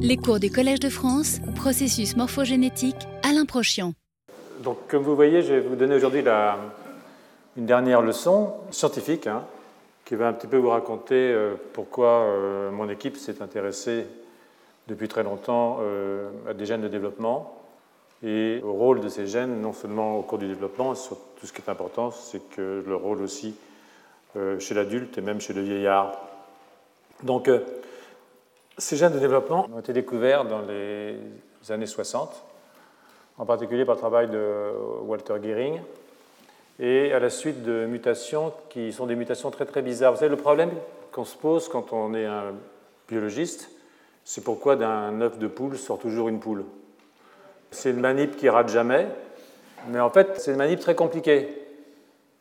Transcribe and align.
Les 0.00 0.16
cours 0.16 0.40
du 0.40 0.50
Collège 0.50 0.80
de 0.80 0.88
France, 0.88 1.38
processus 1.54 2.16
morphogénétique, 2.16 2.96
Alain 3.22 3.44
Prochian. 3.44 3.92
Donc, 4.58 4.78
comme 4.88 5.04
vous 5.04 5.14
voyez, 5.14 5.40
je 5.42 5.54
vais 5.54 5.60
vous 5.60 5.76
donner 5.76 5.94
aujourd'hui 5.94 6.24
une 7.56 7.64
dernière 7.64 8.02
leçon 8.02 8.54
scientifique 8.72 9.28
hein, 9.28 9.44
qui 10.04 10.16
va 10.16 10.26
un 10.26 10.32
petit 10.32 10.48
peu 10.48 10.56
vous 10.56 10.70
raconter 10.70 11.14
euh, 11.14 11.54
pourquoi 11.72 12.08
euh, 12.08 12.72
mon 12.72 12.88
équipe 12.88 13.16
s'est 13.16 13.40
intéressée 13.40 14.04
depuis 14.88 15.06
très 15.06 15.22
longtemps 15.22 15.78
euh, 15.80 16.28
à 16.50 16.54
des 16.54 16.66
gènes 16.66 16.82
de 16.82 16.88
développement 16.88 17.56
et 18.24 18.60
au 18.64 18.72
rôle 18.72 19.00
de 19.00 19.08
ces 19.08 19.28
gènes, 19.28 19.60
non 19.60 19.72
seulement 19.72 20.18
au 20.18 20.22
cours 20.22 20.38
du 20.38 20.48
développement, 20.48 20.96
sur 20.96 21.16
tout 21.38 21.46
ce 21.46 21.52
qui 21.52 21.62
est 21.62 21.70
important, 21.70 22.10
c'est 22.10 22.42
que 22.50 22.82
le 22.84 22.96
rôle 22.96 23.22
aussi 23.22 23.54
chez 24.58 24.74
l'adulte 24.74 25.16
et 25.18 25.20
même 25.20 25.40
chez 25.40 25.52
le 25.52 25.62
vieillard. 25.62 26.18
Donc, 27.22 27.48
ces 28.78 28.96
gènes 28.96 29.12
de 29.12 29.18
développement 29.18 29.68
ont 29.74 29.80
été 29.80 29.92
découverts 29.92 30.44
dans 30.44 30.62
les 30.62 31.16
années 31.70 31.86
60, 31.86 32.42
en 33.38 33.46
particulier 33.46 33.84
par 33.84 33.94
le 33.94 34.00
travail 34.00 34.28
de 34.28 34.72
Walter 35.02 35.34
Gehring, 35.42 35.80
et 36.80 37.12
à 37.12 37.20
la 37.20 37.30
suite 37.30 37.62
de 37.62 37.86
mutations 37.86 38.52
qui 38.68 38.92
sont 38.92 39.06
des 39.06 39.14
mutations 39.14 39.50
très 39.50 39.64
très 39.64 39.82
bizarres. 39.82 40.12
Vous 40.12 40.18
savez, 40.18 40.30
le 40.30 40.36
problème 40.36 40.70
qu'on 41.12 41.24
se 41.24 41.36
pose 41.36 41.68
quand 41.68 41.92
on 41.92 42.14
est 42.14 42.26
un 42.26 42.52
biologiste, 43.08 43.70
c'est 44.24 44.42
pourquoi 44.42 44.74
d'un 44.74 45.20
œuf 45.20 45.38
de 45.38 45.46
poule 45.46 45.78
sort 45.78 45.98
toujours 45.98 46.28
une 46.28 46.40
poule. 46.40 46.64
C'est 47.70 47.90
une 47.90 48.00
manip 48.00 48.36
qui 48.36 48.48
rate 48.48 48.68
jamais, 48.68 49.06
mais 49.88 50.00
en 50.00 50.10
fait, 50.10 50.40
c'est 50.40 50.50
une 50.50 50.56
manip 50.56 50.80
très 50.80 50.94
compliquée. 50.94 51.63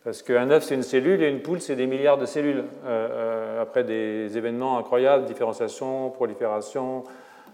Parce 0.04 0.22
qu'un 0.22 0.52
œuf, 0.52 0.64
c'est 0.64 0.76
une 0.76 0.84
cellule, 0.84 1.24
et 1.24 1.30
une 1.30 1.42
poule, 1.42 1.62
c'est 1.62 1.78
des 1.78 1.88
milliards 1.88 2.18
de 2.18 2.26
cellules. 2.26 2.66
Euh, 2.86 3.08
euh, 3.12 3.62
après 3.62 3.86
des 3.86 4.38
événements 4.38 4.78
incroyables, 4.78 5.24
différenciation, 5.24 6.10
prolifération. 6.10 7.06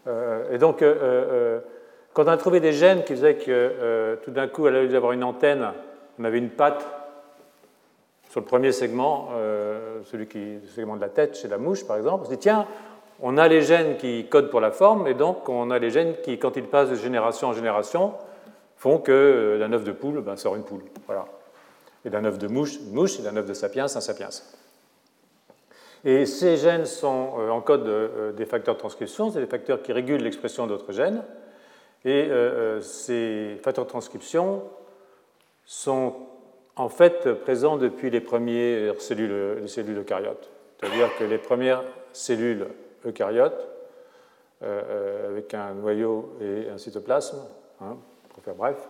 Euh, 0.08 0.52
et 0.52 0.58
donc, 0.58 0.84
quand 2.14 2.24
on 2.24 2.28
a 2.28 2.38
trouvé 2.38 2.60
des 2.60 2.74
gènes 2.74 3.04
qui 3.04 3.14
faisaient 3.14 3.36
que 3.36 4.18
tout 4.24 4.32
d'un 4.32 4.48
coup, 4.48 4.66
à 4.66 4.72
lieu 4.72 4.88
d'avoir 4.88 5.12
une 5.12 5.24
antenne, 5.24 5.68
on 6.20 6.24
avait 6.24 6.40
une 6.40 6.50
patte 6.50 6.84
sur 8.30 8.40
le 8.40 8.46
premier 8.46 8.72
segment, 8.72 9.30
celui 10.06 10.28
qui, 10.28 10.40
le 10.40 10.68
segment 10.68 10.96
de 10.96 11.02
la 11.02 11.10
tête 11.10 11.38
chez 11.38 11.48
la 11.48 11.60
mouche, 11.60 11.86
par 11.86 11.98
exemple, 11.98 12.24
on 12.24 12.26
se 12.26 12.32
dit, 12.32 12.40
tiens, 12.40 12.66
on 13.22 13.38
a 13.38 13.48
les 13.48 13.62
gènes 13.62 13.98
qui 13.98 14.26
codent 14.26 14.50
pour 14.50 14.62
la 14.62 14.72
forme, 14.72 15.08
et 15.08 15.14
donc 15.14 15.48
on 15.48 15.70
a 15.70 15.78
les 15.78 15.92
gènes 15.92 16.16
qui, 16.24 16.40
quand 16.40 16.58
ils 16.58 16.64
passent 16.64 16.90
de 16.90 16.96
génération 16.96 17.50
en 17.50 17.54
génération, 17.54 18.14
font 18.76 18.98
que 18.98 19.58
d'un 19.60 19.72
œuf 19.74 19.84
de 19.84 19.92
poule 19.92 20.22
ben, 20.22 20.36
sort 20.36 20.56
une 20.56 20.64
poule. 20.64 20.84
Voilà 21.06 21.26
et 22.06 22.10
d'un 22.10 22.26
œuf 22.26 22.38
de 22.38 22.48
mouche, 22.48 22.80
mouche, 22.92 23.20
et 23.20 23.24
d'un 23.24 23.36
œuf 23.38 23.46
de 23.46 23.54
sapiens, 23.54 23.86
un 23.86 24.02
sapiens. 24.02 24.30
Et 26.06 26.26
ces 26.26 26.58
gènes 26.58 26.86
sont 26.86 27.34
euh, 27.38 27.50
en 27.50 27.62
code 27.62 27.88
euh, 27.88 28.32
des 28.32 28.46
facteurs 28.46 28.76
de 28.76 28.80
transcription, 28.80 29.32
c'est 29.32 29.40
des 29.40 29.48
facteurs 29.48 29.82
qui 29.82 29.92
régulent 29.92 30.24
l'expression 30.24 30.66
d'autres 30.66 30.94
gènes. 30.94 31.24
Et 32.06 32.28
euh, 32.30 32.80
ces 32.80 33.60
facteurs 33.62 33.84
de 33.84 33.90
transcription 33.90 34.64
sont 35.66 36.16
en 36.78 36.88
fait 36.88 37.34
présents 37.34 37.76
depuis 37.76 38.10
les 38.10 38.22
premières 38.22 39.02
cellules, 39.02 39.60
les 39.62 39.68
cellules 39.68 39.98
eucaryotes. 39.98 40.50
C'est-à-dire 40.80 41.10
que 41.18 41.26
les 41.26 41.38
premières 41.38 41.84
cellules 42.14 42.68
eucaryotes, 43.06 43.68
euh, 44.62 45.30
avec 45.30 45.54
un 45.54 45.74
noyau 45.74 46.36
et 46.42 46.70
un 46.70 46.78
cytoplasme, 46.78 47.38
hein, 47.82 47.98
pour 48.28 48.44
faire 48.44 48.56
bref, 48.56 48.90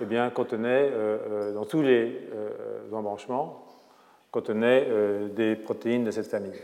eh 0.00 0.04
bien, 0.04 0.30
contenait, 0.30 0.90
euh, 0.92 1.52
dans 1.52 1.64
tous 1.64 1.82
les 1.82 2.28
euh, 2.34 2.92
embranchements, 2.92 3.64
contenait 4.30 4.86
euh, 4.88 5.28
des 5.28 5.56
protéines 5.56 6.04
de 6.04 6.10
cette 6.10 6.28
famille. 6.28 6.58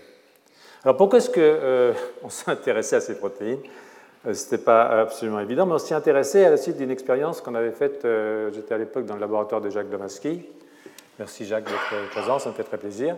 Alors 0.85 0.97
pourquoi 0.97 1.19
est-ce 1.19 1.31
qu'on 1.31 2.29
s'est 2.29 2.51
intéressé 2.51 2.97
à 2.97 3.01
ces 3.01 3.17
protéines? 3.17 3.61
Ce 4.25 4.31
n'était 4.31 4.65
pas 4.65 5.01
absolument 5.01 5.41
évident, 5.41 5.67
mais 5.67 5.75
on 5.75 5.79
s'y 5.79 5.93
intéressé 5.93 6.45
à 6.45 6.51
la 6.51 6.57
suite 6.57 6.79
d'une 6.79 6.91
expérience 6.91 7.43
qu'on 7.43 7.55
avait 7.55 7.73
faite, 7.73 8.07
j'étais 8.55 8.75
à 8.75 8.79
l'époque 8.79 9.05
dans 9.05 9.15
le 9.15 9.21
laboratoire 9.21 9.61
de 9.61 9.69
Jacques 9.69 9.91
Domaski. 9.91 10.47
Merci 11.19 11.45
Jacques 11.45 11.65
d'être 11.65 12.11
présent, 12.11 12.39
ça 12.39 12.49
me 12.49 12.55
fait 12.55 12.65
très 12.65 12.79
plaisir. 12.79 13.17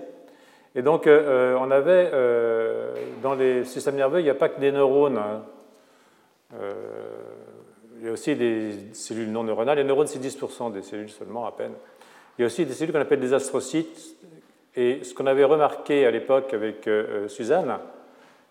Et 0.76 0.82
donc, 0.82 1.06
euh, 1.06 1.56
on 1.58 1.70
avait, 1.70 2.10
euh, 2.12 2.92
dans 3.22 3.34
les 3.34 3.64
systèmes 3.64 3.96
nerveux, 3.96 4.20
il 4.20 4.24
n'y 4.24 4.30
a 4.30 4.34
pas 4.34 4.50
que 4.50 4.60
des 4.60 4.70
neurones. 4.70 5.16
Hein. 5.16 5.42
Euh, 6.60 6.74
il 8.00 8.06
y 8.06 8.08
a 8.08 8.12
aussi 8.12 8.34
des 8.36 8.72
cellules 8.92 9.30
non 9.30 9.44
neuronales. 9.44 9.78
Les 9.78 9.84
neurones, 9.84 10.06
c'est 10.06 10.18
10% 10.18 10.72
des 10.72 10.82
cellules 10.82 11.10
seulement, 11.10 11.46
à 11.46 11.52
peine. 11.52 11.72
Il 12.38 12.42
y 12.42 12.44
a 12.44 12.46
aussi 12.46 12.66
des 12.66 12.74
cellules 12.74 12.92
qu'on 12.92 13.00
appelle 13.00 13.20
des 13.20 13.32
astrocytes. 13.32 14.16
Et 14.74 15.02
ce 15.04 15.14
qu'on 15.14 15.26
avait 15.26 15.44
remarqué 15.44 16.04
à 16.04 16.10
l'époque 16.10 16.52
avec 16.52 16.86
euh, 16.86 17.28
Suzanne, 17.28 17.78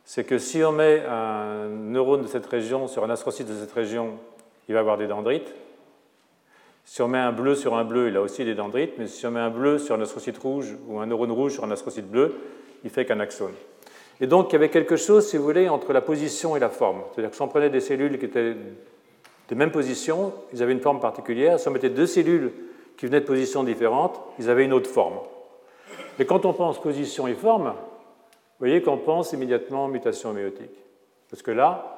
c'est 0.04 0.24
que 0.24 0.38
si 0.40 0.64
on 0.64 0.72
met 0.72 1.04
un 1.08 1.68
neurone 1.68 2.24
de 2.24 2.28
cette 2.28 2.46
région 2.48 2.88
sur 2.88 3.04
un 3.04 3.10
astrocyte 3.10 3.48
de 3.48 3.54
cette 3.54 3.72
région, 3.72 4.14
il 4.68 4.74
va 4.74 4.80
avoir 4.80 4.98
des 4.98 5.08
dendrites. 5.08 5.54
Si 6.84 7.02
on 7.02 7.08
met 7.08 7.18
un 7.18 7.32
bleu 7.32 7.56
sur 7.56 7.76
un 7.76 7.84
bleu, 7.84 8.10
il 8.10 8.18
a 8.18 8.22
aussi 8.22 8.46
des 8.46 8.56
dendrites, 8.56 8.94
mais 8.98 9.08
si 9.08 9.26
on 9.26 9.32
met 9.32 9.40
un 9.40 9.50
bleu 9.50 9.80
sur 9.80 9.96
un 9.96 10.02
astrocyte 10.02 10.38
rouge 10.38 10.76
ou 10.88 11.00
un 11.00 11.08
neurone 11.08 11.32
rouge 11.32 11.54
sur 11.54 11.64
un 11.64 11.72
astrocyte 11.72 12.10
bleu, 12.10 12.36
il 12.84 12.90
fait 12.90 13.06
qu'un 13.06 13.20
axone. 13.20 13.54
Et 14.22 14.28
donc, 14.28 14.50
il 14.50 14.54
y 14.54 14.56
avait 14.56 14.70
quelque 14.70 14.96
chose, 14.96 15.28
si 15.28 15.38
vous 15.38 15.44
voulez, 15.44 15.68
entre 15.68 15.92
la 15.94 16.02
position 16.02 16.56
et 16.56 16.60
la 16.60 16.70
forme. 16.70 17.02
C'est-à-dire 17.12 17.32
que 17.32 17.36
si 17.36 17.42
on 17.42 17.48
prenait 17.48 17.70
des 17.70 17.82
cellules 17.82 18.18
qui 18.18 18.26
étaient 18.26 18.56
de 19.50 19.56
même 19.56 19.72
position, 19.72 20.34
ils 20.54 20.64
avaient 20.64 20.74
une 20.74 20.82
forme 20.82 21.00
particulière. 21.00 21.60
Si 21.60 21.68
on 21.68 21.72
mettait 21.72 21.90
deux 21.90 22.08
cellules 22.08 22.52
qui 22.98 23.06
venaient 23.06 23.22
de 23.22 23.26
positions 23.26 23.64
différentes, 23.64 24.20
ils 24.40 24.50
avaient 24.50 24.66
une 24.66 24.74
autre 24.74 24.90
forme. 24.90 25.20
Mais 26.18 26.26
quand 26.26 26.46
on 26.46 26.54
pense 26.54 26.82
position 26.82 27.28
et 27.28 27.34
forme, 27.34 27.68
vous 27.68 28.60
voyez 28.60 28.82
qu'on 28.82 28.98
pense 28.98 29.34
immédiatement 29.34 29.88
mutation 29.88 30.30
homéotique. 30.30 30.72
Parce 31.30 31.42
que 31.42 31.52
là, 31.52 31.96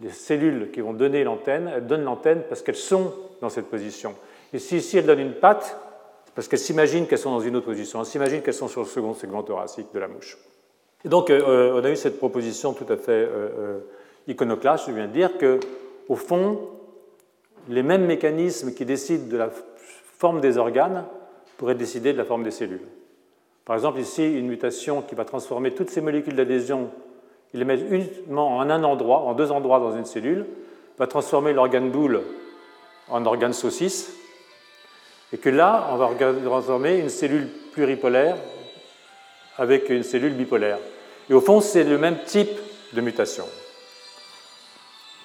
les 0.00 0.10
cellules 0.10 0.70
qui 0.70 0.80
vont 0.80 0.92
donner 0.92 1.24
l'antenne, 1.24 1.70
elles 1.74 1.86
donnent 1.86 2.04
l'antenne 2.04 2.42
parce 2.48 2.62
qu'elles 2.62 2.76
sont 2.76 3.14
dans 3.40 3.48
cette 3.48 3.70
position. 3.70 4.14
Et 4.52 4.58
si 4.58 4.76
ici 4.76 4.98
elles 4.98 5.06
donnent 5.06 5.20
une 5.20 5.34
patte, 5.34 5.76
c'est 6.26 6.34
parce 6.34 6.48
qu'elles 6.48 6.58
s'imaginent 6.58 7.06
qu'elles 7.06 7.18
sont 7.18 7.32
dans 7.32 7.40
une 7.40 7.56
autre 7.56 7.66
position. 7.66 8.00
Elles 8.00 8.06
s'imaginent 8.06 8.42
qu'elles 8.42 8.54
sont 8.54 8.68
sur 8.68 8.82
le 8.82 8.86
second 8.86 9.14
segment 9.14 9.42
thoracique 9.42 9.88
de 9.94 9.98
la 9.98 10.08
mouche. 10.08 10.36
Et 11.04 11.08
donc, 11.08 11.30
euh, 11.30 11.80
on 11.80 11.84
a 11.84 11.90
eu 11.90 11.96
cette 11.96 12.18
proposition 12.18 12.72
tout 12.72 12.90
à 12.92 12.96
fait 12.96 13.12
euh, 13.12 13.48
euh, 13.58 13.78
iconoclaste, 14.26 14.86
je 14.88 14.92
viens 14.92 15.06
de 15.06 15.12
dire, 15.12 15.38
que, 15.38 15.60
au 16.08 16.16
fond, 16.16 16.58
les 17.68 17.82
mêmes 17.82 18.06
mécanismes 18.06 18.72
qui 18.74 18.84
décident 18.84 19.26
de 19.26 19.36
la 19.36 19.50
forme 20.18 20.40
des 20.40 20.58
organes 20.58 21.04
pourraient 21.56 21.74
décider 21.74 22.12
de 22.12 22.18
la 22.18 22.24
forme 22.24 22.42
des 22.42 22.50
cellules. 22.50 22.86
Par 23.64 23.74
exemple, 23.76 23.98
ici, 23.98 24.24
une 24.24 24.46
mutation 24.46 25.02
qui 25.02 25.14
va 25.14 25.24
transformer 25.24 25.72
toutes 25.72 25.90
ces 25.90 26.00
molécules 26.00 26.36
d'adhésion, 26.36 26.90
il 27.52 27.60
les 27.60 27.64
met 27.64 27.80
uniquement 27.80 28.56
en 28.56 28.70
un 28.70 28.84
endroit, 28.84 29.20
en 29.20 29.34
deux 29.34 29.50
endroits 29.50 29.80
dans 29.80 29.96
une 29.96 30.04
cellule, 30.04 30.46
va 30.98 31.06
transformer 31.06 31.52
l'organe 31.52 31.90
boule 31.90 32.22
en 33.08 33.24
organe 33.24 33.52
saucisse, 33.52 34.12
et 35.32 35.38
que 35.38 35.48
là, 35.48 35.88
on 35.92 35.96
va 35.96 36.10
transformer 36.44 36.98
une 36.98 37.08
cellule 37.08 37.48
pluripolaire 37.72 38.36
avec 39.58 39.90
une 39.90 40.02
cellule 40.02 40.34
bipolaire. 40.34 40.78
Et 41.28 41.34
au 41.34 41.40
fond, 41.40 41.60
c'est 41.60 41.84
le 41.84 41.98
même 41.98 42.18
type 42.24 42.50
de 42.92 43.00
mutation. 43.00 43.44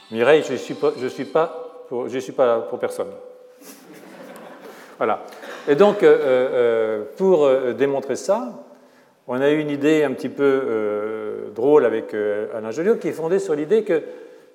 Mireille, 0.10 0.44
je 0.44 0.54
ne 1.04 1.10
suis 1.10 1.26
pas 1.26 1.71
je 2.08 2.20
suis 2.20 2.32
pas 2.32 2.60
pour 2.62 2.80
personne. 2.80 3.12
voilà. 4.98 5.24
Et 5.68 5.76
donc, 5.76 6.04
euh, 6.04 7.04
pour 7.18 7.50
démontrer 7.74 8.16
ça, 8.16 8.64
on 9.28 9.40
a 9.40 9.50
eu 9.50 9.60
une 9.60 9.70
idée 9.70 10.04
un 10.04 10.12
petit 10.14 10.30
peu 10.30 10.44
euh, 10.44 11.50
drôle 11.52 11.86
avec 11.86 12.14
euh, 12.14 12.48
Alain 12.54 12.72
Joliot 12.72 12.98
qui 12.98 13.08
est 13.08 13.14
fondée 13.14 13.40
sur 13.40 13.56
l'idée 13.56 13.84
que 13.84 14.02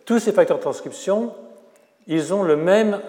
tous 0.04 0.18
ces 0.18 0.32
facteurs 0.32 0.58
de 0.58 0.62
transcription, 0.62 1.32
ils 2.06 2.34
ont 2.34 2.42
le 2.42 2.56
même 2.56 3.00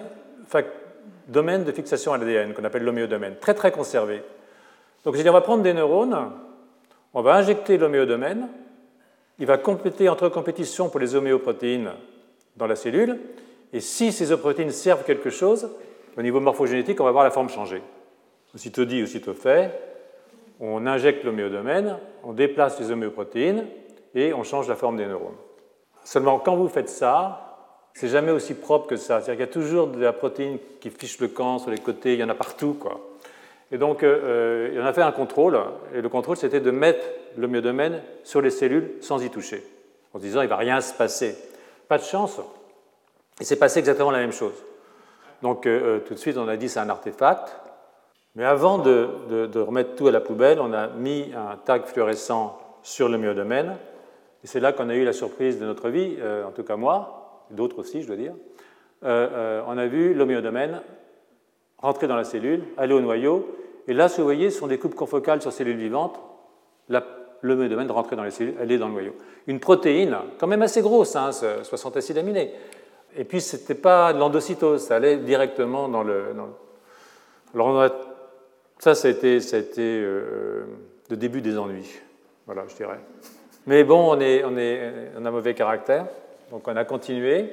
domaine 1.26 1.64
de 1.64 1.72
fixation 1.72 2.12
à 2.12 2.18
l'ADN 2.18 2.54
qu'on 2.54 2.64
appelle 2.64 2.84
l'homéodomaine, 2.84 3.34
très 3.38 3.54
très 3.54 3.70
conservé. 3.70 4.22
Donc, 5.04 5.14
on 5.14 5.32
va 5.32 5.40
prendre 5.40 5.62
des 5.62 5.74
neurones, 5.74 6.16
on 7.12 7.22
va 7.22 7.34
injecter 7.34 7.76
l'homéodomaine, 7.76 8.48
il 9.38 9.46
va 9.46 9.58
compléter 9.58 10.08
entre 10.08 10.28
compétition 10.28 10.88
pour 10.88 11.00
les 11.00 11.14
homéoprotéines 11.14 11.90
dans 12.56 12.66
la 12.66 12.76
cellule, 12.76 13.18
et 13.72 13.80
si 13.80 14.12
ces 14.12 14.32
homéoprotéines 14.32 14.70
servent 14.70 15.04
quelque 15.04 15.30
chose, 15.30 15.70
au 16.16 16.22
niveau 16.22 16.40
morphogénétique, 16.40 17.00
on 17.00 17.04
va 17.04 17.12
voir 17.12 17.24
la 17.24 17.30
forme 17.30 17.48
changer. 17.48 17.82
Aussitôt 18.54 18.84
dit, 18.84 19.02
aussitôt 19.02 19.34
fait, 19.34 19.70
on 20.60 20.86
injecte 20.86 21.24
l'homéodomaine, 21.24 21.98
on 22.24 22.32
déplace 22.32 22.80
les 22.80 22.90
homéoprotéines 22.90 23.66
et 24.14 24.32
on 24.32 24.42
change 24.42 24.68
la 24.68 24.74
forme 24.74 24.96
des 24.96 25.06
neurones. 25.06 25.36
Seulement, 26.04 26.38
quand 26.38 26.56
vous 26.56 26.68
faites 26.68 26.88
ça, 26.88 27.48
c'est 27.94 28.08
jamais 28.08 28.32
aussi 28.32 28.54
propre 28.54 28.86
que 28.86 28.96
ça. 28.96 29.20
C'est-à-dire 29.20 29.34
qu'il 29.34 29.40
y 29.40 29.60
a 29.60 29.62
toujours 29.62 29.88
de 29.88 30.00
la 30.00 30.12
protéine 30.12 30.58
qui 30.80 30.90
fiche 30.90 31.20
le 31.20 31.28
camp 31.28 31.58
sur 31.58 31.70
les 31.70 31.78
côtés, 31.78 32.14
il 32.14 32.20
y 32.20 32.24
en 32.24 32.28
a 32.28 32.34
partout. 32.34 32.74
Quoi. 32.74 33.00
Et 33.70 33.78
donc, 33.78 34.02
euh, 34.02 34.70
il 34.72 34.80
en 34.80 34.86
a 34.86 34.92
fait 34.92 35.02
un 35.02 35.12
contrôle, 35.12 35.58
et 35.94 36.00
le 36.00 36.08
contrôle, 36.08 36.36
c'était 36.36 36.60
de 36.60 36.70
mettre 36.70 37.04
l'homéodomaine 37.36 38.00
sur 38.24 38.40
les 38.40 38.50
cellules 38.50 38.92
sans 39.00 39.22
y 39.22 39.30
toucher, 39.30 39.62
en 40.14 40.18
se 40.18 40.22
disant, 40.22 40.40
il 40.40 40.44
ne 40.44 40.50
va 40.50 40.56
rien 40.56 40.80
se 40.80 40.94
passer. 40.94 41.36
Pas 41.86 41.98
de 41.98 42.04
chance, 42.04 42.40
il 43.40 43.46
s'est 43.46 43.58
passé 43.58 43.78
exactement 43.78 44.10
la 44.10 44.18
même 44.18 44.32
chose. 44.32 44.54
Donc, 45.42 45.66
euh, 45.66 46.00
tout 46.00 46.14
de 46.14 46.18
suite, 46.18 46.36
on 46.36 46.48
a 46.48 46.56
dit, 46.56 46.68
c'est 46.68 46.80
un 46.80 46.88
artefact, 46.88 47.56
mais 48.34 48.44
avant 48.44 48.78
de, 48.78 49.48
remettre 49.56 49.94
tout 49.94 50.08
à 50.08 50.10
la 50.10 50.20
poubelle, 50.20 50.60
on 50.60 50.72
a 50.72 50.88
mis 50.88 51.32
un 51.34 51.56
tag 51.56 51.84
fluorescent 51.86 52.58
sur 52.82 53.08
le 53.08 53.18
Et 53.18 54.46
c'est 54.46 54.60
là 54.60 54.72
qu'on 54.72 54.88
a 54.88 54.94
eu 54.94 55.04
la 55.04 55.12
surprise 55.12 55.58
de 55.58 55.64
notre 55.64 55.88
vie, 55.88 56.16
en 56.46 56.52
tout 56.52 56.62
cas 56.62 56.76
moi, 56.76 57.44
d'autres 57.50 57.80
aussi, 57.80 58.02
je 58.02 58.06
dois 58.06 58.16
dire. 58.16 58.34
on 59.02 59.78
a 59.78 59.86
vu 59.86 60.14
l'homéodomène 60.14 60.80
rentrer 61.78 62.06
dans 62.06 62.16
la 62.16 62.24
cellule, 62.24 62.64
aller 62.76 62.94
au 62.94 63.00
noyau, 63.00 63.46
et 63.88 63.94
là, 63.94 64.08
ce 64.08 64.16
que 64.16 64.20
vous 64.20 64.26
voyez, 64.26 64.50
ce 64.50 64.58
sont 64.58 64.66
des 64.66 64.78
coupes 64.78 64.94
confocales 64.94 65.40
sur 65.40 65.50
cellules 65.50 65.78
vivantes. 65.78 66.20
La, 66.90 67.02
l'homéodomène 67.40 67.90
rentrer 67.90 68.16
dans 68.16 68.22
les 68.22 68.30
cellules, 68.30 68.54
aller 68.60 68.76
dans 68.76 68.88
le 68.88 68.92
noyau. 68.92 69.14
Une 69.46 69.60
protéine, 69.60 70.14
quand 70.38 70.46
même 70.46 70.60
assez 70.60 70.82
grosse, 70.82 71.16
hein, 71.16 71.30
60 71.32 71.96
acides 71.96 72.18
aminés. 72.18 72.52
Et 73.16 73.24
puis, 73.24 73.40
ce 73.40 73.56
n'était 73.56 73.74
pas 73.74 74.12
de 74.12 74.18
l'endocytose, 74.18 74.82
ça 74.82 74.96
allait 74.96 75.16
directement 75.16 75.88
dans 75.88 76.02
le. 76.02 76.26
Alors, 77.54 77.90
ça, 78.78 78.94
ça 78.94 79.08
a 79.08 79.10
été, 79.10 79.40
euh, 79.80 80.64
le 81.10 81.16
début 81.16 81.40
des 81.40 81.58
ennuis, 81.58 81.98
voilà, 82.46 82.64
je 82.68 82.76
dirais. 82.76 83.00
Mais 83.66 83.84
bon, 83.84 84.16
on, 84.16 84.20
est, 84.20 84.44
on, 84.44 84.56
est, 84.56 85.10
on 85.16 85.24
a 85.24 85.30
mauvais 85.30 85.54
caractère, 85.54 86.06
donc 86.50 86.66
on 86.68 86.76
a 86.76 86.84
continué, 86.84 87.52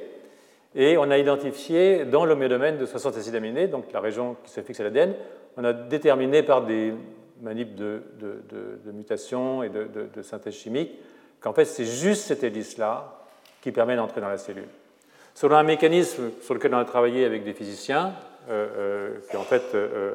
et 0.74 0.98
on 0.98 1.10
a 1.10 1.18
identifié 1.18 2.04
dans 2.04 2.24
l'homéodomène 2.24 2.78
de 2.78 2.86
60 2.86 3.16
acides 3.16 3.34
aminés, 3.34 3.66
donc 3.66 3.92
la 3.92 4.00
région 4.00 4.36
qui 4.44 4.50
se 4.50 4.60
fixe 4.60 4.80
à 4.80 4.84
l'ADN, 4.84 5.14
on 5.56 5.64
a 5.64 5.72
déterminé 5.72 6.42
par 6.42 6.62
des 6.62 6.92
manips 7.40 7.74
de, 7.74 8.02
de, 8.20 8.42
de, 8.84 8.92
mutation 8.92 9.62
et 9.62 9.68
de, 9.68 10.22
synthèse 10.22 10.54
chimique 10.54 10.92
qu'en 11.40 11.52
fait 11.52 11.64
c'est 11.64 11.84
juste 11.84 12.24
cette 12.24 12.44
hélice-là 12.44 13.20
qui 13.60 13.72
permet 13.72 13.96
d'entrer 13.96 14.20
dans 14.20 14.28
la 14.28 14.38
cellule. 14.38 14.68
Selon 15.36 15.56
un 15.56 15.64
mécanisme 15.64 16.30
sur 16.40 16.54
lequel 16.54 16.74
on 16.74 16.78
a 16.78 16.84
travaillé 16.86 17.26
avec 17.26 17.44
des 17.44 17.52
physiciens, 17.52 18.14
euh, 18.48 18.68
euh, 18.78 19.14
qui 19.28 19.36
est 19.36 19.38
en 19.38 19.42
fait 19.42 19.64
euh, 19.74 20.10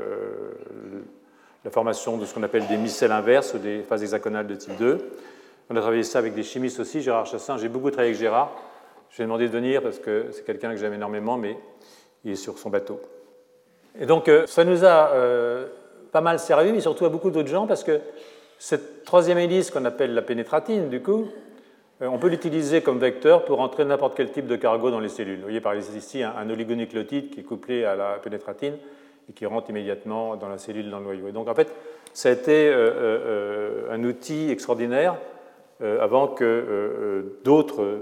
la 1.64 1.70
formation 1.70 2.18
de 2.18 2.26
ce 2.26 2.34
qu'on 2.34 2.42
appelle 2.42 2.66
des 2.66 2.78
micelles 2.78 3.12
inverses 3.12 3.54
ou 3.54 3.60
des 3.60 3.84
phases 3.84 4.02
hexagonales 4.02 4.48
de 4.48 4.56
type 4.56 4.76
2. 4.80 4.98
On 5.70 5.76
a 5.76 5.80
travaillé 5.80 6.02
ça 6.02 6.18
avec 6.18 6.34
des 6.34 6.42
chimistes 6.42 6.80
aussi, 6.80 7.04
Gérard 7.04 7.28
Chassin. 7.28 7.58
J'ai 7.58 7.70
beaucoup 7.70 7.92
travaillé 7.92 8.10
avec 8.10 8.20
Gérard. 8.20 8.52
Je 9.12 9.18
lui 9.18 9.22
ai 9.22 9.26
demandé 9.28 9.48
de 9.48 9.52
venir 9.52 9.84
parce 9.84 10.00
que 10.00 10.26
c'est 10.32 10.44
quelqu'un 10.44 10.72
que 10.72 10.78
j'aime 10.78 10.94
énormément, 10.94 11.38
mais 11.38 11.56
il 12.26 12.32
est 12.32 12.36
sur 12.36 12.58
son 12.58 12.72
bateau. 12.72 13.00
Et 14.00 14.08
donc, 14.08 14.28
ça 14.48 14.64
nous 14.64 14.84
a 14.86 15.12
pas 16.12 16.22
mal 16.22 16.40
servi, 16.40 16.72
mais 16.72 16.82
surtout 16.82 17.06
à 17.06 17.10
beaucoup 17.10 17.30
d'autres 17.30 17.48
gens, 17.48 17.68
parce 17.68 17.84
que 17.84 18.00
cette 18.58 19.04
troisième 19.04 19.38
hélice 19.38 19.70
qu'on 19.70 19.86
appelle 19.86 20.16
la 20.16 20.24
pénétratine, 20.24 20.90
du 20.90 21.00
coup, 21.00 21.28
on 22.02 22.18
peut 22.18 22.30
l'utiliser 22.30 22.82
comme 22.82 23.00
vecteur 23.00 23.46
pour 23.46 23.60
entrer 23.60 23.86
n'importe 23.86 24.16
quel 24.16 24.32
type 24.32 24.48
de 24.48 24.56
cargo 24.56 24.90
dans 24.90 25.00
les 25.00 25.10
cellules. 25.10 25.38
Vous 25.38 25.44
voyez 25.44 25.62
par 25.62 25.74
exemple 25.74 25.98
ici 25.98 26.24
un, 26.24 26.50
oligonucléotide 26.50 27.30
qui 27.30 27.42
est 27.42 27.44
couplé 27.44 27.86
à 27.86 27.96
la 27.96 28.14
pénétratine 28.14 28.74
et 29.30 29.34
qui 29.34 29.46
rentre 29.46 29.70
immédiatement 29.70 30.36
dans 30.36 30.50
la 30.50 30.58
cellule, 30.58 30.90
dans 30.90 30.98
le 31.00 31.06
noyau. 31.06 31.28
Et 31.28 31.32
donc 31.32 31.48
en 31.48 31.54
fait, 31.54 31.72
ça 32.14 32.30
a 32.30 32.32
été 32.32 32.70
euh, 32.70 32.92
euh, 32.96 33.94
un 33.94 34.04
outil 34.04 34.50
extraordinaire 34.50 35.16
avant 36.00 36.28
que 36.28 37.40
d'autres, 37.44 38.02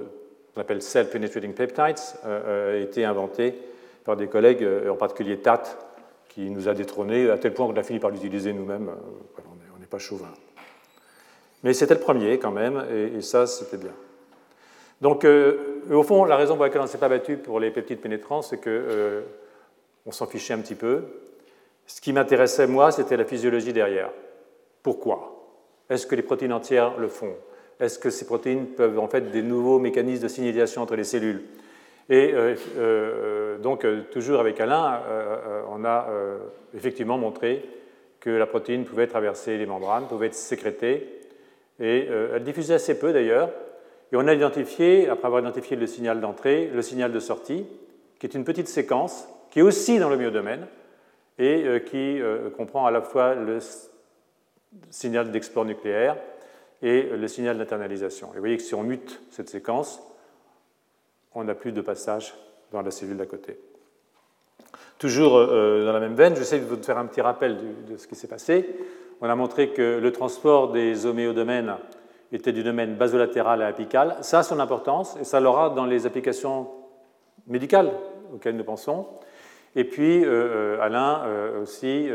qu'on 0.54 0.60
appelle 0.60 0.81
cell 0.81 1.10
penetrating 1.10 1.54
peptides, 1.54 1.96
aient 2.25 2.81
été 2.81 3.06
inventés 3.06 3.56
par 4.04 4.18
des 4.18 4.28
collègues, 4.28 4.68
en 4.90 4.98
particulier 4.98 5.38
TAT, 5.38 5.63
qui 6.28 6.50
nous 6.50 6.68
a 6.68 6.74
détrônés 6.74 7.30
à 7.30 7.38
tel 7.38 7.54
point 7.54 7.68
qu'on 7.68 7.80
a 7.80 7.84
fini 7.84 8.00
par 8.00 8.10
l'utiliser 8.10 8.51
nous-mêmes. 8.51 8.90
on 9.38 9.80
n'est 9.80 9.86
pas 9.86 9.98
chauvin. 9.98 10.28
Mais 11.64 11.74
c'était 11.74 11.94
le 11.94 12.00
premier 12.00 12.40
quand 12.40 12.52
même, 12.52 12.86
et, 12.92 13.22
ça, 13.22 13.46
c'était 13.46 13.78
bien. 13.78 13.94
Donc, 15.02 15.26
euh, 15.26 15.82
au 15.92 16.04
fond, 16.04 16.26
la 16.26 16.36
raison 16.36 16.56
pour 16.56 16.64
laquelle 16.64 16.82
on 16.82 16.86
ne 16.86 16.90
s'est 16.90 16.98
pas 16.98 17.10
battu 17.10 17.38
pour 17.38 17.60
les 17.60 17.72
peptides 17.72 18.00
pénétrants, 18.00 18.42
c'est 18.42 18.58
qu'on 18.58 18.70
euh, 18.70 19.22
s'en 20.12 20.26
fichait 20.26 20.54
un 20.54 20.60
petit 20.60 20.76
peu. 20.76 21.04
Ce 21.86 22.02
qui 22.02 22.14
m'intéressait, 22.14 22.68
moi, 22.68 22.92
c'était 22.92 23.18
la 23.18 23.26
physiologie 23.26 23.74
derrière. 23.74 24.12
Pourquoi? 24.84 25.36
Est-ce 25.90 26.06
que 26.06 26.16
les 26.16 26.22
protéines 26.22 26.54
entières 26.54 26.98
le 26.98 27.08
font? 27.08 27.34
Est-ce 27.80 27.98
que 27.98 28.10
ces 28.10 28.26
protéines 28.26 28.68
peuvent 28.68 29.00
en 29.00 29.08
fait 29.08 29.32
des 29.32 29.42
nouveaux 29.42 29.80
mécanismes 29.80 30.24
de 30.24 30.28
signalisation 30.28 30.82
entre 30.82 30.96
les 30.96 31.06
cellules? 31.06 31.44
Et 32.10 32.32
euh, 32.34 33.58
donc, 33.58 33.86
toujours 34.12 34.40
avec 34.40 34.60
Alain, 34.60 35.02
on 35.72 35.86
a 35.86 36.08
effectivement 36.76 37.18
montré 37.18 37.64
que 38.20 38.30
la 38.30 38.46
protéine 38.46 38.84
pouvait 38.84 39.08
traverser 39.08 39.58
les 39.58 39.66
membranes, 39.66 40.08
pouvait 40.08 40.28
être 40.28 40.36
sécrétée, 40.36 41.19
et 41.80 42.08
euh, 42.10 42.34
elle 42.36 42.44
diffusait 42.44 42.74
assez 42.74 42.98
peu 42.98 43.14
d'ailleurs. 43.14 43.50
Et 44.12 44.16
on 44.16 44.28
a 44.28 44.34
identifié, 44.34 45.08
après 45.08 45.28
avoir 45.28 45.42
identifié 45.42 45.78
le 45.78 45.88
signal 45.88 46.20
d'entrée, 46.20 46.70
le 46.74 46.81
signal 46.81 47.12
de 47.12 47.20
sortie, 47.20 47.66
qui 48.20 48.26
est 48.26 48.36
une 48.36 48.44
petite 48.44 48.68
séquence 48.68 49.28
qui 49.50 49.60
est 49.60 49.64
aussi 49.64 49.98
dans 50.00 50.10
le 50.10 50.18
myodomaine 50.18 50.68
et 51.38 51.64
euh, 51.64 51.80
qui 51.80 52.22
euh, 52.22 52.50
comprend 52.50 52.86
à 52.86 52.92
la 52.92 53.02
fois 53.02 53.36
le 53.36 53.60
signal 54.90 55.31
d'export 55.31 55.66
nucléaire 55.66 56.18
et 56.81 57.04
le 57.04 57.28
signal 57.28 57.58
d'internalisation. 57.58 58.30
Et 58.32 58.36
vous 58.36 58.40
voyez 58.40 58.58
que 58.58 58.64
si 58.64 58.75
on 58.75 58.84
mute 58.84 59.22
cette 59.32 59.50
séquence, 59.50 60.02
on 61.34 61.44
n'a 61.44 61.56
plus 61.56 61.72
de 61.72 61.82
passage 61.82 62.34
dans 62.72 62.82
la 62.82 62.92
cellule 62.92 63.18
d'à 63.18 63.25
côté. 63.25 63.60
Toujours 64.98 65.32
dans 65.32 65.94
la 65.94 66.00
même 66.00 66.16
veine, 66.16 66.36
j'essaie 66.36 66.60
de 66.60 66.66
vous 66.66 66.82
faire 66.82 66.98
un 66.98 67.06
petit 67.06 67.22
rappel 67.22 67.58
de 67.88 67.98
ce 67.98 68.08
qui 68.08 68.16
s'est 68.16 68.28
passé 68.28 68.68
on 69.21 69.30
a 69.30 69.36
montré 69.36 69.69
que 69.69 70.00
le 70.00 70.12
transport 70.12 70.71
des 70.71 71.06
homéodomènes 71.06 71.75
était 72.31 72.54
du 72.54 72.63
domaine 72.63 72.95
basolatéral 72.95 73.62
à 73.62 73.68
apical. 73.68 74.18
Ça 74.21 74.39
a 74.39 74.44
son 74.44 74.60
importance 74.60 75.18
et 75.19 75.24
ça 75.24 75.39
l'aura 75.39 75.71
dans 75.71 75.86
les 75.86 76.06
applications 76.06 76.69
médicales 77.48 77.92
auxquelles 78.33 78.56
nous 78.56 78.63
pensons. 78.63 79.07
Et 79.75 79.83
puis 79.83 80.24
euh, 80.24 80.77
euh, 80.77 80.81
Alain 80.81 81.24
euh, 81.25 81.62
aussi, 81.62 82.07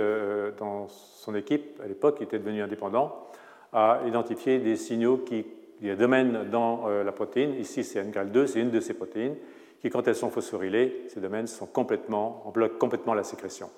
dans 0.59 0.89
son 0.89 1.35
équipe, 1.35 1.81
à 1.85 1.89
l'époque, 1.89 2.19
qui 2.19 2.25
était 2.25 2.39
devenu 2.39 2.63
indépendant, 2.63 3.29
a 3.73 4.01
identifié 4.07 4.59
des 4.59 4.77
signaux 4.77 5.19
qui, 5.19 5.47
des 5.81 5.97
domaines 5.97 6.49
dans 6.51 6.87
la 6.87 7.13
protéine. 7.13 7.55
Ici, 7.59 7.83
c'est 7.83 8.03
NGAL2, 8.03 8.47
c'est 8.47 8.61
une 8.61 8.71
de 8.71 8.81
ces 8.81 8.95
protéines, 8.95 9.35
qui, 9.81 9.91
quand 9.91 10.07
elles 10.07 10.15
sont 10.15 10.31
phosphorylées, 10.31 11.07
ces 11.09 11.21
domaines 11.21 11.49
sont 11.49 11.67
complètement, 11.67 12.51
bloquent 12.55 12.79
complètement 12.79 13.15
la 13.15 13.25
sécrétion. 13.25 13.69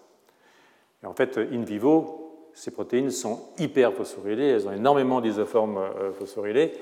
Et 1.03 1.07
en 1.07 1.15
fait, 1.15 1.39
in 1.39 1.63
vivo, 1.63 2.26
ces 2.57 2.71
protéines 2.71 3.11
sont 3.11 3.51
hyper 3.59 3.93
phosphorylées, 3.93 4.49
elles 4.49 4.67
ont 4.67 4.73
énormément 4.73 5.21
d'isoformes 5.21 5.77
euh, 5.77 6.11
phosphorylés, 6.13 6.73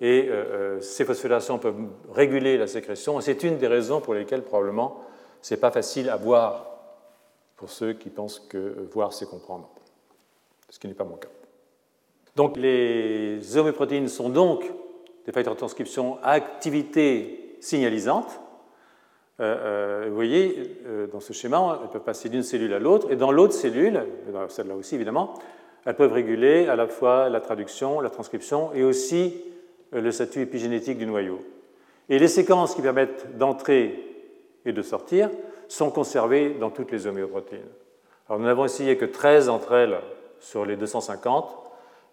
et 0.00 0.28
euh, 0.28 0.32
euh, 0.76 0.80
ces 0.80 1.04
phosphorylations 1.04 1.58
peuvent 1.58 1.88
réguler 2.12 2.56
la 2.56 2.68
sécrétion. 2.68 3.20
C'est 3.20 3.42
une 3.42 3.58
des 3.58 3.66
raisons 3.66 4.00
pour 4.00 4.14
lesquelles 4.14 4.42
probablement 4.42 5.00
ce 5.42 5.54
n'est 5.54 5.60
pas 5.60 5.72
facile 5.72 6.08
à 6.08 6.16
voir 6.16 6.70
pour 7.56 7.68
ceux 7.68 7.94
qui 7.94 8.10
pensent 8.10 8.38
que 8.38 8.88
voir 8.92 9.12
c'est 9.12 9.28
comprendre, 9.28 9.68
ce 10.70 10.78
qui 10.78 10.86
n'est 10.86 10.94
pas 10.94 11.04
mon 11.04 11.16
cas. 11.16 11.28
Donc 12.36 12.56
les 12.56 13.56
homéoprotéines 13.56 14.08
sont 14.08 14.28
donc 14.28 14.64
des 15.26 15.32
facteurs 15.32 15.54
de 15.54 15.58
transcription 15.58 16.18
à 16.22 16.30
activité 16.30 17.56
signalisante, 17.60 18.40
euh, 19.40 19.42
euh, 19.44 19.83
vous 20.08 20.14
voyez, 20.14 20.78
euh, 20.86 21.06
dans 21.06 21.20
ce 21.20 21.32
schéma, 21.32 21.80
elles 21.82 21.90
peuvent 21.90 22.02
passer 22.02 22.28
d'une 22.28 22.42
cellule 22.42 22.72
à 22.74 22.78
l'autre, 22.78 23.10
et 23.10 23.16
dans 23.16 23.32
l'autre 23.32 23.54
cellule, 23.54 24.02
celle-là 24.48 24.74
aussi 24.74 24.94
évidemment, 24.94 25.34
elles 25.84 25.96
peuvent 25.96 26.12
réguler 26.12 26.66
à 26.68 26.76
la 26.76 26.86
fois 26.86 27.28
la 27.28 27.40
traduction, 27.40 28.00
la 28.00 28.10
transcription 28.10 28.72
et 28.72 28.82
aussi 28.82 29.34
le 29.92 30.10
statut 30.10 30.40
épigénétique 30.40 30.98
du 30.98 31.06
noyau. 31.06 31.40
Et 32.08 32.18
les 32.18 32.28
séquences 32.28 32.74
qui 32.74 32.82
permettent 32.82 33.36
d'entrer 33.36 33.98
et 34.64 34.72
de 34.72 34.82
sortir 34.82 35.30
sont 35.68 35.90
conservées 35.90 36.56
dans 36.58 36.70
toutes 36.70 36.90
les 36.90 37.06
homéoprotéines. 37.06 37.60
Alors 38.28 38.40
nous 38.40 38.46
n'avons 38.46 38.64
essayé 38.64 38.96
que 38.96 39.04
13 39.04 39.48
entre 39.50 39.72
elles 39.72 39.98
sur 40.40 40.64
les 40.64 40.76
250, 40.76 41.54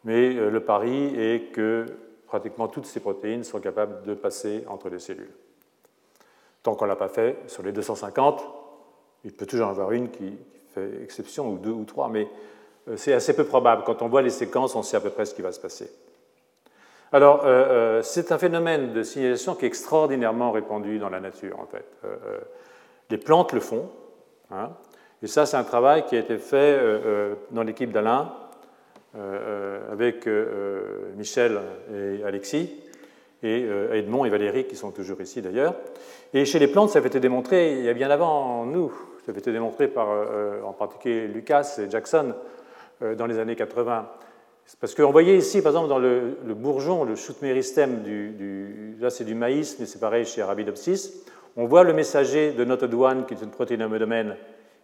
mais 0.03 0.33
le 0.33 0.59
pari 0.59 1.13
est 1.17 1.51
que 1.53 1.85
pratiquement 2.27 2.67
toutes 2.67 2.85
ces 2.85 2.99
protéines 2.99 3.43
sont 3.43 3.59
capables 3.59 4.03
de 4.03 4.13
passer 4.13 4.63
entre 4.67 4.89
les 4.89 4.99
cellules. 4.99 5.33
Tant 6.63 6.75
qu'on 6.75 6.85
ne 6.85 6.89
l'a 6.89 6.95
pas 6.95 7.09
fait, 7.09 7.37
sur 7.47 7.63
les 7.63 7.71
250, 7.71 8.43
il 9.23 9.33
peut 9.33 9.45
toujours 9.45 9.67
en 9.67 9.71
avoir 9.71 9.91
une 9.91 10.09
qui 10.09 10.37
fait 10.73 11.03
exception, 11.03 11.49
ou 11.51 11.57
deux 11.57 11.71
ou 11.71 11.85
trois, 11.85 12.09
mais 12.09 12.27
euh, 12.87 12.97
c'est 12.97 13.13
assez 13.13 13.35
peu 13.35 13.43
probable. 13.43 13.83
Quand 13.85 14.01
on 14.01 14.07
voit 14.07 14.21
les 14.21 14.29
séquences, 14.29 14.75
on 14.75 14.83
sait 14.83 14.97
à 14.97 15.01
peu 15.01 15.09
près 15.09 15.25
ce 15.25 15.35
qui 15.35 15.41
va 15.41 15.51
se 15.51 15.59
passer. 15.59 15.91
Alors, 17.11 17.45
euh, 17.45 17.47
euh, 17.47 18.01
c'est 18.01 18.31
un 18.31 18.37
phénomène 18.37 18.93
de 18.93 19.03
signalisation 19.03 19.55
qui 19.55 19.65
est 19.65 19.67
extraordinairement 19.67 20.51
répandu 20.51 20.97
dans 20.97 21.09
la 21.09 21.19
nature, 21.19 21.59
en 21.59 21.65
fait. 21.65 21.85
les 23.09 23.17
plantes 23.17 23.51
le 23.53 23.59
font, 23.59 23.89
hein, 24.51 24.69
et 25.21 25.27
ça, 25.27 25.45
c'est 25.45 25.57
un 25.57 25.63
travail 25.63 26.05
qui 26.05 26.15
a 26.15 26.19
été 26.19 26.37
fait 26.37 26.79
dans 27.51 27.61
l'équipe 27.61 27.91
d'Alain, 27.91 28.33
avec 29.91 30.27
Michel 31.15 31.59
et 31.93 32.23
Alexis, 32.23 32.71
et 33.43 33.67
Edmond 33.93 34.25
et 34.25 34.29
Valérie, 34.29 34.65
qui 34.65 34.75
sont 34.75 34.91
toujours 34.91 35.19
ici 35.21 35.41
d'ailleurs. 35.41 35.75
Et 36.33 36.45
chez 36.45 36.59
les 36.59 36.67
plantes, 36.67 36.91
ça 36.91 36.99
avait 36.99 37.07
été 37.07 37.19
démontré 37.19 37.73
il 37.73 37.83
y 37.83 37.89
a 37.89 37.93
bien 37.93 38.09
avant 38.09 38.65
nous. 38.65 38.91
Ça 39.25 39.31
avait 39.31 39.39
été 39.39 39.51
démontré 39.51 39.87
par 39.87 40.07
euh, 40.09 40.61
en 40.63 40.73
particulier 40.73 41.27
Lucas 41.27 41.77
et 41.77 41.89
Jackson 41.89 42.33
euh, 43.03 43.15
dans 43.15 43.27
les 43.27 43.37
années 43.37 43.55
80. 43.55 44.09
Parce 44.79 44.95
qu'on 44.95 45.11
voyait 45.11 45.37
ici, 45.37 45.61
par 45.61 45.71
exemple, 45.71 45.89
dans 45.89 45.99
le, 45.99 46.37
bourgeon, 46.55 47.03
le 47.03 47.15
shoot 47.15 47.41
méristème, 47.41 48.01
du, 48.03 48.95
là 48.99 49.09
c'est 49.09 49.25
du 49.25 49.35
maïs, 49.35 49.77
mais 49.79 49.85
c'est 49.85 49.99
pareil 49.99 50.25
chez 50.25 50.41
Arabidopsis, 50.41 51.25
on 51.57 51.65
voit 51.65 51.83
le 51.83 51.93
messager 51.93 52.53
de 52.53 52.63
note 52.63 52.83
1, 52.83 53.23
qui 53.23 53.33
est 53.33 53.41
une 53.41 53.49
protéine 53.49 53.83
homéodomène, 53.83 54.37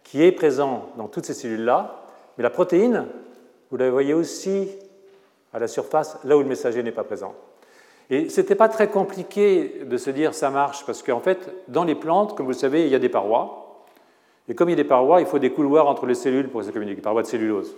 qui 0.04 0.22
est 0.22 0.32
présent 0.32 0.90
dans 0.98 1.08
toutes 1.08 1.24
ces 1.24 1.32
cellules-là, 1.32 2.04
mais 2.36 2.42
la 2.42 2.50
protéine, 2.50 3.06
vous 3.70 3.76
la 3.78 3.90
voyez 3.90 4.14
aussi 4.14 4.68
à 5.54 5.58
la 5.58 5.68
surface, 5.68 6.18
là 6.24 6.36
où 6.36 6.40
le 6.42 6.48
messager 6.48 6.82
n'est 6.82 6.92
pas 6.92 7.04
présent. 7.04 7.34
Et 8.10 8.28
ce 8.28 8.40
n'était 8.40 8.54
pas 8.54 8.68
très 8.68 8.88
compliqué 8.88 9.82
de 9.84 9.96
se 9.96 10.10
dire 10.10 10.34
ça 10.34 10.50
marche, 10.50 10.84
parce 10.86 11.02
qu'en 11.02 11.20
fait, 11.20 11.52
dans 11.68 11.84
les 11.84 11.94
plantes, 11.94 12.36
comme 12.36 12.46
vous 12.46 12.52
le 12.52 12.58
savez, 12.58 12.84
il 12.84 12.88
y 12.88 12.94
a 12.94 12.98
des 12.98 13.08
parois. 13.08 13.84
Et 14.48 14.54
comme 14.54 14.68
il 14.68 14.72
y 14.72 14.80
a 14.80 14.82
des 14.82 14.88
parois, 14.88 15.20
il 15.20 15.26
faut 15.26 15.38
des 15.38 15.52
couloirs 15.52 15.86
entre 15.86 16.06
les 16.06 16.14
cellules 16.14 16.48
pour 16.48 16.64
se 16.64 16.70
communiquer, 16.70 16.96
des 16.96 17.02
parois 17.02 17.22
de 17.22 17.26
cellulose. 17.26 17.76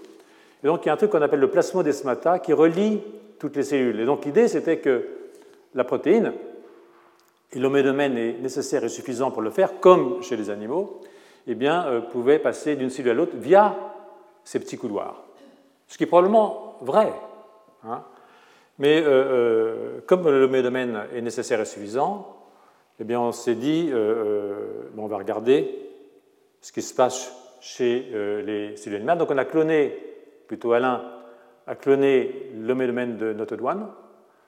Et 0.62 0.66
donc 0.66 0.84
il 0.84 0.86
y 0.86 0.90
a 0.90 0.92
un 0.92 0.96
truc 0.96 1.10
qu'on 1.10 1.22
appelle 1.22 1.40
le 1.40 1.50
plasmodesmata 1.50 2.38
qui 2.38 2.52
relie 2.52 3.00
toutes 3.38 3.56
les 3.56 3.64
cellules. 3.64 3.98
Et 3.98 4.04
donc 4.04 4.24
l'idée, 4.24 4.46
c'était 4.46 4.78
que 4.78 5.08
la 5.74 5.82
protéine, 5.82 6.32
et 7.52 7.58
l'homédomène 7.58 8.16
est 8.16 8.38
nécessaire 8.40 8.84
et 8.84 8.88
suffisant 8.88 9.32
pour 9.32 9.42
le 9.42 9.50
faire, 9.50 9.80
comme 9.80 10.22
chez 10.22 10.36
les 10.36 10.50
animaux, 10.50 11.00
eh 11.48 11.54
bien, 11.56 11.86
euh, 11.86 12.00
pouvait 12.00 12.38
passer 12.38 12.76
d'une 12.76 12.90
cellule 12.90 13.10
à 13.10 13.14
l'autre 13.14 13.36
via 13.36 13.76
ces 14.44 14.60
petits 14.60 14.76
couloirs. 14.76 15.24
Ce 15.88 15.98
qui 15.98 16.04
est 16.04 16.06
probablement 16.06 16.76
vrai. 16.82 17.12
Hein. 17.84 18.04
Mais 18.80 19.02
euh, 19.02 19.08
euh, 19.08 20.00
comme 20.06 20.26
le 20.26 20.62
domaine 20.62 21.02
est 21.14 21.20
nécessaire 21.20 21.60
et 21.60 21.66
suffisant, 21.66 22.34
eh 22.98 23.04
bien, 23.04 23.20
on 23.20 23.30
s'est 23.30 23.54
dit, 23.54 23.90
on 24.96 25.06
va 25.06 25.16
regarder 25.16 25.74
ce 26.60 26.72
qui 26.72 26.82
se 26.82 26.94
passe 26.94 27.32
chez 27.60 28.06
les 28.44 28.76
cellules 28.76 28.96
animales. 28.96 29.16
Donc 29.16 29.30
on 29.30 29.38
a 29.38 29.46
cloné, 29.46 29.96
plutôt 30.46 30.72
Alain, 30.72 31.02
a 31.66 31.76
cloné 31.76 32.50
l'homédomène 32.58 33.16
de 33.16 33.32
Note-One, 33.32 33.86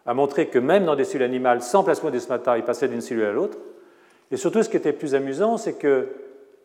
a 0.05 0.15
montré 0.15 0.49
que 0.49 0.59
même 0.59 0.85
dans 0.85 0.97
des 0.97 1.05
cellules 1.05 1.25
animales 1.25 1.63
sans 1.63 1.83
plasmodesmata, 1.83 2.59
il 2.59 2.65
passait 2.65 2.89
d'une 2.89 3.01
cellule 3.01 3.25
à 3.25 3.33
l'autre. 3.33 3.57
Et 4.31 4.37
surtout, 4.37 4.63
ce 4.63 4.69
qui 4.69 4.77
était 4.77 4.93
plus 4.93 5.15
amusant, 5.15 5.57
c'est 5.57 5.79
que 5.79 6.09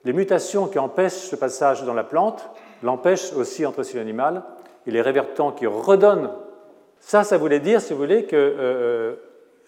les 0.03 0.13
mutations 0.13 0.67
qui 0.67 0.79
empêchent 0.79 1.13
ce 1.13 1.35
passage 1.37 1.83
dans 1.83 1.93
la 1.93 2.03
plante 2.03 2.49
l'empêchent 2.83 3.31
aussi 3.33 3.65
entre 3.65 3.83
cellules 3.83 4.01
animales, 4.01 4.43
et 4.85 4.91
les 4.91 5.01
révertants 5.01 5.51
qui 5.51 5.67
redonnent. 5.67 6.31
Ça, 6.99 7.23
ça 7.23 7.37
voulait 7.37 7.59
dire, 7.59 7.81
si 7.81 7.93
vous 7.93 7.99
voulez, 7.99 8.25
que 8.25 8.35
euh, 8.35 8.59
euh, 8.59 9.15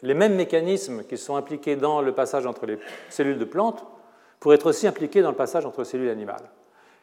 les 0.02 0.14
mêmes 0.14 0.36
mécanismes 0.36 1.04
qui 1.04 1.18
sont 1.18 1.36
impliqués 1.36 1.76
dans 1.76 2.02
le 2.02 2.14
passage 2.14 2.46
entre 2.46 2.66
les 2.66 2.80
cellules 3.10 3.38
de 3.38 3.46
plantes 3.46 3.86
pourraient 4.40 4.56
être 4.56 4.70
aussi 4.70 4.88
impliqués 4.88 5.22
dans 5.22 5.30
le 5.30 5.36
passage 5.36 5.66
entre 5.66 5.84
cellules 5.84 6.10
animales. 6.10 6.44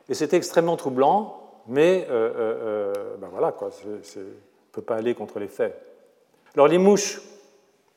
Et 0.08 0.14
c'était 0.14 0.36
extrêmement 0.36 0.76
troublant, 0.76 1.62
mais 1.66 2.06
euh, 2.10 2.92
ben 3.18 3.28
voilà, 3.30 3.52
quoi, 3.52 3.70
on 3.84 3.90
ne 3.90 4.24
peut 4.72 4.82
pas 4.82 4.96
aller 4.96 5.14
contre 5.14 5.38
les 5.38 5.48
faits. 5.48 5.74
Alors 6.54 6.68
les 6.68 6.78
mouches, 6.78 7.20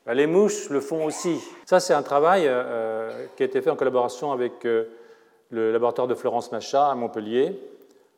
ben, 0.06 0.14
les 0.14 0.28
mouches 0.28 0.70
le 0.70 0.82
font 0.82 1.06
aussi. 1.06 1.40
Ça, 1.66 1.80
c'est 1.80 1.94
un 1.94 2.02
travail 2.02 2.42
qui 3.36 3.44
a 3.44 3.46
été 3.46 3.62
fait 3.62 3.70
en 3.70 3.76
collaboration 3.76 4.32
avec 4.32 4.64
le 4.64 5.72
laboratoire 5.72 6.08
de 6.08 6.16
Florence 6.16 6.52
Macha 6.52 6.90
à 6.90 6.96
Montpellier, 6.96 7.60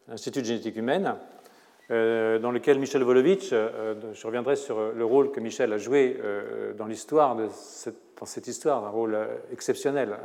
l'Institut 0.07 0.41
de 0.41 0.45
génétique 0.47 0.75
humaine, 0.75 1.15
dans 1.91 2.51
lequel 2.51 2.79
Michel 2.79 3.03
Volovitch, 3.03 3.49
euh, 3.51 3.95
je 4.13 4.25
reviendrai 4.25 4.55
sur 4.55 4.91
le 4.93 5.05
rôle 5.05 5.31
que 5.31 5.39
Michel 5.39 5.73
a 5.73 5.77
joué 5.77 6.17
euh, 6.23 6.73
dans 6.73 6.85
l'histoire, 6.85 7.37
cette, 7.51 7.97
dans 8.17 8.25
cette 8.25 8.47
histoire, 8.47 8.85
un 8.85 8.89
rôle 8.89 9.17
exceptionnel. 9.51 10.15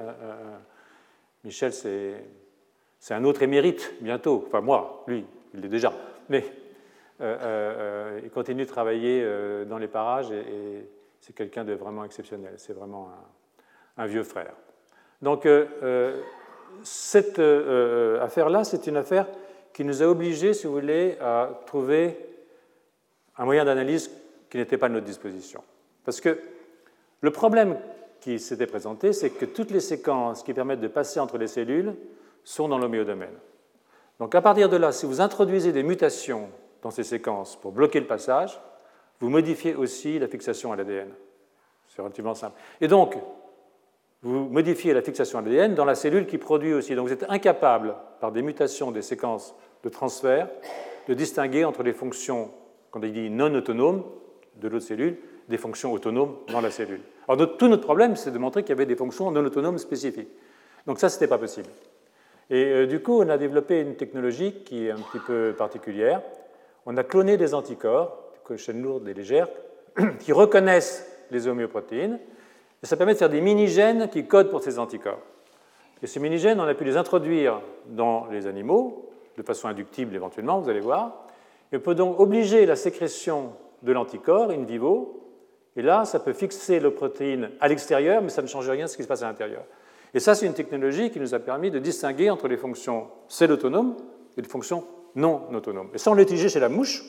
Michel, 1.44 1.72
c'est 1.72 3.14
un 3.14 3.24
autre 3.24 3.42
émérite 3.42 3.94
bientôt, 4.00 4.44
enfin 4.46 4.60
moi, 4.60 5.04
lui, 5.06 5.24
il 5.54 5.60
l'est 5.60 5.68
déjà, 5.68 5.92
mais 6.28 6.44
il 7.20 8.30
continue 8.30 8.64
de 8.64 8.68
travailler 8.68 9.26
dans 9.66 9.78
les 9.78 9.88
parages 9.88 10.30
et, 10.30 10.88
c'est 11.20 11.34
quelqu'un 11.34 11.64
de 11.64 11.72
vraiment 11.72 12.04
exceptionnel, 12.04 12.52
c'est 12.56 12.74
vraiment 12.74 13.10
un, 13.96 14.06
vieux 14.06 14.22
frère. 14.22 14.52
Donc, 15.22 15.44
cette 16.82 17.38
euh, 17.38 18.18
euh, 18.18 18.24
affaire-là, 18.24 18.64
c'est 18.64 18.86
une 18.86 18.96
affaire 18.96 19.26
qui 19.76 19.84
nous 19.84 20.02
a 20.02 20.06
obligés, 20.06 20.54
si 20.54 20.66
vous 20.66 20.72
voulez, 20.72 21.18
à 21.20 21.50
trouver 21.66 22.16
un 23.36 23.44
moyen 23.44 23.62
d'analyse 23.62 24.10
qui 24.48 24.56
n'était 24.56 24.78
pas 24.78 24.86
à 24.86 24.88
notre 24.88 25.04
disposition. 25.04 25.62
Parce 26.02 26.22
que 26.22 26.38
le 27.20 27.30
problème 27.30 27.76
qui 28.22 28.38
s'était 28.38 28.66
présenté, 28.66 29.12
c'est 29.12 29.28
que 29.28 29.44
toutes 29.44 29.70
les 29.70 29.80
séquences 29.80 30.42
qui 30.42 30.54
permettent 30.54 30.80
de 30.80 30.88
passer 30.88 31.20
entre 31.20 31.36
les 31.36 31.46
cellules 31.46 31.94
sont 32.42 32.68
dans 32.68 32.78
l'homéodomaine. 32.78 33.34
Donc 34.18 34.34
à 34.34 34.40
partir 34.40 34.70
de 34.70 34.78
là, 34.78 34.92
si 34.92 35.04
vous 35.04 35.20
introduisez 35.20 35.72
des 35.72 35.82
mutations 35.82 36.48
dans 36.80 36.90
ces 36.90 37.04
séquences 37.04 37.56
pour 37.56 37.72
bloquer 37.72 38.00
le 38.00 38.06
passage, 38.06 38.58
vous 39.20 39.28
modifiez 39.28 39.74
aussi 39.74 40.18
la 40.18 40.26
fixation 40.26 40.72
à 40.72 40.76
l'ADN. 40.76 41.10
C'est 41.88 42.00
relativement 42.00 42.34
simple. 42.34 42.58
Et 42.80 42.88
donc, 42.88 43.14
vous 44.22 44.48
modifiez 44.48 44.94
la 44.94 45.02
fixation 45.02 45.38
à 45.38 45.42
l'ADN 45.42 45.74
dans 45.74 45.84
la 45.84 45.94
cellule 45.94 46.26
qui 46.26 46.38
produit 46.38 46.72
aussi. 46.72 46.94
Donc 46.94 47.08
vous 47.08 47.12
êtes 47.12 47.26
incapable, 47.28 47.94
par 48.20 48.32
des 48.32 48.40
mutations 48.40 48.90
des 48.90 49.02
séquences 49.02 49.54
de 49.86 49.90
transfert, 49.90 50.48
de 51.06 51.14
distinguer 51.14 51.64
entre 51.64 51.84
les 51.84 51.92
fonctions, 51.92 52.50
qu'on 52.90 52.98
dit 52.98 53.30
non 53.30 53.54
autonomes 53.54 54.02
de 54.56 54.66
l'autre 54.66 54.84
cellule, 54.84 55.16
des 55.48 55.58
fonctions 55.58 55.92
autonomes 55.92 56.34
dans 56.50 56.60
la 56.60 56.72
cellule. 56.72 57.02
Alors 57.28 57.56
tout 57.56 57.68
notre 57.68 57.84
problème, 57.84 58.16
c'est 58.16 58.32
de 58.32 58.38
montrer 58.38 58.62
qu'il 58.62 58.70
y 58.70 58.72
avait 58.72 58.84
des 58.84 58.96
fonctions 58.96 59.30
non 59.30 59.44
autonomes 59.44 59.78
spécifiques. 59.78 60.28
Donc 60.88 60.98
ça, 60.98 61.08
ce 61.08 61.16
n'était 61.16 61.28
pas 61.28 61.38
possible. 61.38 61.68
Et 62.50 62.64
euh, 62.64 62.86
du 62.86 63.00
coup, 63.00 63.20
on 63.22 63.28
a 63.28 63.38
développé 63.38 63.80
une 63.80 63.94
technologie 63.94 64.54
qui 64.64 64.86
est 64.86 64.90
un 64.90 64.96
petit 64.96 65.20
peu 65.24 65.54
particulière. 65.56 66.20
On 66.84 66.96
a 66.96 67.04
cloné 67.04 67.36
des 67.36 67.54
anticorps, 67.54 68.18
des 68.48 68.58
chaînes 68.58 68.82
lourdes 68.82 69.06
et 69.06 69.14
légères, 69.14 69.48
qui 70.18 70.32
reconnaissent 70.32 71.08
les 71.30 71.46
homéoprotéines, 71.46 72.18
et 72.82 72.86
ça 72.86 72.96
permet 72.96 73.14
de 73.14 73.18
faire 73.18 73.30
des 73.30 73.40
mini-gènes 73.40 74.08
qui 74.08 74.26
codent 74.26 74.50
pour 74.50 74.62
ces 74.62 74.80
anticorps. 74.80 75.22
Et 76.02 76.08
ces 76.08 76.18
mini-gènes, 76.18 76.60
on 76.60 76.64
a 76.64 76.74
pu 76.74 76.84
les 76.84 76.96
introduire 76.96 77.60
dans 77.86 78.26
les 78.26 78.46
animaux, 78.48 79.06
de 79.36 79.42
façon 79.42 79.68
inductible 79.68 80.14
éventuellement, 80.14 80.60
vous 80.60 80.68
allez 80.68 80.80
voir. 80.80 81.26
On 81.72 81.80
peut 81.80 81.94
donc 81.94 82.18
obliger 82.20 82.64
la 82.66 82.76
sécrétion 82.76 83.52
de 83.82 83.92
l'anticorps 83.92 84.50
in 84.50 84.64
vivo. 84.64 85.22
Et 85.76 85.82
là, 85.82 86.04
ça 86.04 86.20
peut 86.20 86.32
fixer 86.32 86.80
la 86.80 86.90
protéine 86.90 87.50
à 87.60 87.68
l'extérieur, 87.68 88.22
mais 88.22 88.30
ça 88.30 88.42
ne 88.42 88.46
change 88.46 88.68
rien 88.68 88.86
de 88.86 88.90
ce 88.90 88.96
qui 88.96 89.02
se 89.02 89.08
passe 89.08 89.22
à 89.22 89.26
l'intérieur. 89.26 89.62
Et 90.14 90.20
ça, 90.20 90.34
c'est 90.34 90.46
une 90.46 90.54
technologie 90.54 91.10
qui 91.10 91.20
nous 91.20 91.34
a 91.34 91.38
permis 91.38 91.70
de 91.70 91.78
distinguer 91.78 92.30
entre 92.30 92.48
les 92.48 92.56
fonctions 92.56 93.08
cell 93.28 93.52
autonomes 93.52 93.96
et 94.38 94.42
les 94.42 94.48
fonctions 94.48 94.84
non 95.14 95.42
autonomes. 95.52 95.90
Et 95.92 95.98
ça, 95.98 96.10
on 96.10 96.14
l'a 96.14 96.26
chez 96.26 96.60
la 96.60 96.68
mouche, 96.68 97.02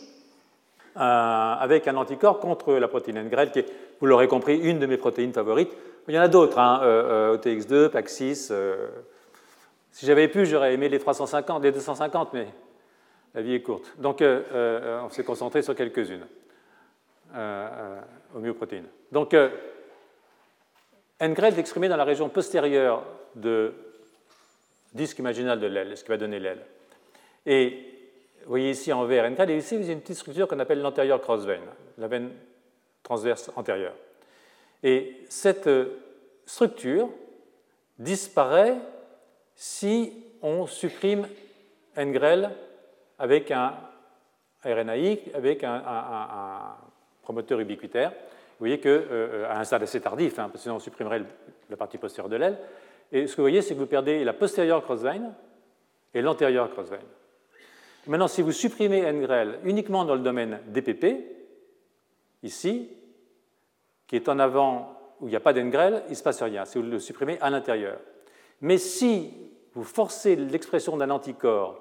euh, 0.97 0.99
avec 0.99 1.87
un 1.87 1.95
anticorps 1.95 2.39
contre 2.39 2.73
la 2.73 2.87
protéine 2.87 3.23
NGREL, 3.23 3.51
qui 3.51 3.59
est, 3.59 3.65
vous 3.99 4.07
l'aurez 4.07 4.27
compris, 4.27 4.57
une 4.57 4.79
de 4.79 4.85
mes 4.85 4.97
protéines 4.97 5.31
favorites. 5.31 5.71
Il 6.07 6.15
y 6.15 6.19
en 6.19 6.21
a 6.21 6.27
d'autres, 6.27 6.59
hein, 6.59 6.81
euh, 6.83 7.33
euh, 7.33 7.37
OTX2, 7.37 7.89
PAX6. 7.89 8.51
Si 9.91 10.05
j'avais 10.05 10.27
pu, 10.27 10.45
j'aurais 10.45 10.73
aimé 10.73 10.89
les 10.89 10.99
350, 10.99 11.63
les 11.63 11.71
250, 11.71 12.33
mais 12.33 12.47
la 13.33 13.41
vie 13.41 13.55
est 13.55 13.61
courte. 13.61 13.93
Donc, 13.97 14.21
on 14.21 15.09
s'est 15.09 15.23
concentré 15.23 15.61
sur 15.61 15.75
quelques-unes 15.75 16.25
homéoprotéines. 18.35 18.87
Donc, 19.11 19.35
NGREL 21.19 21.55
est 21.55 21.59
exprimé 21.59 21.89
dans 21.89 21.97
la 21.97 22.03
région 22.03 22.29
postérieure 22.29 23.03
de 23.35 23.73
disque 24.93 25.19
imaginal 25.19 25.59
de 25.59 25.67
l'aile, 25.67 25.97
ce 25.97 26.03
qui 26.03 26.09
va 26.09 26.17
donner 26.17 26.39
l'aile. 26.39 26.63
Et 27.45 27.69
vous 28.43 28.49
voyez 28.49 28.71
ici 28.71 28.93
en 28.93 29.05
vert 29.05 29.29
NK, 29.29 29.39
et 29.49 29.57
ici 29.57 29.75
vous 29.77 29.83
avez 29.83 29.93
une 29.93 30.01
petite 30.01 30.17
structure 30.17 30.47
qu'on 30.47 30.59
appelle 30.59 30.81
l'antérieur 30.81 31.19
cross 31.21 31.45
vein, 31.45 31.59
la 31.97 32.07
veine 32.07 32.31
transverse 33.03 33.51
antérieure. 33.55 33.95
Et 34.83 35.23
cette 35.29 35.67
euh, 35.67 35.99
structure 36.45 37.09
disparaît 37.97 38.77
si 39.57 40.13
on 40.43 40.67
supprime 40.67 41.27
NGREL 41.97 42.51
avec 43.17 43.49
un 43.49 43.73
RNAi, 44.63 45.17
avec 45.33 45.63
un, 45.63 46.75
promoteur 47.23 47.59
ubiquitaire. 47.59 48.11
Vous 48.11 48.63
voyez 48.63 48.79
qu'à 48.79 48.89
euh, 48.89 49.51
un 49.51 49.63
stade 49.63 49.83
assez 49.83 49.99
tardif, 49.99 50.39
hein, 50.39 50.43
parce 50.43 50.53
que 50.53 50.59
sinon 50.59 50.75
on 50.75 50.79
supprimerait 50.79 51.23
la 51.69 51.75
partie 51.75 51.97
postérieure 51.97 52.29
de 52.29 52.37
l'aile. 52.37 52.57
Et 53.11 53.27
ce 53.27 53.33
que 53.33 53.37
vous 53.37 53.43
voyez, 53.43 53.61
c'est 53.61 53.73
que 53.73 53.79
vous 53.79 53.87
perdez 53.87 54.23
la 54.23 54.33
postérieure 54.33 54.83
cross 54.83 55.01
vein 55.01 55.33
et 56.13 56.21
l'antérieure 56.21 56.69
cross 56.71 56.89
vein. 56.89 56.99
Maintenant, 58.05 58.27
si 58.27 58.41
vous 58.41 58.51
supprimez 58.51 59.11
NGREL 59.11 59.59
uniquement 59.63 60.05
dans 60.05 60.15
le 60.15 60.21
domaine 60.21 60.59
DPP, 60.67 61.05
ici, 62.43 62.89
qui 64.07 64.15
est 64.15 64.29
en 64.29 64.39
avant 64.39 65.15
où 65.19 65.27
il 65.27 65.31
n'y 65.31 65.35
a 65.35 65.41
pas 65.41 65.53
d'NGREL, 65.53 66.03
il 66.07 66.11
ne 66.11 66.15
se 66.15 66.23
passe 66.23 66.41
rien, 66.41 66.63
si 66.65 66.77
vous 66.77 66.85
le 66.85 66.99
supprimez 66.99 67.37
à 67.41 67.49
l'intérieur. 67.49 67.99
Mais 68.61 68.77
si 68.77 69.46
vous 69.77 69.83
forcez 69.83 70.35
l'expression 70.35 70.97
d'un 70.97 71.11
anticorps 71.11 71.77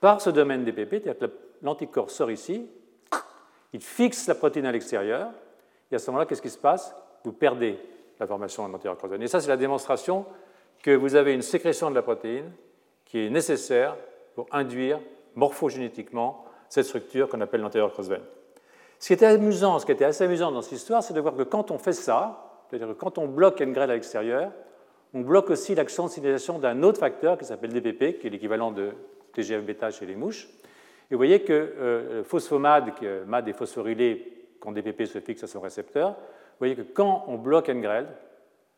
par 0.00 0.20
ce 0.20 0.30
domaine 0.30 0.64
DPP, 0.64 1.04
c'est-à-dire 1.04 1.18
que 1.28 1.32
l'anticorps 1.62 2.10
sort 2.10 2.32
ici, 2.32 2.68
il 3.72 3.80
fixe 3.80 4.26
la 4.26 4.34
protéine 4.34 4.66
à 4.66 4.72
l'extérieur, 4.72 5.30
et 5.92 5.94
à 5.94 5.98
ce 6.00 6.10
moment-là, 6.10 6.26
qu'est-ce 6.26 6.42
qui 6.42 6.50
se 6.50 6.58
passe? 6.58 6.92
Vous 7.22 7.32
perdez 7.32 7.78
la 8.18 8.26
formation 8.26 8.66
de 8.66 8.72
l'antérieur 8.72 8.98
Et 9.22 9.28
ça, 9.28 9.40
c'est 9.40 9.48
la 9.48 9.56
démonstration 9.56 10.26
que 10.82 10.90
vous 10.90 11.14
avez 11.14 11.34
une 11.34 11.42
sécrétion 11.42 11.88
de 11.88 11.94
la 11.94 12.02
protéine 12.02 12.50
qui 13.04 13.20
est 13.20 13.30
nécessaire 13.30 13.96
pour 14.34 14.48
induire 14.50 14.98
morphogénétiquement 15.36 16.44
cette 16.68 16.86
structure 16.86 17.28
qu'on 17.28 17.40
appelle 17.40 17.60
l'antérieur 17.60 17.92
crossvein. 17.92 18.18
Ce 18.98 19.06
qui 19.06 19.12
était 19.12 19.26
amusant, 19.26 19.78
ce 19.78 19.86
qui 19.86 19.92
était 19.92 20.04
assez 20.04 20.24
amusant 20.24 20.50
dans 20.50 20.62
cette 20.62 20.72
histoire, 20.72 21.00
c'est 21.00 21.14
de 21.14 21.20
voir 21.20 21.36
que 21.36 21.44
quand 21.44 21.70
on 21.70 21.78
fait 21.78 21.92
ça, 21.92 22.64
c'est-à-dire 22.68 22.88
que 22.88 22.98
quand 22.98 23.18
on 23.18 23.28
bloque 23.28 23.60
NGREL 23.60 23.90
à 23.90 23.94
l'extérieur, 23.94 24.50
on 25.16 25.22
bloque 25.22 25.48
aussi 25.48 25.74
l'action 25.74 26.04
de 26.04 26.10
signalisation 26.10 26.58
d'un 26.58 26.82
autre 26.82 27.00
facteur 27.00 27.38
qui 27.38 27.46
s'appelle 27.46 27.72
DPP, 27.72 28.18
qui 28.18 28.26
est 28.26 28.30
l'équivalent 28.30 28.70
de 28.70 28.90
TGF-bêta 29.32 29.90
chez 29.90 30.04
les 30.04 30.14
mouches. 30.14 30.46
Et 31.10 31.14
vous 31.14 31.16
voyez 31.16 31.40
que 31.40 31.54
euh, 31.54 32.22
phosphomade, 32.22 32.92
MAD 33.26 33.48
est 33.48 33.54
phosphorylé 33.54 34.46
quand 34.60 34.72
DPP 34.72 35.06
se 35.06 35.20
fixe 35.20 35.42
à 35.42 35.46
son 35.46 35.60
récepteur, 35.60 36.10
vous 36.10 36.58
voyez 36.58 36.76
que 36.76 36.82
quand 36.82 37.24
on 37.28 37.36
bloque 37.36 37.70
NGREL, 37.70 38.08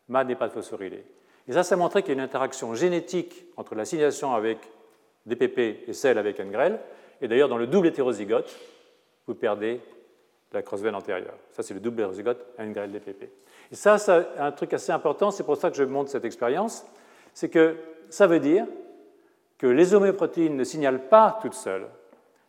MA 0.08 0.22
n'est 0.22 0.36
pas 0.36 0.48
phosphorylé. 0.48 1.04
Et 1.48 1.52
ça, 1.52 1.64
ça 1.64 1.74
montrait 1.74 2.02
qu'il 2.02 2.10
y 2.10 2.12
a 2.12 2.18
une 2.18 2.24
interaction 2.24 2.72
génétique 2.74 3.46
entre 3.56 3.74
la 3.74 3.84
signalisation 3.84 4.32
avec 4.32 4.58
DPP 5.26 5.88
et 5.88 5.92
celle 5.92 6.18
avec 6.18 6.38
NGREL. 6.38 6.78
Et 7.20 7.26
d'ailleurs, 7.26 7.48
dans 7.48 7.58
le 7.58 7.66
double 7.66 7.88
hétérozygote, 7.88 8.56
vous 9.26 9.34
perdez 9.34 9.80
la 10.52 10.62
cross-veine 10.62 10.94
antérieure. 10.94 11.34
Ça, 11.50 11.64
c'est 11.64 11.74
le 11.74 11.80
double 11.80 12.00
hétérozygote 12.00 12.46
NGREL-DPP. 12.58 13.28
Et 13.70 13.76
ça, 13.76 13.98
c'est 13.98 14.26
un 14.38 14.52
truc 14.52 14.72
assez 14.72 14.92
important, 14.92 15.30
c'est 15.30 15.44
pour 15.44 15.56
ça 15.56 15.70
que 15.70 15.76
je 15.76 15.84
montre 15.84 16.10
cette 16.10 16.24
expérience, 16.24 16.84
c'est 17.34 17.48
que 17.48 17.76
ça 18.08 18.26
veut 18.26 18.40
dire 18.40 18.66
que 19.58 19.66
les 19.66 19.94
homéoprotéines 19.94 20.56
ne 20.56 20.64
signalent 20.64 21.08
pas 21.08 21.38
toutes 21.42 21.54
seules, 21.54 21.86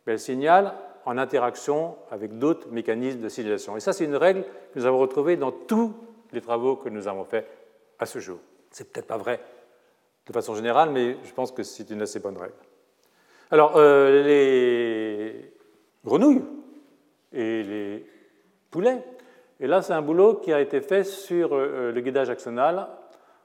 mais 0.06 0.14
elles 0.14 0.20
signalent 0.20 0.74
en 1.06 1.18
interaction 1.18 1.96
avec 2.12 2.38
d'autres 2.38 2.70
mécanismes 2.70 3.22
de 3.22 3.30
signalisation. 3.30 3.76
Et 3.76 3.80
ça, 3.80 3.94
c'est 3.94 4.06
une 4.06 4.16
règle 4.16 4.44
que 4.44 4.80
nous 4.80 4.86
avons 4.86 5.00
retrouvée 5.00 5.36
dans 5.36 5.52
tous 5.52 5.94
les 6.32 6.42
travaux 6.42 6.76
que 6.76 6.90
nous 6.90 7.08
avons 7.08 7.26
faits 7.26 7.48
à 7.98 8.06
ce 8.06 8.20
jour. 8.20 8.38
C'est 8.72 8.92
peut-être 8.92 9.08
pas 9.08 9.18
vrai 9.18 9.42
de 10.28 10.34
façon 10.34 10.54
générale, 10.56 10.92
mais 10.92 11.18
je 11.24 11.34
pense 11.34 11.52
que 11.52 11.64
c'est 11.64 11.90
une 11.90 12.04
assez 12.04 12.20
bonne 12.20 12.38
règle. 12.38 12.54
Alors, 13.52 13.78
euh, 13.78 14.24
les 14.24 15.52
grenouilles 16.06 16.44
et 17.34 17.64
les 17.64 18.06
poulets, 18.70 19.04
et 19.60 19.68
là, 19.68 19.82
c'est 19.82 19.94
un 19.94 20.02
boulot 20.02 20.36
qui 20.36 20.54
a 20.54 20.62
été 20.62 20.82
fait 20.82 21.04
sur 21.04 21.54
euh, 21.54 21.92
le 21.92 22.02
guidage 22.02 22.30
axonal 22.30 22.88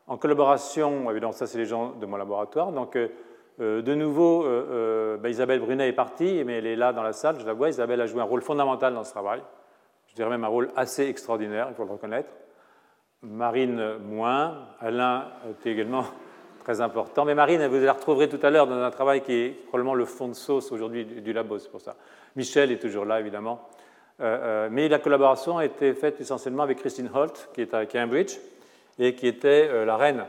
en 0.07 0.17
collaboration, 0.19 1.11
évidemment, 1.11 1.33
ça 1.33 1.47
c'est 1.47 1.59
les 1.59 1.65
gens 1.65 1.93
de 1.93 2.05
mon 2.05 2.17
laboratoire, 2.17 2.73
donc 2.73 2.95
euh, 2.97 3.09
euh, 3.61 3.83
de 3.83 3.95
nouveau, 3.95 4.45
euh, 4.45 4.67
euh, 4.71 5.17
bah, 5.17 5.29
Isabelle 5.29 5.61
Brunet 5.61 5.89
est 5.89 5.93
partie, 5.93 6.43
mais 6.45 6.59
elle 6.59 6.67
est 6.67 6.77
là 6.77 6.93
dans 6.93 7.03
la 7.03 7.13
salle, 7.13 7.39
je 7.39 7.47
la 7.47 7.53
vois. 7.53 7.69
Isabelle 7.69 8.01
a 8.01 8.07
joué 8.07 8.21
un 8.21 8.25
rôle 8.25 8.43
fondamental 8.43 8.95
dans 8.95 9.05
ce 9.05 9.13
travail. 9.13 9.43
Je 10.09 10.15
dirais 10.15 10.31
même 10.31 10.45
un 10.45 10.49
rôle 10.49 10.71
assez 10.77 11.07
extraordinaire, 11.09 11.69
il 11.71 11.75
faut 11.75 11.85
le 11.85 11.93
reconnaître. 11.93 12.31
Marine, 13.23 13.99
moins. 13.99 14.59
Alain 14.81 15.29
était 15.51 15.71
également 15.71 16.05
très 16.65 16.81
important. 16.81 17.25
Mais 17.25 17.35
Marine, 17.35 17.65
vous 17.67 17.79
la 17.79 17.93
retrouverez 17.93 18.29
tout 18.29 18.45
à 18.45 18.51
l'heure 18.51 18.67
dans 18.67 18.83
un 18.83 18.91
travail 18.91 19.23
qui 19.23 19.33
est 19.33 19.51
probablement 19.69 19.95
le 19.95 20.05
fond 20.05 20.29
de 20.29 20.35
sauce 20.35 20.73
aujourd'hui 20.73 21.05
du, 21.05 21.33
labo, 21.33 21.59
c'est 21.59 21.71
pour 21.71 21.81
ça. 21.81 21.95
Michel 22.37 22.73
est 22.73 22.79
toujours 22.79 23.05
là, 23.05 23.21
évidemment. 23.21 23.69
Mais 24.19 24.89
la 24.89 24.99
collaboration 24.99 25.59
a 25.59 25.65
été 25.65 25.93
faite 25.95 26.21
essentiellement 26.21 26.63
avec 26.63 26.79
Christine 26.79 27.11
Holt, 27.13 27.51
qui 27.53 27.63
est 27.63 27.75
à 27.75 27.85
Cambridge, 27.87 28.39
et 28.99 29.15
qui 29.15 29.27
était 29.27 29.85
la 29.85 29.97
reine 29.97 30.25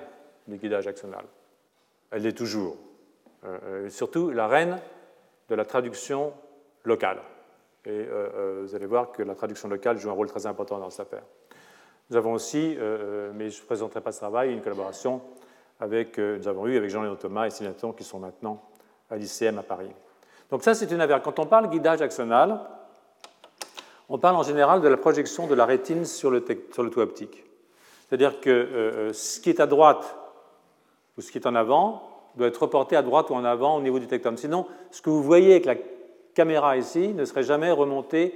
du 0.48 0.58
guidage 0.58 0.88
axonal. 0.88 1.25
Elle 2.12 2.24
l'est 2.24 2.38
toujours. 2.38 2.77
Euh, 3.46 3.58
euh, 3.65 3.89
surtout 3.89 4.32
la 4.32 4.48
reine 4.48 4.80
de 5.50 5.56
la 5.56 5.65
traduction 5.65 6.34
locale. 6.84 7.20
Et 7.86 7.92
euh, 7.92 8.63
vous 8.63 8.74
allez 8.74 8.88
voir 8.88 9.12
que 9.12 9.22
la 9.22 9.36
traduction 9.36 9.70
locale 9.70 9.98
joue 9.98 10.10
un 10.10 10.13
rôle 10.13 10.27
très 10.27 10.48
important 10.48 10.80
dans 10.80 10.89
cette 10.89 11.08
affaire. 11.08 11.24
Nous 12.10 12.18
avons 12.18 12.34
aussi, 12.34 12.77
mais 13.34 13.50
je 13.50 13.62
ne 13.62 13.65
présenterai 13.65 14.00
pas 14.00 14.12
ce 14.12 14.20
travail, 14.20 14.54
une 14.54 14.62
collaboration 14.62 15.22
avec, 15.80 16.20
nous 16.20 16.48
avons 16.48 16.68
eu 16.68 16.77
avec 16.77 16.92
Jean-Léon 16.92 17.15
Thomas 17.15 17.48
et 17.48 17.50
Sinaton 17.50 17.94
qui 17.94 18.04
sont 18.04 18.20
maintenant 18.20 18.62
à 19.10 19.15
l'ICM 19.15 19.58
à 19.58 19.63
Paris. 19.63 19.89
Donc 20.51 20.63
ça, 20.63 20.75
c'est 20.75 20.92
une 20.92 21.01
affaire. 21.01 21.20
Quand 21.24 21.39
on 21.39 21.48
parle 21.48 21.68
guidage 21.68 22.04
axonal, 22.04 22.60
on 24.10 24.18
parle 24.18 24.36
en 24.36 24.44
général 24.44 24.82
de 24.82 24.88
la 24.88 24.98
projection 24.98 25.48
de 25.48 25.56
la 25.56 25.66
rétine 25.66 26.06
sur 26.06 26.32
le, 26.32 26.44
sur 26.72 26.84
le 26.84 26.90
toit 26.90 27.04
optique. 27.04 27.44
C'est-à-dire 28.08 28.40
que 28.40 29.10
ce 29.14 29.40
qui 29.40 29.50
est 29.50 29.60
à 29.60 29.66
droite 29.66 30.16
ou 31.18 31.22
ce 31.22 31.32
qui 31.32 31.38
est 31.38 31.48
en 31.48 31.56
avant 31.56 32.04
doit 32.36 32.48
être 32.48 32.62
reporté 32.62 32.96
à 32.96 33.02
droite 33.02 33.30
ou 33.30 33.34
en 33.34 33.44
avant 33.44 33.78
au 33.78 33.82
niveau 33.82 34.00
du 34.00 34.08
tectum. 34.08 34.38
Sinon, 34.38 34.68
ce 34.92 35.02
que 35.02 35.10
vous 35.10 35.24
voyez 35.24 35.52
avec 35.52 35.66
la 35.66 35.76
caméra 36.34 36.78
ici 36.78 37.10
ne 37.10 37.26
serait 37.26 37.44
jamais 37.44 37.72
remonté 37.72 38.36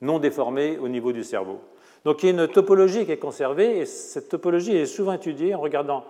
non 0.00 0.18
déformé 0.18 0.78
au 0.78 0.88
niveau 0.88 1.12
du 1.12 1.24
cerveau. 1.24 1.60
Donc 2.04 2.22
il 2.22 2.26
y 2.26 2.28
a 2.28 2.42
une 2.42 2.48
topologie 2.48 3.06
qui 3.06 3.12
est 3.12 3.18
conservée 3.18 3.78
et 3.78 3.86
cette 3.86 4.28
topologie 4.28 4.76
est 4.76 4.86
souvent 4.86 5.12
étudiée 5.12 5.54
en 5.54 5.60
regardant 5.60 6.04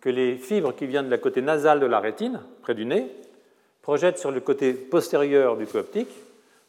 que 0.00 0.08
les 0.08 0.36
fibres 0.36 0.74
qui 0.74 0.86
viennent 0.86 1.06
de 1.06 1.10
la 1.10 1.18
côté 1.18 1.40
nasal 1.40 1.78
de 1.78 1.86
la 1.86 2.00
rétine, 2.00 2.40
près 2.62 2.74
du 2.74 2.84
nez, 2.84 3.06
projettent 3.82 4.18
sur 4.18 4.30
le 4.30 4.40
côté 4.40 4.72
postérieur 4.72 5.56
du 5.56 5.66
tube 5.66 5.76
optique, 5.76 6.10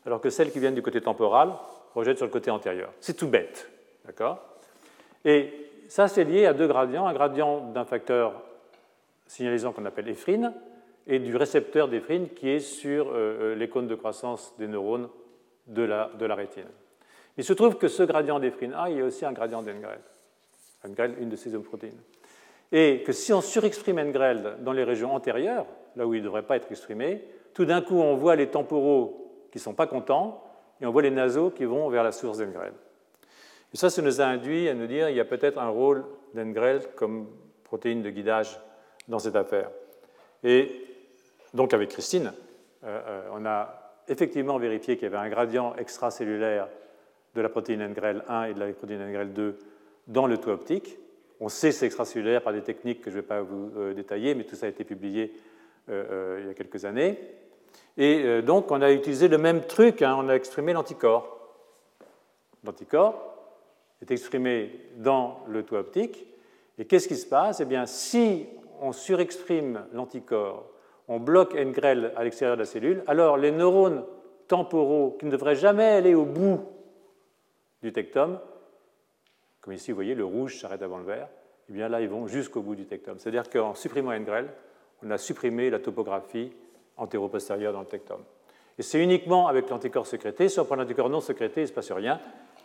alors 0.06 0.22
que 0.22 0.30
celles 0.30 0.52
qui 0.52 0.60
viennent 0.60 0.76
du 0.76 0.82
côté 0.82 1.02
temporal 1.02 1.54
projettent 1.92 2.18
sur 2.18 2.26
le 2.26 2.32
côté 2.32 2.52
antérieur. 2.52 2.92
C'est 3.00 3.16
tout 3.16 3.28
bête. 3.28 3.70
D'accord? 4.06 4.40
Et 5.26 5.54
ça, 5.88 6.08
c'est 6.08 6.24
lié 6.24 6.46
à 6.46 6.54
deux 6.54 6.68
gradients. 6.68 7.06
Un 7.08 7.14
gradient 7.14 7.72
d'un 7.72 7.86
facteur 7.86 8.42
signalisant 9.28 9.72
qu'on 9.72 9.86
appelle 9.86 10.10
éphrine, 10.10 10.54
et 11.08 11.20
du 11.20 11.36
récepteur 11.36 11.88
d'éphrine 11.88 12.30
qui 12.30 12.50
est 12.50 12.60
sur 12.60 13.10
euh, 13.10 13.14
euh, 13.16 13.56
les 13.56 13.70
cônes 13.70 13.88
de 13.88 13.96
croissance 13.96 14.54
des 14.60 14.68
neurones 14.68 15.10
de 15.68 15.84
la, 15.84 16.12
de 16.20 16.26
la 16.26 16.36
rétine. 16.36 16.68
Il 17.38 17.44
se 17.44 17.54
trouve 17.54 17.78
que 17.78 17.88
ce 17.88 18.04
gradient 18.04 18.40
d'éphrine 18.40 18.74
A, 18.74 18.90
il 18.90 18.98
y 18.98 19.02
a 19.02 19.06
aussi 19.06 19.26
un 19.26 19.32
gradient 19.32 19.62
d'Engrel. 19.62 20.00
Engrel, 20.86 21.16
une 21.20 21.30
de 21.30 21.36
ces 21.36 21.52
protéines. 21.60 22.02
Et 22.72 23.04
que 23.04 23.14
si 23.14 23.34
on 23.34 23.42
surexprime 23.42 24.00
Engrel 24.00 24.58
dans 24.60 24.74
les 24.74 24.84
régions 24.84 25.14
antérieures, 25.14 25.66
là 25.96 26.06
où 26.06 26.14
il 26.14 26.20
ne 26.20 26.26
devrait 26.26 26.44
pas 26.44 26.58
être 26.58 26.72
exprimé, 26.72 27.24
tout 27.54 27.66
d'un 27.66 27.82
coup, 27.82 28.00
on 28.00 28.16
voit 28.16 28.36
les 28.36 28.48
temporaux 28.48 29.21
qui 29.52 29.58
ne 29.58 29.64
sont 29.64 29.74
pas 29.74 29.88
contents 29.88 30.44
et 30.82 30.86
on 30.86 30.92
voit 30.92 31.02
les 31.02 31.12
nasaux 31.12 31.52
qui 31.52 31.66
vont 31.66 31.90
vers 31.90 32.04
la 32.04 32.12
source 32.12 32.40
d'Engrel. 32.40 32.74
Et 33.74 33.78
ça, 33.78 33.90
ça 33.90 34.02
nous 34.02 34.20
a 34.20 34.26
induit 34.26 34.68
à 34.68 34.74
nous 34.74 34.88
dire 34.88 35.08
qu'il 35.08 35.16
y 35.16 35.22
a 35.22 35.26
peut-être 35.26 35.60
un 35.60 35.70
rôle 35.70 36.04
d'Engrel 36.34 36.82
comme 36.96 37.28
protéine 37.64 38.02
de 38.02 38.10
guidage 38.10 38.60
dans 39.08 39.20
cette 39.20 39.36
affaire. 39.36 39.70
Et 40.44 40.72
donc 41.54 41.74
avec 41.74 41.90
Christine, 41.90 42.34
euh, 42.84 43.02
euh, 43.08 43.30
on 43.34 43.46
a 43.46 43.94
effectivement 44.08 44.58
vérifié 44.58 44.96
qu'il 44.96 45.04
y 45.04 45.14
avait 45.14 45.26
un 45.26 45.30
gradient 45.30 45.76
extracellulaire 45.76 46.68
de 47.36 47.42
la 47.42 47.50
protéine 47.50 47.88
NGREL 47.88 48.24
1 48.28 48.44
et 48.46 48.54
de 48.54 48.60
la 48.60 48.74
protéine 48.74 49.08
NGREL 49.08 49.34
2 49.34 49.60
dans 50.08 50.28
le 50.28 50.38
toit 50.38 50.54
optique. 50.54 50.98
On 51.40 51.48
sait 51.48 51.70
que 51.70 51.76
c'est 51.76 51.86
extracellulaire 51.86 52.42
par 52.42 52.54
des 52.54 52.62
techniques 52.62 53.02
que 53.02 53.10
je 53.10 53.18
ne 53.18 53.22
vais 53.22 53.28
pas 53.28 53.42
vous 53.42 53.72
euh, 53.78 53.94
détailler, 53.94 54.36
mais 54.36 54.44
tout 54.44 54.56
ça 54.56 54.66
a 54.66 54.70
été 54.70 54.84
publié 54.84 55.34
il 55.88 56.46
y 56.48 56.50
a 56.50 56.54
quelques 56.54 56.86
années. 56.86 57.18
Et 57.98 58.42
donc 58.42 58.72
on 58.72 58.82
a 58.82 58.92
utilisé 58.92 59.28
le 59.28 59.38
même 59.38 59.62
truc, 59.66 60.02
hein, 60.02 60.16
on 60.18 60.30
a 60.30 60.34
exprimé 60.34 60.74
l'anticorps. 60.74 61.38
L'anticorps 62.64 63.16
est 64.02 64.12
exprimé 64.12 64.72
dans 64.98 65.40
le 65.48 65.64
toit 65.64 65.80
optique. 65.80 66.28
Et 66.78 66.86
qu'est-ce 66.86 67.08
qui 67.08 67.18
se 67.18 67.28
passe? 67.28 67.60
Eh 67.60 67.66
bien, 67.66 67.86
si 67.86 68.48
on 68.80 68.92
surexprime 68.92 69.86
l'anticorps, 69.94 70.66
on 71.08 71.20
bloque 71.20 71.54
NGREL 71.54 72.14
à 72.16 72.24
l'extérieur 72.24 72.56
de 72.56 72.62
la 72.62 72.66
cellule, 72.66 73.04
alors 73.06 73.38
les 73.38 73.52
neurones 73.52 74.04
temporaux 74.48 75.18
qui 75.20 75.26
ne 75.26 75.32
devraient 75.32 75.56
jamais 75.56 75.86
aller 75.86 76.16
au 76.16 76.26
bout 76.26 76.62
du 77.84 77.92
tectum, 77.92 78.40
comme 79.60 79.74
ici 79.74 79.92
vous 79.92 79.96
voyez 79.96 80.16
le 80.16 80.26
rouge 80.26 80.60
s'arrête 80.60 80.82
avant 80.82 80.98
le 80.98 81.04
vert, 81.04 81.28
eh 81.70 81.74
bien 81.74 81.90
là 81.90 82.02
ils 82.02 82.10
vont 82.10 82.28
jusqu'au 82.28 82.62
bout 82.62 82.76
du 82.76 82.86
tectum. 82.86 83.20
C'est-à-dire 83.20 83.50
qu'en 83.50 83.76
supprimant 83.76 84.18
NGREL, 84.18 84.48
on 85.04 85.12
a 85.12 85.18
supprimé 85.18 85.70
la 85.70 85.80
topographie 85.80 86.52
antéro-postérieure 86.98 87.74
dans 87.74 87.82
le 87.82 87.86
tectum. 87.86 88.22
Et 88.78 88.84
c'est 88.84 89.02
uniquement 89.02 89.48
avec 89.48 89.70
l'anticorps 89.70 90.08
sécrété. 90.08 90.50
Si 90.50 90.60
on 90.60 90.66
prend 90.66 90.76
l'anticorps 90.76 91.10
non 91.10 91.22
sécrété, 91.22 91.62
il 91.62 91.64
ne 91.64 91.68
se 91.68 91.74
passe 91.74 91.92
rien, 91.92 92.20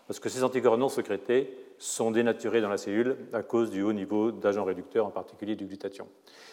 parce 0.06 0.20
que 0.20 0.28
ces 0.28 0.44
anticorps 0.44 0.78
non 0.78 0.88
sécrétés 0.88 1.56
sont 1.78 2.10
dénaturés 2.10 2.60
dans 2.60 2.68
la 2.68 2.78
cellule 2.78 3.16
à 3.32 3.42
cause 3.42 3.70
du 3.70 3.82
haut 3.82 3.92
niveau 3.92 4.30
d'agents 4.30 4.64
réducteurs, 4.64 5.06
en 5.06 5.10
particulier 5.10 5.56
du 5.56 5.66
glutathion. 5.66 6.06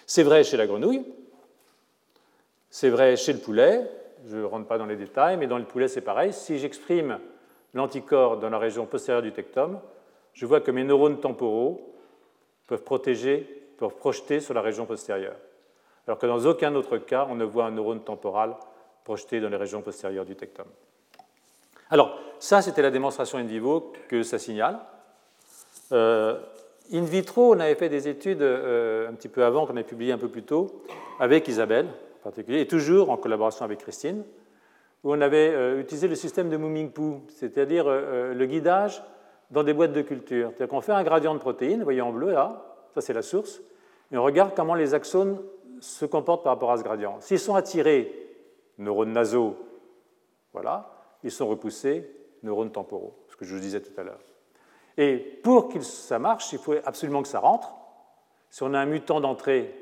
C'est 0.06 0.24
vrai 0.24 0.44
chez 0.44 0.58
la 0.58 0.68
grenouille, 0.68 1.06
c'est 2.70 2.90
vrai 2.90 3.16
chez 3.16 3.34
le 3.34 3.40
poulet, 3.40 3.90
je 4.26 4.38
ne 4.38 4.44
rentre 4.44 4.68
pas 4.68 4.78
dans 4.78 4.86
les 4.86 4.96
détails, 4.96 5.38
mais 5.38 5.48
dans 5.48 5.60
le 5.60 5.66
poulet 5.66 5.88
c'est 5.88 6.02
pareil. 6.02 6.34
Si 6.34 6.58
j'exprime 6.58 7.20
l'anticorps 7.74 8.38
dans 8.38 8.50
la 8.50 8.58
région 8.58 8.86
postérieure 8.86 9.22
du 9.22 9.32
tectum, 9.32 9.80
je 10.34 10.46
vois 10.46 10.62
que 10.62 10.72
mes 10.72 10.84
neurones 10.84 11.20
temporaux 11.20 11.94
peuvent 12.68 12.84
protéger, 12.84 13.40
peuvent 13.78 13.96
projeter 13.96 14.40
sur 14.40 14.54
la 14.54 14.62
région 14.62 14.86
postérieure. 14.86 15.36
Alors 16.08 16.18
que 16.18 16.26
dans 16.26 16.46
aucun 16.46 16.76
autre 16.76 16.98
cas, 16.98 17.28
on 17.30 17.36
ne 17.36 17.46
voit 17.46 17.66
un 17.66 17.72
neurone 17.72 18.02
temporal 18.02 18.56
projeté 19.04 19.40
dans 19.40 19.50
les 19.50 19.58
régions 19.58 19.82
postérieures 19.82 20.26
du 20.26 20.36
tectum. 20.36 20.66
Alors, 21.90 22.18
ça, 22.40 22.62
c'était 22.62 22.82
la 22.82 22.92
démonstration 22.92 23.38
in 23.38 23.44
vivo 23.44 23.94
que 24.08 24.24
ça 24.24 24.40
signale. 24.40 24.80
Euh, 25.92 26.40
in 26.92 27.04
vitro, 27.04 27.54
on 27.56 27.60
avait 27.60 27.76
fait 27.76 27.90
des 27.90 28.08
études 28.08 28.42
euh, 28.42 29.10
un 29.10 29.14
petit 29.14 29.30
peu 29.30 29.46
avant, 29.46 29.66
qu'on 29.66 29.74
avait 29.74 29.84
publié 29.84 30.12
un 30.12 30.18
peu 30.18 30.28
plus 30.28 30.44
tôt, 30.44 30.84
avec 31.20 31.48
Isabelle 31.48 31.88
en 32.20 32.24
particulier, 32.24 32.62
et 32.62 32.68
toujours 32.68 33.10
en 33.10 33.18
collaboration 33.18 33.66
avec 33.66 33.80
Christine, 33.80 34.24
où 35.04 35.14
on 35.14 35.22
avait 35.22 35.52
euh, 35.54 35.80
utilisé 35.80 36.08
le 36.08 36.16
système 36.16 36.50
de 36.50 36.58
Moving-Poo, 36.58 37.22
c'est-à-dire 37.30 37.86
le 37.86 38.46
guidage 38.46 39.04
dans 39.52 39.64
des 39.64 39.74
boîtes 39.74 39.94
de 39.94 40.02
culture. 40.02 40.50
C'est-à-dire 40.50 40.70
qu'on 40.70 40.82
fait 40.82 40.94
un 40.94 41.04
gradient 41.04 41.34
de 41.34 41.40
protéines, 41.40 41.80
vous 41.80 41.84
voyez 41.84 42.02
en 42.02 42.12
bleu 42.12 42.32
là, 42.32 42.66
ça 42.96 43.02
c'est 43.02 43.14
la 43.14 43.22
source, 43.22 43.62
et 44.12 44.18
on 44.18 44.24
regarde 44.24 44.54
comment 44.56 44.74
les 44.74 44.94
axones 44.94 45.38
se 45.84 46.06
comportent 46.06 46.44
par 46.44 46.54
rapport 46.54 46.72
à 46.72 46.78
ce 46.78 46.84
gradient. 46.84 47.20
S'ils 47.20 47.40
sont 47.40 47.56
attirés, 47.56 48.12
neurones 48.78 49.12
nasaux, 49.12 49.58
voilà, 50.54 50.90
ils 51.24 51.32
sont 51.32 51.48
repoussés, 51.48 52.10
neurones 52.42 52.72
temporaux, 52.72 53.14
ce 53.28 53.36
que 53.36 53.44
je 53.44 53.54
vous 53.54 53.60
disais 53.60 53.82
tout 53.82 54.00
à 54.00 54.04
l'heure. 54.04 54.22
Et 54.98 55.18
pour 55.18 55.68
que 55.68 55.82
ça 55.82 56.20
marche, 56.20 56.54
il 56.54 56.60
faut 56.60 56.76
absolument 56.86 57.22
que 57.22 57.28
ça 57.28 57.40
rentre. 57.40 57.76
Si 58.50 58.64
on 58.64 58.74
a 58.74 58.80
un 58.80 58.86
mutant 58.86 59.20
d'entrée, 59.20 59.74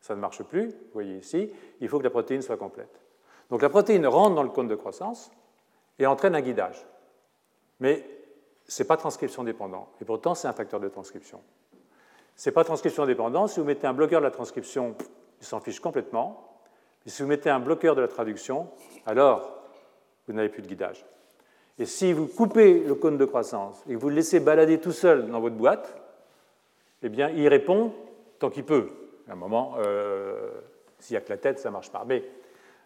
ça 0.00 0.14
ne 0.14 0.20
marche 0.20 0.42
plus, 0.44 0.68
vous 0.68 0.92
voyez 0.94 1.18
ici, 1.18 1.52
il 1.80 1.88
faut 1.88 1.98
que 1.98 2.04
la 2.04 2.10
protéine 2.10 2.40
soit 2.40 2.56
complète. 2.56 3.02
Donc 3.50 3.60
la 3.60 3.68
protéine 3.68 4.06
rentre 4.06 4.34
dans 4.34 4.42
le 4.42 4.50
cône 4.50 4.68
de 4.68 4.76
croissance 4.76 5.30
et 5.98 6.06
entraîne 6.06 6.36
un 6.36 6.40
guidage. 6.40 6.86
Mais 7.80 8.04
ce 8.66 8.82
n'est 8.82 8.86
pas 8.86 8.96
transcription 8.96 9.44
dépendant. 9.44 9.88
Et 10.00 10.04
pourtant, 10.04 10.34
c'est 10.34 10.48
un 10.48 10.52
facteur 10.52 10.80
de 10.80 10.88
transcription. 10.88 11.42
N'est 12.46 12.52
pas 12.52 12.64
transcription 12.64 13.04
dépendant. 13.06 13.46
Si 13.46 13.60
vous 13.60 13.66
mettez 13.66 13.86
un 13.86 13.92
bloqueur 13.92 14.20
de 14.20 14.26
la 14.26 14.30
transcription, 14.30 14.94
il 15.40 15.46
s'en 15.46 15.60
fiche 15.60 15.80
complètement. 15.80 16.48
Et 17.06 17.10
si 17.10 17.22
vous 17.22 17.28
mettez 17.28 17.50
un 17.50 17.60
bloqueur 17.60 17.94
de 17.94 18.00
la 18.00 18.08
traduction, 18.08 18.68
alors 19.06 19.58
vous 20.26 20.34
n'avez 20.34 20.48
plus 20.48 20.62
de 20.62 20.68
guidage. 20.68 21.04
Et 21.78 21.86
si 21.86 22.12
vous 22.12 22.26
coupez 22.26 22.80
le 22.80 22.94
cône 22.94 23.18
de 23.18 23.24
croissance 23.24 23.82
et 23.88 23.94
que 23.94 23.98
vous 23.98 24.08
le 24.08 24.16
laissez 24.16 24.40
balader 24.40 24.78
tout 24.78 24.92
seul 24.92 25.30
dans 25.30 25.40
votre 25.40 25.54
boîte, 25.54 25.94
eh 27.02 27.08
bien, 27.08 27.30
il 27.30 27.46
répond 27.48 27.92
tant 28.38 28.50
qu'il 28.50 28.64
peut. 28.64 28.88
À 29.28 29.32
un 29.32 29.36
moment, 29.36 29.74
euh, 29.78 30.50
s'il 30.98 31.14
n'y 31.14 31.18
a 31.18 31.20
que 31.20 31.30
la 31.30 31.36
tête, 31.36 31.60
ça 31.60 31.68
ne 31.68 31.74
marche 31.74 31.90
pas. 31.90 32.04
Mais 32.06 32.24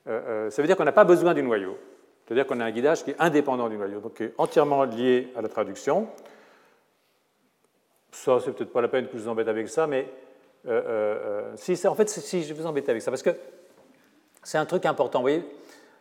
euh, 0.09 0.21
euh, 0.47 0.51
ça 0.51 0.61
veut 0.61 0.67
dire 0.67 0.77
qu'on 0.77 0.85
n'a 0.85 0.93
pas 0.93 1.05
besoin 1.05 1.33
du 1.33 1.43
noyau. 1.43 1.79
C'est-à-dire 2.25 2.47
qu'on 2.47 2.61
a 2.61 2.65
un 2.65 2.71
guidage 2.71 3.05
qui 3.05 3.11
est 3.11 3.17
indépendant 3.19 3.69
du 3.69 3.77
noyau, 3.77 4.01
donc 4.01 4.15
qui 4.15 4.25
est 4.25 4.35
entièrement 4.39 4.85
lié 4.85 5.33
à 5.37 5.43
la 5.43 5.49
traduction. 5.49 6.09
Ça, 8.13 8.39
c'est 8.45 8.53
peut-être 8.53 8.73
pas 8.73 8.83
la 8.83 8.89
peine 8.89 9.09
que 9.09 9.17
je 9.17 9.23
vous 9.23 9.29
embête 9.29 9.49
avec 9.49 9.69
ça, 9.69 9.87
mais 9.87 10.07
si, 11.57 11.87
en 11.87 11.95
fait, 11.95 12.09
si 12.09 12.45
je 12.45 12.55
vous 12.55 12.67
embête 12.67 12.89
avec 12.89 13.03
ça, 13.03 13.11
parce 13.11 13.23
que 13.23 13.35
c'est 14.43 14.59
un 14.59 14.67
truc 14.67 14.87
important. 14.87 15.19
Vous 15.19 15.25
voyez, 15.25 15.45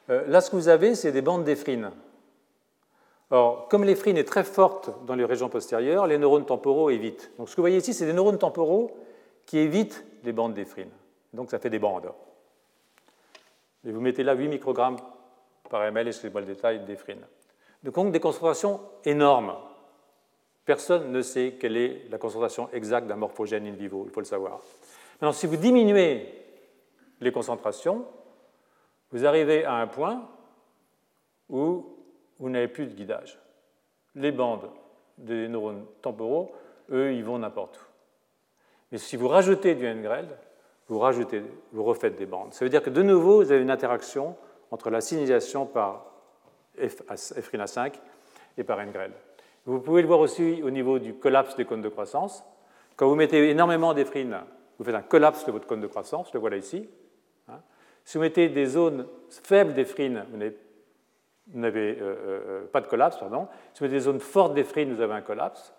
là, 0.08 0.42
ce 0.42 0.52
que 0.52 0.56
vous 0.56 0.68
avez, 0.68 0.94
c'est 0.94 1.12
des 1.12 1.22
bandes 1.22 1.44
d'éphrine. 1.44 1.92
Or, 3.34 3.70
comme 3.70 3.86
l'éphrine 3.86 4.18
est 4.18 4.28
très 4.28 4.44
forte 4.44 4.92
dans 5.06 5.16
les 5.16 5.24
régions 5.24 5.48
postérieures, 5.48 6.06
les 6.06 6.18
neurones 6.18 6.46
temporaux 6.46 6.90
évitent. 6.90 7.32
Donc, 7.38 7.48
ce 7.48 7.56
que 7.56 7.62
vous 7.62 7.64
voyez 7.64 7.78
ici, 7.78 7.94
c'est 7.94 8.06
des 8.06 8.14
neurones 8.14 8.38
temporaux 8.38 8.92
qui 9.46 9.60
évitent 9.60 10.06
les 10.26 10.34
bandes 10.34 10.54
d'éphrine. 10.54 10.90
Donc, 11.32 11.50
ça 11.50 11.58
fait 11.58 11.70
des 11.70 11.80
bandes. 11.80 12.12
Et 13.86 13.92
vous 13.92 14.02
mettez 14.02 14.24
là 14.24 14.34
8 14.34 14.50
microgrammes 14.50 14.98
par 15.70 15.82
ml, 15.84 16.10
excusez-moi 16.10 16.42
le 16.42 16.48
détail, 16.48 16.84
d'éphrine. 16.84 17.22
Donc, 17.84 18.12
des 18.12 18.20
concentrations 18.20 18.82
énormes. 19.06 19.56
Personne 20.66 21.12
ne 21.12 21.22
sait 21.22 21.58
quelle 21.60 21.78
est 21.78 22.08
la 22.10 22.18
concentration 22.18 22.70
exacte 22.72 23.08
d'un 23.08 23.16
morphogène 23.16 23.66
in 23.66 23.72
vivo, 23.72 24.04
il 24.06 24.12
faut 24.12 24.20
le 24.20 24.26
savoir. 24.26 24.60
Maintenant, 25.14 25.32
si 25.32 25.48
vous 25.48 25.58
diminuez 25.58 26.34
les 27.20 27.32
concentrations, 27.32 28.06
vous 29.12 29.26
arrivez 29.26 29.66
à 29.66 29.76
un 29.76 29.88
point 29.88 30.28
où 31.50 31.86
vous 32.40 32.50
n'avez 32.50 32.68
plus 32.68 32.88
de 32.88 32.94
guidage. 32.94 33.40
Les 34.16 34.32
bandes 34.32 34.70
des 35.18 35.48
neurones 35.48 35.86
temporaux, 36.02 36.52
eux, 36.92 37.14
ils 37.14 37.24
vont 37.24 37.38
n'importe 37.38 37.78
où. 37.78 37.84
Mais 38.92 38.98
si 38.98 39.16
vous 39.16 39.28
rajoutez 39.28 39.76
du 39.76 39.86
NGREL, 39.86 40.28
vous, 40.88 41.00
rajoutez, 41.00 41.44
vous 41.72 41.84
refaites 41.84 42.16
des 42.16 42.26
bandes. 42.26 42.54
Ça 42.54 42.66
veut 42.66 42.70
dire 42.70 42.84
que 42.84 42.90
de 42.90 43.02
nouveau, 43.02 43.38
vous 43.38 43.52
avez 43.52 43.62
une 43.62 43.72
interaction 43.72 44.36
entre 44.72 44.90
la 44.90 45.02
signalisation 45.02 45.66
par 45.66 46.06
F, 46.78 47.04
5 47.66 48.00
et 48.58 48.64
par 48.64 48.84
NGREL. 48.84 49.12
Vous 49.66 49.80
pouvez 49.80 50.02
le 50.02 50.08
voir 50.08 50.20
aussi 50.20 50.62
au 50.64 50.72
niveau 50.72 51.00
du 51.00 51.14
collapse 51.14 51.56
des 51.56 51.66
cônes 51.66 51.82
de 51.82 51.90
croissance. 51.90 52.44
Quand 52.96 53.08
vous 53.08 53.16
mettez 53.16 53.50
énormément 53.50 53.94
d'éphrine, 53.94 54.38
vous 54.78 54.86
faites 54.86 54.96
un 54.96 55.02
collapse 55.02 55.46
de 55.46 55.52
votre 55.52 55.68
cône 55.68 55.82
de 55.82 55.88
croissance, 55.88 56.34
le 56.34 56.40
voilà 56.40 56.58
ici. 56.58 56.90
Hein. 57.48 57.62
Si 58.04 58.18
vous 58.18 58.24
mettez 58.24 58.50
des 58.50 58.66
zones 58.66 59.08
faibles 59.30 59.74
d'éphrine, 59.74 60.26
vous 60.32 61.60
n'avez 61.60 61.98
euh, 62.00 62.04
euh, 62.04 62.42
euh, 62.48 62.66
pas 62.66 62.82
de 62.82 62.88
collapse, 62.88 63.18
pardon. 63.18 63.48
Si 63.74 63.80
vous 63.80 63.86
avez 63.86 63.94
des 63.94 64.04
zones 64.04 64.20
fortes 64.20 64.56
d'éphrine, 64.56 64.94
vous 64.94 65.02
avez 65.02 65.14
un 65.14 65.22
collapse. 65.22 65.74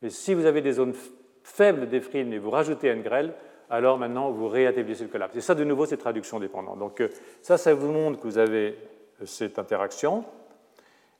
Mais 0.00 0.08
si 0.08 0.32
vous 0.32 0.46
avez 0.46 0.62
des 0.62 0.72
zones 0.72 0.94
faibles 1.42 1.88
d'éphrine 1.88 2.32
et 2.32 2.38
vous 2.38 2.50
rajoutez 2.50 2.90
un 2.90 3.00
grêle, 3.00 3.34
alors 3.68 3.98
maintenant 3.98 4.30
vous 4.30 4.48
réétablissez 4.48 5.04
le 5.04 5.10
collapse. 5.10 5.36
Et 5.36 5.42
ça, 5.42 5.54
de 5.54 5.64
nouveau, 5.64 5.84
c'est 5.84 5.98
traduction 5.98 6.40
dépendante. 6.40 6.78
Donc 6.78 7.02
ça, 7.42 7.58
ça 7.58 7.74
vous 7.74 7.92
montre 7.92 8.20
que 8.20 8.26
vous 8.26 8.38
avez 8.38 8.78
cette 9.24 9.58
interaction. 9.58 10.24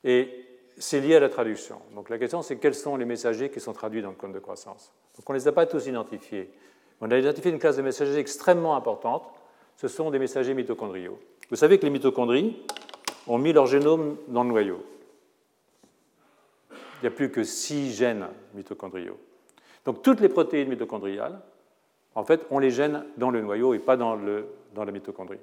Et 0.03 0.48
c'est 0.79 1.01
lié 1.01 1.15
à 1.15 1.19
la 1.19 1.29
traduction. 1.29 1.79
Donc 1.93 2.09
la 2.09 2.17
question, 2.17 2.41
c'est 2.41 2.57
quels 2.57 2.75
sont 2.75 2.95
les 2.95 3.05
messagers 3.05 3.49
qui 3.49 3.59
sont 3.59 3.73
traduits 3.73 4.01
dans 4.01 4.09
le 4.09 4.15
cône 4.15 4.31
de 4.31 4.39
croissance. 4.39 4.91
Donc 5.15 5.29
on 5.29 5.33
ne 5.33 5.37
les 5.37 5.47
a 5.47 5.51
pas 5.51 5.65
tous 5.65 5.87
identifiés. 5.87 6.51
On 7.01 7.11
a 7.11 7.17
identifié 7.17 7.51
une 7.51 7.59
classe 7.59 7.77
de 7.77 7.81
messagers 7.81 8.17
extrêmement 8.17 8.75
importante. 8.75 9.23
Ce 9.77 9.87
sont 9.87 10.09
des 10.09 10.19
messagers 10.19 10.53
mitochondriaux. 10.53 11.19
Vous 11.49 11.55
savez 11.55 11.77
que 11.77 11.85
les 11.85 11.91
mitochondries, 11.91 12.57
ont 13.29 13.37
mis 13.37 13.53
leur 13.53 13.67
génome 13.67 14.17
dans 14.27 14.43
le 14.43 14.49
noyau. 14.49 14.83
Il 16.71 17.03
n'y 17.03 17.07
a 17.07 17.11
plus 17.11 17.31
que 17.31 17.43
six 17.43 17.93
gènes 17.93 18.27
mitochondriaux. 18.53 19.17
Donc 19.85 20.01
toutes 20.01 20.19
les 20.19 20.29
protéines 20.29 20.67
mitochondriales, 20.67 21.39
en 22.15 22.23
fait, 22.23 22.41
ont 22.49 22.59
les 22.59 22.71
gènes 22.71 23.05
dans 23.17 23.29
le 23.29 23.41
noyau 23.41 23.73
et 23.73 23.79
pas 23.79 23.95
dans, 23.95 24.15
le, 24.15 24.47
dans 24.73 24.83
la 24.83 24.91
mitochondrie. 24.91 25.39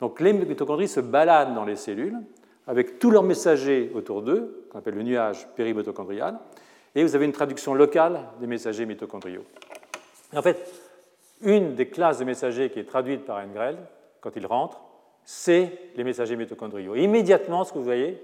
Donc 0.00 0.20
les 0.20 0.32
mitochondries 0.32 0.88
se 0.88 1.00
baladent 1.00 1.54
dans 1.54 1.64
les 1.64 1.76
cellules 1.76 2.18
avec 2.66 2.98
tous 2.98 3.10
leurs 3.10 3.22
messagers 3.22 3.90
autour 3.94 4.22
d'eux, 4.22 4.66
qu'on 4.70 4.78
appelle 4.78 4.94
le 4.94 5.02
nuage 5.02 5.46
périmitochondrial, 5.56 6.38
et 6.94 7.02
vous 7.02 7.14
avez 7.14 7.24
une 7.24 7.32
traduction 7.32 7.74
locale 7.74 8.20
des 8.40 8.46
messagers 8.46 8.86
mitochondriaux. 8.86 9.44
en 10.34 10.42
fait, 10.42 10.70
une 11.40 11.74
des 11.74 11.88
classes 11.88 12.18
de 12.18 12.24
messagers 12.24 12.70
qui 12.70 12.78
est 12.78 12.84
traduite 12.84 13.24
par 13.24 13.44
NGREL, 13.44 13.76
quand 14.20 14.30
il 14.36 14.46
rentre, 14.46 14.80
c'est 15.24 15.72
les 15.96 16.04
messagers 16.04 16.36
mitochondriaux. 16.36 16.94
immédiatement, 16.94 17.64
ce 17.64 17.72
que 17.72 17.78
vous 17.78 17.84
voyez, 17.84 18.22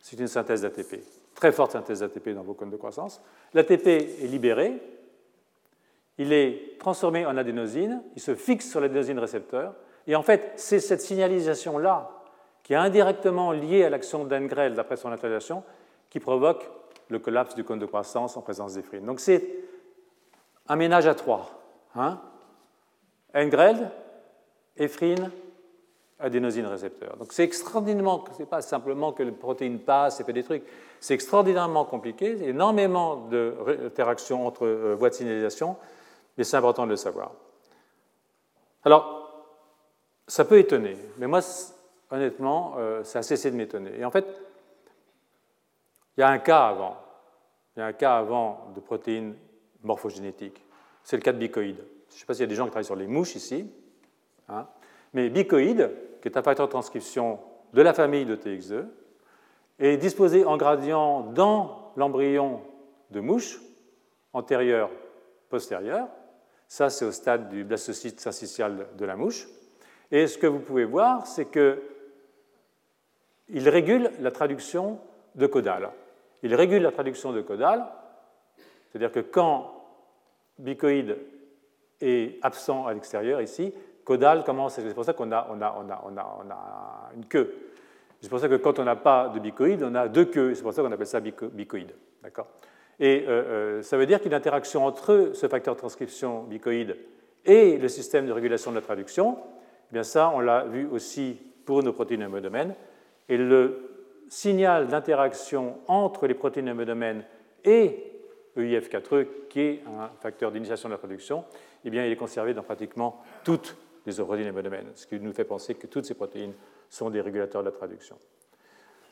c'est 0.00 0.18
une 0.18 0.28
synthèse 0.28 0.62
d'ATP. 0.62 0.96
Très 1.34 1.52
forte 1.52 1.72
synthèse 1.72 2.00
d'ATP 2.00 2.30
dans 2.30 2.42
vos 2.42 2.54
cônes 2.54 2.70
de 2.70 2.76
croissance. 2.76 3.20
L'ATP 3.54 3.86
est 3.86 4.28
libéré, 4.28 4.80
il 6.18 6.32
est 6.32 6.78
transformé 6.78 7.24
en 7.26 7.36
adénosine, 7.36 8.02
il 8.16 8.22
se 8.22 8.34
fixe 8.34 8.68
sur 8.68 8.80
l'adénosine 8.80 9.18
récepteur, 9.18 9.74
et 10.06 10.16
en 10.16 10.22
fait, 10.22 10.52
c'est 10.56 10.80
cette 10.80 11.00
signalisation-là, 11.00 12.10
qui 12.62 12.74
est 12.74 12.76
indirectement 12.76 13.52
liée 13.52 13.84
à 13.84 13.90
l'action 13.90 14.24
d'Engrel 14.24 14.74
d'après 14.74 14.96
son 14.96 15.10
intégration, 15.10 15.62
qui 16.10 16.20
provoque 16.20 16.68
le 17.08 17.18
collapse 17.18 17.54
du 17.54 17.64
cône 17.64 17.78
de 17.78 17.86
croissance 17.86 18.36
en 18.36 18.42
présence 18.42 18.74
d'éphrine. 18.74 19.04
Donc 19.04 19.20
c'est 19.20 19.44
un 20.68 20.76
ménage 20.76 21.06
à 21.06 21.14
trois. 21.14 21.50
Hein 21.94 22.20
Engrel, 23.34 23.90
éphrine, 24.76 25.30
adénosine 26.18 26.66
récepteur. 26.66 27.16
Donc 27.16 27.32
c'est 27.32 27.44
extraordinairement, 27.44 28.24
c'est 28.36 28.48
pas 28.48 28.62
simplement 28.62 29.12
que 29.12 29.22
les 29.22 29.32
protéines 29.32 29.80
passent 29.80 30.20
et 30.20 30.24
fait 30.24 30.32
des 30.32 30.44
trucs, 30.44 30.64
c'est 31.00 31.14
extraordinairement 31.14 31.84
compliqué, 31.84 32.36
il 32.38 32.44
énormément 32.44 33.16
d'interactions 33.16 34.46
entre 34.46 34.66
euh, 34.66 34.94
voies 34.96 35.10
de 35.10 35.14
signalisation, 35.14 35.76
mais 36.38 36.44
c'est 36.44 36.56
important 36.56 36.84
de 36.84 36.90
le 36.90 36.96
savoir. 36.96 37.32
Alors, 38.84 39.46
ça 40.28 40.44
peut 40.44 40.58
étonner, 40.58 40.96
mais 41.18 41.26
moi, 41.26 41.40
honnêtement, 42.12 42.74
euh, 42.76 43.02
ça 43.02 43.20
a 43.20 43.22
cessé 43.22 43.50
de 43.50 43.56
m'étonner. 43.56 43.98
Et 43.98 44.04
en 44.04 44.10
fait, 44.10 44.26
il 46.16 46.20
y 46.20 46.22
a 46.22 46.28
un 46.28 46.38
cas 46.38 46.66
avant, 46.66 46.96
il 47.74 47.80
y 47.80 47.82
a 47.82 47.86
un 47.86 47.92
cas 47.92 48.16
avant 48.18 48.70
de 48.74 48.80
protéines 48.80 49.34
morphogénétiques, 49.82 50.64
c'est 51.02 51.16
le 51.16 51.22
cas 51.22 51.32
de 51.32 51.38
bicoïdes. 51.38 51.84
Je 52.10 52.14
ne 52.14 52.18
sais 52.20 52.26
pas 52.26 52.34
s'il 52.34 52.42
y 52.42 52.44
a 52.44 52.48
des 52.48 52.54
gens 52.54 52.64
qui 52.64 52.70
travaillent 52.70 52.84
sur 52.84 52.96
les 52.96 53.06
mouches 53.06 53.34
ici, 53.34 53.68
hein, 54.48 54.68
mais 55.14 55.30
bicoïdes, 55.30 55.90
qui 56.20 56.28
est 56.28 56.36
un 56.36 56.42
facteur 56.42 56.66
de 56.66 56.70
transcription 56.70 57.40
de 57.72 57.80
la 57.82 57.94
famille 57.94 58.26
de 58.26 58.36
TX2, 58.36 58.84
est 59.78 59.96
disposé 59.96 60.44
en 60.44 60.58
gradient 60.58 61.22
dans 61.22 61.92
l'embryon 61.96 62.60
de 63.10 63.20
mouche, 63.20 63.60
antérieur, 64.34 64.90
postérieur. 65.48 66.08
Ça, 66.68 66.90
c'est 66.90 67.06
au 67.06 67.12
stade 67.12 67.48
du 67.48 67.64
blastocyte 67.64 68.20
syncytial 68.20 68.86
de 68.96 69.04
la 69.04 69.16
mouche. 69.16 69.48
Et 70.10 70.26
ce 70.26 70.36
que 70.36 70.46
vous 70.46 70.60
pouvez 70.60 70.84
voir, 70.84 71.26
c'est 71.26 71.46
qu'il 73.52 73.68
régule 73.68 74.10
la 74.20 74.30
traduction 74.30 74.98
de 75.34 75.46
caudal. 75.46 75.90
Il 76.42 76.54
régule 76.54 76.82
la 76.82 76.90
traduction 76.90 77.32
de 77.32 77.42
caudal, 77.42 77.84
c'est-à-dire 78.88 79.12
que 79.12 79.20
quand 79.20 79.74
bicoïde 80.58 81.18
est 82.00 82.38
absent 82.42 82.86
à 82.86 82.94
l'extérieur, 82.94 83.42
ici, 83.42 83.72
caudal 84.04 84.42
commence, 84.42 84.74
c'est 84.74 84.94
pour 84.94 85.04
ça 85.04 85.12
qu'on 85.12 85.30
a, 85.30 85.46
une 87.14 87.26
queue. 87.26 87.54
C'est 88.20 88.30
pour 88.30 88.40
ça 88.40 88.48
que 88.48 88.56
quand 88.56 88.78
on 88.78 88.84
n'a 88.84 88.96
pas 88.96 89.28
de 89.28 89.38
bicoïde, 89.38 89.82
on 89.82 89.94
a 89.94 90.08
deux 90.08 90.24
queues, 90.24 90.54
c'est 90.54 90.62
pour 90.62 90.72
ça 90.72 90.82
qu'on 90.82 90.92
appelle 90.92 91.06
ça 91.06 91.20
bicoïde. 91.20 91.92
D'accord? 92.22 92.48
Et 93.00 93.24
euh, 93.26 93.30
euh, 93.30 93.82
ça 93.82 93.96
veut 93.96 94.06
dire 94.06 94.20
qu'une 94.20 94.34
interaction 94.34 94.86
entre 94.86 95.32
ce 95.34 95.46
facteur 95.46 95.74
de 95.74 95.78
transcription 95.78 96.44
bicoïde 96.44 96.96
et 97.44 97.76
le 97.76 97.88
système 97.88 98.26
de 98.26 98.32
régulation 98.32 98.70
de 98.70 98.76
la 98.76 98.82
traduction, 98.82 99.38
eh 99.90 99.92
bien 99.92 100.04
ça, 100.04 100.30
on 100.34 100.40
l'a 100.40 100.64
vu 100.64 100.88
aussi 100.90 101.36
pour 101.66 101.82
nos 101.82 101.92
protéines 101.92 102.22
hémodomènes. 102.22 102.74
Et 103.28 103.36
le 103.36 103.90
signal 104.28 104.88
d'interaction 104.88 105.78
entre 105.88 106.26
les 106.26 106.34
protéines 106.34 106.68
hémodomènes 106.68 107.24
et 107.64 108.12
EIF4E, 108.56 109.26
qui 109.48 109.60
est 109.60 109.82
un 109.86 110.08
facteur 110.20 110.50
d'initiation 110.50 110.88
de 110.88 110.94
la 110.94 110.98
traduction, 110.98 111.44
eh 111.84 111.90
bien, 111.90 112.04
il 112.04 112.12
est 112.12 112.16
conservé 112.16 112.54
dans 112.54 112.62
pratiquement 112.62 113.22
toutes 113.44 113.76
des 114.06 114.12
protéines 114.14 114.48
hémodomènes, 114.48 114.90
ce 114.94 115.06
qui 115.06 115.18
nous 115.20 115.32
fait 115.32 115.44
penser 115.44 115.74
que 115.74 115.86
toutes 115.86 116.04
ces 116.04 116.14
protéines 116.14 116.54
sont 116.88 117.10
des 117.10 117.20
régulateurs 117.20 117.62
de 117.62 117.68
la 117.68 117.72
traduction. 117.72 118.16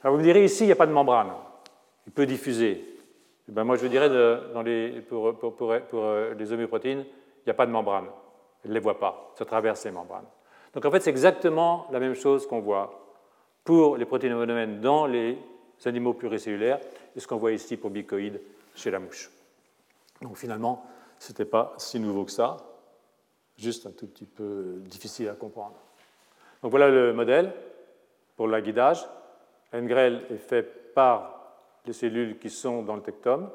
Alors 0.02 0.14
vous 0.14 0.20
me 0.20 0.24
direz, 0.24 0.44
ici, 0.44 0.64
il 0.64 0.66
n'y 0.66 0.72
a 0.72 0.76
pas 0.76 0.86
de 0.86 0.92
membrane. 0.92 1.32
Il 2.06 2.12
peut 2.12 2.26
diffuser. 2.26 2.84
Eh 3.48 3.52
ben 3.52 3.64
moi, 3.64 3.76
je 3.76 3.82
vous 3.82 3.88
dirais, 3.88 4.08
dans 4.08 4.62
les, 4.62 5.00
pour, 5.02 5.38
pour, 5.38 5.72
euh, 5.72 6.34
les 6.34 6.52
homéoprotéines, 6.52 7.04
il 7.04 7.42
n'y 7.46 7.50
a 7.50 7.54
pas 7.54 7.66
de 7.66 7.70
membrane. 7.70 8.06
Elle 8.64 8.70
ne 8.70 8.74
les 8.74 8.80
voit 8.80 8.98
pas. 8.98 9.32
Ça 9.36 9.44
traverse 9.44 9.84
les 9.84 9.90
membranes. 9.90 10.26
Donc 10.74 10.84
en 10.84 10.90
fait, 10.90 11.00
c'est 11.00 11.10
exactement 11.10 11.86
la 11.90 11.98
même 11.98 12.14
chose 12.14 12.46
qu'on 12.46 12.60
voit 12.60 12.99
pour 13.70 13.96
les 13.96 14.04
protéines 14.04 14.32
hémodomènes 14.32 14.80
dans 14.80 15.06
les 15.06 15.38
animaux 15.84 16.12
pluricellulaires 16.12 16.80
et 17.14 17.20
ce 17.20 17.28
qu'on 17.28 17.36
voit 17.36 17.52
ici 17.52 17.76
pour 17.76 17.90
bicoïdes 17.90 18.40
chez 18.74 18.90
la 18.90 18.98
mouche. 18.98 19.30
Donc 20.20 20.36
finalement, 20.38 20.84
ce 21.20 21.30
n'était 21.30 21.44
pas 21.44 21.74
si 21.78 22.00
nouveau 22.00 22.24
que 22.24 22.32
ça, 22.32 22.56
juste 23.56 23.86
un 23.86 23.92
tout 23.92 24.08
petit 24.08 24.24
peu 24.24 24.78
difficile 24.80 25.28
à 25.28 25.34
comprendre. 25.34 25.76
Donc 26.64 26.72
voilà 26.72 26.88
le 26.88 27.12
modèle 27.12 27.52
pour 28.34 28.48
le 28.48 28.60
guidage. 28.60 29.06
Ngrel 29.72 30.22
est 30.30 30.38
fait 30.38 30.92
par 30.92 31.54
les 31.86 31.92
cellules 31.92 32.40
qui 32.40 32.50
sont 32.50 32.82
dans 32.82 32.96
le 32.96 33.02
tectome. 33.02 33.50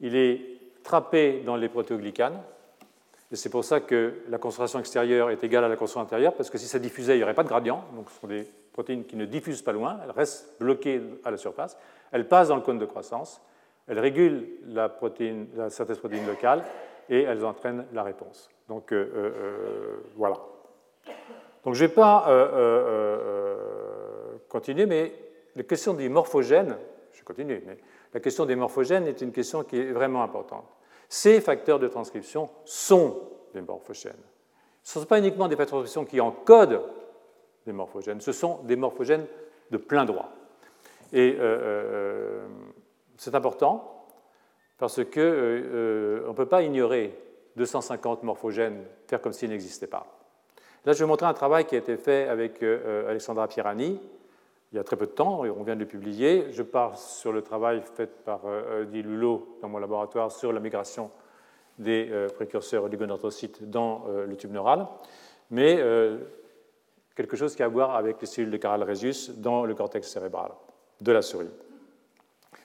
Il 0.00 0.16
est 0.16 0.40
trappé 0.82 1.42
dans 1.44 1.56
les 1.56 1.68
protéoglycanes. 1.68 2.40
Et 3.30 3.36
c'est 3.36 3.50
pour 3.50 3.66
ça 3.66 3.80
que 3.80 4.14
la 4.30 4.38
concentration 4.38 4.78
extérieure 4.78 5.28
est 5.28 5.44
égale 5.44 5.64
à 5.64 5.68
la 5.68 5.76
concentration 5.76 6.00
intérieure, 6.00 6.32
parce 6.32 6.48
que 6.48 6.56
si 6.56 6.68
ça 6.68 6.78
diffusait, 6.78 7.16
il 7.16 7.18
n'y 7.18 7.24
aurait 7.24 7.34
pas 7.34 7.44
de 7.44 7.48
gradient. 7.48 7.84
Donc 7.94 8.08
ce 8.08 8.18
sont 8.18 8.28
des 8.28 8.46
protéines 8.72 9.04
qui 9.04 9.16
ne 9.16 9.24
diffusent 9.24 9.62
pas 9.62 9.72
loin, 9.72 9.98
elles 10.02 10.10
restent 10.10 10.56
bloquées 10.58 11.02
à 11.24 11.30
la 11.30 11.36
surface. 11.36 11.76
Elles 12.10 12.28
passent 12.28 12.48
dans 12.48 12.56
le 12.56 12.62
cône 12.62 12.78
de 12.78 12.86
croissance, 12.86 13.40
elles 13.86 13.98
régulent 13.98 14.46
la, 14.66 14.88
protéine, 14.88 15.48
la 15.56 15.70
synthèse 15.70 15.98
protéine 15.98 16.26
locale 16.26 16.64
et 17.08 17.22
elles 17.22 17.44
entraînent 17.44 17.86
la 17.92 18.02
réponse. 18.02 18.48
Donc 18.68 18.92
euh, 18.92 19.10
euh, 19.14 19.30
euh, 19.34 19.96
voilà. 20.16 20.36
Donc 21.64 21.74
je 21.74 21.84
ne 21.84 21.88
vais 21.88 21.94
pas 21.94 22.26
continuer, 24.48 24.86
mais 24.86 25.12
la 25.54 25.62
question 25.62 25.94
des 25.94 26.08
morphogènes, 26.08 26.76
je 27.12 27.18
vais 27.18 27.24
continuer, 27.24 27.62
mais 27.66 27.78
la 28.12 28.20
question 28.20 28.46
des 28.46 28.56
morphogènes 28.56 29.06
est 29.06 29.20
une 29.20 29.32
question 29.32 29.62
qui 29.62 29.78
est 29.78 29.92
vraiment 29.92 30.22
importante. 30.22 30.66
Ces 31.08 31.40
facteurs 31.40 31.78
de 31.78 31.88
transcription 31.88 32.48
sont 32.64 33.20
des 33.54 33.60
morphogènes. 33.60 34.12
Ce 34.82 34.98
ne 34.98 35.02
sont 35.02 35.08
pas 35.08 35.18
uniquement 35.18 35.48
des 35.48 35.56
facteurs 35.56 35.78
de 35.78 35.84
transcription 35.84 36.04
qui 36.04 36.20
encodent 36.20 36.80
des 37.66 37.72
morphogènes, 37.72 38.20
ce 38.20 38.32
sont 38.32 38.60
des 38.64 38.76
morphogènes 38.76 39.26
de 39.70 39.76
plein 39.76 40.04
droit. 40.04 40.32
Et 41.12 41.36
c'est 43.16 43.34
important 43.34 44.06
parce 44.78 45.04
qu'on 45.04 45.20
ne 45.20 46.32
peut 46.34 46.46
pas 46.46 46.62
ignorer 46.62 47.16
250 47.56 48.22
morphogènes, 48.22 48.84
faire 49.06 49.20
comme 49.20 49.32
s'ils 49.32 49.50
n'existaient 49.50 49.86
pas. 49.86 50.06
Là, 50.84 50.92
je 50.92 51.04
vais 51.04 51.08
montrer 51.08 51.26
un 51.26 51.34
travail 51.34 51.64
qui 51.64 51.76
a 51.76 51.78
été 51.78 51.96
fait 51.96 52.26
avec 52.28 52.62
euh, 52.62 53.08
Alexandra 53.08 53.46
Pierani 53.46 54.00
il 54.72 54.76
y 54.76 54.78
a 54.78 54.84
très 54.84 54.96
peu 54.96 55.04
de 55.04 55.10
temps, 55.10 55.40
on 55.40 55.62
vient 55.64 55.74
de 55.74 55.80
le 55.80 55.86
publier. 55.86 56.46
Je 56.50 56.62
pars 56.62 56.96
sur 56.96 57.30
le 57.30 57.42
travail 57.42 57.82
fait 57.94 58.24
par 58.24 58.40
euh, 58.46 58.86
Di 58.86 59.02
dans 59.02 59.68
mon 59.68 59.78
laboratoire 59.78 60.32
sur 60.32 60.50
la 60.50 60.60
migration 60.60 61.10
des 61.78 62.08
euh, 62.10 62.28
précurseurs 62.28 62.84
oligoneutrocytes 62.84 63.68
dans 63.68 64.06
le 64.26 64.34
tube 64.34 64.50
neural, 64.50 64.86
mais 65.50 65.78
quelque 67.14 67.36
chose 67.36 67.54
qui 67.54 67.62
a 67.62 67.66
à 67.66 67.68
voir 67.68 67.94
avec 67.94 68.20
les 68.20 68.26
cellules 68.26 68.50
de 68.50 68.56
Caral 68.56 68.82
Rhesus 68.82 69.32
dans 69.36 69.64
le 69.64 69.74
cortex 69.74 70.08
cérébral 70.08 70.52
de 71.00 71.12
la 71.12 71.22
souris. 71.22 71.50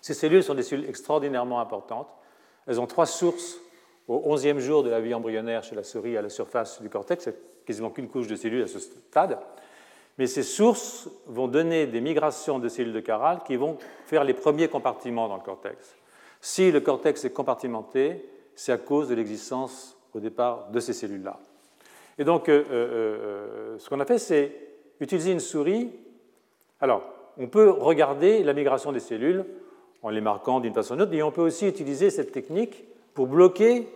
Ces 0.01 0.13
cellules 0.13 0.43
sont 0.43 0.53
des 0.53 0.63
cellules 0.63 0.87
extraordinairement 0.87 1.59
importantes. 1.59 2.09
Elles 2.65 2.79
ont 2.79 2.87
trois 2.87 3.05
sources 3.05 3.59
au 4.07 4.35
11e 4.35 4.59
jour 4.59 4.83
de 4.83 4.89
la 4.89 5.01
vie 5.01 5.13
embryonnaire 5.13 5.63
chez 5.63 5.75
la 5.75 5.83
souris 5.83 6.17
à 6.17 6.21
la 6.21 6.29
surface 6.29 6.81
du 6.81 6.89
cortex, 6.89 7.25
c'est 7.25 7.65
quasiment 7.65 7.89
qu'une 7.89 8.07
couche 8.07 8.27
de 8.27 8.35
cellules 8.35 8.63
à 8.63 8.67
ce 8.67 8.79
stade. 8.79 9.37
Mais 10.17 10.27
ces 10.27 10.43
sources 10.43 11.09
vont 11.27 11.47
donner 11.47 11.85
des 11.85 12.01
migrations 12.01 12.57
de 12.57 12.69
cellules 12.69 12.93
de 12.93 12.99
Caral 13.01 13.41
qui 13.45 13.55
vont 13.55 13.77
faire 14.05 14.23
les 14.23 14.33
premiers 14.33 14.67
compartiments 14.67 15.27
dans 15.27 15.35
le 15.35 15.43
cortex. 15.43 15.95
Si 16.41 16.71
le 16.71 16.79
cortex 16.79 17.25
est 17.25 17.31
compartimenté, 17.31 18.27
c'est 18.55 18.71
à 18.71 18.77
cause 18.77 19.09
de 19.09 19.15
l'existence 19.15 19.97
au 20.13 20.19
départ 20.19 20.69
de 20.69 20.79
ces 20.79 20.93
cellules-là. 20.93 21.39
Et 22.17 22.23
donc, 22.23 22.49
euh, 22.49 22.63
euh, 22.69 22.71
euh, 22.71 23.77
ce 23.77 23.89
qu'on 23.89 23.99
a 23.99 24.05
fait, 24.05 24.17
c'est 24.17 24.51
utiliser 24.99 25.31
une 25.31 25.39
souris. 25.39 25.91
Alors, 26.81 27.03
on 27.37 27.47
peut 27.47 27.69
regarder 27.69 28.43
la 28.43 28.53
migration 28.53 28.91
des 28.91 28.99
cellules 28.99 29.45
en 30.01 30.09
les 30.09 30.21
marquant 30.21 30.59
d'une 30.59 30.73
façon 30.73 30.93
ou 30.93 30.97
d'une 30.97 31.03
autre, 31.03 31.13
et 31.13 31.23
on 31.23 31.31
peut 31.31 31.41
aussi 31.41 31.67
utiliser 31.67 32.09
cette 32.09 32.31
technique 32.31 32.85
pour 33.13 33.27
bloquer 33.27 33.87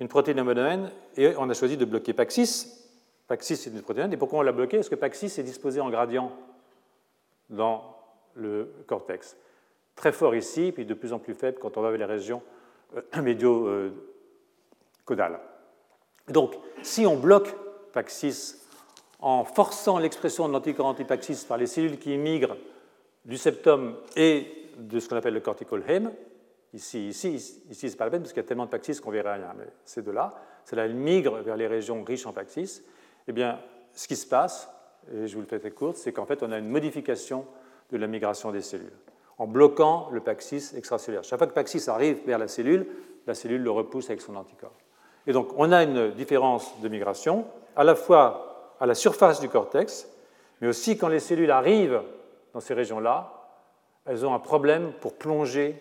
une 0.00 0.08
protéine 0.08 0.40
homogène, 0.40 0.90
et 1.16 1.34
on 1.36 1.48
a 1.48 1.54
choisi 1.54 1.76
de 1.76 1.84
bloquer 1.84 2.12
PAX6. 2.12 2.80
PAX6 3.28 3.56
c'est 3.56 3.70
une 3.70 3.82
protéine, 3.82 4.12
et 4.12 4.16
pourquoi 4.16 4.40
on 4.40 4.42
l'a 4.42 4.52
bloqué? 4.52 4.78
Parce 4.78 4.88
que 4.88 4.94
PAX6 4.94 5.40
est 5.40 5.44
disposé 5.44 5.80
en 5.80 5.90
gradient 5.90 6.32
dans 7.50 7.96
le 8.34 8.72
cortex. 8.86 9.36
Très 9.94 10.12
fort 10.12 10.34
ici, 10.34 10.72
puis 10.72 10.86
de 10.86 10.94
plus 10.94 11.12
en 11.12 11.18
plus 11.18 11.34
faible 11.34 11.58
quand 11.60 11.76
on 11.76 11.82
va 11.82 11.90
vers 11.90 11.98
les 11.98 12.04
régions 12.04 12.42
médio-caudales. 13.22 15.40
Donc, 16.28 16.54
si 16.82 17.06
on 17.06 17.16
bloque 17.16 17.54
PAX6 17.94 18.56
en 19.20 19.44
forçant 19.44 19.98
l'expression 19.98 20.48
de 20.48 20.52
l'anticorps 20.52 20.86
anti-PAX6 20.86 21.46
par 21.46 21.58
les 21.58 21.66
cellules 21.66 21.98
qui 21.98 22.16
migrent 22.16 22.56
du 23.24 23.38
septum 23.38 23.96
et 24.16 24.70
de 24.78 25.00
ce 25.00 25.08
qu'on 25.08 25.16
appelle 25.16 25.34
le 25.34 25.40
cortical 25.40 25.82
hem, 25.88 26.12
Ici, 26.74 27.08
ici, 27.08 27.34
ici, 27.70 27.88
c'est 27.88 27.96
pas 27.96 28.06
la 28.06 28.10
peine 28.10 28.22
parce 28.22 28.32
qu'il 28.32 28.42
y 28.42 28.44
a 28.44 28.48
tellement 28.48 28.64
de 28.64 28.70
paxis 28.70 29.00
qu'on 29.00 29.10
ne 29.10 29.14
verrait 29.14 29.34
rien, 29.34 29.54
mais 29.56 29.68
c'est 29.84 30.04
de 30.04 30.10
là. 30.10 30.34
C'est 30.64 30.74
là, 30.74 30.86
elle 30.86 30.94
migre 30.94 31.36
vers 31.36 31.56
les 31.56 31.68
régions 31.68 32.02
riches 32.02 32.26
en 32.26 32.32
paxis. 32.32 32.82
Eh 33.28 33.32
bien, 33.32 33.60
ce 33.92 34.08
qui 34.08 34.16
se 34.16 34.26
passe, 34.26 34.68
et 35.12 35.28
je 35.28 35.34
vous 35.36 35.40
le 35.40 35.46
fais 35.46 35.60
très 35.60 35.70
court, 35.70 35.96
c'est 35.96 36.12
qu'en 36.12 36.26
fait, 36.26 36.42
on 36.42 36.50
a 36.50 36.58
une 36.58 36.68
modification 36.68 37.46
de 37.92 37.96
la 37.96 38.08
migration 38.08 38.50
des 38.50 38.60
cellules 38.60 38.92
en 39.38 39.46
bloquant 39.46 40.08
le 40.10 40.20
paxis 40.20 40.74
extracellulaire. 40.76 41.22
Chaque 41.22 41.38
fois 41.38 41.46
que 41.46 41.52
le 41.52 41.54
paxis 41.54 41.88
arrive 41.88 42.18
vers 42.26 42.38
la 42.38 42.48
cellule, 42.48 42.86
la 43.26 43.34
cellule 43.34 43.62
le 43.62 43.70
repousse 43.70 44.10
avec 44.10 44.20
son 44.20 44.34
anticorps. 44.34 44.74
Et 45.26 45.32
donc, 45.32 45.48
on 45.56 45.72
a 45.72 45.82
une 45.82 46.10
différence 46.12 46.80
de 46.80 46.88
migration, 46.88 47.46
à 47.76 47.84
la 47.84 47.94
fois 47.94 48.76
à 48.80 48.86
la 48.86 48.94
surface 48.94 49.40
du 49.40 49.48
cortex, 49.48 50.08
mais 50.60 50.68
aussi 50.68 50.98
quand 50.98 51.08
les 51.08 51.20
cellules 51.20 51.50
arrivent 51.50 52.02
dans 52.52 52.60
ces 52.60 52.74
régions-là, 52.74 53.32
elles 54.06 54.26
ont 54.26 54.34
un 54.34 54.38
problème 54.38 54.92
pour 55.00 55.14
plonger 55.14 55.80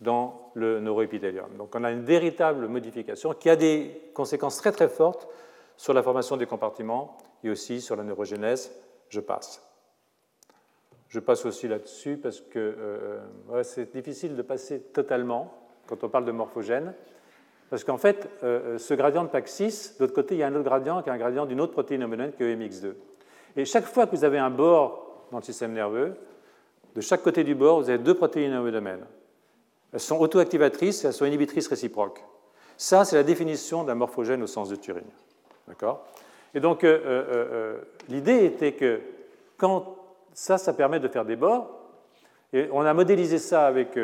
dans 0.00 0.50
le 0.54 0.80
neuroépithélium. 0.80 1.56
Donc 1.56 1.74
on 1.74 1.84
a 1.84 1.90
une 1.90 2.02
véritable 2.02 2.66
modification 2.66 3.34
qui 3.34 3.48
a 3.48 3.56
des 3.56 4.10
conséquences 4.14 4.56
très 4.56 4.72
très 4.72 4.88
fortes 4.88 5.28
sur 5.76 5.92
la 5.94 6.02
formation 6.02 6.36
des 6.36 6.46
compartiments 6.46 7.16
et 7.44 7.50
aussi 7.50 7.80
sur 7.80 7.96
la 7.96 8.02
neurogénèse. 8.02 8.72
Je 9.08 9.20
passe. 9.20 9.62
Je 11.08 11.20
passe 11.20 11.44
aussi 11.44 11.68
là-dessus 11.68 12.16
parce 12.16 12.40
que 12.40 12.58
euh, 12.58 13.62
c'est 13.62 13.92
difficile 13.92 14.36
de 14.36 14.42
passer 14.42 14.80
totalement 14.80 15.52
quand 15.86 16.04
on 16.04 16.08
parle 16.08 16.24
de 16.24 16.32
morphogène. 16.32 16.94
Parce 17.70 17.84
qu'en 17.84 17.98
fait, 17.98 18.28
euh, 18.42 18.78
ce 18.78 18.94
gradient 18.94 19.24
de 19.24 19.28
PAX6, 19.28 19.96
de 19.96 20.04
l'autre 20.04 20.14
côté, 20.14 20.34
il 20.34 20.38
y 20.38 20.42
a 20.42 20.48
un 20.48 20.54
autre 20.54 20.64
gradient 20.64 21.02
qui 21.02 21.08
est 21.08 21.12
un 21.12 21.18
gradient 21.18 21.46
d'une 21.46 21.60
autre 21.60 21.72
protéine 21.72 22.02
homogène 22.02 22.32
que 22.32 22.44
MX2. 22.44 22.94
Et 23.56 23.64
chaque 23.64 23.86
fois 23.86 24.06
que 24.06 24.16
vous 24.16 24.24
avez 24.24 24.38
un 24.38 24.50
bord 24.50 25.26
dans 25.30 25.38
le 25.38 25.44
système 25.44 25.72
nerveux, 25.72 26.14
de 26.94 27.00
chaque 27.00 27.22
côté 27.22 27.44
du 27.44 27.54
bord, 27.54 27.80
vous 27.80 27.88
avez 27.88 27.98
deux 27.98 28.14
protéines 28.14 28.54
homogènes. 28.54 29.06
Elles 29.92 30.00
sont 30.00 30.18
auto-activatrices 30.18 31.04
et 31.04 31.08
elles 31.08 31.12
sont 31.12 31.24
inhibitrices 31.24 31.68
réciproques. 31.68 32.24
Ça, 32.76 33.04
c'est 33.04 33.16
la 33.16 33.22
définition 33.22 33.84
d'un 33.84 33.94
morphogène 33.94 34.42
au 34.42 34.46
sens 34.46 34.68
de 34.68 34.76
Turing. 34.76 35.04
D'accord? 35.68 36.04
Et 36.54 36.60
donc, 36.60 36.84
euh, 36.84 36.98
euh, 37.04 37.24
euh, 37.30 37.78
l'idée 38.08 38.44
était 38.44 38.72
que 38.72 39.00
quand 39.56 39.96
ça, 40.32 40.58
ça 40.58 40.72
permet 40.72 41.00
de 41.00 41.08
faire 41.08 41.24
des 41.24 41.36
bords, 41.36 41.79
et 42.52 42.68
on 42.72 42.80
a 42.80 42.94
modélisé 42.94 43.38
ça 43.38 43.66
avec 43.66 43.98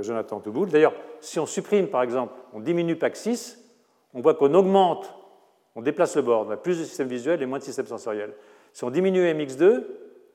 Jonathan 0.00 0.40
Touboul. 0.40 0.68
D'ailleurs, 0.68 0.94
si 1.20 1.38
on 1.38 1.46
supprime, 1.46 1.88
par 1.88 2.02
exemple, 2.02 2.32
on 2.52 2.60
diminue 2.60 2.94
PAX6, 2.94 3.58
on 4.14 4.20
voit 4.20 4.34
qu'on 4.34 4.54
augmente, 4.54 5.14
on 5.74 5.82
déplace 5.82 6.16
le 6.16 6.22
bord, 6.22 6.46
on 6.46 6.50
a 6.50 6.56
plus 6.56 6.78
de 6.78 6.84
système 6.84 7.08
visuel 7.08 7.42
et 7.42 7.46
moins 7.46 7.58
de 7.58 7.64
système 7.64 7.86
sensoriel. 7.86 8.32
Si 8.72 8.84
on 8.84 8.90
diminue 8.90 9.24
MX2, 9.24 9.84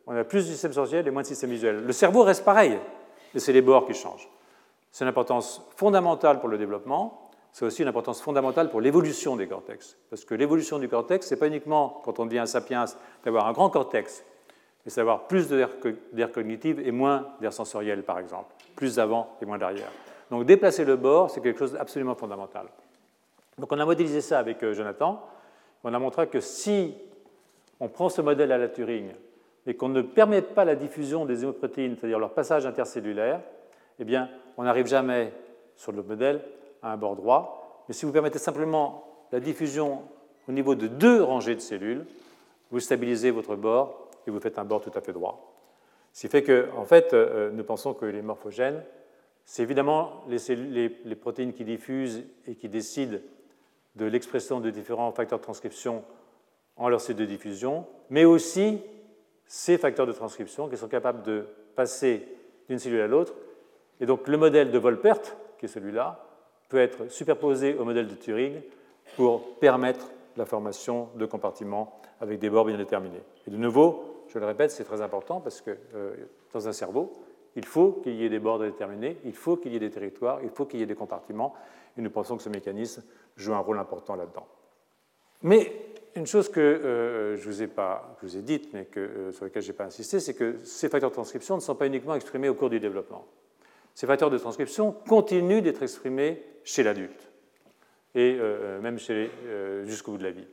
on 0.06 0.15
a 0.15 0.23
plus 0.23 0.47
de 0.47 0.51
système 0.51 0.73
sensoriel 0.73 1.08
et 1.08 1.12
moins 1.12 1.23
de 1.23 1.27
système 1.27 1.49
visuel. 1.49 1.84
Le 1.84 1.93
cerveau 1.93 2.23
reste 2.23 2.45
pareil, 2.45 2.77
mais 3.34 3.39
c'est 3.39 3.54
les 3.54 3.62
bords 3.62 3.88
qui 3.88 3.93
changent. 3.93 4.30
C'est 4.91 5.04
une 5.04 5.10
importance 5.10 5.65
fondamentale 5.75 6.39
pour 6.39 6.49
le 6.49 6.58
développement, 6.58 7.30
c'est 7.54 7.65
aussi 7.65 7.82
une 7.82 7.88
importance 7.88 8.21
fondamentale 8.21 8.69
pour 8.69 8.82
l'évolution 8.82 9.36
des 9.36 9.47
cortex. 9.47 9.97
Parce 10.10 10.25
que 10.25 10.36
l'évolution 10.36 10.80
du 10.80 10.88
cortex, 10.88 11.27
ce 11.27 11.34
n'est 11.34 11.39
pas 11.39 11.47
uniquement, 11.47 12.01
quand 12.06 12.19
on 12.19 12.25
devient 12.25 12.39
un 12.39 12.45
sapiens, 12.45 12.86
d'avoir 13.25 13.47
un 13.47 13.51
grand 13.51 13.69
cortex, 13.69 14.23
mais 14.86 14.91
c'est 14.91 15.02
d'avoir 15.02 15.28
plus 15.28 15.48
d'air 15.50 16.32
cognitive 16.32 16.80
et 16.80 16.91
moins 16.91 17.28
d'air 17.39 17.54
sensoriel, 17.54 18.04
par 18.04 18.20
exemple. 18.20 18.54
Plus 18.76 18.96
d'avant 18.96 19.36
et 19.41 19.46
moins 19.46 19.58
d'arrière. 19.58 19.91
Donc 20.30 20.46
déplacer 20.46 20.86
le 20.86 20.96
bord, 20.96 21.30
c'est 21.30 21.41
quelque 21.41 21.60
chose 21.60 21.74
d'absolument 21.74 22.15
fondamental. 22.15 22.67
Donc 23.58 23.72
on 23.72 23.80
a 23.80 23.86
modélisé 23.86 24.22
ça 24.22 24.39
avec 24.39 24.63
euh, 24.63 24.74
Jonathan. 24.74 25.24
On 25.84 25.94
a 25.94 26.00
montré 26.00 26.28
que 26.28 26.39
si 26.39 26.96
on 27.80 27.89
prend 27.89 28.10
ce 28.10 28.22
modèle 28.22 28.52
à 28.52 28.58
la 28.58 28.70
Turing 28.70 29.12
et 29.67 29.76
qu'on 29.76 29.89
ne 29.89 30.02
permet 30.02 30.41
pas 30.41 30.65
la 30.65 30.76
diffusion 30.76 31.26
des 31.26 31.44
hémoprotéines, 31.44 31.96
c'est-à-dire 31.98 32.17
leur 32.17 32.34
passage 32.34 32.65
intercellulaire, 32.65 33.41
eh 34.00 34.04
bien, 34.04 34.30
on 34.58 34.63
n'arrive 34.63 34.88
jamais 34.88 35.34
sur 35.76 35.91
le 35.91 36.02
modèle 36.02 36.41
à 36.82 36.94
un 36.94 36.98
bord 36.98 37.15
droit. 37.15 37.84
Mais 37.88 37.94
si 37.94 38.06
vous 38.06 38.12
permettez 38.12 38.39
simplement 38.39 39.04
la 39.32 39.39
diffusion 39.39 40.02
au 40.48 40.52
niveau 40.52 40.76
de 40.76 40.88
deux 40.88 41.22
rangées 41.22 41.56
de 41.56 41.60
cellules, 41.60 42.06
vous 42.72 42.80
stabilisez 42.80 43.32
votre 43.32 43.56
bord 43.56 44.08
et 44.27 44.31
vous 44.31 44.39
faites 44.39 44.60
un 44.60 44.65
bord 44.65 44.81
tout 44.81 44.91
à 44.95 45.01
fait 45.01 45.13
droit. 45.13 45.51
Ce 46.13 46.21
qui 46.21 46.27
fait 46.27 46.43
que, 46.43 46.69
en 46.75 46.86
fait, 46.86 47.13
euh, 47.13 47.51
nous 47.51 47.63
pensons 47.63 47.93
que 47.93 48.05
les 48.05 48.21
morphogènes, 48.21 48.84
c'est 49.45 49.63
évidemment 49.63 50.23
les, 50.27 50.89
les, 51.03 51.15
protéines 51.15 51.53
qui 51.53 51.63
diffusent 51.63 52.23
et 52.47 52.55
qui 52.55 52.69
décident 52.69 53.17
de 53.95 54.05
l'expression 54.05 54.60
de 54.60 54.69
différents 54.69 55.12
facteurs 55.12 55.39
de 55.39 55.43
transcription 55.43 56.03
en 56.77 56.89
leur 56.89 57.01
site 57.01 57.17
de 57.17 57.25
diffusion, 57.25 57.86
mais 58.10 58.25
aussi 58.25 58.79
ces 59.45 59.77
facteurs 59.77 60.05
de 60.05 60.13
transcription 60.13 60.69
qui 60.69 60.77
sont 60.77 60.88
capables 60.88 61.23
de 61.23 61.45
passer 61.75 62.25
d'une 62.69 62.79
cellule 62.79 63.01
à 63.01 63.07
l'autre. 63.07 63.34
Et 63.99 64.05
donc 64.05 64.27
le 64.27 64.38
modèle 64.38 64.71
de 64.71 64.77
Volpert, 64.77 65.21
qui 65.57 65.65
est 65.65 65.69
celui-là, 65.69 66.25
peut 66.69 66.79
être 66.79 67.12
superposé 67.12 67.75
au 67.75 67.84
modèle 67.84 68.07
de 68.07 68.15
Turing 68.15 68.62
pour 69.17 69.55
permettre 69.60 70.07
la 70.38 70.45
formation 70.45 71.10
de 71.15 71.25
compartiments 71.25 71.99
avec 72.21 72.39
des 72.39 72.49
bords 72.49 72.65
bien 72.65 72.77
déterminés. 72.77 73.21
Et 73.45 73.51
de 73.51 73.57
nouveau, 73.57 74.11
je 74.34 74.39
le 74.39 74.46
répète, 74.46 74.72
c'est 74.72 74.84
très 74.84 75.02
important 75.02 75.41
parce 75.41 75.62
que 75.62 75.72
euh, 75.94 76.15
dans 76.54 76.67
un 76.67 76.74
cerveau, 76.74 77.12
il 77.56 77.65
faut 77.65 77.91
qu'il 78.04 78.15
y 78.15 78.26
ait 78.26 78.30
des 78.30 78.39
bords 78.39 78.60
déterminés, 78.60 79.17
il 79.26 79.34
faut 79.34 79.58
qu'il 79.58 79.74
y 79.74 79.76
ait 79.76 79.80
des 79.80 79.89
territoires, 79.89 80.39
il 80.41 80.50
faut 80.50 80.65
qu'il 80.65 80.80
y 80.80 80.84
ait 80.84 80.88
des 80.88 80.96
compartiments, 80.96 81.54
et 81.98 82.02
nous 82.02 82.10
pensons 82.10 82.38
que 82.38 82.44
ce 82.44 82.50
mécanisme 82.50 83.04
joue 83.36 83.54
un 83.54 83.60
rôle 83.60 83.78
important 83.78 84.15
là-dedans. 84.15 84.48
Mais 85.41 85.74
une 86.15 86.26
chose 86.26 86.48
que 86.48 86.62
euh, 86.62 87.36
je 87.36 87.44
vous 87.50 87.62
ai 87.62 87.67
pas 87.67 88.15
vous 88.22 88.38
ai 88.38 88.41
dite, 88.41 88.74
mais 88.74 88.86
que, 88.86 89.00
euh, 89.00 89.32
sur 89.34 89.44
laquelle 89.44 89.63
je 89.63 89.72
n'ai 89.72 89.78
pas 89.78 89.86
insisté, 89.86 90.22
c'est 90.22 90.34
que 90.34 90.60
ces 90.63 90.88
facteurs 90.88 91.10
de 91.10 91.15
transcription 91.15 91.56
ne 91.56 91.62
sont 91.62 91.76
pas 91.76 91.88
uniquement 91.88 92.15
exprimés 92.15 92.48
au 92.48 92.56
cours 92.56 92.70
du 92.70 92.80
développement. 92.80 93.28
Ces 93.96 94.08
facteurs 94.08 94.30
de 94.30 94.38
transcription 94.38 94.94
continuent 95.10 95.62
d'être 95.62 95.84
exprimés 95.84 96.41
chez 96.63 96.84
l'adulte, 96.84 97.30
et 98.15 98.38
même 98.82 98.98
jusqu'au 98.98 100.12
bout 100.13 100.17
de 100.17 100.24
la 100.24 100.32
vie. 100.32 100.48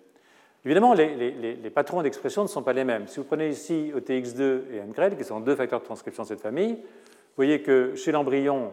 Évidemment, 0.65 0.93
les, 0.93 1.71
patrons 1.73 2.03
d'expression 2.03 2.43
ne 2.43 2.49
sont 2.49 2.63
pas 2.63 2.73
les 2.73 2.85
mêmes. 2.85 3.07
Si 3.07 3.19
vous 3.19 3.25
prenez 3.25 3.49
ici 3.49 3.93
OTX2 3.95 4.73
et 4.73 4.81
NGREL, 4.81 5.17
qui 5.17 5.25
sont 5.25 5.41
deux 5.41 5.55
facteurs 5.55 5.81
de 5.81 5.85
transcription 5.85 6.25
de 6.25 6.29
cette 6.29 6.41
famille, 6.41 6.75
vous 6.75 7.37
voyez 7.37 7.63
que 7.63 7.95
chez 7.95 8.11
l'embryon, 8.11 8.73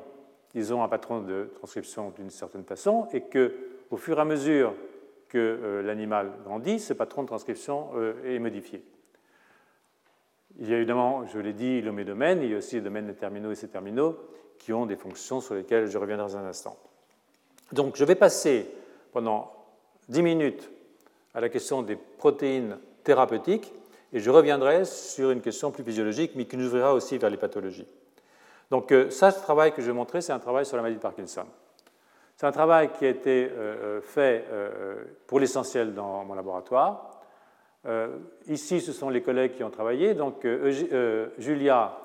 ils 0.56 0.74
ont 0.74 0.84
un 0.84 0.88
patron 0.88 1.22
de 1.22 1.52
transcription 1.56 2.12
d'une 2.18 2.32
certaine 2.32 2.64
façon, 2.64 3.08
et 3.14 3.22
qu'au 3.22 3.98
fur 3.98 4.18
et 4.18 4.22
à 4.22 4.26
mesure 4.26 4.74
que 5.30 5.38
euh, 5.38 5.82
l'animal 5.84 6.32
grandit, 6.44 6.80
ce 6.80 6.94
patron 6.94 7.22
de 7.22 7.28
transcription 7.28 7.90
euh, 7.96 8.36
est 8.36 8.40
modifié. 8.40 8.84
Il 10.58 10.70
y 10.70 10.74
a 10.74 10.78
évidemment, 10.78 11.26
je 11.28 11.38
l'ai 11.40 11.54
dit, 11.54 11.82
domaine, 11.82 12.42
il 12.42 12.52
y 12.52 12.54
a 12.56 12.58
aussi 12.58 12.76
les 12.76 12.82
domaines 12.82 13.14
terminaux 13.14 13.52
et 13.52 13.56
ces 13.56 13.68
terminaux 13.68 14.18
qui 14.58 14.74
ont 14.74 14.86
des 14.86 14.96
fonctions 14.96 15.42
sur 15.42 15.54
lesquelles 15.54 15.88
je 15.88 15.98
reviendrai 15.98 16.28
dans 16.28 16.38
un 16.38 16.46
instant. 16.46 16.78
Donc 17.74 17.98
je 17.98 18.06
vais 18.06 18.16
passer 18.16 18.68
pendant 19.12 19.52
10 20.10 20.22
minutes 20.22 20.72
à 21.36 21.42
la 21.42 21.50
question 21.50 21.82
des 21.82 21.98
protéines 21.98 22.78
thérapeutiques 23.04 23.74
et 24.14 24.20
je 24.20 24.30
reviendrai 24.30 24.86
sur 24.86 25.32
une 25.32 25.42
question 25.42 25.72
plus 25.72 25.84
physiologique, 25.84 26.32
mais 26.36 26.46
qui 26.46 26.56
nous 26.56 26.68
ouvrira 26.68 26.94
aussi 26.94 27.18
vers 27.18 27.30
les 27.30 27.38
pathologies. 27.38 27.88
Donc 28.72 28.92
euh, 28.92 29.10
ça, 29.10 29.30
ce 29.32 29.42
travail 29.42 29.74
que 29.74 29.82
je 29.82 29.88
vais 29.88 29.94
montrer, 29.94 30.22
c'est 30.22 30.32
un 30.32 30.40
travail 30.40 30.66
sur 30.66 30.78
la 30.78 30.84
maladie 30.84 30.98
de 30.98 31.02
Parkinson. 31.02 31.46
C'est 32.38 32.48
un 32.48 32.52
travail 32.52 32.90
qui 32.98 33.06
a 33.06 33.10
été 33.10 33.50
euh, 33.52 34.00
euh, 34.00 34.02
fait 34.02 34.46
pour 35.28 35.40
l'essentiel 35.40 35.94
dans 35.94 36.24
mon 36.24 36.34
laboratoire. 36.34 37.12
ici, 38.48 38.82
ce 38.82 38.94
sont 38.94 39.10
les 39.10 39.22
collègues 39.22 39.56
qui 39.56 39.64
ont 39.64 39.70
travaillé. 39.70 40.14
Donc 40.14 40.48
Julia, 41.38 41.98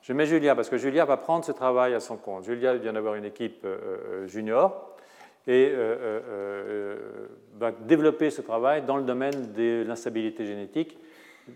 je 0.00 0.12
mets 0.12 0.26
Julia 0.26 0.54
parce 0.54 0.68
que 0.68 0.78
Julia 0.78 1.04
va 1.04 1.16
prendre 1.16 1.44
ce 1.44 1.52
travail 1.52 1.94
à 1.94 2.00
son 2.00 2.16
compte. 2.16 2.44
Julia 2.44 2.74
vient 2.74 2.94
d'avoir 2.94 3.14
une 3.14 3.26
équipe 3.26 3.66
junior 4.26 4.96
et 5.46 5.72
va 7.58 7.72
développer 7.72 8.30
ce 8.30 8.42
travail 8.42 8.82
dans 8.82 8.96
le 8.96 9.02
domaine 9.02 9.52
de 9.52 9.84
l'instabilité 9.86 10.44
génétique, 10.44 10.98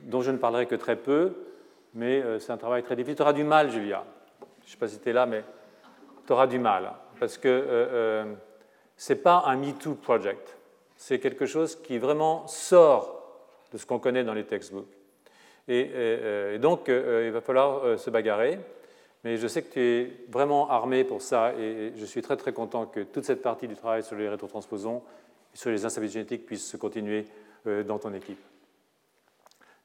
dont 0.05 0.23
je 0.23 0.31
ne 0.31 0.39
parlerai 0.39 0.67
que 0.67 0.75
très 0.75 0.97
peu, 0.97 1.33
mais 1.95 2.23
c'est 2.39 2.53
un 2.53 2.57
travail 2.57 2.83
très 2.83 2.97
difficile. 2.97 3.17
Tu 3.17 3.23
auras 3.23 3.33
du 3.33 3.45
mal, 3.45 3.71
Julia. 3.71 4.05
Je 4.61 4.67
ne 4.67 4.71
sais 4.71 4.79
pas 4.79 4.89
si 4.89 4.99
tu 4.99 5.11
es 5.11 5.13
là, 5.13 5.27
mais 5.27 5.45
tu 6.27 6.33
auras 6.33 6.47
du 6.47 6.59
mal, 6.59 6.93
parce 7.21 7.37
que 7.37 8.25
ce 8.97 9.13
n'est 9.13 9.19
pas 9.19 9.45
un 9.47 9.57
MeToo 9.57 9.95
project, 9.95 10.57
c'est 10.97 11.19
quelque 11.19 11.47
chose 11.47 11.77
qui 11.77 11.99
vraiment 11.99 12.47
sort 12.47 13.19
de 13.73 13.79
ce 13.79 13.85
qu'on 13.85 13.99
connaît 13.99 14.25
dans 14.25 14.35
les 14.35 14.45
textbooks. 14.45 14.87
et 15.69 16.59
donc, 16.61 16.89
il 16.89 17.31
va 17.31 17.41
falloir 17.41 17.99
se 17.99 18.11
bagarrer. 18.11 18.59
Mais 19.25 19.37
je 19.37 19.47
sais 19.47 19.63
que 19.63 19.73
tu 19.73 19.81
es 19.81 20.11
vraiment 20.29 20.69
armé 20.69 21.05
pour 21.05 21.23
ça 21.23 21.53
et 21.55 21.93
je 21.97 22.05
suis 22.05 22.23
très 22.23 22.37
très 22.37 22.53
content 22.53 22.87
que 22.87 23.01
toute 23.01 23.25
cette 23.25 23.43
partie 23.43 23.69
du 23.69 23.77
travail 23.77 24.03
sur 24.03 24.17
les 24.17 24.29
rétrotransposons 24.29 25.03
et 25.55 25.57
sur 25.57 25.71
les 25.71 25.85
instabilités 25.85 26.15
génétiques 26.15 26.47
puisse 26.47 26.69
se 26.69 26.77
continuer 26.77 27.27
euh, 27.67 27.85
dans 27.85 27.99
ton 27.99 28.13
équipe. 28.15 28.41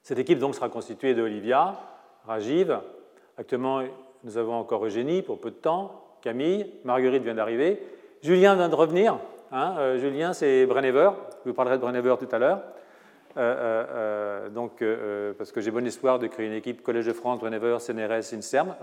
Cette 0.02 0.18
équipe 0.20 0.40
donc 0.40 0.56
sera 0.56 0.70
constituée 0.70 1.14
de 1.14 1.22
Olivia, 1.22 1.80
Rajiv, 2.26 2.80
actuellement 3.38 3.84
nous 4.24 4.38
avons 4.38 4.56
encore 4.56 4.86
Eugénie 4.86 5.22
pour 5.22 5.40
peu 5.40 5.52
de 5.52 5.56
temps, 5.56 6.16
Camille, 6.22 6.72
Marguerite 6.84 7.24
vient 7.24 7.36
d'arriver, 7.36 7.82
Julien 8.24 8.56
vient 8.56 8.70
de 8.70 8.76
revenir, 8.76 9.20
hein, 9.52 9.76
euh, 9.78 10.00
Julien 10.00 10.34
c'est 10.34 10.66
Brenever, 10.66 11.12
je 11.44 11.50
vous 11.50 11.54
parlerai 11.54 11.78
de 11.78 11.82
Brenever 11.82 12.16
tout 12.18 12.28
à 12.32 12.40
l'heure, 12.40 12.64
euh, 13.38 13.40
euh, 13.40 13.86
euh, 13.96 14.50
donc, 14.50 14.84
parce 15.38 15.52
que 15.52 15.62
j'ai 15.62 15.72
bon 15.72 15.86
espoir 15.86 16.20
de 16.20 16.28
créer 16.28 16.48
une 16.48 16.54
équipe 16.54 16.82
Collège 16.82 17.06
de 17.06 17.14
France, 17.14 17.42
Whenever, 17.42 17.78
CNRS, 17.80 18.34
INSERM 18.34 18.76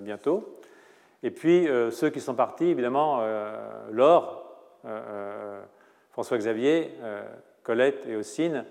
bientôt. 0.00 0.58
Et 1.22 1.30
puis 1.30 1.68
ceux 1.90 2.10
qui 2.10 2.20
sont 2.20 2.34
partis, 2.34 2.66
évidemment, 2.66 3.20
Laure, 3.90 4.44
François-Xavier, 6.10 6.92
Colette 7.62 8.06
et 8.06 8.16
Ossine. 8.16 8.64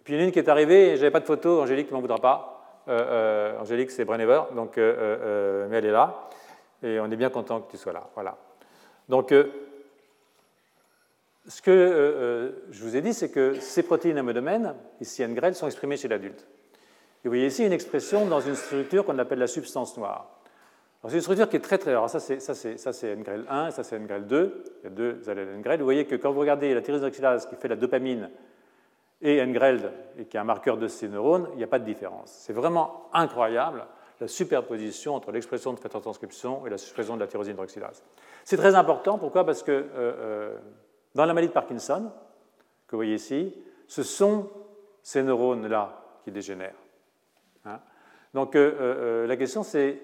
Et 0.00 0.04
puis 0.04 0.22
une 0.22 0.32
qui 0.32 0.38
est 0.38 0.48
arrivée, 0.48 0.96
je 0.96 1.00
n'avais 1.00 1.10
pas 1.10 1.20
de 1.20 1.26
photo, 1.26 1.60
Angélique 1.60 1.88
ne 1.90 1.94
m'en 1.94 2.00
voudra 2.00 2.18
pas. 2.18 2.84
Angélique, 3.60 3.90
c'est 3.90 4.04
Brenever, 4.04 4.42
donc, 4.54 4.76
mais 4.76 5.76
elle 5.76 5.86
est 5.86 5.92
là. 5.92 6.28
Et 6.82 6.98
on 6.98 7.10
est 7.10 7.16
bien 7.16 7.30
content 7.30 7.60
que 7.60 7.70
tu 7.70 7.76
sois 7.76 7.92
là. 7.92 8.08
Voilà. 8.14 8.36
Donc, 9.08 9.32
ce 11.46 11.60
que 11.60 11.70
euh, 11.70 11.74
euh, 11.74 12.50
je 12.70 12.82
vous 12.82 12.96
ai 12.96 13.00
dit, 13.00 13.12
c'est 13.12 13.30
que 13.30 13.54
ces 13.60 13.82
protéines 13.82 14.20
domaine, 14.32 14.74
ici 15.00 15.26
NGREL, 15.26 15.54
sont 15.54 15.66
exprimées 15.66 15.96
chez 15.96 16.08
l'adulte. 16.08 16.46
Vous 17.24 17.30
voyez 17.30 17.46
ici 17.46 17.64
une 17.64 17.72
expression 17.72 18.26
dans 18.26 18.40
une 18.40 18.54
structure 18.54 19.04
qu'on 19.04 19.18
appelle 19.18 19.38
la 19.38 19.46
substance 19.46 19.96
noire. 19.96 20.40
C'est 21.08 21.14
une 21.14 21.20
structure 21.20 21.48
qui 21.48 21.56
est 21.56 21.60
très 21.60 21.78
très 21.78 21.94
rare. 21.96 22.08
Ça, 22.08 22.20
c'est, 22.20 23.16
NGREL 23.16 23.44
1, 23.48 23.70
ça, 23.72 23.82
c'est 23.82 23.98
NGREL 23.98 24.26
2. 24.26 24.64
Il 24.80 24.84
y 24.84 24.86
a 24.86 24.90
deux 24.90 25.28
allèles 25.28 25.58
NGREL. 25.58 25.78
Vous 25.78 25.84
voyez 25.84 26.04
que 26.04 26.14
quand 26.14 26.32
vous 26.32 26.40
regardez 26.40 26.72
la 26.74 26.80
tyrosine 26.80 27.06
oxydase 27.06 27.46
qui 27.46 27.56
fait 27.56 27.68
la 27.68 27.76
dopamine 27.76 28.30
et 29.20 29.44
NGREL, 29.44 29.92
et 30.18 30.24
qui 30.26 30.36
est 30.36 30.40
un 30.40 30.44
marqueur 30.44 30.76
de 30.76 30.86
ces 30.86 31.08
neurones, 31.08 31.48
il 31.52 31.58
n'y 31.58 31.64
a 31.64 31.68
pas 31.68 31.80
de 31.80 31.84
différence. 31.84 32.30
C'est 32.30 32.52
vraiment 32.52 33.08
incroyable 33.12 33.84
la 34.20 34.28
superposition 34.28 35.16
entre 35.16 35.32
l'expression 35.32 35.72
de 35.72 35.80
de 35.80 35.88
transcription 35.88 36.64
et 36.66 36.70
la 36.70 36.78
suppression 36.78 37.16
de 37.16 37.20
la 37.20 37.26
tyrosine 37.26 37.58
oxydase. 37.58 38.04
C'est 38.44 38.56
très 38.56 38.76
important. 38.76 39.18
Pourquoi? 39.18 39.44
Parce 39.44 39.64
que 39.64 39.72
euh, 39.72 40.56
dans 41.14 41.24
la 41.24 41.34
maladie 41.34 41.48
de 41.48 41.52
Parkinson, 41.52 42.10
que 42.86 42.96
vous 42.96 42.98
voyez 42.98 43.14
ici, 43.14 43.54
ce 43.86 44.02
sont 44.02 44.48
ces 45.02 45.22
neurones-là 45.22 46.02
qui 46.24 46.30
dégénèrent. 46.30 46.74
Hein. 47.64 47.80
Donc 48.34 48.56
euh, 48.56 48.72
euh, 48.80 49.26
la 49.26 49.36
question, 49.36 49.62
c'est 49.62 50.00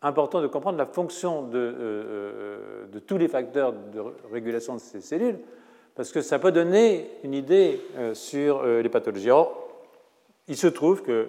important 0.00 0.40
de 0.40 0.46
comprendre 0.48 0.78
la 0.78 0.86
fonction 0.86 1.42
de, 1.42 1.74
euh, 1.78 2.86
tous 3.06 3.18
les 3.18 3.28
facteurs 3.28 3.72
de 3.72 4.02
régulation 4.32 4.74
de 4.74 4.80
ces 4.80 5.00
cellules, 5.00 5.38
parce 5.94 6.10
que 6.10 6.22
ça 6.22 6.38
peut 6.38 6.52
donner 6.52 7.10
une 7.22 7.34
idée 7.34 7.80
sur 8.14 8.64
les 8.64 8.88
pathologies. 8.88 9.30
Or, 9.30 9.68
il 10.48 10.56
se 10.56 10.66
trouve 10.66 11.02
que 11.02 11.28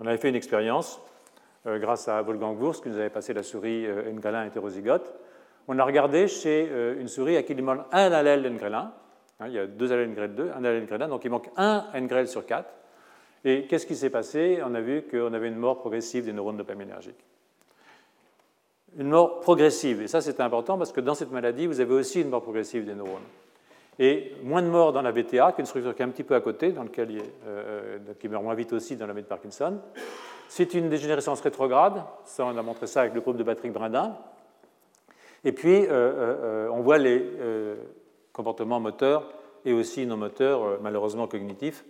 on 0.00 0.06
avait 0.06 0.18
fait 0.18 0.28
une 0.28 0.36
expérience 0.36 1.00
grâce 1.64 2.08
à 2.08 2.20
Wolfgang 2.22 2.60
Wurst, 2.60 2.82
qui 2.82 2.90
nous 2.90 2.98
avait 2.98 3.08
passé 3.08 3.32
la 3.32 3.42
souris 3.42 3.86
Ngalin 4.12 4.44
hétérozygote, 4.44 5.12
on 5.68 5.78
a 5.78 5.84
regardé 5.84 6.26
chez 6.26 6.68
euh, 6.70 7.00
une 7.00 7.08
souris 7.08 7.36
à 7.36 7.42
qui 7.42 7.52
il 7.52 7.62
manque 7.62 7.82
un 7.92 8.10
allèle 8.10 8.42
d'Engrelin. 8.42 8.92
Hein, 9.38 9.46
il 9.46 9.52
y 9.52 9.58
a 9.58 9.66
deux 9.66 9.92
allèles 9.92 10.10
NGREL 10.10 10.34
2, 10.34 10.50
un 10.56 10.64
allèle 10.64 10.82
NGREL 10.84 11.08
donc 11.08 11.24
il 11.24 11.30
manque 11.30 11.50
un 11.56 11.84
NGREL 11.94 12.26
sur 12.26 12.44
quatre. 12.44 12.70
Et 13.44 13.66
qu'est-ce 13.66 13.86
qui 13.86 13.94
s'est 13.94 14.10
passé? 14.10 14.60
On 14.64 14.74
a 14.74 14.80
vu 14.80 15.02
qu'on 15.02 15.32
avait 15.32 15.48
une 15.48 15.56
mort 15.56 15.78
progressive 15.78 16.24
des 16.24 16.32
neurones 16.32 16.56
dopaminergiques. 16.56 17.24
Une 18.98 19.10
mort 19.10 19.40
progressive, 19.40 20.02
et 20.02 20.08
ça 20.08 20.20
c'est 20.20 20.40
important 20.40 20.76
parce 20.78 20.92
que 20.92 21.00
dans 21.00 21.14
cette 21.14 21.30
maladie, 21.30 21.66
vous 21.66 21.80
avez 21.80 21.94
aussi 21.94 22.22
une 22.22 22.30
mort 22.30 22.42
progressive 22.42 22.84
des 22.84 22.94
neurones. 22.94 23.22
Et 24.00 24.34
moins 24.42 24.62
de 24.62 24.68
morts 24.68 24.92
dans 24.92 25.02
la 25.02 25.12
VTA, 25.12 25.52
qui 25.52 25.60
est 25.60 25.62
une 25.62 25.66
structure 25.66 25.94
qui 25.94 26.02
est 26.02 26.04
un 26.04 26.10
petit 26.10 26.24
peu 26.24 26.34
à 26.34 26.40
côté, 26.40 26.72
dans 26.72 26.84
lequel 26.84 27.10
il 27.10 27.22
euh, 27.46 27.98
qui 28.18 28.28
meurt 28.28 28.42
moins 28.42 28.54
vite 28.54 28.72
aussi 28.72 28.96
dans 28.96 29.06
la 29.06 29.14
de 29.14 29.20
Parkinson. 29.20 29.78
C'est 30.48 30.72
une 30.74 30.88
dégénérescence 30.88 31.40
rétrograde, 31.42 32.02
ça 32.24 32.44
on 32.46 32.56
a 32.56 32.62
montré 32.62 32.86
ça 32.86 33.02
avec 33.02 33.14
le 33.14 33.20
groupe 33.20 33.36
de 33.36 33.42
Patrick 33.42 33.72
Brindin, 33.72 34.16
et 35.44 35.52
puis, 35.52 35.84
euh, 35.84 35.90
euh, 35.90 36.36
euh, 36.42 36.68
on 36.70 36.80
voit 36.80 36.98
les 36.98 37.24
comportements 38.32 38.80
moteurs 38.80 39.32
et 39.64 39.72
aussi 39.72 40.06
non 40.06 40.16
moteurs, 40.16 40.80
malheureusement 40.80 41.26
cognitifs, 41.26 41.84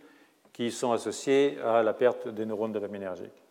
qui 0.53 0.70
sont 0.70 0.92
associés 0.92 1.59
à 1.64 1.82
la 1.82 1.92
perte 1.92 2.28
des 2.28 2.46
neurones 2.46 2.72
dopaminergiques. 2.72 3.42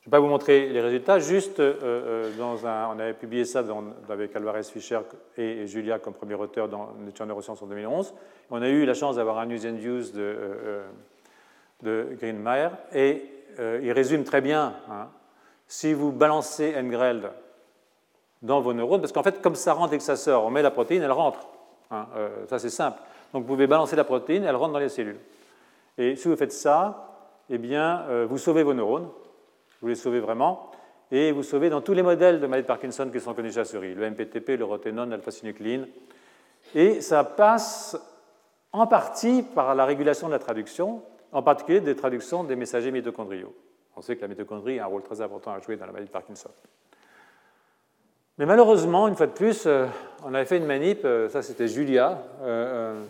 Je 0.00 0.10
ne 0.10 0.10
vais 0.10 0.18
pas 0.18 0.20
vous 0.20 0.28
montrer 0.28 0.68
les 0.68 0.82
résultats, 0.82 1.18
juste 1.18 1.62
dans 1.62 2.66
un, 2.66 2.88
on 2.88 2.98
avait 2.98 3.14
publié 3.14 3.46
ça 3.46 3.64
avec 4.10 4.36
Alvarez 4.36 4.64
Fischer 4.64 5.00
et, 5.38 5.66
Julia 5.66 5.98
comme 5.98 6.12
premier 6.12 6.34
auteur 6.34 6.68
dans 6.68 6.92
Nature 6.98 7.24
Neurosciences 7.24 7.62
en 7.62 7.66
2011. 7.66 8.12
On 8.50 8.60
a 8.60 8.68
eu 8.68 8.84
la 8.84 8.92
chance 8.92 9.16
d'avoir 9.16 9.38
un 9.38 9.48
use 9.48 9.64
and 9.64 9.76
use 9.76 10.12
de, 10.12 10.36
de 11.82 12.08
Greenmeyer 12.20 12.68
et 12.94 13.22
il 13.58 13.92
résume 13.92 14.24
très 14.24 14.42
bien. 14.42 14.74
Hein, 14.90 15.08
si 15.66 15.94
vous 15.94 16.12
balancez 16.12 16.74
Engreld 16.76 17.30
dans 18.44 18.60
vos 18.60 18.74
neurones, 18.74 19.00
parce 19.00 19.12
qu'en 19.12 19.22
fait, 19.22 19.40
comme 19.40 19.54
ça 19.54 19.72
rentre 19.72 19.94
et 19.94 19.98
que 19.98 20.02
ça 20.02 20.16
sort, 20.16 20.44
on 20.44 20.50
met 20.50 20.62
la 20.62 20.70
protéine, 20.70 21.02
elle 21.02 21.12
rentre. 21.12 21.48
Hein, 21.90 22.06
euh, 22.14 22.28
ça, 22.46 22.58
c'est 22.58 22.70
simple. 22.70 23.00
Donc, 23.32 23.42
vous 23.42 23.48
pouvez 23.48 23.66
balancer 23.66 23.96
la 23.96 24.04
protéine, 24.04 24.44
elle 24.44 24.54
rentre 24.54 24.74
dans 24.74 24.78
les 24.78 24.90
cellules. 24.90 25.18
Et 25.96 26.14
si 26.14 26.28
vous 26.28 26.36
faites 26.36 26.52
ça, 26.52 27.08
eh 27.48 27.56
bien, 27.56 28.02
euh, 28.08 28.26
vous 28.28 28.36
sauvez 28.36 28.62
vos 28.62 28.74
neurones, 28.74 29.08
Vous 29.80 29.88
les 29.88 29.94
sauvez 29.94 30.20
vraiment. 30.20 30.70
Et 31.10 31.32
vous 31.32 31.42
sauvez 31.42 31.70
dans 31.70 31.80
tous 31.80 31.94
les 31.94 32.02
modèles 32.02 32.38
de 32.38 32.46
maladie 32.46 32.64
de 32.64 32.68
Parkinson 32.68 33.08
qui 33.10 33.20
sont 33.20 33.32
connus 33.32 33.52
chez 33.52 33.60
la 33.60 33.64
souris, 33.64 33.94
le 33.94 34.10
MPTP, 34.10 34.58
le 34.58 34.64
roténone, 34.64 35.10
l'alpha-synucléine. 35.10 35.86
Et 36.74 37.00
ça 37.00 37.24
passe 37.24 37.96
en 38.72 38.86
partie 38.86 39.42
par 39.42 39.74
la 39.74 39.86
régulation 39.86 40.26
de 40.26 40.32
la 40.32 40.38
traduction, 40.38 41.02
en 41.32 41.42
particulier 41.42 41.80
des 41.80 41.96
traductions 41.96 42.44
des 42.44 42.56
messagers 42.56 42.90
mitochondriaux. 42.90 43.54
On 43.96 44.02
sait 44.02 44.16
que 44.16 44.22
la 44.22 44.28
mitochondrie 44.28 44.80
a 44.80 44.84
un 44.84 44.86
rôle 44.86 45.02
très 45.02 45.20
important 45.20 45.52
à 45.52 45.60
jouer 45.60 45.76
dans 45.76 45.86
la 45.86 45.92
maladie 45.92 46.08
de 46.08 46.12
Parkinson. 46.12 46.50
Mais 48.38 48.46
malheureusement, 48.46 49.06
une 49.06 49.14
fois 49.14 49.26
de 49.28 49.32
plus, 49.32 49.64
euh, 49.66 49.86
on 50.24 50.34
avait 50.34 50.44
fait 50.44 50.56
une 50.56 50.66
manip, 50.66 51.04
euh, 51.04 51.28
ça 51.28 51.42
c'était 51.42 51.68
Julia, 51.68 52.20
euh, 52.42 53.00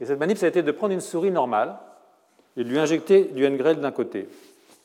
et 0.00 0.04
cette 0.04 0.18
manip, 0.18 0.36
ça 0.36 0.46
a 0.46 0.48
été 0.48 0.62
de 0.62 0.72
prendre 0.72 0.92
une 0.92 1.00
souris 1.00 1.30
normale 1.30 1.78
et 2.56 2.64
de 2.64 2.68
lui 2.68 2.78
injecter 2.78 3.24
du 3.24 3.48
NGREL 3.48 3.80
d'un 3.80 3.92
côté. 3.92 4.28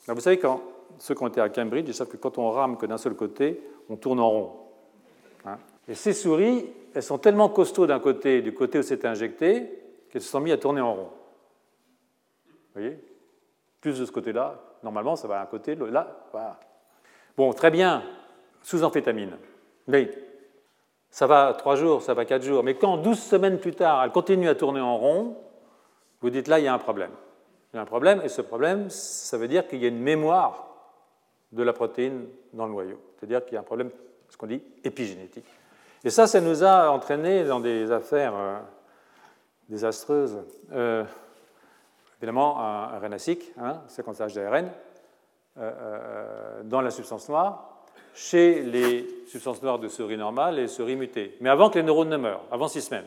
vous 0.07 0.19
savez, 0.19 0.37
quand 0.37 0.61
ceux 0.99 1.15
qui 1.15 1.23
ont 1.23 1.27
été 1.27 1.41
à 1.41 1.49
Cambridge, 1.49 1.85
ils 1.87 1.93
savent 1.93 2.07
que 2.07 2.17
quand 2.17 2.37
on 2.37 2.51
rame 2.51 2.77
que 2.77 2.85
d'un 2.85 2.99
seul 2.99 3.15
côté, 3.15 3.59
on 3.89 3.95
tourne 3.95 4.19
en 4.19 4.29
rond. 4.29 4.51
Hein. 5.45 5.57
et 5.87 5.93
ces 5.93 6.13
souris, 6.13 6.65
elles 6.93 7.03
sont 7.03 7.17
tellement 7.17 7.49
costauds 7.49 7.85
d'un 7.87 7.99
côté, 7.99 8.41
du 8.41 8.53
côté 8.53 8.79
où 8.79 8.83
c'était 8.83 9.07
injecté, 9.07 9.69
qu'elles 10.09 10.21
se 10.21 10.29
sont 10.29 10.39
mises 10.39 10.53
à 10.53 10.57
tourner 10.57 10.81
en 10.81 10.93
rond. 10.93 11.09
Vous 12.47 12.81
voyez? 12.81 12.99
Plus 13.81 13.99
de 13.99 14.05
ce 14.05 14.11
côté-là, 14.11 14.59
normalement, 14.83 15.15
ça 15.15 15.27
va 15.27 15.39
à 15.39 15.43
un 15.43 15.47
côté, 15.47 15.75
là, 15.75 16.25
voilà. 16.31 16.59
Bon, 17.37 17.51
très 17.53 17.71
bien, 17.71 18.03
sous 18.65 18.83
amphétamine. 18.83 19.37
Mais 19.87 20.09
ça 21.11 21.27
va 21.27 21.53
trois 21.53 21.75
jours, 21.75 22.01
ça 22.01 22.15
va 22.15 22.25
quatre 22.25 22.41
jours. 22.41 22.63
Mais 22.63 22.73
quand 22.73 22.97
12 22.97 23.19
semaines 23.19 23.59
plus 23.59 23.75
tard, 23.75 24.03
elle 24.03 24.11
continue 24.11 24.49
à 24.49 24.55
tourner 24.55 24.81
en 24.81 24.97
rond, 24.97 25.37
vous 26.21 26.31
dites 26.31 26.47
là, 26.47 26.57
il 26.57 26.65
y 26.65 26.67
a 26.67 26.73
un 26.73 26.79
problème. 26.79 27.11
Il 27.71 27.75
y 27.75 27.79
a 27.79 27.83
un 27.83 27.85
problème, 27.85 28.21
et 28.23 28.27
ce 28.27 28.41
problème, 28.41 28.89
ça 28.89 29.37
veut 29.37 29.47
dire 29.47 29.67
qu'il 29.67 29.83
y 29.83 29.85
a 29.85 29.89
une 29.89 29.99
mémoire 29.99 30.67
de 31.51 31.61
la 31.61 31.73
protéine 31.73 32.25
dans 32.53 32.65
le 32.65 32.71
noyau. 32.71 32.99
C'est-à-dire 33.15 33.45
qu'il 33.45 33.53
y 33.53 33.57
a 33.57 33.59
un 33.59 33.63
problème, 33.63 33.91
ce 34.29 34.37
qu'on 34.37 34.47
dit, 34.47 34.63
épigénétique. 34.83 35.45
Et 36.03 36.09
ça, 36.09 36.25
ça 36.25 36.41
nous 36.41 36.63
a 36.63 36.89
entraîné 36.89 37.43
dans 37.43 37.59
des 37.59 37.91
affaires 37.91 38.33
euh, 38.35 38.57
désastreuses. 39.69 40.41
Euh, 40.71 41.03
évidemment, 42.19 42.59
un, 42.59 42.97
RNA-seq, 42.97 43.53
hein, 43.59 43.81
séquençage 43.87 44.33
d'ARN, 44.33 44.71
euh, 45.59 46.63
dans 46.63 46.81
la 46.81 46.89
substance 46.89 47.29
noire, 47.29 47.74
chez 48.15 48.63
les 48.63 49.05
substances 49.27 49.61
noires 49.61 49.77
de 49.77 49.89
souris 49.89 50.17
normales 50.17 50.57
et 50.57 50.67
souris 50.67 50.95
mutées, 50.95 51.35
mais 51.41 51.49
avant 51.49 51.69
que 51.69 51.77
les 51.77 51.83
neurones 51.83 52.09
ne 52.09 52.17
meurent, 52.17 52.45
avant 52.49 52.67
six 52.67 52.81
semaines. 52.81 53.05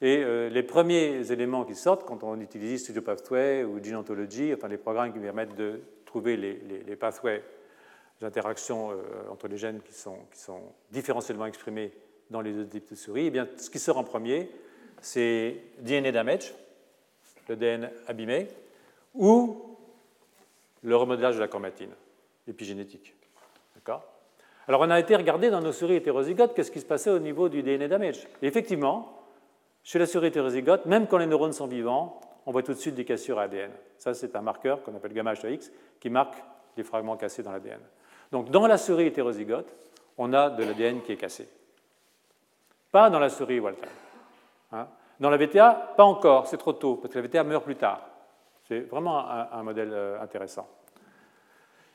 Et 0.00 0.18
euh, 0.18 0.48
les 0.48 0.62
premiers 0.62 1.32
éléments 1.32 1.64
qui 1.64 1.74
sortent 1.74 2.04
quand 2.04 2.22
on 2.22 2.40
utilise 2.40 2.84
Studio 2.84 3.02
Pathway 3.02 3.64
ou 3.64 3.82
Gene 3.82 3.96
Ontology, 3.96 4.54
enfin 4.54 4.68
les 4.68 4.76
programmes 4.76 5.12
qui 5.12 5.18
permettent 5.18 5.56
de 5.56 5.80
trouver 6.06 6.36
les, 6.36 6.54
les, 6.86 6.96
pathways 6.96 7.42
d'interactions 8.20 8.92
euh, 8.92 8.94
entre 9.30 9.48
les 9.48 9.56
gènes 9.56 9.80
qui 9.82 9.92
sont, 9.92 10.18
qui 10.32 10.38
sont, 10.38 10.60
différentiellement 10.90 11.46
exprimés 11.46 11.92
dans 12.30 12.40
les 12.40 12.52
deux 12.52 12.66
types 12.66 12.90
de 12.90 12.94
souris, 12.94 13.26
eh 13.26 13.30
bien, 13.30 13.48
ce 13.56 13.70
qui 13.70 13.78
sort 13.78 13.98
en 13.98 14.04
premier, 14.04 14.50
c'est 15.00 15.56
DNA 15.80 16.12
damage, 16.12 16.54
le 17.48 17.56
DNA 17.56 17.90
abîmé, 18.06 18.46
ou 19.14 19.76
le 20.82 20.94
remodelage 20.94 21.34
de 21.34 21.40
la 21.40 21.48
chromatine 21.48 21.90
épigénétique. 22.46 23.14
Alors 24.66 24.82
on 24.82 24.90
a 24.90 25.00
été 25.00 25.16
regarder 25.16 25.50
dans 25.50 25.60
nos 25.60 25.72
souris 25.72 25.96
hétérozygotes 25.96 26.54
qu'est-ce 26.54 26.70
qui 26.70 26.80
se 26.80 26.86
passait 26.86 27.10
au 27.10 27.18
niveau 27.18 27.48
du 27.48 27.62
DNA 27.62 27.88
damage. 27.88 28.26
Et 28.42 28.46
effectivement, 28.46 29.22
chez 29.82 29.98
la 29.98 30.06
souris 30.06 30.28
hétérozygote, 30.28 30.86
même 30.86 31.06
quand 31.06 31.18
les 31.18 31.26
neurones 31.26 31.52
sont 31.52 31.66
vivants, 31.66 32.20
on 32.44 32.52
voit 32.52 32.62
tout 32.62 32.74
de 32.74 32.78
suite 32.78 32.94
des 32.94 33.04
cassures 33.04 33.38
ADN. 33.38 33.70
Ça, 33.96 34.14
c'est 34.14 34.36
un 34.36 34.42
marqueur 34.42 34.82
qu'on 34.82 34.94
appelle 34.94 35.12
gamma 35.12 35.32
H2X 35.32 35.70
qui 36.00 36.10
marque 36.10 36.34
les 36.76 36.82
fragments 36.82 37.16
cassés 37.16 37.42
dans 37.42 37.52
l'ADN. 37.52 37.80
Donc 38.30 38.50
dans 38.50 38.66
la 38.66 38.76
souris 38.76 39.06
hétérozygote, 39.06 39.74
on 40.18 40.32
a 40.32 40.50
de 40.50 40.64
l'ADN 40.64 41.02
qui 41.02 41.12
est 41.12 41.16
cassé. 41.16 41.48
Pas 42.92 43.10
dans 43.10 43.18
la 43.18 43.30
souris 43.30 43.60
Walter. 43.60 43.88
Hein? 44.72 44.86
dans 45.20 45.30
la 45.30 45.36
VTA, 45.36 45.94
pas 45.96 46.04
encore, 46.04 46.46
c'est 46.46 46.58
trop 46.58 46.74
tôt, 46.74 46.96
parce 46.96 47.12
que 47.12 47.18
la 47.18 47.26
VTA 47.26 47.42
meurt 47.42 47.64
plus 47.64 47.76
tard. 47.76 48.02
C'est 48.64 48.80
vraiment 48.80 49.26
un 49.28 49.62
modèle 49.62 49.90
euh, 49.92 50.20
intéressant. 50.20 50.68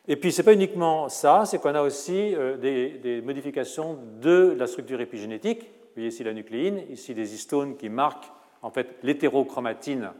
Et 0.08 0.18
puis, 0.18 0.32
ce 0.32 0.42
n'est 0.42 0.46
pas 0.46 0.54
uniquement 0.54 1.08
ça, 1.08 1.44
c'est 1.46 1.60
qu'on 1.60 1.76
a 1.76 1.82
aussi 1.82 2.36
euh, 2.36 2.58
des, 2.58 3.22
modifications 3.22 3.98
de 4.20 4.54
la 4.58 4.68
structure 4.68 5.00
épigénétique. 5.00 5.62
Vous 5.62 5.96
voyez 5.96 6.10
ici 6.10 6.24
la 6.24 6.34
nucléine, 6.34 6.84
ici 6.90 7.14
des 7.14 7.34
histones 7.34 7.78
qui 7.78 7.88
marquent 7.88 8.32
en 8.62 8.70
fait 8.70 8.98
l'hétérochromatine 9.04 10.12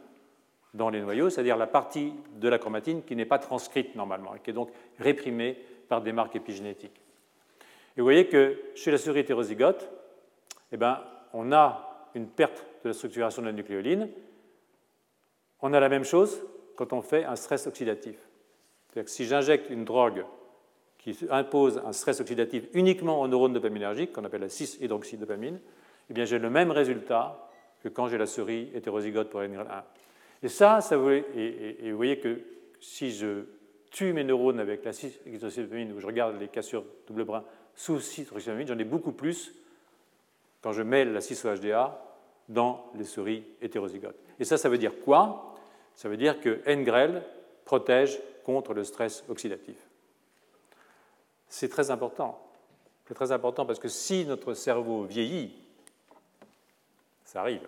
dans 0.74 0.90
les 0.90 1.02
noyaux, 1.02 1.30
c'est-à-dire 1.30 1.58
la 1.58 1.68
partie 1.68 2.14
de 2.36 2.48
la 2.48 2.60
chromatine 2.60 3.04
qui 3.04 3.16
n'est 3.16 3.26
pas 3.26 3.40
transcrite 3.40 3.96
normalement 3.96 4.36
et 4.36 4.40
qui 4.40 4.52
est 4.52 4.54
donc 4.54 4.72
réprimée 5.00 5.58
par 5.90 6.02
des 6.02 6.14
marques 6.14 6.36
épigénétiques. 6.36 7.02
Et 7.96 8.02
vous 8.02 8.06
voyez 8.06 8.28
que 8.28 8.58
chez 8.76 8.90
la 8.90 8.98
souris 8.98 9.20
hétérozygote, 9.20 9.90
eh 10.72 10.78
ben, 10.78 11.00
on 11.34 11.52
a 11.52 12.10
une 12.16 12.28
perte 12.28 12.66
de 12.84 12.90
la 12.90 12.94
structuration 12.94 13.42
de 13.42 13.48
la 13.48 13.54
nucléoline. 13.54 14.10
On 15.62 15.74
a 15.74 15.80
la 15.80 15.90
même 15.90 16.04
chose 16.04 16.42
quand 16.76 16.94
on 16.94 17.02
fait 17.02 17.26
un 17.26 17.36
stress 17.36 17.68
oxydatif. 17.68 18.16
C'est-à-dire 18.94 19.06
que 19.06 19.12
si 19.12 19.26
j'injecte 19.26 19.72
une 19.72 19.86
drogue 19.86 20.24
qui 21.00 21.18
impose 21.32 21.82
un 21.84 21.94
stress 21.94 22.22
oxydatif 22.22 22.66
uniquement 22.74 23.22
aux 23.22 23.28
neurones 23.28 23.54
dopaminergiques, 23.54 24.14
qu'on 24.14 24.24
appelle 24.24 24.42
la 24.42 24.48
6-hydroxydopamine, 24.48 25.60
eh 26.16 26.26
j'ai 26.28 26.38
le 26.38 26.52
même 26.52 26.70
résultat 26.70 27.50
que 27.82 27.90
quand 27.90 28.08
j'ai 28.08 28.20
la 28.20 28.28
souris 28.28 28.70
hétérozygote 28.76 29.32
pour 29.32 29.42
NGRL1. 29.42 29.82
Et 30.44 30.48
ça, 30.48 30.80
ça 30.82 30.96
et, 30.96 31.90
vous 31.90 31.98
voyez 31.98 32.20
que 32.20 32.40
si 32.80 33.12
je 33.12 33.46
tue 33.90 34.14
mes 34.14 34.24
neurones 34.24 34.60
avec 34.60 34.86
la 34.86 34.92
6-hydroxydopamine, 34.92 35.92
ou 35.94 36.00
je 36.00 36.06
regarde 36.06 36.40
les 36.40 36.48
cassures 36.48 36.86
double 37.08 37.24
brin 37.24 37.44
sous 37.74 37.98
6-hydroxydopamine, 37.98 38.68
j'en 38.68 38.78
ai 38.78 38.84
beaucoup 38.84 39.14
plus 39.14 39.56
quand 40.62 40.72
je 40.72 40.84
mets 40.84 41.04
la 41.04 41.20
6-OHDA 41.20 42.00
dans 42.48 42.92
les 42.96 43.06
souris 43.06 43.44
hétérozygotes. 43.60 44.20
Et 44.40 44.46
ça, 44.46 44.58
ça 44.58 44.70
veut 44.70 44.78
dire 44.78 45.00
quoi? 45.04 45.56
Ça 45.96 46.10
veut 46.10 46.18
dire 46.18 46.40
que 46.40 46.62
NGREL 46.72 47.24
protège 47.66 48.20
contre 48.44 48.74
le 48.74 48.84
stress 48.84 49.24
oxydatif. 49.30 49.78
C'est 51.48 51.70
très 51.70 51.92
important. 51.92 52.40
C'est 53.08 53.14
très 53.14 53.32
important 53.32 53.66
parce 53.66 53.80
que 53.80 53.90
si 53.90 54.26
notre 54.26 54.54
cerveau 54.54 55.04
vieillit, 55.04 55.54
ça 57.26 57.42
arrive, 57.42 57.68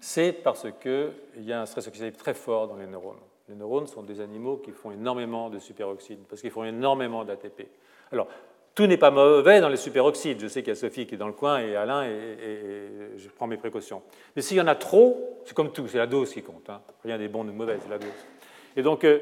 c'est 0.00 0.32
parce 0.32 0.66
qu'il 0.80 1.12
y 1.38 1.52
a 1.52 1.62
un 1.62 1.66
stress 1.66 1.86
oxydatif 1.86 2.18
très 2.18 2.34
fort 2.34 2.68
dans 2.68 2.76
les 2.76 2.86
neurones. 2.86 3.20
Les 3.48 3.54
neurones 3.54 3.86
sont 3.86 4.02
des 4.02 4.20
animaux 4.20 4.56
qui 4.56 4.70
font 4.72 4.90
énormément 4.90 5.50
de 5.50 5.58
superoxyde, 5.58 6.20
parce 6.28 6.40
qu'ils 6.40 6.50
font 6.50 6.64
énormément 6.64 7.24
d'ATP. 7.24 7.68
Alors, 8.10 8.28
tout 8.74 8.86
n'est 8.86 8.96
pas 8.96 9.10
mauvais 9.10 9.60
dans 9.60 9.68
les 9.68 9.76
superoxydes. 9.76 10.40
Je 10.40 10.48
sais 10.48 10.62
qu'il 10.62 10.70
y 10.70 10.76
a 10.76 10.76
Sophie 10.76 11.06
qui 11.06 11.14
est 11.14 11.18
dans 11.18 11.26
le 11.26 11.34
coin 11.34 11.60
et 11.60 11.76
Alain, 11.76 12.04
et, 12.04 13.16
je 13.16 13.28
prends 13.28 13.46
mes 13.46 13.58
précautions. 13.58 14.02
Mais 14.34 14.42
s'il 14.42 14.56
y 14.56 14.60
en 14.60 14.66
a 14.66 14.74
trop, 14.74 15.40
c'est 15.44 15.54
comme 15.54 15.72
tout, 15.72 15.86
c'est 15.88 15.98
la 15.98 16.06
dose 16.06 16.32
qui 16.32 16.42
compte. 16.42 16.70
Hein. 16.70 16.80
Rien 17.04 17.18
n'est 17.18 17.28
bon 17.28 17.46
ou 17.46 17.52
mauvais, 17.52 17.78
c'est 17.82 17.90
la 17.90 17.98
dose. 17.98 18.08
Et 18.76 18.82
donc, 18.82 19.04
euh, 19.04 19.18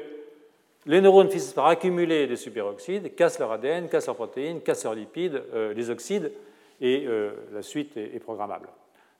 les 0.85 1.01
neurones 1.01 1.29
finissent 1.29 1.53
par 1.53 1.67
accumuler 1.67 2.27
des 2.27 2.35
superoxydes, 2.35 3.15
cassent 3.15 3.39
leur 3.39 3.51
ADN, 3.51 3.89
cassent 3.89 4.07
leurs 4.07 4.15
protéines, 4.15 4.61
cassent 4.61 4.83
leurs 4.83 4.95
lipides, 4.95 5.43
euh, 5.53 5.73
les 5.73 5.89
oxydes, 5.89 6.31
et 6.79 7.05
euh, 7.05 7.31
la 7.53 7.61
suite 7.61 7.95
est, 7.97 8.19
programmable. 8.19 8.69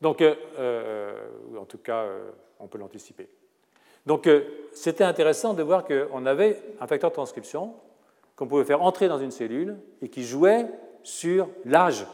Donc, 0.02 0.24
en 0.24 1.66
tout 1.66 1.78
cas, 1.78 2.08
on 2.60 2.66
peut 2.66 2.80
l'anticiper. 2.80 3.28
Donc, 4.08 4.28
c'était 4.74 5.04
intéressant 5.04 5.54
de 5.54 5.62
voir 5.62 5.86
qu'on 5.86 6.26
avait 6.26 6.60
un 6.80 6.88
facteur 6.88 7.12
de 7.12 7.14
transcription 7.14 7.76
qu'on 8.36 8.48
pouvait 8.48 8.66
faire 8.66 8.82
entrer 8.82 9.08
dans 9.08 9.20
une 9.20 9.30
cellule 9.30 9.78
et 10.02 10.10
qui 10.10 10.24
jouait 10.24 10.66
sur 11.04 11.50
l'âge 11.66 12.08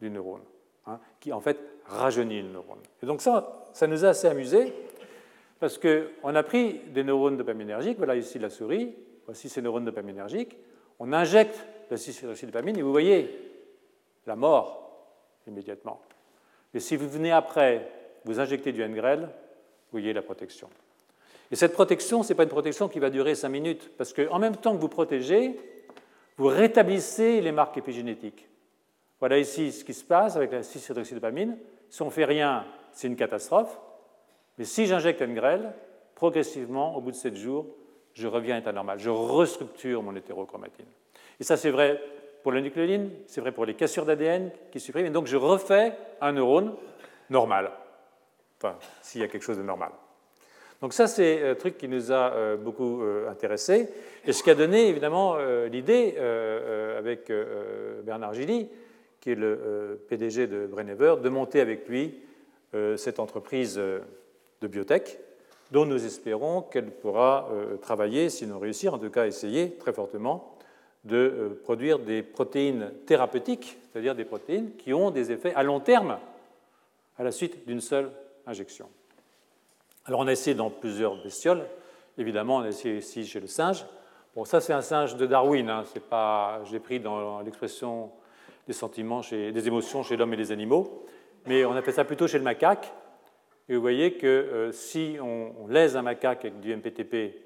du 0.00 0.10
neurone, 0.10 0.42
hein, 0.86 1.00
qui 1.18 1.32
en 1.32 1.40
fait 1.40 1.58
rajeunit 1.86 2.42
le 2.42 2.50
neurone. 2.50 2.78
Et 3.02 3.06
donc 3.06 3.20
ça, 3.20 3.68
ça 3.72 3.88
nous 3.88 4.04
a 4.04 4.10
assez 4.10 4.28
amusé 4.28 4.72
parce 5.60 5.78
qu'on 5.78 6.34
a 6.34 6.42
pris 6.42 6.80
des 6.92 7.04
neurones 7.04 7.36
dopaminergiques, 7.36 7.98
voilà 7.98 8.16
ici 8.16 8.38
la 8.38 8.50
souris, 8.50 8.94
voici 9.24 9.48
ces 9.48 9.62
neurones 9.62 9.84
dopaminergiques, 9.84 10.56
on 10.98 11.12
injecte 11.12 11.64
la 11.90 11.96
dopamine 12.46 12.78
et 12.78 12.82
vous 12.82 12.92
voyez 12.92 13.30
la 14.26 14.36
mort 14.36 15.06
immédiatement. 15.46 16.00
Et 16.72 16.80
si 16.80 16.96
vous 16.96 17.08
venez 17.08 17.30
après, 17.30 17.88
vous 18.24 18.40
injectez 18.40 18.72
du 18.72 18.82
NGREL, 18.82 19.20
vous 19.20 19.28
voyez 19.92 20.12
la 20.12 20.22
protection. 20.22 20.68
Et 21.50 21.56
cette 21.56 21.72
protection, 21.72 22.22
ce 22.22 22.30
n'est 22.30 22.36
pas 22.36 22.42
une 22.42 22.48
protection 22.48 22.88
qui 22.88 22.98
va 22.98 23.10
durer 23.10 23.34
5 23.34 23.48
minutes, 23.48 23.90
parce 23.96 24.12
qu'en 24.12 24.38
même 24.38 24.56
temps 24.56 24.74
que 24.74 24.80
vous 24.80 24.88
protégez, 24.88 25.60
vous 26.36 26.48
rétablissez 26.48 27.40
les 27.40 27.52
marques 27.52 27.76
épigénétiques. 27.76 28.48
Voilà 29.20 29.38
ici 29.38 29.70
ce 29.70 29.84
qui 29.84 29.94
se 29.94 30.04
passe 30.04 30.36
avec 30.36 30.50
la 30.52 30.62
6-hydroxydopamine. 30.62 31.56
Si 31.88 32.02
on 32.02 32.06
ne 32.06 32.10
fait 32.10 32.24
rien, 32.24 32.64
c'est 32.92 33.06
une 33.06 33.16
catastrophe. 33.16 33.78
Mais 34.58 34.64
si 34.64 34.86
j'injecte 34.86 35.20
une 35.20 35.34
grêle, 35.34 35.72
progressivement, 36.14 36.96
au 36.96 37.00
bout 37.00 37.10
de 37.10 37.16
7 37.16 37.36
jours, 37.36 37.66
je 38.14 38.28
reviens 38.28 38.54
à 38.54 38.58
l'état 38.58 38.72
normal. 38.72 38.98
Je 38.98 39.10
restructure 39.10 40.02
mon 40.02 40.14
hétérochromatine. 40.14 40.86
Et 41.40 41.44
ça, 41.44 41.56
c'est 41.56 41.70
vrai 41.70 42.00
pour 42.42 42.52
la 42.52 42.60
nucléoline, 42.60 43.10
c'est 43.26 43.40
vrai 43.40 43.52
pour 43.52 43.64
les 43.64 43.74
cassures 43.74 44.04
d'ADN 44.04 44.50
qui 44.70 44.78
suppriment. 44.78 45.06
Et 45.06 45.10
donc, 45.10 45.26
je 45.26 45.36
refais 45.36 45.92
un 46.20 46.32
neurone 46.32 46.74
normal. 47.30 47.72
Enfin, 48.58 48.76
s'il 49.02 49.20
y 49.20 49.24
a 49.24 49.28
quelque 49.28 49.42
chose 49.42 49.58
de 49.58 49.62
normal. 49.62 49.90
Donc 50.80 50.92
ça, 50.92 51.06
c'est 51.06 51.48
un 51.48 51.54
truc 51.54 51.78
qui 51.78 51.88
nous 51.88 52.12
a 52.12 52.56
beaucoup 52.56 53.02
intéressés, 53.28 53.88
et 54.26 54.32
ce 54.32 54.42
qui 54.42 54.50
a 54.50 54.54
donné 54.54 54.88
évidemment 54.88 55.36
l'idée, 55.70 56.14
avec 56.98 57.32
Bernard 58.02 58.34
Gilly, 58.34 58.68
qui 59.20 59.30
est 59.30 59.34
le 59.34 60.04
PDG 60.08 60.46
de 60.46 60.66
Brennever, 60.66 61.16
de 61.22 61.28
monter 61.30 61.60
avec 61.60 61.88
lui 61.88 62.20
cette 62.96 63.18
entreprise 63.18 63.80
de 64.60 64.66
biotech, 64.66 65.18
dont 65.70 65.86
nous 65.86 66.04
espérons 66.04 66.62
qu'elle 66.62 66.90
pourra 66.90 67.48
travailler, 67.82 68.30
sinon 68.30 68.58
réussir, 68.58 68.94
en 68.94 68.98
tout 68.98 69.10
cas 69.10 69.26
essayer 69.26 69.72
très 69.76 69.92
fortement, 69.92 70.54
de 71.04 71.16
euh, 71.16 71.60
produire 71.62 71.98
des 71.98 72.22
protéines 72.22 72.90
thérapeutiques, 73.06 73.76
c'est-à-dire 73.92 74.14
des 74.14 74.24
protéines 74.24 74.74
qui 74.76 74.92
ont 74.92 75.10
des 75.10 75.32
effets 75.32 75.54
à 75.54 75.62
long 75.62 75.80
terme 75.80 76.18
à 77.18 77.22
la 77.22 77.30
suite 77.30 77.66
d'une 77.66 77.80
seule 77.80 78.10
injection. 78.46 78.88
Alors 80.06 80.20
on 80.20 80.26
a 80.26 80.32
essayé 80.32 80.54
dans 80.54 80.70
plusieurs 80.70 81.22
bestioles, 81.22 81.64
évidemment 82.18 82.56
on 82.56 82.60
a 82.62 82.68
essayé 82.68 82.98
ici 82.98 83.26
chez 83.26 83.40
le 83.40 83.46
singe. 83.46 83.84
Bon, 84.34 84.44
ça 84.44 84.60
c'est 84.60 84.72
un 84.72 84.82
singe 84.82 85.16
de 85.16 85.26
Darwin, 85.26 85.68
hein. 85.68 85.84
c'est 85.92 86.02
pas, 86.02 86.62
je 86.64 86.72
l'ai 86.72 86.80
pris 86.80 87.00
dans 87.00 87.40
l'expression 87.40 88.10
des 88.66 88.72
sentiments, 88.72 89.22
chez, 89.22 89.52
des 89.52 89.68
émotions 89.68 90.02
chez 90.02 90.16
l'homme 90.16 90.32
et 90.32 90.36
les 90.36 90.52
animaux, 90.52 91.06
mais 91.46 91.64
on 91.64 91.72
a 91.72 91.82
fait 91.82 91.92
ça 91.92 92.04
plutôt 92.04 92.26
chez 92.26 92.38
le 92.38 92.44
macaque. 92.44 92.92
Et 93.68 93.74
vous 93.74 93.80
voyez 93.80 94.14
que 94.14 94.26
euh, 94.26 94.72
si 94.72 95.16
on, 95.20 95.54
on 95.58 95.66
lèse 95.66 95.96
un 95.96 96.02
macaque 96.02 96.44
avec 96.44 96.60
du 96.60 96.74
MPTP, 96.74 97.44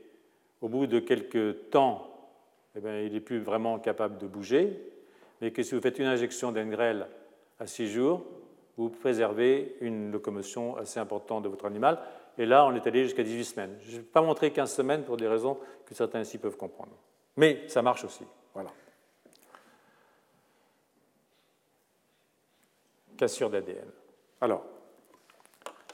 au 0.60 0.68
bout 0.68 0.86
de 0.86 0.98
quelques 0.98 1.70
temps, 1.70 2.08
eh 2.76 3.06
il 3.06 3.12
n'est 3.12 3.20
plus 3.20 3.38
vraiment 3.38 3.78
capable 3.78 4.18
de 4.18 4.26
bouger, 4.26 4.80
mais 5.40 5.52
que 5.52 5.62
si 5.62 5.74
vous 5.74 5.80
faites 5.80 5.98
une 5.98 6.06
injection 6.06 6.52
d'engrel 6.52 7.06
à 7.58 7.66
6 7.66 7.88
jours, 7.88 8.24
vous 8.76 8.90
préservez 8.90 9.76
une 9.80 10.12
locomotion 10.12 10.76
assez 10.76 11.00
importante 11.00 11.42
de 11.42 11.48
votre 11.48 11.64
animal. 11.64 11.98
Et 12.36 12.46
là, 12.46 12.64
on 12.66 12.74
est 12.74 12.86
allé 12.86 13.02
jusqu'à 13.02 13.24
18 13.24 13.44
semaines. 13.44 13.76
Je 13.80 13.92
ne 13.92 13.96
vais 13.98 14.02
pas 14.02 14.22
montrer 14.22 14.52
15 14.52 14.72
semaines 14.72 15.04
pour 15.04 15.16
des 15.16 15.26
raisons 15.26 15.58
que 15.84 15.94
certains 15.94 16.20
ici 16.20 16.38
peuvent 16.38 16.56
comprendre. 16.56 16.92
Mais 17.36 17.64
ça 17.66 17.82
marche 17.82 18.04
aussi. 18.04 18.24
Voilà. 18.54 18.70
Cassure 23.16 23.50
d'ADN. 23.50 23.88
Alors, 24.40 24.64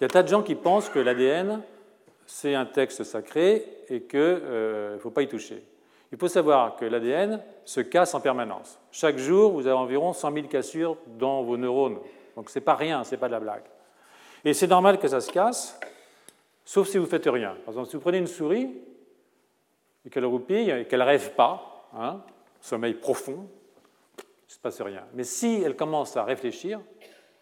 il 0.01 0.03
y 0.03 0.05
a 0.05 0.09
tas 0.09 0.23
de 0.23 0.29
gens 0.29 0.43
qui 0.43 0.55
pensent 0.55 0.89
que 0.89 0.99
l'ADN, 0.99 1.63
c'est 2.27 2.55
un 2.55 2.67
texte 2.67 3.05
sacré 3.05 3.65
et 3.89 4.03
qu'il 4.03 4.19
ne 4.19 4.25
euh, 4.25 4.99
faut 4.99 5.11
pas 5.11 5.23
y 5.23 5.29
toucher. 5.29 5.63
Il 6.11 6.19
faut 6.19 6.29
savoir 6.29 6.77
que 6.77 6.85
l'ADN 6.85 7.43
se 7.65 7.81
casse 7.81 8.15
en 8.15 8.21
permanence. 8.21 8.79
Chaque 8.91 9.19
jour, 9.19 9.53
vous 9.53 9.67
avez 9.67 9.77
environ 9.77 10.13
100 10.13 10.33
000 10.33 10.47
cassures 10.47 10.97
dans 11.07 11.43
vos 11.43 11.57
neurones. 11.57 11.99
Donc 12.37 12.51
ce 12.51 12.59
n'est 12.59 12.65
pas 12.65 12.75
rien, 12.75 13.05
ce 13.05 13.13
n'est 13.13 13.17
pas 13.17 13.29
de 13.29 13.33
la 13.33 13.41
blague. 13.41 13.65
Et 14.45 14.53
c'est 14.53 14.67
normal 14.67 14.99
que 14.99 15.09
ça 15.09 15.21
se 15.21 15.31
casse, 15.31 15.79
sauf 16.65 16.89
si 16.89 16.99
vous 16.99 17.05
ne 17.05 17.09
faites 17.09 17.27
rien. 17.27 17.57
Par 17.65 17.73
exemple, 17.73 17.89
si 17.89 17.97
vous 17.97 18.03
prenez 18.03 18.19
une 18.19 18.27
souris 18.27 18.71
et 20.05 20.11
qu'elle 20.11 20.27
roupille 20.27 20.71
et 20.71 20.85
qu'elle 20.87 21.03
rêve 21.03 21.33
pas, 21.33 21.89
hein, 21.97 22.21
sommeil 22.61 22.95
profond, 22.95 23.49
il 24.19 24.49
ne 24.49 24.53
se 24.53 24.59
passe 24.59 24.81
rien. 24.83 25.05
Mais 25.15 25.25
si 25.25 25.63
elle 25.65 25.77
commence 25.77 26.17
à 26.17 26.25
réfléchir, 26.25 26.81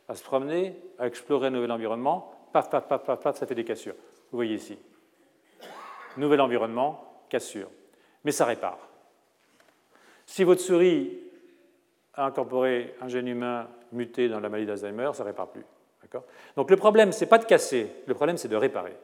à 0.09 0.14
se 0.14 0.22
promener, 0.22 0.76
à 0.98 1.07
explorer 1.07 1.48
un 1.48 1.50
nouvel 1.50 1.72
environnement, 1.72 2.32
paf, 2.53 2.70
paf, 2.70 2.86
paf, 2.86 3.05
paf, 3.05 3.20
paf, 3.20 3.36
ça 3.36 3.46
fait 3.46 3.55
des 3.55 3.64
cassures. 3.64 3.94
Vous 4.30 4.36
voyez 4.36 4.55
ici. 4.55 4.78
Nouvel 6.16 6.40
environnement, 6.40 7.24
cassure 7.28 7.68
mais 8.24 8.32
ça 8.32 8.44
répare. 8.44 8.78
Si 10.26 10.44
votre 10.44 10.61
souris 10.61 11.18
a 12.14 12.26
incorporé 12.26 12.94
un 13.00 13.09
gène 13.09 13.28
humain 13.28 13.68
muté 13.92 14.28
dans 14.28 14.40
la 14.40 14.48
maladie 14.48 14.66
d'Alzheimer, 14.66 15.11
ça 15.14 15.24
ne 15.24 15.28
répare 15.28 15.48
plus. 15.48 15.64
Donc 16.57 16.70
le 16.70 16.76
problème, 16.76 17.11
ce 17.11 17.20
n'est 17.20 17.28
pas 17.28 17.38
de 17.38 17.46
casser, 17.46 17.90
le 18.07 18.14
problème, 18.14 18.36
c'est 18.36 18.48
de 18.48 18.57
réparer. 18.57 18.94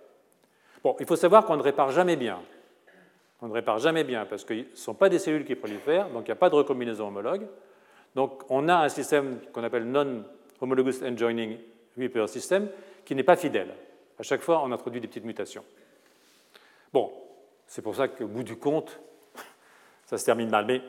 Bon, 0.82 0.94
il 1.01 1.07
faut 1.07 1.16
savoir 1.16 1.46
qu'on 1.46 1.57
ne 1.57 1.62
répare 1.62 1.90
jamais 1.90 2.16
bien. 2.16 2.38
On 3.40 3.49
ne 3.49 3.53
répare 3.53 3.78
jamais 3.78 4.05
bien 4.05 4.26
parce 4.26 4.44
que 4.44 4.53
ne 4.53 4.64
sont 4.74 4.94
pas 4.94 5.09
des 5.09 5.18
cellules 5.18 5.44
qui 5.44 5.55
prolifèrent, 5.55 6.11
donc 6.11 6.24
il 6.24 6.26
n'y 6.26 6.32
a 6.32 6.36
pas 6.36 6.51
de 6.51 6.55
recombinaison 6.55 7.09
homologue. 7.09 7.46
Donc 8.14 8.42
on 8.51 8.68
a 8.68 8.76
un 8.76 8.88
système 8.88 9.40
qu'on 9.53 9.64
appelle 9.64 9.84
non-homologous 9.84 11.03
end-joining 11.03 11.59
repair 11.96 12.28
system 12.28 12.68
qui 13.09 13.14
n'est 13.14 13.22
pas 13.22 13.36
fidèle. 13.36 13.74
À 14.18 14.22
chaque 14.22 14.42
fois, 14.42 14.61
on 14.62 14.70
introduit 14.70 15.00
des 15.00 15.09
petites 15.09 15.24
mutations. 15.24 15.64
Bon, 16.92 17.11
c'est 17.66 17.80
pour 17.80 17.96
ça 17.96 18.06
qu'au 18.06 18.26
bout 18.26 18.42
du 18.42 18.59
compte, 18.59 19.00
ça 20.04 20.18
se 20.18 20.26
termine 20.26 20.50
mal. 20.50 20.66
Mais 20.66 20.76
il 20.76 20.82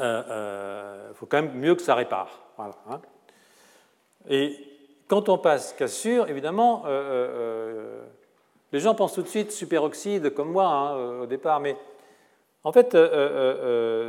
euh, 0.00 0.22
euh, 0.30 1.12
faut 1.12 1.26
quand 1.26 1.42
même 1.42 1.52
mieux 1.52 1.74
que 1.74 1.82
ça 1.82 1.94
répare. 1.94 2.40
Hein. 2.58 3.02
Et 4.30 4.56
quand 5.06 5.28
on 5.28 5.36
passe 5.36 5.74
cassure, 5.74 6.30
évidemment, 6.30 6.84
euh, 6.86 8.02
les 8.72 8.80
gens 8.80 8.94
pensent 8.94 9.12
tout 9.12 9.22
de 9.22 9.28
suite 9.28 9.52
superoxyde, 9.52 10.32
comme 10.32 10.50
moi 10.50 10.64
hein, 10.64 11.20
au 11.20 11.26
départ, 11.26 11.60
mais 11.60 11.76
en 12.64 12.72
fait, 12.72 12.96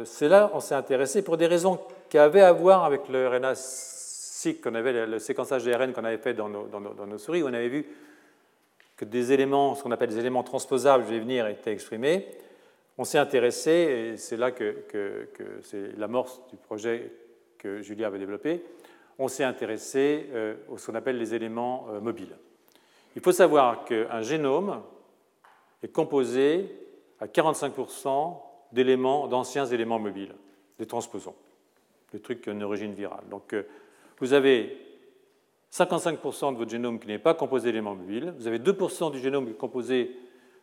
c'est 0.05 0.29
là 0.29 0.51
on 0.53 0.61
s'est 0.61 0.73
intéressé 0.73 1.21
pour 1.21 1.35
des 1.35 1.47
raisons 1.47 1.81
qui 2.07 2.17
avaient 2.17 2.43
à 2.43 2.53
voir 2.53 2.85
avec 2.85 3.09
le 3.09 3.27
RNA-seq, 4.45 4.61
qu'on 4.61 4.75
avait, 4.75 5.05
le 5.05 5.19
séquençage 5.19 5.65
d'ARN 5.65 5.93
qu'on 5.93 6.03
avait 6.03 6.17
fait 6.17 6.33
dans 6.33 6.49
nos, 6.49 6.67
dans 6.67 6.79
nos, 6.79 7.17
souris, 7.17 7.43
on 7.43 7.47
avait 7.47 7.69
vu 7.69 7.85
que 8.95 9.05
des 9.05 9.31
éléments, 9.31 9.75
ce 9.75 9.83
qu'on 9.83 9.91
appelle 9.91 10.09
des 10.09 10.19
éléments 10.19 10.43
transposables, 10.43 11.03
je 11.05 11.09
vais 11.09 11.19
venir, 11.19 11.47
étaient 11.47 11.73
exprimés 11.73 12.27
on 12.97 13.03
s'est 13.03 13.19
intéressé, 13.19 13.71
et 13.71 14.17
c'est 14.17 14.37
là 14.37 14.51
que, 14.51 14.75
c'est 15.61 15.97
l'amorce 15.97 16.41
du 16.49 16.57
projet 16.57 17.11
que 17.57 17.81
Julia 17.81 18.07
avait 18.07 18.19
développé, 18.19 18.63
on 19.19 19.27
s'est 19.27 19.43
intéressé 19.43 20.27
euh, 20.33 20.55
à 20.73 20.77
ce 20.77 20.87
qu'on 20.87 20.95
appelle 20.95 21.17
les 21.17 21.33
éléments 21.33 21.87
euh, 21.89 21.99
mobiles. 21.99 22.35
Il 23.15 23.21
faut 23.21 23.31
savoir 23.31 23.85
qu'un 23.85 24.21
génome 24.21 24.83
est 25.81 25.91
composé 25.91 26.69
à 27.19 27.25
45% 27.25 28.37
d'éléments, 28.73 29.27
d'anciens 29.27 29.65
éléments 29.65 29.99
mobiles, 29.99 30.35
des 30.77 30.85
transposons, 30.85 31.35
des 32.11 32.19
trucs 32.19 32.41
qui 32.41 32.49
ont 32.49 32.53
une 32.53 32.63
origine 32.63 32.93
virale. 32.93 33.23
Donc 33.29 33.53
euh, 33.53 33.63
vous 34.19 34.33
avez 34.33 34.77
55% 35.71 36.53
de 36.53 36.57
votre 36.57 36.71
génome 36.71 36.99
qui 36.99 37.07
n'est 37.07 37.19
pas 37.19 37.33
composé 37.33 37.71
d'éléments 37.71 37.95
mobiles, 37.95 38.33
vous 38.37 38.47
avez 38.47 38.59
2% 38.59 39.11
du 39.11 39.19
génome 39.19 39.45
qui 39.45 39.51
est 39.51 39.57
composé 39.57 40.15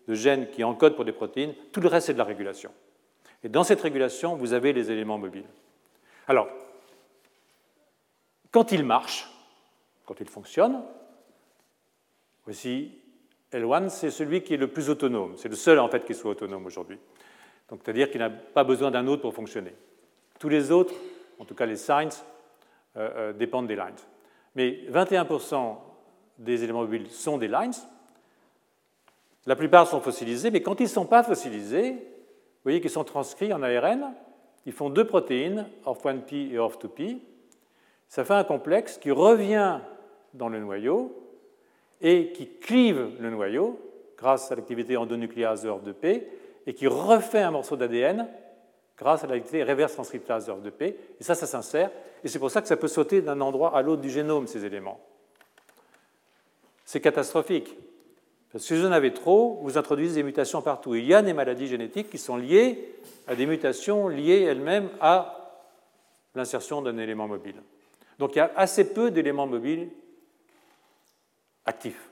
de 0.08 0.14
gènes 0.14 0.50
qui 0.50 0.64
encodent 0.64 0.96
pour 0.96 1.04
des 1.04 1.12
protéines, 1.12 1.54
tout 1.72 1.80
le 1.80 1.88
reste 1.88 2.06
c'est 2.06 2.12
de 2.14 2.18
la 2.18 2.24
régulation. 2.24 2.70
Et 3.42 3.48
dans 3.48 3.64
cette 3.64 3.80
régulation, 3.80 4.36
vous 4.36 4.52
avez 4.54 4.72
les 4.72 4.90
éléments 4.90 5.18
mobiles. 5.18 5.46
Alors, 6.26 6.48
quand 8.50 8.72
il 8.72 8.84
marche, 8.84 9.30
quand 10.06 10.20
il 10.20 10.28
fonctionne, 10.28 10.82
voici 12.44 12.92
L1, 13.52 13.88
c'est 13.88 14.10
celui 14.10 14.42
qui 14.42 14.54
est 14.54 14.58
le 14.58 14.68
plus 14.68 14.90
autonome. 14.90 15.34
C'est 15.36 15.48
le 15.48 15.56
seul 15.56 15.78
en 15.78 15.88
fait 15.88 16.04
qui 16.04 16.14
soit 16.14 16.32
autonome 16.32 16.66
aujourd'hui. 16.66 16.98
C'est-à-dire 17.68 18.10
qu'il 18.10 18.20
n'a 18.20 18.30
pas 18.30 18.64
besoin 18.64 18.90
d'un 18.90 19.06
autre 19.06 19.22
pour 19.22 19.34
fonctionner. 19.34 19.74
Tous 20.38 20.48
les 20.48 20.70
autres, 20.70 20.94
en 21.38 21.44
tout 21.44 21.54
cas 21.54 21.66
les 21.66 21.76
signs, 21.76 22.10
dépendent 23.36 23.66
des 23.66 23.76
lines. 23.76 23.94
Mais 24.54 24.80
21% 24.90 25.76
des 26.38 26.64
éléments 26.64 26.82
mobiles 26.82 27.10
sont 27.10 27.38
des 27.38 27.48
lines, 27.48 27.72
la 29.46 29.56
plupart 29.56 29.86
sont 29.86 30.00
fossilisés, 30.00 30.50
mais 30.50 30.62
quand 30.62 30.80
ils 30.80 30.84
ne 30.84 30.88
sont 30.88 31.06
pas 31.06 31.22
fossilisés, 31.22 31.92
vous 31.92 32.70
voyez 32.70 32.80
qu'ils 32.80 32.90
sont 32.90 33.04
transcrits 33.04 33.52
en 33.52 33.62
ARN, 33.62 34.14
ils 34.64 34.72
font 34.72 34.88
deux 34.88 35.06
protéines, 35.06 35.66
ORF1P 35.84 36.52
et 36.52 36.56
ORF2P. 36.56 37.18
Ça 38.08 38.24
fait 38.24 38.34
un 38.34 38.44
complexe 38.44 38.96
qui 38.96 39.10
revient 39.10 39.80
dans 40.32 40.48
le 40.48 40.60
noyau 40.60 41.14
et 42.00 42.32
qui 42.32 42.48
clive 42.58 43.10
le 43.20 43.30
noyau 43.30 43.78
grâce 44.16 44.50
à 44.50 44.56
l'activité 44.56 44.96
endonucléase 44.96 45.62
de 45.62 45.68
ORF2P 45.68 46.22
et 46.66 46.74
qui 46.74 46.86
refait 46.86 47.42
un 47.42 47.50
morceau 47.50 47.76
d'ADN 47.76 48.26
grâce 48.98 49.24
à 49.24 49.26
l'activité 49.26 49.62
reverse 49.62 49.94
transcriptase 49.94 50.46
de 50.46 50.52
ORF2P. 50.52 50.94
Et 51.20 51.24
ça, 51.24 51.34
ça 51.34 51.46
s'insère. 51.46 51.90
Et 52.22 52.28
c'est 52.28 52.38
pour 52.38 52.50
ça 52.50 52.62
que 52.62 52.68
ça 52.68 52.76
peut 52.76 52.88
sauter 52.88 53.22
d'un 53.22 53.40
endroit 53.40 53.76
à 53.76 53.82
l'autre 53.82 54.02
du 54.02 54.10
génome, 54.10 54.46
ces 54.46 54.64
éléments. 54.64 55.00
C'est 56.84 57.00
catastrophique. 57.00 57.76
Si 58.56 58.74
vous 58.74 58.86
en 58.86 58.92
avez 58.92 59.12
trop, 59.12 59.58
vous 59.62 59.78
introduisez 59.78 60.14
des 60.16 60.22
mutations 60.22 60.62
partout. 60.62 60.94
il 60.94 61.04
y 61.04 61.14
a 61.14 61.22
des 61.22 61.32
maladies 61.32 61.66
génétiques 61.66 62.08
qui 62.08 62.18
sont 62.18 62.36
liées 62.36 62.94
à 63.26 63.34
des 63.34 63.46
mutations 63.46 64.06
liées 64.06 64.42
elles-mêmes 64.42 64.90
à 65.00 65.62
l'insertion 66.36 66.80
d'un 66.80 66.96
élément 66.98 67.26
mobile. 67.26 67.60
Donc 68.18 68.36
il 68.36 68.38
y 68.38 68.40
a 68.40 68.52
assez 68.54 68.92
peu 68.92 69.10
d'éléments 69.10 69.48
mobiles 69.48 69.88
actifs. 71.66 72.10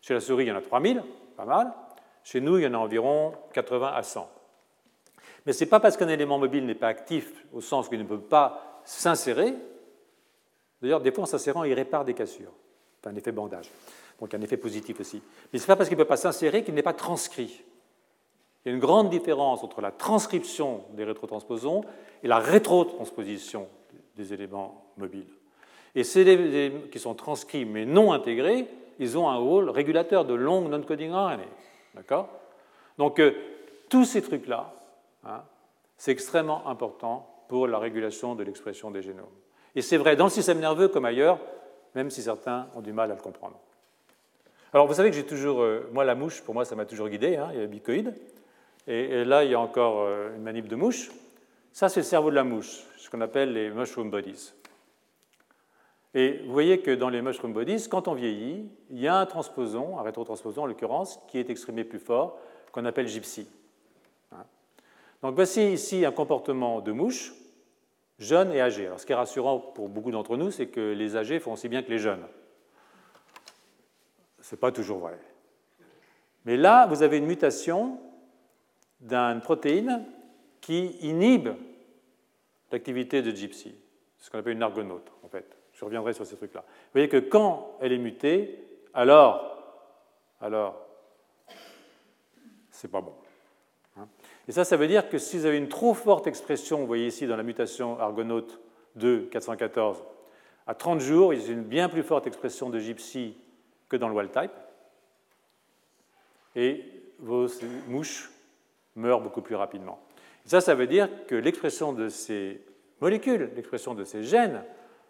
Chez 0.00 0.14
la 0.14 0.20
souris, 0.20 0.44
il 0.44 0.48
y 0.48 0.52
en 0.52 0.56
a 0.56 0.60
3000, 0.60 1.02
pas 1.36 1.44
mal. 1.44 1.72
Chez 2.22 2.40
nous, 2.40 2.58
il 2.58 2.64
y 2.64 2.66
en 2.66 2.74
a 2.74 2.78
environ 2.78 3.34
80 3.52 3.92
à 3.94 4.02
100. 4.02 4.30
Mais 5.46 5.52
ce 5.52 5.64
n'est 5.64 5.70
pas 5.70 5.80
parce 5.80 5.96
qu'un 5.96 6.08
élément 6.08 6.38
mobile 6.38 6.64
n'est 6.64 6.74
pas 6.74 6.88
actif, 6.88 7.32
au 7.52 7.60
sens 7.60 7.88
qu'il 7.88 7.98
ne 7.98 8.04
peut 8.04 8.20
pas 8.20 8.80
s'insérer. 8.84 9.54
D'ailleurs, 10.80 11.00
des 11.00 11.12
fois, 11.12 11.24
en 11.24 11.26
s'insérant, 11.26 11.64
il 11.64 11.74
répare 11.74 12.04
des 12.04 12.14
cassures. 12.14 12.52
C'est 13.02 13.08
un 13.10 13.16
effet 13.16 13.32
bandage. 13.32 13.70
Donc 14.20 14.32
un 14.32 14.40
effet 14.40 14.56
positif 14.56 15.00
aussi. 15.00 15.22
Mais 15.52 15.58
ce 15.58 15.64
n'est 15.64 15.66
pas 15.66 15.76
parce 15.76 15.88
qu'il 15.88 15.98
ne 15.98 16.02
peut 16.02 16.08
pas 16.08 16.16
s'insérer 16.16 16.62
qu'il 16.62 16.74
n'est 16.74 16.82
pas 16.82 16.92
transcrit. 16.92 17.62
Il 18.64 18.68
y 18.68 18.72
a 18.72 18.74
une 18.74 18.80
grande 18.80 19.10
différence 19.10 19.62
entre 19.62 19.80
la 19.80 19.90
transcription 19.90 20.84
des 20.92 21.04
rétrotransposons 21.04 21.82
et 22.22 22.28
la 22.28 22.38
rétrotransposition 22.38 23.68
des 24.16 24.32
éléments 24.32 24.86
mobiles. 24.96 25.28
Et 25.94 26.04
ces 26.04 26.20
éléments 26.20 26.86
qui 26.90 26.98
sont 26.98 27.14
transcrits 27.14 27.64
mais 27.64 27.84
non 27.84 28.12
intégrés, 28.12 28.66
ils 28.98 29.18
ont 29.18 29.28
un 29.28 29.36
rôle 29.36 29.68
régulateur 29.68 30.24
de 30.24 30.34
long 30.34 30.68
non-coding 30.68 31.10
RNA. 31.10 31.44
D'accord? 31.94 32.28
Donc, 32.96 33.18
euh, 33.18 33.32
tous 33.90 34.04
ces 34.04 34.22
trucs-là, 34.22 34.72
hein, 35.26 35.42
c'est 35.96 36.12
extrêmement 36.12 36.66
important 36.68 37.44
pour 37.48 37.66
la 37.66 37.78
régulation 37.78 38.34
de 38.34 38.42
l'expression 38.42 38.90
des 38.90 39.02
génomes. 39.02 39.26
Et 39.74 39.82
c'est 39.82 39.96
vrai 39.96 40.16
dans 40.16 40.24
le 40.24 40.30
système 40.30 40.60
nerveux 40.60 40.88
comme 40.88 41.04
ailleurs, 41.04 41.38
même 41.94 42.10
si 42.10 42.22
certains 42.22 42.68
ont 42.74 42.80
du 42.80 42.92
mal 42.92 43.10
à 43.10 43.14
le 43.14 43.20
comprendre. 43.20 43.58
Alors, 44.72 44.88
vous 44.88 44.94
savez 44.94 45.10
que 45.10 45.16
j'ai 45.16 45.24
toujours. 45.24 45.62
Euh, 45.62 45.88
moi, 45.92 46.04
la 46.04 46.16
mouche, 46.16 46.42
pour 46.42 46.52
moi, 46.52 46.64
ça 46.64 46.74
m'a 46.74 46.84
toujours 46.84 47.08
guidé. 47.08 47.36
Hein, 47.36 47.48
il 47.52 47.56
y 47.56 47.58
a 47.58 47.62
le 47.62 47.68
bicoïde. 47.68 48.12
Et, 48.88 49.24
là, 49.24 49.44
il 49.44 49.50
y 49.50 49.54
a 49.54 49.60
encore 49.60 50.00
euh, 50.00 50.34
une 50.34 50.42
manip 50.42 50.66
de 50.66 50.74
mouche. 50.74 51.10
Ça, 51.72 51.88
c'est 51.88 52.00
le 52.00 52.04
cerveau 52.04 52.30
de 52.30 52.34
la 52.34 52.44
mouche, 52.44 52.84
ce 52.96 53.08
qu'on 53.08 53.20
appelle 53.20 53.52
les 53.52 53.70
mushroom 53.70 54.10
bodies. 54.10 54.52
Et 56.12 56.42
vous 56.44 56.52
voyez 56.52 56.80
que 56.80 56.90
dans 56.90 57.08
les 57.08 57.22
mushroom 57.22 57.52
bodies, 57.52 57.88
quand 57.88 58.08
on 58.08 58.14
vieillit, 58.14 58.68
il 58.90 59.00
y 59.00 59.08
a 59.08 59.16
un 59.16 59.26
transposon, 59.26 59.98
un 59.98 60.02
rétrotransposon 60.02 60.62
en 60.62 60.66
l'occurrence, 60.66 61.20
qui 61.28 61.38
est 61.38 61.50
exprimé 61.50 61.84
plus 61.84 61.98
fort, 61.98 62.38
qu'on 62.72 62.84
appelle 62.84 63.08
gypsy. 63.08 63.48
Donc 65.24 65.36
voici 65.36 65.72
ici 65.72 66.04
un 66.04 66.12
comportement 66.12 66.82
de 66.82 66.92
mouche, 66.92 67.32
jeune 68.18 68.52
et 68.52 68.60
âgé. 68.60 68.84
Alors, 68.84 69.00
ce 69.00 69.06
qui 69.06 69.12
est 69.12 69.14
rassurant 69.14 69.58
pour 69.58 69.88
beaucoup 69.88 70.10
d'entre 70.10 70.36
nous, 70.36 70.50
c'est 70.50 70.66
que 70.66 70.92
les 70.92 71.16
âgés 71.16 71.40
font 71.40 71.54
aussi 71.54 71.70
bien 71.70 71.82
que 71.82 71.88
les 71.88 71.98
jeunes. 71.98 72.26
Ce 74.42 74.54
n'est 74.54 74.58
pas 74.58 74.70
toujours 74.70 74.98
vrai. 74.98 75.18
Mais 76.44 76.58
là, 76.58 76.86
vous 76.88 77.02
avez 77.02 77.16
une 77.16 77.24
mutation 77.24 77.98
d'une 79.00 79.40
protéine 79.42 80.04
qui 80.60 80.88
inhibe 81.00 81.48
l'activité 82.70 83.22
de 83.22 83.30
gypsy, 83.30 83.74
ce 84.18 84.28
qu'on 84.28 84.40
appelle 84.40 84.52
une 84.52 84.62
argonaute 84.62 85.10
en 85.22 85.28
fait. 85.28 85.56
Je 85.72 85.86
reviendrai 85.86 86.12
sur 86.12 86.26
ces 86.26 86.36
trucs-là. 86.36 86.64
Vous 86.66 86.90
voyez 86.92 87.08
que 87.08 87.16
quand 87.16 87.78
elle 87.80 87.92
est 87.92 87.98
mutée, 87.98 88.62
alors, 88.92 89.88
alors, 90.42 90.86
c'est 92.70 92.90
pas 92.90 93.00
bon. 93.00 93.14
Et 94.48 94.52
ça, 94.52 94.64
ça 94.64 94.76
veut 94.76 94.86
dire 94.86 95.08
que 95.08 95.18
si 95.18 95.38
vous 95.38 95.46
avez 95.46 95.56
une 95.56 95.68
trop 95.68 95.94
forte 95.94 96.26
expression, 96.26 96.78
vous 96.78 96.86
voyez 96.86 97.06
ici 97.06 97.26
dans 97.26 97.36
la 97.36 97.42
mutation 97.42 97.98
argonaute 97.98 98.60
2, 98.96 99.28
414, 99.30 100.04
à 100.66 100.74
30 100.74 101.00
jours, 101.00 101.34
il 101.34 101.42
y 101.42 101.48
a 101.48 101.52
une 101.52 101.62
bien 101.62 101.88
plus 101.88 102.02
forte 102.02 102.26
expression 102.26 102.70
de 102.70 102.78
gypsy 102.78 103.36
que 103.88 103.96
dans 103.96 104.08
le 104.08 104.14
wild 104.14 104.32
type. 104.32 104.50
Et 106.56 106.84
vos 107.18 107.46
mouches 107.88 108.30
meurent 108.96 109.20
beaucoup 109.20 109.42
plus 109.42 109.56
rapidement. 109.56 109.98
Et 110.46 110.48
ça, 110.48 110.60
ça 110.60 110.74
veut 110.74 110.86
dire 110.86 111.08
que 111.26 111.34
l'expression 111.34 111.92
de 111.92 112.08
ces 112.08 112.60
molécules, 113.00 113.50
l'expression 113.56 113.94
de 113.94 114.04
ces 114.04 114.22
gènes, 114.22 114.62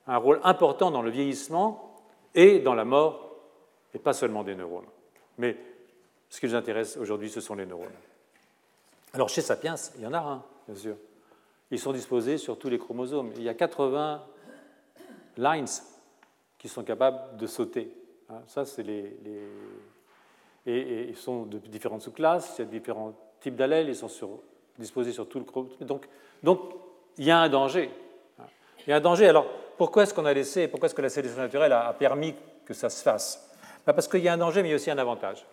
a 0.07 0.15
un 0.15 0.19
rôle 0.19 0.41
important 0.43 0.91
dans 0.91 1.03
le 1.03 1.11
vieillissement 1.11 2.03
et 2.35 2.59
dans 2.61 2.75
la 2.75 2.85
mort, 2.85 3.37
et 3.95 3.99
pas 3.99 4.13
seulement 4.13 4.43
des 4.43 4.55
neurones. 4.55 4.87
Mais 5.39 5.57
ce 6.29 6.41
qui 6.41 6.47
nous 6.47 6.55
intéresse 6.55 6.97
aujourd'hui, 6.97 7.31
ce 7.31 7.41
sont 7.41 7.55
les 7.55 7.67
neurones. 7.67 7.93
Alors 9.15 9.29
chez 9.29 9.43
Sapiens, 9.43 9.77
il 9.97 10.03
y 10.03 10.07
en 10.07 10.13
a 10.13 10.19
un, 10.19 10.43
bien 10.67 10.77
sûr. 10.77 10.97
Ils 11.71 11.79
sont 11.79 11.93
disposés 11.93 12.37
sur 12.37 12.59
tous 12.59 12.69
les 12.69 12.79
chromosomes. 12.79 13.31
Il 13.37 13.43
y 13.43 13.49
a 13.49 13.55
80 13.55 14.25
lines 15.37 15.67
qui 16.59 16.69
sont 16.69 16.83
capables 16.83 17.37
de 17.37 17.47
sauter. 17.47 17.95
Hein, 18.29 18.41
ça, 18.49 18.65
c'est 18.65 18.83
les, 18.83 19.17
Et, 20.67 21.09
ils 21.09 21.17
sont 21.17 21.45
de 21.45 21.59
différentes 21.59 22.03
sous-classes, 22.03 22.57
il 22.59 22.65
y 22.65 22.69
a 22.69 22.71
différents 22.71 23.15
types 23.41 23.55
d'allèles, 23.55 23.89
ils 23.89 23.95
sont 23.95 24.11
disposés 24.79 25.13
sur 25.13 25.29
tout 25.29 25.39
le 25.39 25.45
chromosome. 25.45 25.87
Donc, 25.87 26.09
donc, 26.43 26.61
il 27.17 27.25
y 27.25 27.31
a 27.31 27.39
un 27.39 27.49
danger. 27.49 27.91
Hein. 28.41 28.45
Il 28.85 28.91
y 28.91 28.93
a 28.93 28.97
un 28.97 29.01
danger. 29.01 29.29
Alors, 29.29 29.47
pourquoi 29.77 30.03
est-ce 30.03 30.13
qu'on 30.13 30.25
a 30.25 30.33
laissé, 30.33 30.67
pourquoi 30.67 30.87
est-ce 30.87 30.95
que 30.95 31.03
la 31.03 31.09
sélection 31.09 31.41
naturelle 31.41 31.73
a, 31.73 31.93
permis 31.93 32.35
que 32.65 32.75
ça 32.75 32.91
se 32.91 33.01
fasse? 33.01 33.49
Bah, 33.87 33.93
Parce 33.93 34.09
qu'il 34.09 34.23
y 34.23 34.29
a 34.29 34.33
un 34.33 34.39
danger, 34.39 34.63
mais 34.63 34.69
il 34.69 34.71
y 34.73 34.75
a 34.75 34.77
aussi 34.77 34.91
un 34.91 34.99
avantage. 34.99 35.47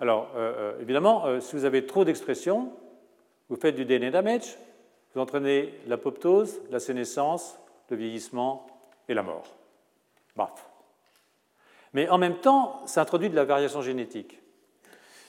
Alors, 0.00 0.30
euh, 0.34 0.52
euh, 0.56 0.80
évidemment, 0.80 1.26
euh, 1.26 1.40
si 1.40 1.54
vous 1.54 1.66
avez 1.66 1.84
trop 1.84 2.06
d'expressions, 2.06 2.72
vous 3.50 3.56
faites 3.56 3.74
du 3.74 3.84
DNA 3.84 4.10
damage, 4.10 4.56
vous 5.14 5.20
entraînez 5.20 5.74
l'apoptose, 5.86 6.60
la 6.70 6.80
sénescence, 6.80 7.58
le 7.90 7.96
vieillissement 7.96 8.66
et 9.08 9.14
la 9.14 9.22
mort. 9.22 9.44
Baf. 10.36 10.66
Mais 11.92 12.08
en 12.08 12.16
même 12.16 12.38
temps, 12.38 12.80
ça 12.86 13.02
introduit 13.02 13.28
de 13.28 13.36
la 13.36 13.44
variation 13.44 13.82
génétique. 13.82 14.40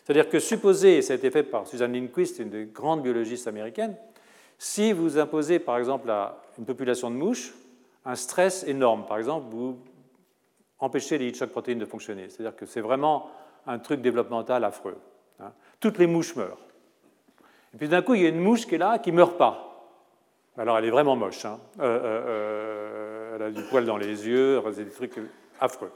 C'est-à-dire 0.03 0.29
que 0.29 0.39
supposé, 0.39 0.97
et 0.97 1.01
ça 1.01 1.13
a 1.13 1.15
été 1.17 1.31
fait 1.31 1.43
par 1.43 1.67
Susan 1.67 1.87
Lindquist, 1.87 2.39
une 2.39 2.49
des 2.49 2.65
grandes 2.65 3.01
biologistes 3.01 3.47
américaines, 3.47 3.97
si 4.57 4.93
vous 4.93 5.17
imposez 5.17 5.59
par 5.59 5.79
exemple 5.79 6.09
à 6.09 6.43
une 6.57 6.65
population 6.65 7.09
de 7.09 7.15
mouches 7.15 7.53
un 8.05 8.15
stress 8.15 8.63
énorme, 8.63 9.05
par 9.05 9.17
exemple, 9.17 9.47
vous 9.49 9.77
empêchez 10.79 11.17
les 11.17 11.27
heat 11.27 11.45
protéines 11.47 11.79
de 11.79 11.85
fonctionner. 11.85 12.29
C'est-à-dire 12.29 12.55
que 12.55 12.65
c'est 12.65 12.81
vraiment 12.81 13.29
un 13.67 13.79
truc 13.79 14.01
développemental 14.01 14.63
affreux. 14.63 14.97
Hein. 15.39 15.51
Toutes 15.79 15.97
les 15.97 16.07
mouches 16.07 16.35
meurent. 16.35 16.59
Et 17.73 17.77
puis 17.77 17.87
d'un 17.87 18.01
coup, 18.01 18.15
il 18.15 18.21
y 18.21 18.25
a 18.25 18.29
une 18.29 18.39
mouche 18.39 18.65
qui 18.65 18.75
est 18.75 18.77
là, 18.77 18.99
qui 18.99 19.11
ne 19.11 19.17
meurt 19.17 19.37
pas. 19.37 19.67
Alors 20.57 20.77
elle 20.77 20.85
est 20.85 20.91
vraiment 20.91 21.15
moche. 21.15 21.45
Hein. 21.45 21.59
Euh, 21.79 21.83
euh, 21.83 22.23
euh, 22.27 23.35
elle 23.35 23.41
a 23.43 23.51
du 23.51 23.63
poil 23.63 23.85
dans 23.85 23.97
les 23.97 24.27
yeux, 24.27 24.61
c'est 24.73 24.85
des 24.85 24.91
trucs 24.91 25.19
affreux. 25.59 25.91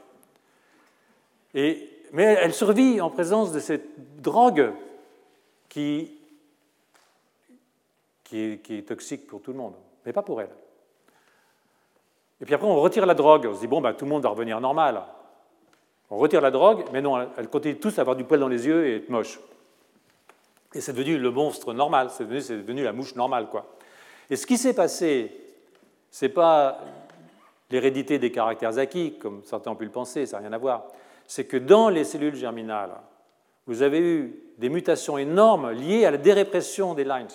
Et, 1.54 1.90
mais 2.12 2.38
elle 2.40 2.54
survit 2.54 3.00
en 3.00 3.10
présence 3.10 3.52
de 3.52 3.60
cette 3.60 4.20
drogue 4.20 4.72
qui, 5.68 6.18
est, 8.32 8.62
qui 8.62 8.78
est 8.78 8.88
toxique 8.88 9.26
pour 9.26 9.42
tout 9.42 9.52
le 9.52 9.58
monde, 9.58 9.74
mais 10.04 10.12
pas 10.12 10.22
pour 10.22 10.40
elle. 10.40 10.50
Et 12.40 12.44
puis 12.44 12.54
après, 12.54 12.66
on 12.66 12.80
retire 12.80 13.06
la 13.06 13.14
drogue. 13.14 13.46
On 13.50 13.54
se 13.54 13.60
dit, 13.60 13.66
bon, 13.66 13.80
ben, 13.80 13.94
tout 13.94 14.04
le 14.04 14.10
monde 14.10 14.22
va 14.22 14.28
revenir 14.28 14.60
normal. 14.60 15.02
On 16.10 16.18
retire 16.18 16.40
la 16.40 16.50
drogue, 16.50 16.84
mais 16.92 17.02
non, 17.02 17.28
elle 17.36 17.48
continue 17.48 17.76
tous 17.76 17.98
à 17.98 18.02
avoir 18.02 18.16
du 18.16 18.24
poil 18.24 18.38
dans 18.38 18.48
les 18.48 18.66
yeux 18.66 18.86
et 18.86 18.96
être 18.96 19.08
moche. 19.08 19.40
Et 20.74 20.80
c'est 20.80 20.92
devenu 20.92 21.18
le 21.18 21.30
monstre 21.30 21.72
normal, 21.72 22.10
c'est 22.10 22.28
devenu, 22.28 22.84
la 22.84 22.92
mouche 22.92 23.14
normale. 23.16 23.48
Quoi. 23.48 23.66
Et 24.30 24.36
ce 24.36 24.46
qui 24.46 24.56
s'est 24.58 24.74
passé, 24.74 25.32
ce 26.10 26.24
n'est 26.24 26.32
pas 26.32 26.80
l'hérédité 27.70 28.18
des 28.18 28.30
caractères 28.30 28.78
acquis, 28.78 29.18
comme 29.18 29.42
certains 29.44 29.72
ont 29.72 29.76
pu 29.76 29.84
le 29.84 29.90
penser, 29.90 30.26
ça 30.26 30.36
n'a 30.36 30.48
rien 30.48 30.52
à 30.52 30.58
voir. 30.58 30.86
C'est 31.26 31.46
que 31.46 31.56
dans 31.56 31.88
les 31.88 32.04
cellules 32.04 32.36
germinales, 32.36 32.94
vous 33.66 33.82
avez 33.82 33.98
eu 33.98 34.42
des 34.58 34.68
mutations 34.68 35.18
énormes 35.18 35.72
liées 35.72 36.04
à 36.04 36.12
la 36.12 36.18
dérépression 36.18 36.94
des 36.94 37.04
lines, 37.04 37.26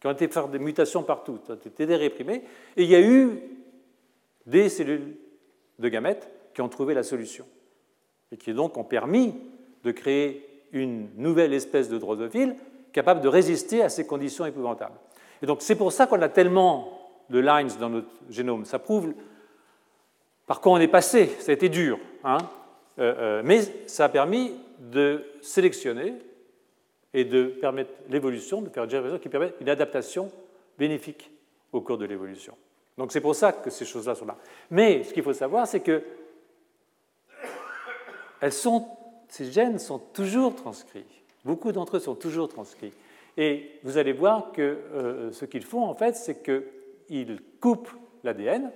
qui 0.00 0.06
ont 0.06 0.12
été 0.12 0.28
faire 0.28 0.48
des 0.48 0.58
mutations 0.58 1.02
partout, 1.02 1.38
qui 1.44 1.50
ont 1.50 1.56
été 1.56 1.84
déréprimées, 1.84 2.42
et 2.76 2.84
il 2.84 2.88
y 2.88 2.94
a 2.94 3.02
eu 3.02 3.38
des 4.46 4.70
cellules 4.70 5.16
de 5.78 5.88
gamètes 5.88 6.30
qui 6.54 6.62
ont 6.62 6.68
trouvé 6.68 6.94
la 6.94 7.02
solution 7.02 7.44
et 8.32 8.36
qui 8.36 8.52
donc 8.52 8.76
ont 8.76 8.84
permis 8.84 9.34
de 9.84 9.90
créer 9.90 10.44
une 10.72 11.08
nouvelle 11.16 11.52
espèce 11.54 11.88
de 11.88 11.98
drosophile 11.98 12.56
capable 12.92 13.20
de 13.20 13.28
résister 13.28 13.82
à 13.82 13.88
ces 13.88 14.06
conditions 14.06 14.44
épouvantables. 14.44 14.98
Et 15.42 15.46
donc 15.46 15.62
c'est 15.62 15.76
pour 15.76 15.92
ça 15.92 16.06
qu'on 16.06 16.20
a 16.20 16.28
tellement 16.28 16.98
de 17.30 17.38
lines 17.38 17.70
dans 17.78 17.90
notre 17.90 18.08
génome. 18.30 18.64
Ça 18.64 18.78
prouve 18.78 19.12
par 20.46 20.60
quoi 20.60 20.72
on 20.72 20.78
est 20.78 20.88
passé. 20.88 21.26
Ça 21.38 21.52
a 21.52 21.54
été 21.54 21.68
dur, 21.68 21.98
hein 22.24 22.38
euh, 22.98 23.14
euh, 23.18 23.42
mais 23.44 23.60
ça 23.86 24.06
a 24.06 24.08
permis 24.08 24.54
de 24.78 25.24
sélectionner 25.40 26.14
et 27.14 27.24
de 27.24 27.46
permettre 27.46 27.92
l'évolution, 28.08 28.62
de 28.62 28.68
faire 28.68 28.84
une 28.84 29.18
qui 29.18 29.28
permet 29.28 29.52
une 29.60 29.68
adaptation 29.68 30.30
bénéfique 30.78 31.30
au 31.72 31.80
cours 31.80 31.98
de 31.98 32.04
l'évolution. 32.04 32.54
Donc 32.96 33.12
c'est 33.12 33.20
pour 33.20 33.34
ça 33.34 33.52
que 33.52 33.70
ces 33.70 33.84
choses-là 33.84 34.14
sont 34.14 34.26
là. 34.26 34.36
Mais 34.70 35.04
ce 35.04 35.14
qu'il 35.14 35.22
faut 35.22 35.32
savoir, 35.32 35.66
c'est 35.66 35.80
que 35.80 36.02
ces 38.40 39.50
gènes 39.50 39.78
sont 39.78 39.98
toujours 39.98 40.54
transcrits. 40.54 41.04
Beaucoup 41.44 41.72
d'entre 41.72 41.96
eux 41.96 42.00
sont 42.00 42.14
toujours 42.14 42.48
transcrits. 42.48 42.92
Et 43.36 43.78
vous 43.84 43.98
allez 43.98 44.12
voir 44.12 44.52
que 44.52 44.62
euh, 44.62 45.32
ce 45.32 45.44
qu'ils 45.44 45.64
font, 45.64 45.84
en 45.84 45.94
fait, 45.94 46.16
c'est 46.16 46.42
qu'ils 46.42 47.40
coupent 47.60 47.92
l'ADN 48.24 48.72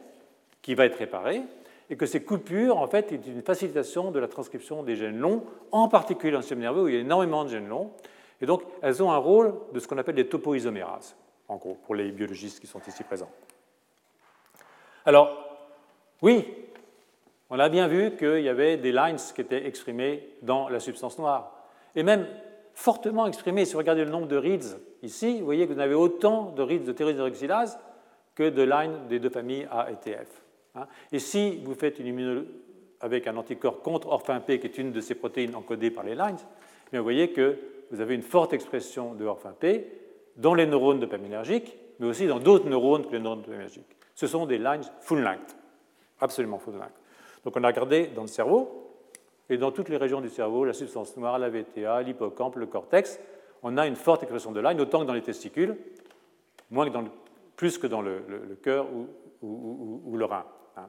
qui 0.62 0.74
va 0.74 0.86
être 0.86 0.98
réparé, 0.98 1.42
et 1.90 1.96
que 1.96 2.06
ces 2.06 2.22
coupures, 2.22 2.78
en 2.78 2.86
fait, 2.86 3.12
est 3.12 3.26
une 3.26 3.42
facilitation 3.42 4.12
de 4.12 4.18
la 4.18 4.28
transcription 4.28 4.82
des 4.82 4.96
gènes 4.96 5.18
longs, 5.18 5.44
en 5.72 5.88
particulier 5.88 6.32
dans 6.32 6.38
le 6.38 6.42
système 6.42 6.60
nerveux 6.60 6.84
où 6.84 6.88
il 6.88 6.94
y 6.94 6.96
a 6.96 7.00
énormément 7.00 7.44
de 7.44 7.50
gènes 7.50 7.68
longs. 7.68 7.90
Et 8.40 8.46
donc, 8.46 8.62
elles 8.80 9.02
ont 9.02 9.10
un 9.10 9.18
rôle 9.18 9.54
de 9.72 9.80
ce 9.80 9.86
qu'on 9.86 9.98
appelle 9.98 10.14
des 10.14 10.28
topoisomérases, 10.28 11.16
en 11.48 11.56
gros, 11.56 11.76
pour 11.84 11.94
les 11.94 12.10
biologistes 12.12 12.60
qui 12.60 12.66
sont 12.66 12.80
ici 12.86 13.02
présents. 13.02 13.30
Alors, 15.04 15.36
oui, 16.22 16.46
on 17.52 17.58
a 17.58 17.68
bien 17.68 17.86
vu 17.86 18.16
qu'il 18.16 18.40
y 18.40 18.48
avait 18.48 18.78
des 18.78 18.92
lines 18.92 19.18
qui 19.34 19.40
étaient 19.42 19.66
exprimées 19.66 20.26
dans 20.40 20.70
la 20.70 20.80
substance 20.80 21.18
noire, 21.18 21.54
et 21.94 22.02
même 22.02 22.26
fortement 22.72 23.26
exprimées. 23.26 23.66
Si 23.66 23.74
vous 23.74 23.78
regardez 23.78 24.04
le 24.04 24.10
nombre 24.10 24.26
de 24.26 24.36
reads 24.36 24.78
ici, 25.02 25.38
vous 25.38 25.44
voyez 25.44 25.68
que 25.68 25.74
vous 25.74 25.78
avez 25.78 25.94
autant 25.94 26.52
de 26.52 26.62
reads 26.62 26.86
de 26.86 26.92
thyroïdhydroxylase 26.92 27.78
que 28.34 28.48
de 28.48 28.62
lines 28.62 29.06
des 29.08 29.18
deux 29.18 29.28
familles 29.28 29.68
A 29.70 29.90
et 29.90 29.96
TF. 29.96 30.42
Hein. 30.74 30.86
Et 31.12 31.18
si 31.18 31.60
vous 31.62 31.74
faites 31.74 31.98
une 31.98 32.06
immunologie 32.06 32.48
avec 33.00 33.26
un 33.26 33.36
anticorps 33.36 33.82
contre 33.82 34.08
orphin 34.08 34.40
P, 34.40 34.58
qui 34.58 34.66
est 34.66 34.78
une 34.78 34.90
de 34.90 35.00
ces 35.02 35.14
protéines 35.14 35.54
encodées 35.54 35.90
par 35.90 36.04
les 36.04 36.14
lines, 36.14 36.38
eh 36.92 36.96
vous 36.96 37.02
voyez 37.02 37.32
que 37.32 37.58
vous 37.90 38.00
avez 38.00 38.14
une 38.14 38.22
forte 38.22 38.54
expression 38.54 39.12
de 39.12 39.26
orphin 39.26 39.54
P 39.58 39.86
dans 40.36 40.54
les 40.54 40.64
neurones 40.64 41.00
dopaminergiques, 41.00 41.76
mais 41.98 42.06
aussi 42.06 42.26
dans 42.26 42.38
d'autres 42.38 42.68
neurones 42.68 43.04
que 43.04 43.12
les 43.12 43.20
neurones 43.20 43.42
dopaminergiques 43.42 43.96
ce 44.14 44.26
sont 44.26 44.46
des 44.46 44.58
lines 44.58 44.82
full 45.00 45.20
length, 45.20 45.56
absolument 46.20 46.58
full 46.58 46.74
length. 46.74 47.01
Donc 47.44 47.56
on 47.56 47.64
a 47.64 47.66
regardé 47.66 48.06
dans 48.08 48.22
le 48.22 48.28
cerveau, 48.28 48.82
et 49.50 49.58
dans 49.58 49.72
toutes 49.72 49.88
les 49.88 49.96
régions 49.96 50.20
du 50.20 50.30
cerveau, 50.30 50.64
la 50.64 50.72
substance 50.72 51.16
noire, 51.16 51.38
la 51.38 51.50
VTA, 51.50 52.02
l'hippocampe, 52.02 52.56
le 52.56 52.66
cortex, 52.66 53.18
on 53.62 53.76
a 53.76 53.86
une 53.86 53.96
forte 53.96 54.22
expression 54.22 54.52
de 54.52 54.60
line, 54.60 54.80
autant 54.80 55.00
que 55.00 55.04
dans 55.04 55.12
les 55.12 55.22
testicules, 55.22 55.76
plus 57.56 57.78
que 57.78 57.86
dans 57.86 58.02
le, 58.02 58.22
cœur 58.62 58.86
ou, 59.42 60.16
le 60.16 60.24
rein. 60.24 60.44
Hein. 60.76 60.88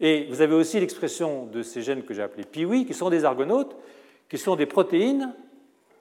Et 0.00 0.26
vous 0.28 0.40
avez 0.40 0.54
aussi 0.54 0.78
l'expression 0.78 1.46
de 1.46 1.62
ces 1.62 1.82
gènes 1.82 2.04
que 2.04 2.14
j'ai 2.14 2.22
appelés 2.22 2.44
PIWI, 2.44 2.86
qui 2.86 2.94
sont 2.94 3.10
des 3.10 3.24
argonautes, 3.24 3.76
qui 4.28 4.38
sont 4.38 4.56
des 4.56 4.66
protéines, 4.66 5.34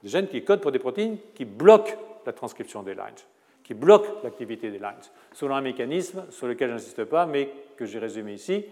des 0.04 0.10
gènes 0.10 0.28
qui 0.28 0.44
codent 0.44 0.62
pour 0.62 0.72
des 0.72 0.80
protéines 0.80 1.18
qui 1.34 1.46
bloquent 1.46 1.98
la 2.26 2.34
transcription 2.34 2.84
des 2.84 2.94
lines, 2.94 3.16
qui 3.64 3.74
bloquent 3.74 4.20
l'activité 4.24 4.70
des 4.70 4.80
lines, 4.80 4.94
selon 5.32 5.56
un 5.56 5.62
mécanisme 5.62 6.26
sur 6.30 6.48
lequel 6.48 6.70
je 6.70 6.74
n'insiste 6.74 7.06
pas, 7.06 7.26
mais 7.26 7.50
que 7.78 7.86
j'ai 7.86 8.00
résumé 8.00 8.34
ici. 8.34 8.66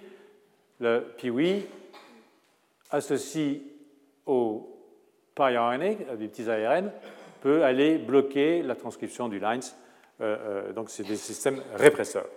Le 0.83 0.99
PIWI 1.15 1.65
associé 2.91 3.63
au 4.25 4.69
PyRNA, 5.33 5.93
des 6.17 6.27
petits 6.27 6.49
ARN, 6.49 6.91
peut 7.39 7.63
aller 7.63 7.97
bloquer 7.97 8.61
la 8.61 8.75
transcription 8.75 9.29
du 9.29 9.39
lines. 9.39 9.61
Euh, 10.19 10.35
euh, 10.41 10.73
donc, 10.73 10.89
c'est 10.89 11.05
des 11.05 11.15
systèmes 11.15 11.63
répresseurs. 11.75 12.27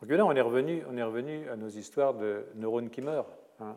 Donc 0.00 0.10
là, 0.10 0.24
on 0.24 0.32
est, 0.32 0.40
revenu, 0.40 0.82
on 0.90 0.96
est 0.96 1.02
revenu 1.02 1.46
à 1.50 1.56
nos 1.56 1.68
histoires 1.68 2.14
de 2.14 2.46
neurones 2.54 2.88
qui 2.88 3.02
meurent. 3.02 3.28
Hein, 3.60 3.76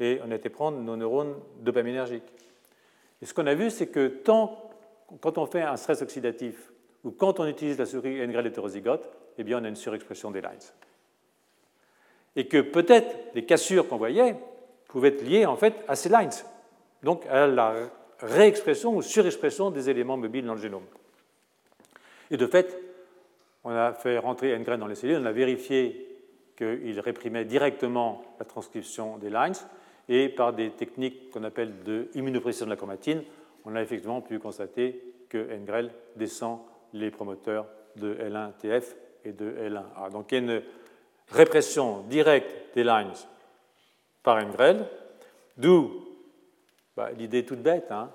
et 0.00 0.18
on 0.24 0.30
a 0.30 0.34
été 0.34 0.48
prendre 0.48 0.78
nos 0.78 0.96
neurones 0.96 1.34
dopaminergiques. 1.60 2.32
Et 3.20 3.26
ce 3.26 3.34
qu'on 3.34 3.46
a 3.46 3.54
vu, 3.54 3.68
c'est 3.68 3.88
que 3.88 4.08
tant, 4.08 4.70
quand 5.20 5.36
on 5.36 5.44
fait 5.44 5.60
un 5.60 5.76
stress 5.76 6.00
oxydatif 6.00 6.72
ou 7.04 7.10
quand 7.10 7.40
on 7.40 7.46
utilise 7.46 7.76
la 7.76 7.84
souris 7.84 8.26
NGREL 8.26 8.46
hétérozygote, 8.46 9.10
eh 9.36 9.44
bien, 9.44 9.60
on 9.60 9.64
a 9.64 9.68
une 9.68 9.76
surexpression 9.76 10.30
des 10.30 10.40
lines. 10.40 10.56
Et 12.36 12.46
que 12.46 12.60
peut-être 12.60 13.16
les 13.34 13.44
cassures 13.44 13.88
qu'on 13.88 13.96
voyait 13.96 14.36
pouvaient 14.88 15.08
être 15.08 15.22
liées 15.22 15.46
en 15.46 15.56
fait 15.56 15.74
à 15.88 15.96
ces 15.96 16.08
lines, 16.08 16.30
donc 17.02 17.26
à 17.26 17.46
la 17.46 17.74
réexpression 18.20 18.96
ou 18.96 19.02
surexpression 19.02 19.70
des 19.70 19.90
éléments 19.90 20.16
mobiles 20.16 20.46
dans 20.46 20.54
le 20.54 20.60
génome. 20.60 20.86
Et 22.30 22.36
de 22.36 22.46
fait, 22.46 22.78
on 23.64 23.70
a 23.70 23.92
fait 23.92 24.18
rentrer 24.18 24.50
N-grain 24.50 24.78
dans 24.78 24.86
les 24.86 24.94
cellules, 24.94 25.18
on 25.20 25.26
a 25.26 25.32
vérifié 25.32 26.06
qu'il 26.56 27.00
réprimait 27.00 27.44
directement 27.44 28.22
la 28.38 28.44
transcription 28.44 29.18
des 29.18 29.30
lines, 29.30 29.54
et 30.08 30.28
par 30.28 30.52
des 30.52 30.70
techniques 30.70 31.30
qu'on 31.30 31.44
appelle 31.44 31.82
de 31.84 32.08
immunopression 32.14 32.64
de 32.64 32.70
la 32.70 32.76
chromatine, 32.76 33.22
on 33.64 33.76
a 33.76 33.82
effectivement 33.82 34.20
pu 34.22 34.38
constater 34.38 35.02
que 35.28 35.54
NGREL 35.54 35.90
descend 36.16 36.60
les 36.94 37.10
promoteurs 37.10 37.66
de 37.96 38.14
L1TF 38.14 38.84
et 39.24 39.32
de 39.32 39.50
L1A. 39.50 40.10
Donc 40.10 40.32
répression 41.30 42.02
directe 42.08 42.74
des 42.74 42.84
lines 42.84 43.12
par 44.22 44.44
NGREL, 44.44 44.86
d'où 45.56 46.04
bah, 46.96 47.10
l'idée 47.12 47.44
toute 47.44 47.60
bête. 47.60 47.90
Hein. 47.90 48.10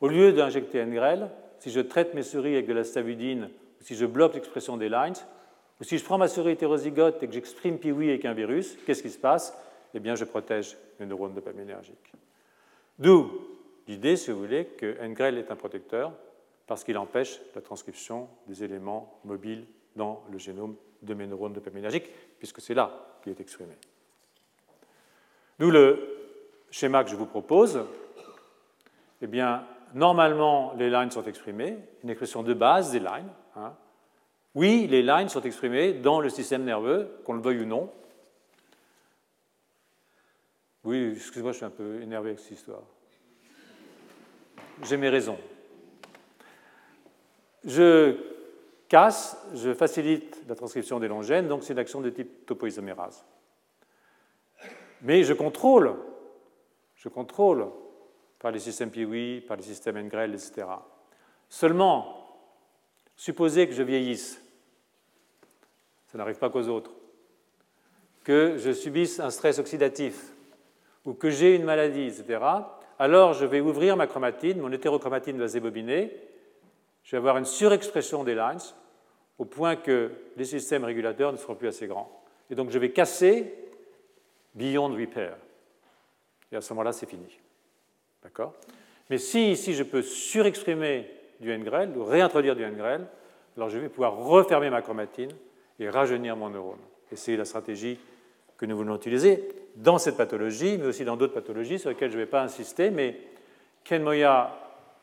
Au 0.00 0.08
lieu 0.08 0.32
d'injecter 0.32 0.84
NGREL, 0.84 1.30
si 1.58 1.70
je 1.70 1.80
traite 1.80 2.14
mes 2.14 2.22
souris 2.22 2.54
avec 2.54 2.66
de 2.66 2.72
la 2.72 2.84
stavudine, 2.84 3.50
ou 3.80 3.84
si 3.84 3.94
je 3.94 4.06
bloque 4.06 4.34
l'expression 4.34 4.76
des 4.76 4.88
lines, 4.88 5.14
ou 5.80 5.84
si 5.84 5.98
je 5.98 6.04
prends 6.04 6.18
ma 6.18 6.28
souris 6.28 6.52
hétérozygote 6.52 7.22
et 7.22 7.26
que 7.26 7.32
j'exprime 7.32 7.78
PIWI 7.78 8.10
avec 8.10 8.24
un 8.24 8.34
virus, 8.34 8.76
qu'est-ce 8.84 9.02
qui 9.02 9.10
se 9.10 9.18
passe? 9.18 9.56
Eh 9.94 10.00
bien, 10.00 10.14
je 10.14 10.24
protège 10.24 10.76
les 10.98 11.06
neurones 11.06 11.34
dopaminergiques. 11.34 12.12
D'où 12.98 13.30
l'idée, 13.88 14.16
si 14.16 14.30
vous 14.30 14.38
voulez, 14.38 14.66
que 14.66 15.02
NGREL 15.02 15.38
est 15.38 15.50
un 15.50 15.56
protecteur 15.56 16.12
parce 16.66 16.84
qu'il 16.84 16.98
empêche 16.98 17.40
la 17.54 17.62
transcription 17.62 18.28
des 18.46 18.62
éléments 18.62 19.18
mobiles 19.24 19.66
dans 19.96 20.22
le 20.30 20.38
génome 20.38 20.76
de 21.02 21.14
mes 21.14 21.26
neurones 21.26 21.52
dopaminergiques, 21.52 22.10
puisque 22.38 22.60
c'est 22.60 22.74
là 22.74 22.90
qu'il 23.22 23.32
est 23.32 23.40
exprimé. 23.40 23.74
D'où 25.58 25.70
le 25.70 26.20
schéma 26.70 27.04
que 27.04 27.10
je 27.10 27.16
vous 27.16 27.26
propose. 27.26 27.84
Eh 29.22 29.26
bien, 29.26 29.66
normalement, 29.94 30.74
les 30.78 30.88
lines 30.88 31.10
sont 31.10 31.24
exprimées, 31.24 31.76
une 32.02 32.10
expression 32.10 32.42
de 32.42 32.54
base 32.54 32.92
des 32.92 33.00
lines. 33.00 33.30
Hein. 33.56 33.74
Oui, 34.54 34.86
les 34.88 35.02
lines 35.02 35.28
sont 35.28 35.42
exprimées 35.42 35.92
dans 35.92 36.20
le 36.20 36.28
système 36.28 36.64
nerveux, 36.64 37.20
qu'on 37.24 37.34
le 37.34 37.42
veuille 37.42 37.60
ou 37.60 37.66
non. 37.66 37.92
Oui, 40.84 41.12
excusez-moi, 41.14 41.52
je 41.52 41.58
suis 41.58 41.66
un 41.66 41.70
peu 41.70 42.00
énervé 42.00 42.30
avec 42.30 42.40
cette 42.40 42.52
histoire. 42.52 42.82
J'ai 44.82 44.96
mes 44.96 45.10
raisons. 45.10 45.38
Je 47.64 48.16
casse, 48.90 49.38
je 49.54 49.72
facilite 49.72 50.42
la 50.48 50.56
transcription 50.56 50.98
des 50.98 51.08
longs 51.08 51.22
gènes, 51.22 51.48
donc 51.48 51.62
c'est 51.62 51.72
une 51.72 51.78
action 51.78 52.00
de 52.00 52.10
type 52.10 52.44
topoisomérase. 52.44 53.24
Mais 55.02 55.22
je 55.22 55.32
contrôle, 55.32 55.94
je 56.96 57.08
contrôle 57.08 57.68
par 58.40 58.50
les 58.50 58.58
systèmes 58.58 58.90
PIWI, 58.90 59.42
par 59.42 59.56
les 59.56 59.62
systèmes 59.62 59.96
NGREL, 59.96 60.34
etc. 60.34 60.66
Seulement, 61.48 62.26
supposez 63.16 63.68
que 63.68 63.74
je 63.74 63.84
vieillisse, 63.84 64.42
ça 66.08 66.18
n'arrive 66.18 66.38
pas 66.38 66.50
qu'aux 66.50 66.66
autres, 66.66 66.90
que 68.24 68.56
je 68.58 68.72
subisse 68.72 69.20
un 69.20 69.30
stress 69.30 69.60
oxydatif 69.60 70.32
ou 71.04 71.14
que 71.14 71.30
j'ai 71.30 71.54
une 71.54 71.64
maladie, 71.64 72.08
etc., 72.08 72.44
alors 72.98 73.34
je 73.34 73.46
vais 73.46 73.60
ouvrir 73.60 73.96
ma 73.96 74.08
chromatine, 74.08 74.60
mon 74.60 74.72
hétérochromatine 74.72 75.38
va 75.38 75.46
zébobiner, 75.46 76.12
je 77.04 77.12
vais 77.12 77.18
avoir 77.18 77.38
une 77.38 77.46
surexpression 77.46 78.24
des 78.24 78.34
lines 78.34 78.58
au 79.40 79.46
point 79.46 79.74
que 79.74 80.10
les 80.36 80.44
systèmes 80.44 80.84
régulateurs 80.84 81.32
ne 81.32 81.38
seront 81.38 81.54
plus 81.54 81.68
assez 81.68 81.86
grands. 81.86 82.22
Et 82.50 82.54
donc 82.54 82.68
je 82.70 82.78
vais 82.78 82.90
casser 82.90 83.54
beyond 84.54 84.88
repair. 84.88 85.34
Et 86.52 86.56
à 86.56 86.60
ce 86.60 86.74
moment-là, 86.74 86.92
c'est 86.92 87.08
fini. 87.08 87.38
D'accord? 88.22 88.52
Mais 89.08 89.16
si 89.16 89.50
ici 89.50 89.72
je 89.72 89.82
peux 89.82 90.02
surexprimer 90.02 91.08
du 91.40 91.56
NGREL 91.56 91.96
ou 91.96 92.04
réintroduire 92.04 92.54
du 92.54 92.66
NGREL, 92.66 93.06
alors 93.56 93.70
je 93.70 93.78
vais 93.78 93.88
pouvoir 93.88 94.18
refermer 94.18 94.68
ma 94.68 94.82
chromatine 94.82 95.32
et 95.78 95.88
rajeunir 95.88 96.36
mon 96.36 96.50
neurone. 96.50 96.78
Et 97.10 97.16
c'est 97.16 97.34
la 97.34 97.46
stratégie 97.46 97.98
que 98.58 98.66
nous 98.66 98.76
voulons 98.76 98.96
utiliser 98.96 99.48
dans 99.74 99.96
cette 99.96 100.18
pathologie, 100.18 100.76
mais 100.76 100.86
aussi 100.86 101.06
dans 101.06 101.16
d'autres 101.16 101.32
pathologies 101.32 101.78
sur 101.78 101.88
lesquelles 101.88 102.10
je 102.10 102.18
ne 102.18 102.24
vais 102.24 102.30
pas 102.30 102.42
insister. 102.42 102.90
Mais 102.90 103.16
Ken 103.84 104.02
Moya 104.02 104.54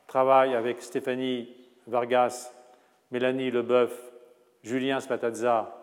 travaille 0.05 0.53
avec 0.53 0.83
Stéphanie 0.83 1.49
Vargas, 1.87 2.53
Mélanie 3.09 3.49
Leboeuf, 3.49 4.06
Julien 4.67 4.99
Spatazza, 4.99 5.73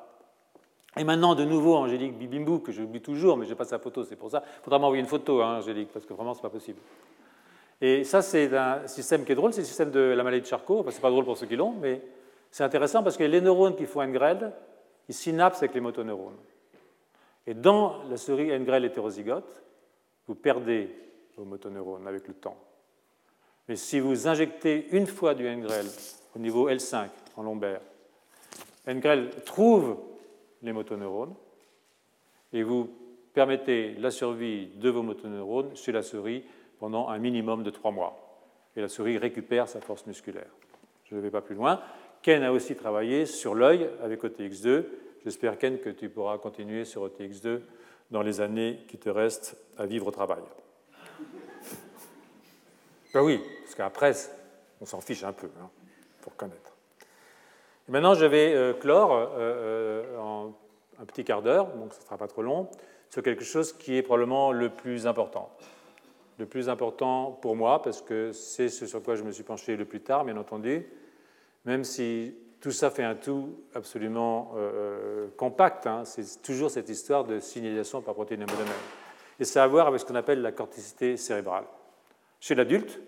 et 0.96 1.04
maintenant 1.04 1.34
de 1.34 1.44
nouveau 1.44 1.74
Angélique 1.74 2.16
Bibimbou, 2.16 2.60
que 2.60 2.70
j'oublie 2.70 3.00
toujours, 3.00 3.36
mais 3.36 3.46
je 3.46 3.50
n'ai 3.50 3.56
pas 3.56 3.64
sa 3.64 3.78
photo, 3.78 4.04
c'est 4.04 4.14
pour 4.14 4.30
ça. 4.30 4.44
Il 4.60 4.64
faudra 4.64 4.78
m'envoyer 4.78 5.02
une 5.02 5.08
photo, 5.08 5.40
hein, 5.42 5.58
Angélique, 5.58 5.90
parce 5.92 6.06
que 6.06 6.12
vraiment, 6.12 6.34
ce 6.34 6.38
n'est 6.38 6.42
pas 6.42 6.50
possible. 6.50 6.78
Et 7.80 8.04
ça, 8.04 8.22
c'est 8.22 8.54
un 8.56 8.86
système 8.86 9.24
qui 9.24 9.32
est 9.32 9.34
drôle, 9.34 9.52
c'est 9.52 9.62
le 9.62 9.66
système 9.66 9.90
de 9.90 10.00
la 10.00 10.22
maladie 10.22 10.42
de 10.42 10.46
Charcot. 10.46 10.84
Ce 10.88 10.94
n'est 10.94 11.00
pas 11.00 11.10
drôle 11.10 11.24
pour 11.24 11.36
ceux 11.36 11.46
qui 11.46 11.56
l'ont, 11.56 11.72
mais 11.72 12.00
c'est 12.50 12.62
intéressant 12.62 13.02
parce 13.02 13.16
que 13.16 13.24
les 13.24 13.40
neurones 13.40 13.74
qui 13.74 13.86
font 13.86 14.06
NGREL, 14.06 14.52
ils 15.08 15.14
synapsent 15.14 15.62
avec 15.62 15.74
les 15.74 15.80
motoneurones. 15.80 16.36
Et 17.46 17.54
dans 17.54 18.04
la 18.08 18.16
souris 18.16 18.56
NGREL 18.56 18.84
hétérozygote, 18.84 19.62
vous 20.28 20.34
perdez 20.34 20.94
vos 21.36 21.44
motoneurones 21.44 22.06
avec 22.06 22.28
le 22.28 22.34
temps. 22.34 22.56
Mais 23.68 23.76
si 23.76 23.98
vous 23.98 24.28
injectez 24.28 24.88
une 24.92 25.06
fois 25.06 25.34
du 25.34 25.44
NGREL 25.44 25.86
au 26.36 26.38
niveau 26.38 26.70
L5 26.70 27.08
en 27.36 27.42
lombaire, 27.42 27.80
NGREL 28.86 29.30
trouve 29.44 29.98
les 30.62 30.72
motoneurones 30.72 31.34
et 32.52 32.62
vous 32.62 32.88
permettez 33.32 33.94
la 33.94 34.10
survie 34.10 34.68
de 34.76 34.90
vos 34.90 35.02
motoneurones 35.02 35.74
chez 35.76 35.92
la 35.92 36.02
souris 36.02 36.44
pendant 36.78 37.08
un 37.08 37.18
minimum 37.18 37.62
de 37.62 37.70
trois 37.70 37.90
mois. 37.90 38.16
Et 38.76 38.80
la 38.80 38.88
souris 38.88 39.18
récupère 39.18 39.68
sa 39.68 39.80
force 39.80 40.06
musculaire. 40.06 40.50
Je 41.04 41.14
ne 41.14 41.20
vais 41.20 41.30
pas 41.30 41.42
plus 41.42 41.54
loin. 41.54 41.80
Ken 42.22 42.42
a 42.42 42.52
aussi 42.52 42.74
travaillé 42.74 43.26
sur 43.26 43.54
l'œil 43.54 43.88
avec 44.02 44.22
OTX2. 44.22 44.86
J'espère, 45.24 45.58
Ken, 45.58 45.78
que 45.78 45.90
tu 45.90 46.08
pourras 46.08 46.38
continuer 46.38 46.84
sur 46.84 47.06
OTX2 47.06 47.60
dans 48.10 48.22
les 48.22 48.40
années 48.40 48.80
qui 48.88 48.98
te 48.98 49.08
restent 49.08 49.56
à 49.76 49.86
vivre 49.86 50.06
au 50.06 50.10
travail. 50.10 50.42
ben 53.12 53.22
oui, 53.22 53.40
parce 53.62 53.74
qu'après, 53.74 54.12
on 54.80 54.86
s'en 54.86 55.00
fiche 55.00 55.24
un 55.24 55.32
peu, 55.32 55.48
hein, 55.60 55.70
pour 56.22 56.36
connaître. 56.36 56.73
Maintenant, 57.88 58.14
je 58.14 58.24
vais 58.24 58.54
euh, 58.54 58.72
clore 58.72 59.12
euh, 59.12 59.26
euh, 59.38 60.18
en 60.18 60.52
un 61.00 61.04
petit 61.04 61.24
quart 61.24 61.42
d'heure, 61.42 61.66
donc 61.76 61.92
ce 61.92 61.98
ne 61.98 62.04
sera 62.04 62.16
pas 62.16 62.28
trop 62.28 62.42
long, 62.42 62.68
sur 63.10 63.22
quelque 63.22 63.44
chose 63.44 63.72
qui 63.72 63.96
est 63.96 64.02
probablement 64.02 64.52
le 64.52 64.70
plus 64.70 65.06
important 65.06 65.50
le 66.36 66.46
plus 66.46 66.68
important 66.68 67.30
pour 67.42 67.54
moi, 67.54 67.80
parce 67.80 68.02
que 68.02 68.32
c'est 68.32 68.68
ce 68.68 68.86
sur 68.86 69.00
quoi 69.04 69.14
je 69.14 69.22
me 69.22 69.30
suis 69.30 69.44
penché 69.44 69.76
le 69.76 69.84
plus 69.84 70.00
tard, 70.00 70.24
bien 70.24 70.36
entendu, 70.36 70.84
même 71.64 71.84
si 71.84 72.34
tout 72.60 72.72
ça 72.72 72.90
fait 72.90 73.04
un 73.04 73.14
tout 73.14 73.54
absolument 73.72 74.52
compact. 75.36 75.86
Hein, 75.86 76.04
c'est 76.04 76.42
toujours 76.42 76.72
cette 76.72 76.88
histoire 76.88 77.22
de 77.22 77.38
signalisation 77.38 78.02
par 78.02 78.14
protéine 78.14 78.40
MDMA. 78.40 78.74
Et 79.38 79.44
ça 79.44 79.62
a 79.62 79.64
à 79.66 79.68
voir 79.68 79.86
avec 79.86 80.00
ce 80.00 80.06
qu'on 80.06 80.16
appelle 80.16 80.42
la 80.42 80.50
corticité 80.50 81.16
cérébrale, 81.16 81.66
chez 82.40 82.56
l'adulte 82.56 83.00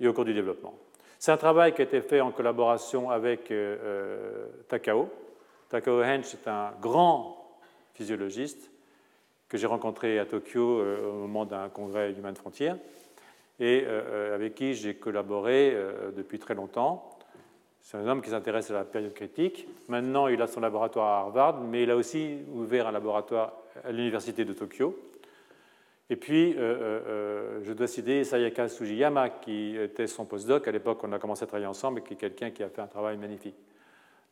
et 0.00 0.08
au 0.08 0.12
cours 0.12 0.24
du 0.24 0.34
développement. 0.34 0.74
C'est 1.18 1.32
un 1.32 1.36
travail 1.36 1.74
qui 1.74 1.80
a 1.80 1.84
été 1.84 2.00
fait 2.00 2.20
en 2.20 2.30
collaboration 2.30 3.10
avec 3.10 3.50
euh, 3.50 4.46
Takao. 4.68 5.08
Takao 5.68 6.02
Hench 6.02 6.34
est 6.34 6.48
un 6.48 6.72
grand 6.80 7.58
physiologiste 7.94 8.70
que 9.48 9.58
j'ai 9.58 9.66
rencontré 9.66 10.18
à 10.18 10.26
Tokyo 10.26 10.80
au 10.80 11.12
moment 11.12 11.44
d'un 11.44 11.68
congrès 11.68 12.12
Human 12.12 12.36
Frontier 12.36 12.72
et 13.58 13.84
avec 14.34 14.54
qui 14.54 14.74
j'ai 14.74 14.94
collaboré 14.94 15.74
depuis 16.14 16.38
très 16.38 16.54
longtemps. 16.54 17.18
C'est 17.80 17.96
un 17.96 18.06
homme 18.06 18.20
qui 18.20 18.28
s'intéresse 18.28 18.70
à 18.70 18.74
la 18.74 18.84
période 18.84 19.14
critique. 19.14 19.66
Maintenant, 19.88 20.28
il 20.28 20.40
a 20.42 20.46
son 20.46 20.60
laboratoire 20.60 21.08
à 21.08 21.18
Harvard, 21.20 21.60
mais 21.62 21.84
il 21.84 21.90
a 21.90 21.96
aussi 21.96 22.36
ouvert 22.52 22.86
un 22.86 22.92
laboratoire 22.92 23.54
à 23.82 23.90
l'université 23.90 24.44
de 24.44 24.52
Tokyo. 24.52 24.94
Et 26.10 26.16
puis, 26.16 26.54
euh, 26.54 26.58
euh, 26.58 27.00
euh, 27.06 27.60
je 27.62 27.72
dois 27.72 27.86
citer 27.86 28.24
Sayaka 28.24 28.68
Sujiyama, 28.68 29.28
qui 29.28 29.76
était 29.76 30.06
son 30.06 30.24
postdoc. 30.24 30.66
À 30.66 30.72
l'époque, 30.72 31.00
on 31.04 31.12
a 31.12 31.18
commencé 31.18 31.42
à 31.44 31.46
travailler 31.46 31.66
ensemble, 31.66 32.00
et 32.00 32.02
qui 32.02 32.14
est 32.14 32.16
quelqu'un 32.16 32.50
qui 32.50 32.62
a 32.62 32.70
fait 32.70 32.80
un 32.80 32.86
travail 32.86 33.18
magnifique. 33.18 33.56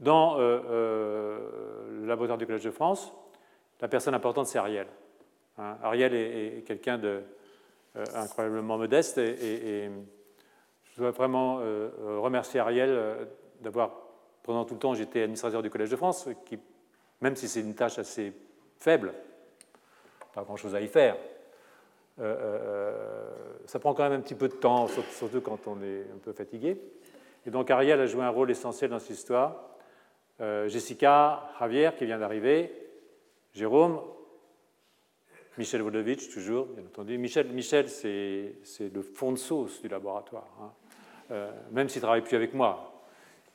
Dans 0.01 0.37
le 0.37 2.05
laboratoire 2.05 2.39
du 2.39 2.47
Collège 2.47 2.64
de 2.64 2.70
France, 2.70 3.12
la 3.81 3.89
personne 3.89 4.14
importante, 4.14 4.47
c'est 4.47 4.59
Ariel. 4.59 4.87
Hein, 5.59 5.77
Ariel 5.83 6.14
est, 6.14 6.66
quelqu'un 6.66 6.99
d'incroyablement 6.99 8.77
modeste, 8.77 9.18
et, 9.18 9.85
et, 9.85 9.91
je 10.93 11.01
dois 11.01 11.11
vraiment 11.11 11.61
remercier 12.20 12.61
Ariel 12.61 13.27
d'avoir, 13.61 13.91
pendant 14.43 14.64
tout 14.64 14.74
le 14.74 14.81
temps, 14.81 14.95
j'étais 14.95 15.22
administrateur 15.22 15.62
du 15.62 15.70
Collège 15.70 15.91
de 15.91 15.97
France, 15.97 16.29
qui, 16.45 16.59
même 17.22 17.37
si 17.37 17.49
c'est 17.49 17.61
une 17.61 17.74
tâche 17.74 17.99
assez 17.99 18.35
faible, 18.79 19.14
pas 20.35 20.43
grand-chose 20.43 20.74
à 20.74 20.81
y 20.83 20.89
faire, 20.89 21.16
euh, 22.19 22.23
euh, 22.25 23.29
ça 23.67 23.79
prend 23.79 23.95
quand 23.95 24.05
même 24.09 24.19
un 24.19 24.23
petit 24.23 24.35
peu 24.35 24.49
de 24.49 24.55
temps, 24.55 24.87
surtout 24.87 25.41
quand 25.41 25.67
on 25.67 25.83
est 25.83 26.03
un 26.14 26.19
peu 26.23 26.33
fatigué. 26.33 26.81
Et 27.47 27.51
donc 27.51 27.71
Ariel 27.71 28.01
a 28.01 28.07
joué 28.07 28.25
un 28.25 28.31
rôle 28.31 28.51
essentiel 28.51 28.91
dans 28.91 28.99
cette 28.99 29.17
histoire. 29.17 29.71
Euh, 30.41 30.69
Jessica, 30.69 31.51
Javier, 31.59 31.91
qui 31.97 32.07
vient 32.07 32.19
d'arriver, 32.19 32.73
Jérôme, 33.55 34.01
Michel 35.57 35.83
Vodovitch, 35.83 36.29
toujours, 36.31 36.67
bien 36.67 36.85
entendu. 36.85 37.17
Michel, 37.17 37.49
Michel 37.49 37.89
c'est 37.89 38.55
le 38.81 39.03
fond 39.03 39.33
de 39.33 39.39
sauce 39.39 39.81
du 39.81 39.89
laboratoire, 39.89 40.49
hein. 40.61 41.47
même 41.71 41.89
s'il 41.89 42.01
ne 42.01 42.05
travaille 42.05 42.23
plus 42.23 42.37
avec 42.37 42.53
moi 42.53 42.93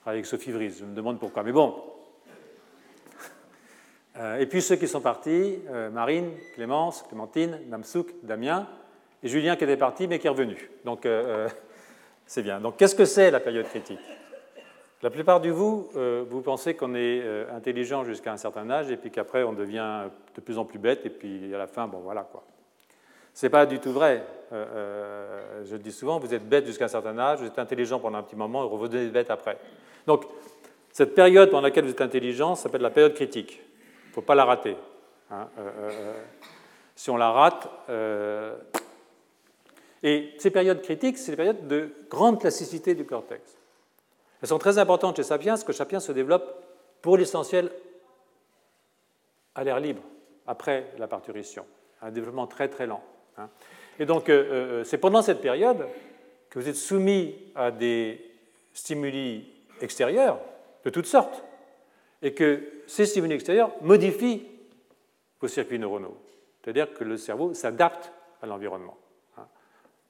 avec 0.05 0.25
Sophie 0.25 0.51
Vries. 0.51 0.77
Je 0.79 0.85
me 0.85 0.95
demande 0.95 1.19
pourquoi. 1.19 1.43
Mais 1.43 1.51
bon. 1.51 1.75
Euh, 4.17 4.39
et 4.39 4.45
puis 4.45 4.61
ceux 4.61 4.75
qui 4.75 4.87
sont 4.87 5.01
partis, 5.01 5.59
euh, 5.69 5.89
Marine, 5.89 6.31
Clémence, 6.55 7.03
Clémentine, 7.03 7.59
Namsouk, 7.69 8.13
Damien, 8.23 8.67
et 9.23 9.27
Julien 9.27 9.55
qui 9.55 9.63
était 9.63 9.77
parti 9.77 10.07
mais 10.07 10.19
qui 10.19 10.27
est 10.27 10.31
revenu. 10.31 10.69
Donc 10.83 11.05
euh, 11.05 11.47
c'est 12.25 12.43
bien. 12.43 12.59
Donc 12.59 12.77
qu'est-ce 12.77 12.95
que 12.95 13.05
c'est 13.05 13.31
la 13.31 13.39
période 13.39 13.67
critique? 13.67 13.99
La 15.01 15.09
plupart 15.09 15.41
de 15.41 15.49
vous, 15.49 15.89
vous 16.29 16.41
pensez 16.41 16.75
qu'on 16.75 16.93
est 16.93 17.23
intelligent 17.51 18.03
jusqu'à 18.03 18.33
un 18.33 18.37
certain 18.37 18.69
âge 18.69 18.91
et 18.91 18.97
puis 18.97 19.09
qu'après 19.09 19.41
on 19.41 19.51
devient 19.51 20.03
de 20.35 20.41
plus 20.41 20.59
en 20.59 20.65
plus 20.65 20.77
bête 20.77 21.03
et 21.07 21.09
puis 21.09 21.55
à 21.55 21.57
la 21.57 21.65
fin, 21.65 21.87
bon 21.87 22.01
voilà 22.01 22.21
quoi. 22.21 22.43
Ce 23.33 23.43
n'est 23.43 23.49
pas 23.49 23.65
du 23.65 23.79
tout 23.79 23.91
vrai. 23.91 24.23
je 24.51 25.71
le 25.71 25.79
dis 25.79 25.91
souvent, 25.91 26.19
vous 26.19 26.35
êtes 26.35 26.47
bête 26.47 26.67
jusqu'à 26.67 26.85
un 26.85 26.87
certain 26.87 27.17
âge, 27.17 27.39
vous 27.39 27.47
êtes 27.47 27.57
intelligent 27.57 27.99
pendant 27.99 28.19
un 28.19 28.21
petit 28.21 28.35
moment 28.35 28.63
et 28.63 28.69
vous 28.69 28.77
revenez 28.77 29.07
bête 29.07 29.31
après. 29.31 29.57
Donc, 30.05 30.25
cette 30.91 31.15
période 31.15 31.49
pendant 31.49 31.63
laquelle 31.63 31.85
vous 31.85 31.91
êtes 31.91 32.01
intelligent 32.01 32.53
s'appelle 32.53 32.81
la 32.81 32.91
période 32.91 33.15
critique. 33.15 33.59
Ne 34.11 34.15
faut 34.15 34.21
pas 34.21 34.35
la 34.35 34.43
rater. 34.43 34.75
Hein. 35.29 35.47
Euh, 35.57 35.61
euh, 35.61 35.89
euh, 35.89 36.23
si 36.95 37.09
on 37.09 37.15
la 37.15 37.31
rate. 37.31 37.69
Et 40.03 40.33
ces 40.37 40.51
périodes 40.51 40.81
critiques, 40.81 41.17
c'est 41.17 41.31
des 41.31 41.37
périodes 41.37 41.65
de 41.67 41.93
grande 42.09 42.41
plasticité 42.41 42.93
du 42.93 43.05
cortex. 43.05 43.57
Elles 44.41 44.49
sont 44.49 44.57
très 44.57 44.79
importantes 44.79 45.15
chez 45.15 45.23
Sapiens, 45.23 45.53
parce 45.53 45.63
que 45.63 45.71
Sapiens 45.71 46.01
se 46.01 46.11
développe 46.11 46.61
pour 47.01 47.17
l'essentiel 47.17 47.71
à 49.55 49.63
l'air 49.63 49.79
libre, 49.79 50.01
après 50.45 50.91
la 50.97 51.07
parturition. 51.07 51.65
Un 52.01 52.11
développement 52.11 52.47
très 52.47 52.67
très 52.67 52.85
lent. 52.85 53.03
Hein. 53.37 53.47
Et 53.97 54.05
donc, 54.05 54.29
c'est 54.83 54.97
pendant 54.97 55.21
cette 55.21 55.41
période 55.41 55.87
que 56.49 56.59
vous 56.59 56.67
êtes 56.67 56.75
soumis 56.75 57.35
à 57.55 57.71
des 57.71 58.29
stimuli 58.73 59.47
extérieurs 59.79 60.39
de 60.83 60.89
toutes 60.89 61.05
sortes, 61.05 61.43
et 62.21 62.33
que 62.33 62.61
ces 62.87 63.05
stimuli 63.05 63.33
extérieurs 63.33 63.71
modifient 63.81 64.47
vos 65.39 65.47
circuits 65.47 65.79
neuronaux. 65.79 66.17
C'est-à-dire 66.61 66.93
que 66.93 67.03
le 67.03 67.17
cerveau 67.17 67.53
s'adapte 67.53 68.11
à 68.41 68.45
l'environnement. 68.45 68.97
C'est 69.35 69.41
hein. 69.41 69.47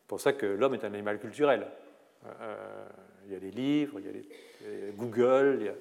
pour 0.07 0.20
ça 0.20 0.34
que 0.34 0.45
l'homme 0.45 0.74
est 0.74 0.84
un 0.84 0.93
animal 0.93 1.20
culturel. 1.20 1.68
Euh, 2.26 2.86
il 3.26 3.34
y 3.34 3.36
a 3.36 3.39
des 3.39 3.51
livres, 3.51 3.99
il 3.99 4.05
y 4.05 4.09
a, 4.09 4.91
Google, 4.95 5.74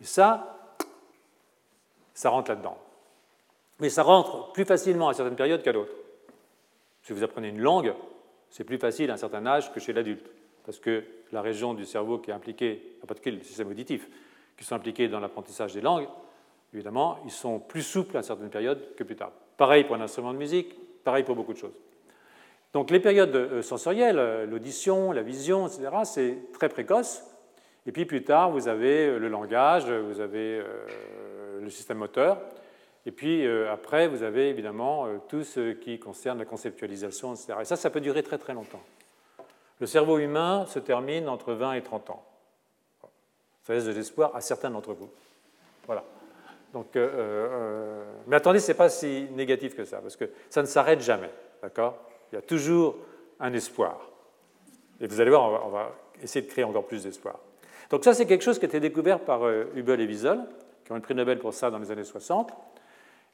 et 0.00 0.04
ça, 0.04 0.76
ça 2.12 2.30
rentre 2.30 2.50
là-dedans. 2.50 2.78
Mais 3.78 3.88
ça 3.88 4.02
rentre 4.02 4.52
plus 4.52 4.64
facilement 4.64 5.08
à 5.08 5.14
certaines 5.14 5.36
périodes 5.36 5.62
qu'à 5.62 5.72
d'autres. 5.72 5.94
Si 7.02 7.12
vous 7.12 7.22
apprenez 7.22 7.48
une 7.48 7.60
langue, 7.60 7.94
c'est 8.50 8.64
plus 8.64 8.78
facile 8.78 9.10
à 9.10 9.14
un 9.14 9.16
certain 9.16 9.46
âge 9.46 9.72
que 9.72 9.80
chez 9.80 9.92
l'adulte 9.92 10.30
parce 10.64 10.78
que 10.78 11.04
la 11.32 11.42
région 11.42 11.74
du 11.74 11.84
cerveau 11.84 12.18
qui 12.18 12.30
est 12.30 12.34
impliquée, 12.34 12.96
en 13.02 13.06
particulier 13.06 13.38
le 13.38 13.42
système 13.42 13.68
auditif, 13.68 14.08
qui 14.60 14.66
sont 14.66 14.74
impliqués 14.74 15.08
dans 15.08 15.20
l'apprentissage 15.20 15.72
des 15.72 15.80
langues, 15.80 16.06
évidemment, 16.74 17.18
ils 17.24 17.30
sont 17.30 17.58
plus 17.58 17.82
souples 17.82 18.14
à 18.18 18.22
certaines 18.22 18.50
périodes 18.50 18.94
que 18.94 19.02
plus 19.04 19.16
tard. 19.16 19.32
Pareil 19.56 19.84
pour 19.84 19.96
un 19.96 20.02
instrument 20.02 20.34
de 20.34 20.38
musique, 20.38 20.76
pareil 21.02 21.24
pour 21.24 21.34
beaucoup 21.34 21.54
de 21.54 21.58
choses. 21.58 21.72
Donc 22.74 22.90
les 22.90 23.00
périodes 23.00 23.34
euh, 23.34 23.62
sensorielles, 23.62 24.18
euh, 24.18 24.44
l'audition, 24.44 25.12
la 25.12 25.22
vision, 25.22 25.66
etc., 25.66 25.88
c'est 26.04 26.52
très 26.52 26.68
précoce. 26.68 27.24
Et 27.86 27.92
puis 27.92 28.04
plus 28.04 28.22
tard, 28.22 28.50
vous 28.50 28.68
avez 28.68 29.06
euh, 29.06 29.18
le 29.18 29.28
langage, 29.28 29.90
vous 29.90 30.20
avez 30.20 30.62
le 31.58 31.70
système 31.70 31.96
moteur. 31.96 32.38
Et 33.06 33.12
puis 33.12 33.48
après, 33.66 34.08
vous 34.08 34.22
avez 34.22 34.50
évidemment 34.50 35.06
tout 35.26 35.42
ce 35.42 35.72
qui 35.72 35.98
concerne 35.98 36.38
la 36.38 36.44
conceptualisation, 36.44 37.32
etc. 37.32 37.54
Et 37.62 37.64
ça, 37.64 37.76
ça 37.76 37.88
peut 37.88 38.02
durer 38.02 38.22
très 38.22 38.36
très 38.36 38.52
longtemps. 38.52 38.82
Le 39.78 39.86
cerveau 39.86 40.18
humain 40.18 40.66
se 40.66 40.78
termine 40.78 41.26
entre 41.26 41.54
20 41.54 41.72
et 41.72 41.82
30 41.82 42.10
ans. 42.10 42.29
Ça 43.70 43.74
laisse 43.74 43.84
de 43.84 43.92
l'espoir 43.92 44.34
à 44.34 44.40
certains 44.40 44.68
d'entre 44.68 44.94
vous. 44.94 45.08
Voilà. 45.86 46.02
Donc, 46.72 46.96
euh, 46.96 47.08
euh, 47.14 48.04
mais 48.26 48.34
attendez, 48.34 48.58
ce 48.58 48.66
n'est 48.72 48.76
pas 48.76 48.88
si 48.88 49.28
négatif 49.30 49.76
que 49.76 49.84
ça, 49.84 49.98
parce 49.98 50.16
que 50.16 50.24
ça 50.48 50.60
ne 50.60 50.66
s'arrête 50.66 51.00
jamais. 51.00 51.30
D'accord? 51.62 51.96
Il 52.32 52.34
y 52.34 52.38
a 52.38 52.42
toujours 52.42 52.96
un 53.38 53.52
espoir. 53.52 54.10
Et 55.00 55.06
vous 55.06 55.20
allez 55.20 55.30
voir, 55.30 55.64
on 55.64 55.68
va, 55.68 55.96
essayer 56.20 56.44
de 56.44 56.50
créer 56.50 56.64
encore 56.64 56.84
plus 56.84 57.04
d'espoir. 57.04 57.38
Donc 57.90 58.02
ça, 58.02 58.12
c'est 58.12 58.26
quelque 58.26 58.42
chose 58.42 58.58
qui 58.58 58.64
a 58.64 58.68
été 58.68 58.80
découvert 58.80 59.20
par 59.20 59.46
euh, 59.46 59.66
Hubel 59.76 60.00
et 60.00 60.06
Wiesel, 60.06 60.40
qui 60.84 60.90
ont 60.90 60.96
eu 60.96 60.98
le 60.98 61.04
prix 61.04 61.14
Nobel 61.14 61.38
pour 61.38 61.54
ça 61.54 61.70
dans 61.70 61.78
les 61.78 61.92
années 61.92 62.02
60. 62.02 62.50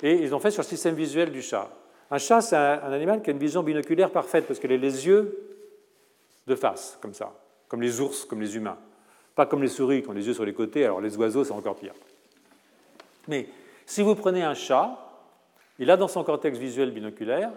Et 0.03 0.17
ils 0.17 0.35
ont 0.35 0.39
fait 0.39 0.51
sur 0.51 0.61
le 0.61 0.69
système 0.69 0.97
visuel 0.97 1.33
du 1.33 1.41
chat. 1.41 1.71
Un 2.11 2.19
chat, 2.19 2.43
c'est 2.43 2.57
un, 2.57 2.83
un, 2.83 2.93
animal 2.93 3.23
qui 3.23 3.31
a 3.31 3.33
une 3.33 3.39
vision 3.39 3.63
binoculaire 3.63 4.11
parfaite, 4.11 4.47
parce 4.47 4.61
que 4.61 4.67
les 4.67 4.77
yeux 4.77 5.57
de 6.47 6.55
face, 6.55 6.99
comme 7.01 7.15
ça, 7.15 7.33
comme 7.69 7.81
les 7.81 8.03
ours, 8.03 8.27
comme 8.27 8.43
les 8.43 8.55
humains. 8.55 8.77
Pas 9.37 9.47
comme 9.47 9.63
les 9.63 9.69
souris 9.69 10.03
qui 10.03 10.09
ont 10.09 10.13
les 10.13 10.27
yeux 10.27 10.35
sur 10.35 10.45
les 10.45 10.55
côtés, 10.55 10.85
alors 10.85 11.01
les 11.01 11.17
oiseaux, 11.17 11.45
c'est 11.45 11.53
encore 11.53 11.77
pire. 11.77 11.93
Mais 13.29 13.47
si 13.85 14.03
vous 14.03 14.17
prenez 14.17 14.43
un 14.43 14.55
chat, 14.55 14.99
il 15.79 15.91
a 15.91 15.97
dans 15.97 16.09
son 16.09 16.25
cortex 16.25 16.59
visuel 16.59 16.91
binoculaire 16.91 17.53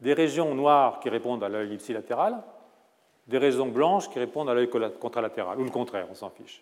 des 0.00 0.14
régions 0.14 0.54
noires 0.54 0.98
qui 1.00 1.08
répondent 1.08 1.44
à 1.44 1.48
l'œil 1.48 1.74
ipsilatéral, 1.74 2.42
des 3.28 3.38
régions 3.38 3.68
blanches 3.68 4.10
qui 4.10 4.18
répondent 4.18 4.50
à 4.50 4.54
l'œil 4.54 4.68
contralatéral, 4.68 5.60
ou 5.60 5.64
le 5.64 5.70
contraire, 5.70 6.08
on 6.10 6.14
s'en 6.16 6.28
fiche. 6.28 6.60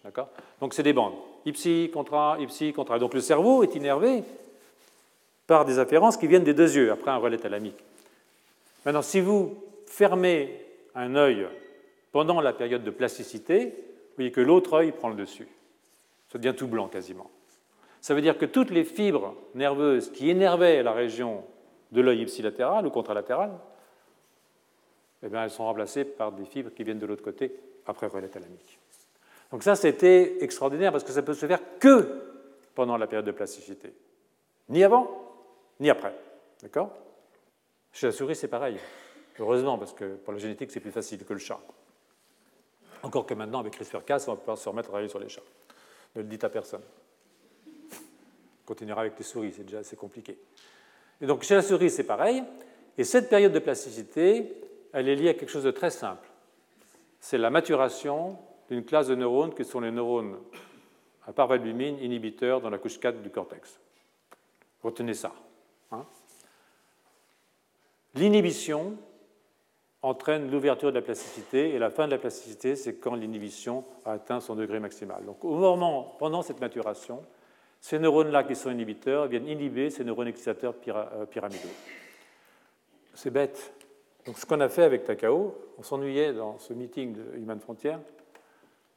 Donc 0.60 0.74
c'est 0.74 0.82
des 0.82 0.92
bandes. 0.92 1.14
Ipsi, 1.46 1.90
contra, 1.90 2.36
ipsi, 2.38 2.74
contra. 2.74 2.98
Donc 2.98 3.14
le 3.14 3.20
cerveau 3.20 3.62
est 3.62 3.74
innervé 3.74 4.22
par 5.46 5.64
des 5.64 5.78
afférences 5.78 6.18
qui 6.18 6.26
viennent 6.26 6.44
des 6.44 6.52
deux 6.52 6.76
yeux, 6.76 6.92
après 6.92 7.10
un 7.10 7.16
relais 7.16 7.38
thalamique. 7.38 7.82
Maintenant, 8.84 9.00
si 9.00 9.20
vous 9.20 9.56
fermez 9.86 10.54
un 10.94 11.16
œil 11.16 11.46
pendant 12.12 12.42
la 12.42 12.52
période 12.52 12.84
de 12.84 12.90
plasticité, 12.90 13.72
voyez 14.20 14.32
que 14.32 14.40
l'autre 14.40 14.74
œil 14.74 14.92
prend 14.92 15.08
le 15.08 15.16
dessus. 15.16 15.48
Ça 16.28 16.38
devient 16.38 16.54
tout 16.56 16.68
blanc 16.68 16.88
quasiment. 16.88 17.30
Ça 18.00 18.14
veut 18.14 18.22
dire 18.22 18.38
que 18.38 18.46
toutes 18.46 18.70
les 18.70 18.84
fibres 18.84 19.34
nerveuses 19.54 20.10
qui 20.10 20.30
énervaient 20.30 20.82
la 20.82 20.92
région 20.92 21.44
de 21.92 22.00
l'œil 22.00 22.22
ipsilatéral 22.22 22.86
ou 22.86 22.90
contralatéral, 22.90 23.52
eh 25.22 25.28
bien, 25.28 25.44
elles 25.44 25.50
sont 25.50 25.64
remplacées 25.64 26.04
par 26.04 26.32
des 26.32 26.44
fibres 26.44 26.70
qui 26.74 26.82
viennent 26.82 26.98
de 26.98 27.06
l'autre 27.06 27.22
côté 27.22 27.54
après 27.86 28.06
relais 28.06 28.28
thalamique. 28.28 28.78
Donc 29.50 29.62
ça, 29.62 29.74
c'était 29.74 30.42
extraordinaire 30.42 30.92
parce 30.92 31.04
que 31.04 31.12
ça 31.12 31.22
peut 31.22 31.34
se 31.34 31.46
faire 31.46 31.60
que 31.78 32.22
pendant 32.74 32.96
la 32.96 33.06
période 33.06 33.26
de 33.26 33.32
plasticité. 33.32 33.92
Ni 34.68 34.84
avant, 34.84 35.10
ni 35.80 35.90
après. 35.90 36.14
D'accord? 36.62 36.90
Chez 37.92 38.06
la 38.06 38.12
souris, 38.12 38.36
c'est 38.36 38.48
pareil. 38.48 38.78
Heureusement, 39.38 39.76
parce 39.76 39.92
que 39.92 40.16
pour 40.16 40.32
la 40.32 40.38
génétique, 40.38 40.70
c'est 40.70 40.80
plus 40.80 40.92
facile 40.92 41.24
que 41.24 41.32
le 41.32 41.38
chat. 41.38 41.60
Encore 43.02 43.26
que 43.26 43.34
maintenant, 43.34 43.60
avec 43.60 43.74
CRISPR-Cas, 43.74 44.24
on 44.28 44.32
va 44.32 44.36
pouvoir 44.36 44.58
se 44.58 44.68
remettre 44.68 44.88
à 44.88 44.90
travailler 44.90 45.08
sur 45.08 45.18
les 45.18 45.28
chats. 45.28 45.42
Ne 46.16 46.22
le 46.22 46.28
dites 46.28 46.44
à 46.44 46.48
personne. 46.48 46.82
On 47.66 48.66
continuera 48.66 49.02
avec 49.02 49.18
les 49.18 49.24
souris, 49.24 49.52
c'est 49.52 49.64
déjà 49.64 49.78
assez 49.78 49.96
compliqué. 49.96 50.38
Et 51.20 51.26
donc, 51.26 51.42
chez 51.42 51.54
la 51.54 51.62
souris, 51.62 51.90
c'est 51.90 52.04
pareil. 52.04 52.42
Et 52.98 53.04
cette 53.04 53.28
période 53.28 53.52
de 53.52 53.58
plasticité, 53.58 54.52
elle 54.92 55.08
est 55.08 55.16
liée 55.16 55.30
à 55.30 55.34
quelque 55.34 55.50
chose 55.50 55.64
de 55.64 55.70
très 55.70 55.90
simple. 55.90 56.28
C'est 57.20 57.38
la 57.38 57.50
maturation 57.50 58.38
d'une 58.68 58.84
classe 58.84 59.08
de 59.08 59.14
neurones 59.14 59.54
qui 59.54 59.64
sont 59.64 59.80
les 59.80 59.90
neurones 59.90 60.36
à 61.26 61.32
parvalbumine 61.32 61.98
inhibiteurs 61.98 62.60
dans 62.60 62.70
la 62.70 62.78
couche 62.78 62.98
4 62.98 63.22
du 63.22 63.30
cortex. 63.30 63.78
Retenez 64.82 65.14
ça. 65.14 65.32
Hein 65.92 66.04
l'inhibition 68.14 68.96
entraîne 70.02 70.50
l'ouverture 70.50 70.90
de 70.90 70.96
la 70.96 71.02
plasticité, 71.02 71.74
et 71.74 71.78
la 71.78 71.90
fin 71.90 72.06
de 72.06 72.12
la 72.12 72.18
plasticité, 72.18 72.74
c'est 72.76 72.94
quand 72.94 73.14
l'inhibition 73.14 73.84
a 74.04 74.12
atteint 74.12 74.40
son 74.40 74.54
degré 74.54 74.80
maximal. 74.80 75.24
Donc 75.24 75.44
au 75.44 75.56
moment, 75.56 76.16
pendant 76.18 76.42
cette 76.42 76.60
maturation, 76.60 77.22
ces 77.80 77.98
neurones-là 77.98 78.44
qui 78.44 78.56
sont 78.56 78.70
inhibiteurs 78.70 79.26
viennent 79.26 79.48
inhiber 79.48 79.90
ces 79.90 80.04
neurones 80.04 80.28
excitateurs 80.28 80.74
euh, 80.88 81.26
pyramidaux. 81.26 81.68
C'est 83.14 83.30
bête. 83.30 83.72
Donc 84.26 84.38
ce 84.38 84.46
qu'on 84.46 84.60
a 84.60 84.68
fait 84.68 84.82
avec 84.82 85.04
Takao, 85.04 85.54
on 85.78 85.82
s'ennuyait 85.82 86.32
dans 86.32 86.58
ce 86.58 86.72
meeting 86.72 87.14
de 87.14 87.38
Human 87.38 87.58
Frontier. 87.58 87.96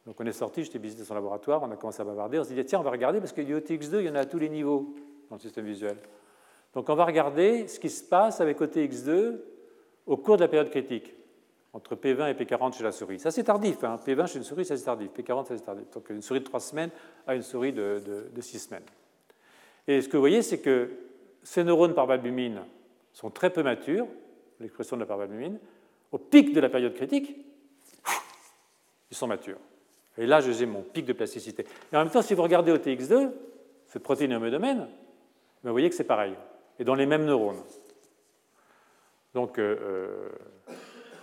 Donc 0.05 0.19
on 0.19 0.25
est 0.25 0.33
sorti, 0.33 0.63
j'étais 0.63 0.79
visité 0.79 1.03
son 1.05 1.15
laboratoire, 1.15 1.63
on 1.63 1.71
a 1.71 1.77
commencé 1.77 2.01
à 2.01 2.05
bavarder, 2.05 2.39
on 2.39 2.43
s'est 2.43 2.53
dit 2.53 2.65
tiens, 2.65 2.79
on 2.79 2.83
va 2.83 2.91
regarder 2.91 3.19
parce 3.19 3.33
y 3.37 3.53
a 3.53 3.57
OTX2, 3.57 3.99
il 3.99 4.05
y 4.05 4.09
en 4.09 4.15
a 4.15 4.19
à 4.19 4.25
tous 4.25 4.39
les 4.39 4.49
niveaux 4.49 4.93
dans 5.29 5.37
le 5.37 5.41
système 5.41 5.65
visuel. 5.65 5.95
Donc 6.73 6.89
on 6.89 6.95
va 6.95 7.05
regarder 7.05 7.67
ce 7.69 7.79
qui 7.79 7.89
se 7.89 8.03
passe 8.03 8.41
avec 8.41 8.59
OTX2 8.59 9.39
au 10.05 10.17
cours 10.17 10.37
de 10.37 10.41
la 10.41 10.47
période 10.47 10.69
critique, 10.69 11.13
entre 11.73 11.95
P20 11.95 12.31
et 12.31 12.33
P40 12.33 12.77
chez 12.77 12.83
la 12.83 12.91
souris. 12.91 13.19
Ça 13.19 13.31
c'est 13.31 13.43
tardif, 13.43 13.83
hein. 13.83 13.99
P20 14.05 14.27
chez 14.27 14.37
une 14.37 14.43
souris, 14.43 14.65
ça 14.65 14.77
c'est 14.77 14.85
tardif, 14.85 15.09
P40 15.09 15.45
ça 15.47 15.57
c'est 15.57 15.65
tardif. 15.65 15.89
Donc 15.91 16.09
une 16.09 16.21
souris 16.21 16.39
de 16.39 16.45
3 16.45 16.59
semaines 16.59 16.91
à 17.25 17.35
une 17.35 17.41
souris 17.41 17.73
de, 17.73 18.01
de, 18.33 18.41
6 18.41 18.59
semaines. 18.59 18.83
Et 19.87 20.01
ce 20.01 20.07
que 20.07 20.17
vous 20.17 20.21
voyez, 20.21 20.41
c'est 20.41 20.59
que 20.59 20.91
ces 21.41 21.63
neurones 21.63 21.93
par 21.93 22.07
sont 23.11 23.29
très 23.29 23.49
peu 23.51 23.63
matures, 23.63 24.07
l'expression 24.59 24.95
de 24.95 25.01
la 25.01 25.05
parvalbumine. 25.05 25.59
Au 26.11 26.17
pic 26.17 26.53
de 26.53 26.59
la 26.59 26.69
période 26.69 26.93
critique, 26.93 27.35
ils 29.11 29.17
sont 29.17 29.27
matures. 29.27 29.59
Et 30.17 30.25
là, 30.25 30.41
j'ai 30.41 30.65
mon 30.65 30.81
pic 30.81 31.05
de 31.05 31.13
plasticité. 31.13 31.65
Et 31.91 31.95
en 31.95 31.99
même 31.99 32.09
temps, 32.09 32.21
si 32.21 32.33
vous 32.33 32.43
regardez 32.43 32.71
OTX2, 32.71 33.31
cette 33.87 34.03
protéine 34.03 34.37
domaine, 34.49 34.87
ben, 35.63 35.69
vous 35.69 35.71
voyez 35.71 35.89
que 35.89 35.95
c'est 35.95 36.03
pareil, 36.03 36.33
et 36.79 36.83
dans 36.83 36.95
les 36.95 37.05
mêmes 37.05 37.25
neurones. 37.25 37.61
Donc, 39.33 39.57
euh, 39.57 39.77
euh, 39.81 40.29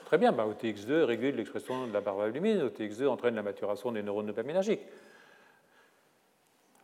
très 0.05 0.19
bien, 0.19 0.33
ben, 0.33 0.47
OTX2 0.47 1.05
régule 1.05 1.37
l'expression 1.37 1.87
de 1.87 1.93
la 1.93 2.01
parvalbumine, 2.01 2.67
OTX2 2.67 3.07
entraîne 3.07 3.37
la 3.37 3.43
maturation 3.43 3.93
des 3.93 4.03
neurones 4.03 4.27
dopaminergiques. 4.27 4.81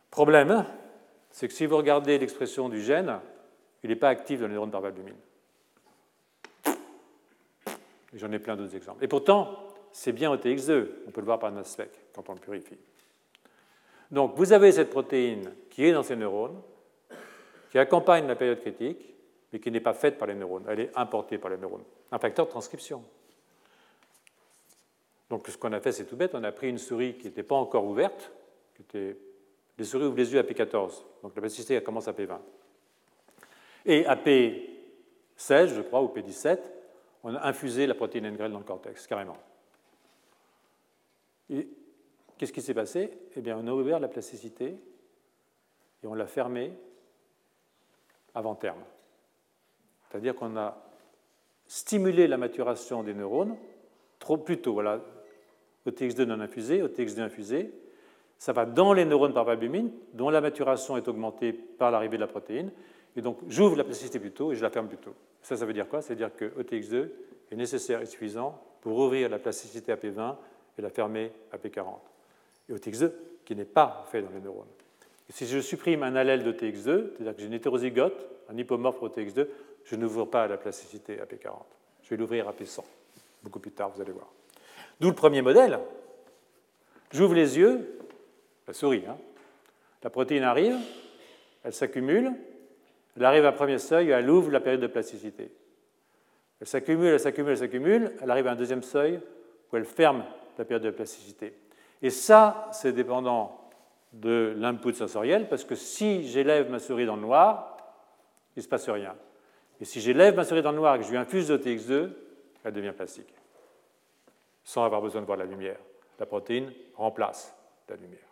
Problème, 0.09 0.65
c'est 1.31 1.47
que 1.47 1.53
si 1.53 1.65
vous 1.65 1.77
regardez 1.77 2.17
l'expression 2.17 2.69
du 2.69 2.81
gène, 2.81 3.19
il 3.83 3.89
n'est 3.89 3.95
pas 3.95 4.09
actif 4.09 4.39
dans 4.39 4.47
les 4.47 4.53
neurones 4.53 4.71
parvalbumine. 4.71 5.17
J'en 8.13 8.31
ai 8.31 8.39
plein 8.39 8.55
d'autres 8.55 8.75
exemples. 8.75 9.03
Et 9.03 9.07
pourtant, 9.07 9.67
c'est 9.91 10.13
bien 10.13 10.33
OTX2, 10.33 10.87
on 11.07 11.11
peut 11.11 11.21
le 11.21 11.25
voir 11.25 11.39
par 11.39 11.51
spec 11.65 11.91
quand 12.13 12.29
on 12.29 12.33
le 12.33 12.39
purifie. 12.39 12.77
Donc 14.11 14.35
vous 14.35 14.53
avez 14.53 14.71
cette 14.71 14.89
protéine 14.89 15.53
qui 15.69 15.85
est 15.85 15.91
dans 15.91 16.03
ces 16.03 16.15
neurones, 16.15 16.61
qui 17.69 17.77
accompagne 17.77 18.27
la 18.27 18.35
période 18.35 18.61
critique, 18.61 19.16
mais 19.51 19.59
qui 19.59 19.71
n'est 19.71 19.79
pas 19.79 19.93
faite 19.93 20.17
par 20.17 20.27
les 20.27 20.35
neurones, 20.35 20.65
elle 20.67 20.79
est 20.79 20.91
importée 20.95 21.37
par 21.37 21.49
les 21.49 21.57
neurones. 21.57 21.83
Un 22.11 22.19
facteur 22.19 22.45
de 22.45 22.51
transcription. 22.51 23.03
Donc 25.29 25.47
ce 25.47 25.57
qu'on 25.57 25.73
a 25.73 25.79
fait, 25.79 25.91
c'est 25.91 26.05
tout 26.05 26.15
bête, 26.15 26.35
on 26.35 26.43
a 26.43 26.51
pris 26.51 26.69
une 26.69 26.77
souris 26.77 27.17
qui 27.17 27.25
n'était 27.27 27.43
pas 27.43 27.55
encore 27.55 27.85
ouverte, 27.85 28.31
qui 28.75 28.81
était... 28.81 29.17
les 29.77 29.83
souris 29.83 30.05
ouvrent 30.05 30.17
les 30.17 30.33
yeux 30.33 30.39
à 30.39 30.43
P14, 30.43 31.03
donc 31.23 31.35
la 31.35 31.41
plasticité 31.41 31.81
commence 31.81 32.07
à 32.07 32.13
P20. 32.13 32.37
Et 33.85 34.05
à 34.05 34.15
P16, 34.15 35.75
je 35.75 35.81
crois, 35.81 36.01
ou 36.01 36.07
P17, 36.07 36.59
on 37.23 37.35
a 37.35 37.47
infusé 37.47 37.87
la 37.87 37.95
protéine 37.95 38.29
NGREL 38.29 38.51
dans 38.51 38.59
le 38.59 38.65
cortex, 38.65 39.07
carrément. 39.07 39.37
Et 41.49 41.67
qu'est-ce 42.37 42.53
qui 42.53 42.61
s'est 42.61 42.73
passé? 42.73 43.11
Eh 43.35 43.41
bien, 43.41 43.57
on 43.57 43.67
a 43.67 43.71
ouvert 43.71 43.99
la 43.99 44.07
plasticité 44.07 44.77
et 46.03 46.07
on 46.07 46.13
l'a 46.13 46.27
fermée 46.27 46.73
avant 48.33 48.55
terme. 48.55 48.83
C'est-à-dire 50.17 50.33
qu'on 50.33 50.57
a 50.57 50.75
stimulé 51.67 52.27
la 52.27 52.37
maturation 52.37 53.03
des 53.03 53.13
neurones 53.13 53.55
trop 54.17 54.35
plus 54.35 54.57
tôt. 54.57 54.73
Voilà, 54.73 54.99
OTX2 55.85 56.23
non 56.23 56.39
infusé, 56.39 56.81
OTX2 56.81 57.21
infusé. 57.21 57.71
Ça 58.39 58.51
va 58.51 58.65
dans 58.65 58.93
les 58.93 59.05
neurones 59.05 59.35
par 59.35 59.43
valbumine, 59.43 59.91
dont 60.13 60.31
la 60.31 60.41
maturation 60.41 60.97
est 60.97 61.07
augmentée 61.07 61.53
par 61.53 61.91
l'arrivée 61.91 62.17
de 62.17 62.21
la 62.21 62.27
protéine. 62.27 62.71
Et 63.15 63.21
donc, 63.21 63.37
j'ouvre 63.47 63.75
la 63.75 63.83
plasticité 63.83 64.19
plus 64.19 64.31
tôt 64.31 64.51
et 64.51 64.55
je 64.55 64.63
la 64.63 64.71
ferme 64.71 64.87
plus 64.87 64.97
tôt. 64.97 65.13
Ça, 65.43 65.55
ça 65.55 65.67
veut 65.67 65.73
dire 65.73 65.87
quoi? 65.87 66.01
Ça 66.01 66.09
veut 66.09 66.15
dire 66.15 66.35
que 66.35 66.45
OTX2 66.45 67.09
est 67.51 67.55
nécessaire 67.55 68.01
et 68.01 68.07
suffisant 68.07 68.59
pour 68.81 68.97
ouvrir 68.97 69.29
la 69.29 69.37
plasticité 69.37 69.91
à 69.91 69.97
P20 69.97 70.35
et 70.79 70.81
la 70.81 70.89
fermer 70.89 71.31
à 71.51 71.57
P40. 71.57 71.85
Et 72.69 72.73
OTX2 72.73 73.11
qui 73.45 73.55
n'est 73.55 73.65
pas 73.65 74.03
fait 74.11 74.23
dans 74.23 74.31
les 74.31 74.41
neurones. 74.41 74.65
Et 75.29 75.33
si 75.33 75.45
je 75.45 75.59
supprime 75.59 76.01
un 76.01 76.15
allèle 76.15 76.43
de 76.43 76.51
TX2, 76.51 77.11
c'est-à-dire 77.13 77.35
que 77.35 77.41
j'ai 77.41 77.47
une 77.47 77.53
hétérozygote, 77.53 78.27
un 78.49 78.57
hypomorphe 78.57 78.97
pour 78.97 79.09
TX2, 79.09 79.47
je 79.89 79.95
n'ouvre 79.95 80.25
pas 80.25 80.47
la 80.47 80.57
plasticité 80.57 81.19
à 81.19 81.25
P40. 81.25 81.53
Je 82.03 82.09
vais 82.09 82.17
l'ouvrir 82.17 82.47
à 82.47 82.51
P100. 82.51 82.83
Beaucoup 83.43 83.59
plus 83.59 83.71
tard, 83.71 83.89
vous 83.89 84.01
allez 84.01 84.11
voir. 84.11 84.27
D'où 84.99 85.07
le 85.07 85.15
premier 85.15 85.41
modèle. 85.41 85.79
J'ouvre 87.11 87.35
les 87.35 87.57
yeux, 87.57 87.99
la 88.67 88.73
souris, 88.73 89.03
hein. 89.07 89.17
la 90.03 90.09
protéine 90.09 90.43
arrive, 90.43 90.75
elle 91.63 91.73
s'accumule, 91.73 92.33
elle 93.15 93.23
arrive 93.23 93.45
à 93.45 93.49
un 93.49 93.53
premier 93.53 93.77
seuil, 93.77 94.09
elle 94.09 94.29
ouvre 94.29 94.51
la 94.51 94.59
période 94.59 94.81
de 94.81 94.87
plasticité. 94.87 95.51
Elle 96.59 96.67
s'accumule, 96.67 97.13
elle 97.13 97.19
s'accumule, 97.19 97.51
elle 97.51 97.57
s'accumule, 97.57 98.11
elle 98.21 98.29
arrive 98.29 98.47
à 98.47 98.51
un 98.51 98.55
deuxième 98.55 98.83
seuil 98.83 99.21
où 99.71 99.77
elle 99.77 99.85
ferme 99.85 100.25
la 100.57 100.65
période 100.65 100.83
de 100.83 100.91
plasticité. 100.91 101.53
Et 102.01 102.09
ça, 102.09 102.67
c'est 102.73 102.91
dépendant 102.91 103.69
de 104.11 104.53
l'input 104.57 104.93
sensoriel, 104.93 105.47
parce 105.47 105.63
que 105.63 105.75
si 105.75 106.27
j'élève 106.27 106.69
ma 106.69 106.79
souris 106.79 107.05
dans 107.05 107.15
le 107.15 107.21
noir, 107.21 107.77
il 108.55 108.59
ne 108.59 108.63
se 108.63 108.67
passe 108.67 108.89
rien. 108.89 109.15
Et 109.79 109.85
si 109.85 110.01
j'élève 110.01 110.35
ma 110.35 110.43
souris 110.43 110.61
dans 110.61 110.71
le 110.71 110.77
noir 110.77 110.95
et 110.95 110.99
que 110.99 111.05
je 111.05 111.11
lui 111.11 111.17
infuse 111.17 111.47
de 111.47 111.57
TX2, 111.57 112.09
elle 112.63 112.73
devient 112.73 112.93
plastique, 112.95 113.33
sans 114.63 114.83
avoir 114.83 115.01
besoin 115.01 115.21
de 115.21 115.25
voir 115.25 115.37
la 115.37 115.45
lumière. 115.45 115.77
La 116.19 116.25
protéine 116.25 116.71
remplace 116.95 117.55
la 117.89 117.95
lumière. 117.95 118.27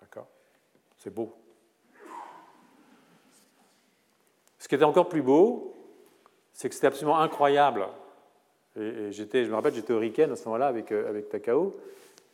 D'accord? 0.00 0.26
C'est 0.96 1.12
beau. 1.12 1.34
Ce 4.58 4.68
qui 4.68 4.74
était 4.74 4.84
encore 4.84 5.08
plus 5.08 5.22
beau, 5.22 5.74
c'est 6.52 6.68
que 6.68 6.74
c'était 6.74 6.88
absolument 6.88 7.18
incroyable. 7.18 7.86
Et, 8.76 9.12
j'étais, 9.12 9.44
je 9.44 9.50
me 9.50 9.54
rappelle, 9.54 9.74
j'étais 9.74 9.92
au 9.92 9.98
Riken 9.98 10.32
à 10.32 10.36
ce 10.36 10.44
moment-là 10.46 10.66
avec, 10.66 10.90
euh, 10.92 11.08
avec 11.08 11.28
Takao. 11.28 11.76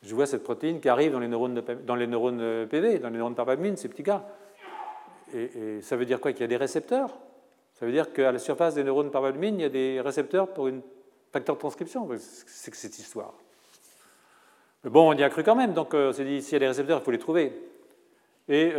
Je 0.02 0.14
vois 0.14 0.26
cette 0.26 0.42
protéine 0.42 0.80
qui 0.80 0.88
arrive 0.88 1.12
dans 1.12 1.20
les 1.20 1.28
neurones, 1.28 1.62
dans 1.84 1.94
les 1.94 2.06
neurones 2.06 2.40
euh, 2.40 2.66
PV, 2.66 3.00
dans 3.00 3.10
les 3.10 3.18
neurones 3.18 3.34
parvamine, 3.34 3.76
ces 3.76 3.88
petits 3.88 4.02
gars. 4.02 4.24
Et, 5.34 5.80
ça 5.80 5.96
veut 5.96 6.04
dire 6.04 6.20
quoi? 6.20 6.32
Qu'il 6.32 6.42
y 6.42 6.44
a 6.44 6.48
des 6.48 6.56
récepteurs? 6.56 7.10
Ça 7.74 7.86
veut 7.86 7.92
dire 7.92 8.12
qu'à 8.12 8.32
la 8.32 8.38
surface 8.38 8.74
des 8.74 8.84
neurones 8.84 9.10
parvalbumine, 9.10 9.58
il 9.58 9.62
y 9.62 9.66
a 9.66 9.68
des 9.68 10.00
récepteurs 10.00 10.48
pour 10.48 10.68
une 10.68 10.82
facteur 11.32 11.56
de 11.56 11.60
transcription. 11.60 12.08
C'est 12.18 12.74
cette 12.74 12.98
histoire. 12.98 13.34
Mais 14.84 14.90
bon, 14.90 15.12
on 15.12 15.16
y 15.16 15.22
a 15.22 15.30
cru 15.30 15.42
quand 15.42 15.54
même, 15.54 15.72
donc 15.72 15.94
euh, 15.94 16.10
on 16.10 16.12
s'est 16.12 16.24
dit, 16.24 16.42
s'il 16.42 16.54
y 16.54 16.56
a 16.56 16.60
des 16.60 16.68
récepteurs, 16.68 17.00
il 17.00 17.04
faut 17.04 17.10
les 17.10 17.18
trouver. 17.18 17.52
Et 18.48 18.72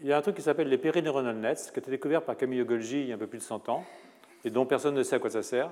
il 0.00 0.06
y 0.06 0.12
a 0.12 0.16
un 0.16 0.22
truc 0.22 0.36
qui 0.36 0.42
s'appelle 0.42 0.68
les 0.68 0.78
périneuronal 0.78 1.36
nets, 1.36 1.70
qui 1.72 1.78
a 1.78 1.82
été 1.82 1.90
découvert 1.90 2.22
par 2.22 2.36
Camille 2.36 2.64
Golgi 2.64 3.00
il 3.00 3.08
y 3.08 3.12
a 3.12 3.16
un 3.16 3.18
peu 3.18 3.26
plus 3.26 3.38
de 3.38 3.42
100 3.42 3.68
ans, 3.68 3.84
et 4.44 4.50
dont 4.50 4.66
personne 4.66 4.94
ne 4.94 5.02
sait 5.02 5.16
à 5.16 5.18
quoi 5.18 5.30
ça 5.30 5.42
sert, 5.42 5.70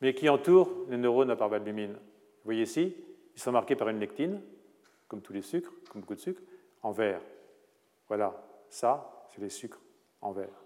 mais 0.00 0.14
qui 0.14 0.28
entourent 0.28 0.70
les 0.88 0.96
neurones 0.96 1.30
à 1.30 1.36
parvalbumine. 1.36 1.92
Vous 1.92 2.44
voyez 2.44 2.62
ici, 2.62 2.96
ils 3.34 3.40
sont 3.40 3.52
marqués 3.52 3.76
par 3.76 3.88
une 3.88 4.00
lectine, 4.00 4.40
comme 5.08 5.22
tous 5.22 5.32
les 5.32 5.42
sucres, 5.42 5.72
comme 5.90 6.00
beaucoup 6.00 6.14
de 6.14 6.20
sucres, 6.20 6.42
en 6.82 6.90
vert. 6.90 7.20
Voilà, 8.08 8.34
ça, 8.68 9.26
c'est 9.28 9.40
les 9.40 9.48
sucres 9.48 9.80
en 10.20 10.32
vert. 10.32 10.61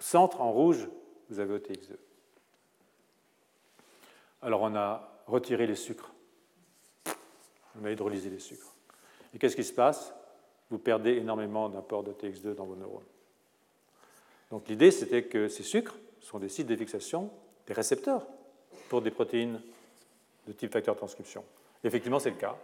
Centre, 0.00 0.40
en 0.40 0.50
rouge, 0.50 0.88
vous 1.28 1.38
avez 1.38 1.58
OTX2. 1.58 1.96
Alors 4.42 4.62
on 4.62 4.74
a 4.74 5.22
retiré 5.26 5.66
les 5.66 5.76
sucres. 5.76 6.12
On 7.80 7.84
a 7.84 7.90
hydrolysé 7.90 8.30
les 8.30 8.38
sucres. 8.38 8.74
Et 9.34 9.38
qu'est-ce 9.38 9.56
qui 9.56 9.64
se 9.64 9.72
passe? 9.72 10.12
Vous 10.70 10.78
perdez 10.78 11.12
énormément 11.12 11.68
d'apport 11.68 12.02
de 12.02 12.12
TX2 12.12 12.54
dans 12.54 12.64
vos 12.64 12.76
neurones. 12.76 13.04
Donc 14.50 14.68
l'idée, 14.68 14.90
c'était 14.90 15.24
que 15.24 15.48
ces 15.48 15.62
sucres 15.62 15.96
sont 16.20 16.38
des 16.38 16.48
sites 16.48 16.66
de 16.66 16.76
fixation, 16.76 17.30
des 17.66 17.74
récepteurs 17.74 18.26
pour 18.88 19.02
des 19.02 19.10
protéines 19.10 19.60
de 20.46 20.52
type 20.52 20.72
facteur 20.72 20.96
transcription. 20.96 21.44
effectivement, 21.84 22.18
c'est 22.18 22.30
le 22.30 22.36
cas. 22.36 22.56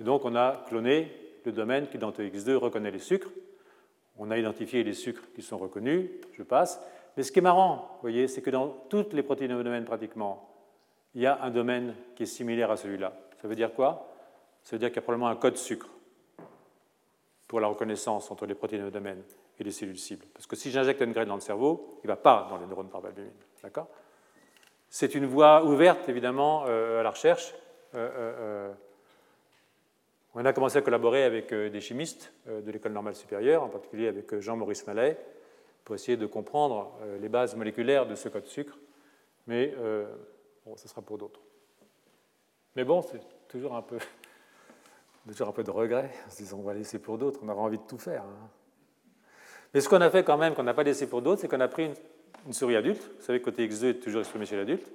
Et 0.00 0.02
donc 0.02 0.24
on 0.24 0.34
a 0.34 0.64
cloné 0.68 1.12
le 1.44 1.52
domaine 1.52 1.88
qui, 1.88 1.98
dans 1.98 2.10
TX2, 2.10 2.54
reconnaît 2.54 2.90
les 2.90 2.98
sucres. 2.98 3.30
On 4.20 4.30
a 4.30 4.36
identifié 4.36 4.84
les 4.84 4.92
sucres 4.92 5.32
qui 5.34 5.40
sont 5.40 5.56
reconnus, 5.56 6.10
je 6.34 6.42
passe. 6.42 6.80
Mais 7.16 7.22
ce 7.22 7.32
qui 7.32 7.38
est 7.38 7.42
marrant, 7.42 7.88
vous 7.94 8.02
voyez, 8.02 8.28
c'est 8.28 8.42
que 8.42 8.50
dans 8.50 8.68
toutes 8.68 9.14
les 9.14 9.22
protéines 9.22 9.54
au 9.54 9.62
domaine 9.62 9.84
pratiquement, 9.84 10.46
il 11.14 11.22
y 11.22 11.26
a 11.26 11.42
un 11.42 11.50
domaine 11.50 11.94
qui 12.14 12.24
est 12.24 12.26
similaire 12.26 12.70
à 12.70 12.76
celui-là. 12.76 13.14
Ça 13.40 13.48
veut 13.48 13.56
dire 13.56 13.72
quoi? 13.72 14.12
Ça 14.62 14.76
veut 14.76 14.78
dire 14.78 14.90
qu'il 14.90 14.96
y 14.96 14.98
a 14.98 15.02
probablement 15.02 15.30
un 15.30 15.36
code 15.36 15.56
sucre 15.56 15.88
pour 17.48 17.60
la 17.60 17.66
reconnaissance 17.66 18.30
entre 18.30 18.44
les 18.44 18.54
protéines 18.54 18.84
de 18.84 18.90
domaine 18.90 19.22
et 19.58 19.64
les 19.64 19.72
cellules 19.72 19.98
cibles. 19.98 20.26
Parce 20.34 20.46
que 20.46 20.54
si 20.54 20.70
j'injecte 20.70 21.00
une 21.00 21.12
graine 21.12 21.28
dans 21.28 21.34
le 21.34 21.40
cerveau, 21.40 21.98
il 22.04 22.06
ne 22.06 22.12
va 22.12 22.16
pas 22.16 22.46
dans 22.50 22.58
les 22.58 22.66
neurones 22.66 22.90
par 22.90 23.00
valbumine. 23.00 23.32
D'accord? 23.62 23.88
C'est 24.90 25.14
une 25.14 25.26
voie 25.26 25.64
ouverte, 25.64 26.08
évidemment, 26.10 26.64
euh, 26.66 27.00
à 27.00 27.02
la 27.02 27.10
recherche. 27.10 27.54
Euh, 27.94 28.10
euh, 28.14 28.72
on 30.34 30.44
a 30.44 30.52
commencé 30.52 30.78
à 30.78 30.82
collaborer 30.82 31.24
avec 31.24 31.52
des 31.52 31.80
chimistes 31.80 32.32
de 32.46 32.70
l'École 32.70 32.92
normale 32.92 33.16
supérieure, 33.16 33.62
en 33.62 33.68
particulier 33.68 34.08
avec 34.08 34.38
Jean-Maurice 34.38 34.86
Mallet, 34.86 35.18
pour 35.84 35.94
essayer 35.94 36.16
de 36.16 36.26
comprendre 36.26 36.92
les 37.20 37.28
bases 37.28 37.56
moléculaires 37.56 38.06
de 38.06 38.14
ce 38.14 38.28
code 38.28 38.46
sucre. 38.46 38.78
Mais 39.48 39.74
bon, 40.64 40.76
ce 40.76 40.86
sera 40.86 41.02
pour 41.02 41.18
d'autres. 41.18 41.40
Mais 42.76 42.84
bon, 42.84 43.02
c'est 43.02 43.20
toujours 43.48 43.74
un 43.74 43.82
peu, 43.82 43.98
toujours 45.26 45.48
un 45.48 45.52
peu 45.52 45.64
de 45.64 45.70
regret, 45.70 46.10
en 46.26 46.30
se 46.30 46.36
disant 46.38 46.58
on 46.58 46.62
va 46.62 46.74
laisser 46.74 46.98
pour 46.98 47.18
d'autres, 47.18 47.40
on 47.42 47.48
aura 47.48 47.62
envie 47.62 47.78
de 47.78 47.86
tout 47.88 47.98
faire. 47.98 48.22
Hein. 48.22 48.48
Mais 49.74 49.80
ce 49.80 49.88
qu'on 49.88 50.00
a 50.00 50.10
fait 50.10 50.24
quand 50.24 50.36
même, 50.36 50.54
qu'on 50.54 50.62
n'a 50.62 50.74
pas 50.74 50.82
laissé 50.82 51.08
pour 51.08 51.22
d'autres, 51.22 51.40
c'est 51.40 51.48
qu'on 51.48 51.60
a 51.60 51.68
pris 51.68 51.90
une, 52.46 52.52
souris 52.52 52.76
adulte, 52.76 53.02
vous 53.18 53.24
savez 53.24 53.40
que 53.40 53.50
TX2 53.50 53.86
est 53.86 53.94
toujours 54.00 54.20
exprimé 54.20 54.46
chez 54.46 54.56
l'adulte, 54.56 54.90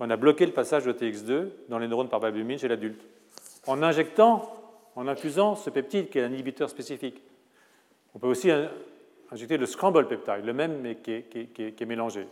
on 0.00 0.10
a 0.10 0.16
bloqué 0.16 0.46
le 0.46 0.52
passage 0.52 0.84
de 0.84 0.92
TX2 0.92 1.48
dans 1.68 1.78
les 1.78 1.88
neurones 1.88 2.08
par 2.08 2.20
valbumine 2.20 2.58
chez 2.58 2.68
l'adulte, 2.68 3.02
en 3.66 3.82
injectant, 3.82 4.52
en 4.96 5.08
infusant 5.08 5.54
ce 5.54 5.70
peptide 5.70 6.10
qui 6.10 6.18
est 6.18 6.22
un 6.22 6.32
inhibiteur 6.32 6.70
spécifique. 6.70 7.22
On 8.14 8.18
peut 8.18 8.28
aussi 8.28 8.50
injecter 9.30 9.56
le 9.56 9.66
scramble 9.66 10.06
peptide, 10.06 10.44
le 10.44 10.52
même 10.52 10.80
mais 10.80 10.96
qui 10.96 11.12
est, 11.12 11.86
mélangé. 11.86 12.26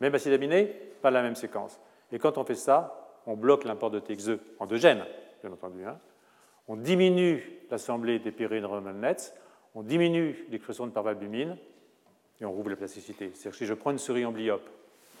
Même 0.00 0.14
acide 0.14 0.32
aminé, 0.32 0.66
pas 1.00 1.10
la 1.10 1.22
même 1.22 1.36
séquence. 1.36 1.80
Et 2.10 2.18
quand 2.18 2.38
on 2.38 2.44
fait 2.44 2.54
ça, 2.54 3.20
on 3.26 3.36
bloque 3.36 3.64
l'import 3.64 3.90
de 3.90 4.00
TX2 4.00 4.38
en 4.58 4.66
deux 4.66 4.76
gènes, 4.76 5.04
bien 5.42 5.52
entendu. 5.52 5.84
Hein. 5.84 5.98
On 6.68 6.76
diminue 6.76 7.60
l'assemblée 7.70 8.18
des 8.18 8.32
neuronal 8.60 8.94
nets, 8.96 9.34
on 9.74 9.82
diminue 9.82 10.44
l'expression 10.50 10.86
de 10.86 10.92
parvalbumine 10.92 11.56
et 12.40 12.44
on 12.44 12.52
rouvre 12.52 12.70
la 12.70 12.76
plasticité. 12.76 13.30
C'est-à-dire 13.32 13.52
que 13.52 13.56
si 13.56 13.66
je 13.66 13.74
prends 13.74 13.90
une 13.90 13.98
souris 13.98 14.24
emblyope, 14.24 14.68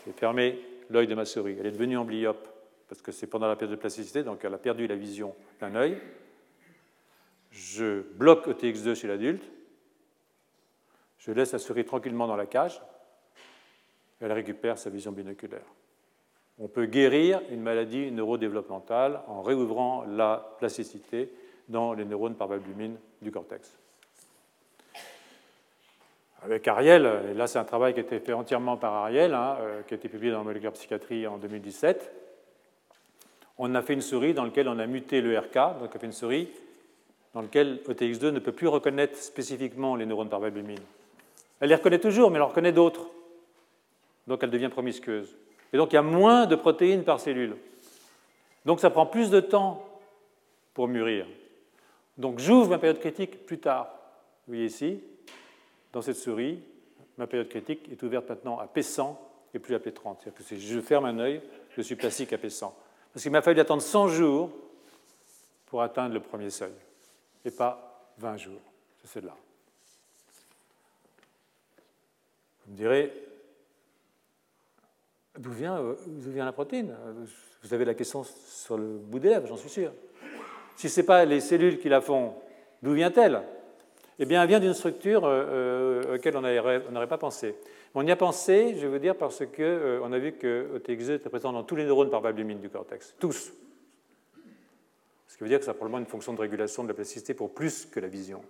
j'ai 0.04 0.12
fermé 0.12 0.58
l'œil 0.90 1.06
de 1.06 1.14
ma 1.14 1.24
souris, 1.24 1.56
elle 1.58 1.66
est 1.66 1.72
devenue 1.72 1.96
emblyope 1.96 2.48
parce 2.88 3.00
que 3.00 3.12
c'est 3.12 3.26
pendant 3.26 3.48
la 3.48 3.56
période 3.56 3.74
de 3.74 3.80
plasticité, 3.80 4.22
donc 4.22 4.44
elle 4.44 4.52
a 4.52 4.58
perdu 4.58 4.86
la 4.86 4.96
vision 4.96 5.34
d'un 5.60 5.74
œil. 5.76 5.96
Je 7.52 8.00
bloque 8.00 8.48
ETX2 8.48 8.94
chez 8.94 9.06
l'adulte, 9.06 9.44
je 11.18 11.30
laisse 11.30 11.52
la 11.52 11.58
souris 11.58 11.84
tranquillement 11.84 12.26
dans 12.26 12.36
la 12.36 12.46
cage, 12.46 12.82
elle 14.20 14.32
récupère 14.32 14.78
sa 14.78 14.90
vision 14.90 15.12
binoculaire. 15.12 15.66
On 16.58 16.66
peut 16.66 16.86
guérir 16.86 17.40
une 17.50 17.62
maladie 17.62 18.10
neurodéveloppementale 18.10 19.20
en 19.28 19.42
réouvrant 19.42 20.04
la 20.04 20.56
plasticité 20.58 21.30
dans 21.68 21.92
les 21.92 22.04
neurones 22.04 22.34
par 22.34 22.48
valbumine 22.48 22.98
du 23.20 23.30
cortex 23.30 23.78
avec 26.44 26.66
Ariel, 26.66 27.08
et 27.30 27.34
là 27.34 27.46
c'est 27.46 27.58
un 27.58 27.64
travail 27.64 27.94
qui 27.94 28.00
a 28.00 28.02
été 28.02 28.18
fait 28.18 28.32
entièrement 28.32 28.76
par 28.76 28.92
Ariel, 28.94 29.32
hein, 29.34 29.56
euh, 29.60 29.82
qui 29.82 29.94
a 29.94 29.96
été 29.96 30.08
publié 30.08 30.32
dans 30.32 30.42
Molecular 30.42 30.72
Psychiatry 30.72 31.26
en 31.26 31.38
2017. 31.38 32.12
On 33.58 33.74
a 33.74 33.82
fait 33.82 33.92
une 33.92 34.00
souris 34.00 34.34
dans 34.34 34.44
laquelle 34.44 34.68
on 34.68 34.78
a 34.78 34.86
muté 34.86 35.20
le 35.20 35.38
RK, 35.38 35.54
donc 35.54 35.90
on 35.92 35.96
a 35.96 35.98
fait 35.98 36.06
une 36.06 36.12
souris 36.12 36.50
dans 37.34 37.42
laquelle 37.42 37.80
OTX2 37.88 38.30
ne 38.30 38.38
peut 38.38 38.52
plus 38.52 38.68
reconnaître 38.68 39.16
spécifiquement 39.16 39.96
les 39.96 40.06
neurones 40.06 40.28
par 40.28 40.40
valbumine. 40.40 40.80
Elle 41.60 41.68
les 41.68 41.74
reconnaît 41.74 41.98
toujours, 41.98 42.30
mais 42.30 42.36
elle 42.36 42.42
en 42.42 42.48
reconnaît 42.48 42.72
d'autres. 42.72 43.06
Donc 44.26 44.42
elle 44.42 44.50
devient 44.50 44.68
promiscueuse. 44.68 45.36
Et 45.72 45.76
donc 45.76 45.92
il 45.92 45.96
y 45.96 45.98
a 45.98 46.02
moins 46.02 46.46
de 46.46 46.56
protéines 46.56 47.04
par 47.04 47.20
cellule. 47.20 47.56
Donc 48.64 48.80
ça 48.80 48.90
prend 48.90 49.06
plus 49.06 49.30
de 49.30 49.40
temps 49.40 49.84
pour 50.74 50.88
mûrir. 50.88 51.26
Donc 52.18 52.38
j'ouvre 52.38 52.70
ma 52.70 52.78
période 52.78 53.00
critique 53.00 53.46
plus 53.46 53.58
tard. 53.58 53.86
Vous 54.46 54.54
voyez 54.54 54.66
ici, 54.66 55.00
dans 55.92 56.02
cette 56.02 56.16
souris, 56.16 56.60
ma 57.16 57.26
période 57.26 57.48
critique 57.48 57.88
est 57.90 58.02
ouverte 58.02 58.28
maintenant 58.28 58.58
à 58.58 58.66
P100 58.66 59.16
et 59.54 59.58
plus 59.58 59.74
à 59.74 59.78
P30. 59.78 60.16
C'est-à-dire 60.20 60.34
que 60.34 60.42
si 60.42 60.60
je 60.60 60.80
ferme 60.80 61.04
un 61.04 61.18
œil, 61.18 61.40
je 61.70 61.82
suis 61.82 61.96
plastique 61.96 62.32
à 62.32 62.36
P100. 62.36 62.72
Parce 63.12 63.22
qu'il 63.22 63.32
m'a 63.32 63.42
fallu 63.42 63.60
attendre 63.60 63.82
100 63.82 64.08
jours 64.08 64.50
pour 65.66 65.82
atteindre 65.82 66.14
le 66.14 66.20
premier 66.20 66.50
seuil, 66.50 66.72
et 67.44 67.50
pas 67.50 68.12
20 68.18 68.36
jours. 68.36 68.60
C'est 69.00 69.08
celle-là. 69.08 69.36
Vous 72.66 72.72
me 72.72 72.76
direz, 72.76 73.12
d'où 75.38 75.50
vient, 75.50 75.94
vient, 76.06 76.44
la 76.44 76.52
protéine? 76.52 76.96
Vous 77.62 77.74
avez 77.74 77.84
la 77.84 77.94
question 77.94 78.24
sur 78.24 78.76
le 78.76 78.98
bout 78.98 79.18
des 79.18 79.30
lèvres, 79.30 79.48
j'en 79.48 79.56
suis 79.56 79.68
sûr. 79.68 79.92
Si 80.76 80.88
ce 80.88 81.00
n'est 81.00 81.06
pas 81.06 81.24
les 81.24 81.40
cellules 81.40 81.78
qui 81.78 81.88
la 81.88 82.00
font, 82.00 82.34
d'où 82.82 82.92
vient-elle? 82.92 83.42
Eh 84.18 84.24
bien, 84.24 84.42
elle 84.42 84.48
vient 84.48 84.60
d'une 84.60 84.74
structure 84.74 85.24
euh, 85.24 86.02
euh, 86.04 86.16
auquel 86.16 86.36
on 86.36 86.42
n'aurait 86.42 87.08
pas 87.08 87.18
pensé. 87.18 87.56
On 87.94 88.06
y 88.06 88.10
a 88.10 88.16
pensé, 88.16 88.76
je 88.78 88.86
vous 88.86 88.98
dire, 88.98 89.16
parce 89.16 89.40
qu'on 89.40 89.62
euh, 89.62 90.12
a 90.12 90.18
vu 90.18 90.32
que 90.32 90.78
OTX2 90.78 91.14
était 91.16 91.28
présent 91.28 91.52
dans 91.52 91.62
tous 91.62 91.76
les 91.76 91.84
neurones 91.84 92.10
par 92.10 92.20
valbumine 92.20 92.60
du 92.60 92.68
cortex, 92.68 93.14
tous. 93.18 93.52
Ce 95.32 95.38
qui 95.38 95.44
veut 95.44 95.48
dire 95.48 95.60
que 95.60 95.64
ça 95.64 95.70
a 95.70 95.74
probablement 95.74 95.98
une 95.98 96.10
fonction 96.10 96.34
de 96.34 96.40
régulation 96.42 96.82
de 96.82 96.88
la 96.88 96.94
plasticité 96.94 97.32
pour 97.32 97.54
plus 97.54 97.86
que 97.86 98.00
la 98.00 98.08
vision. 98.08 98.44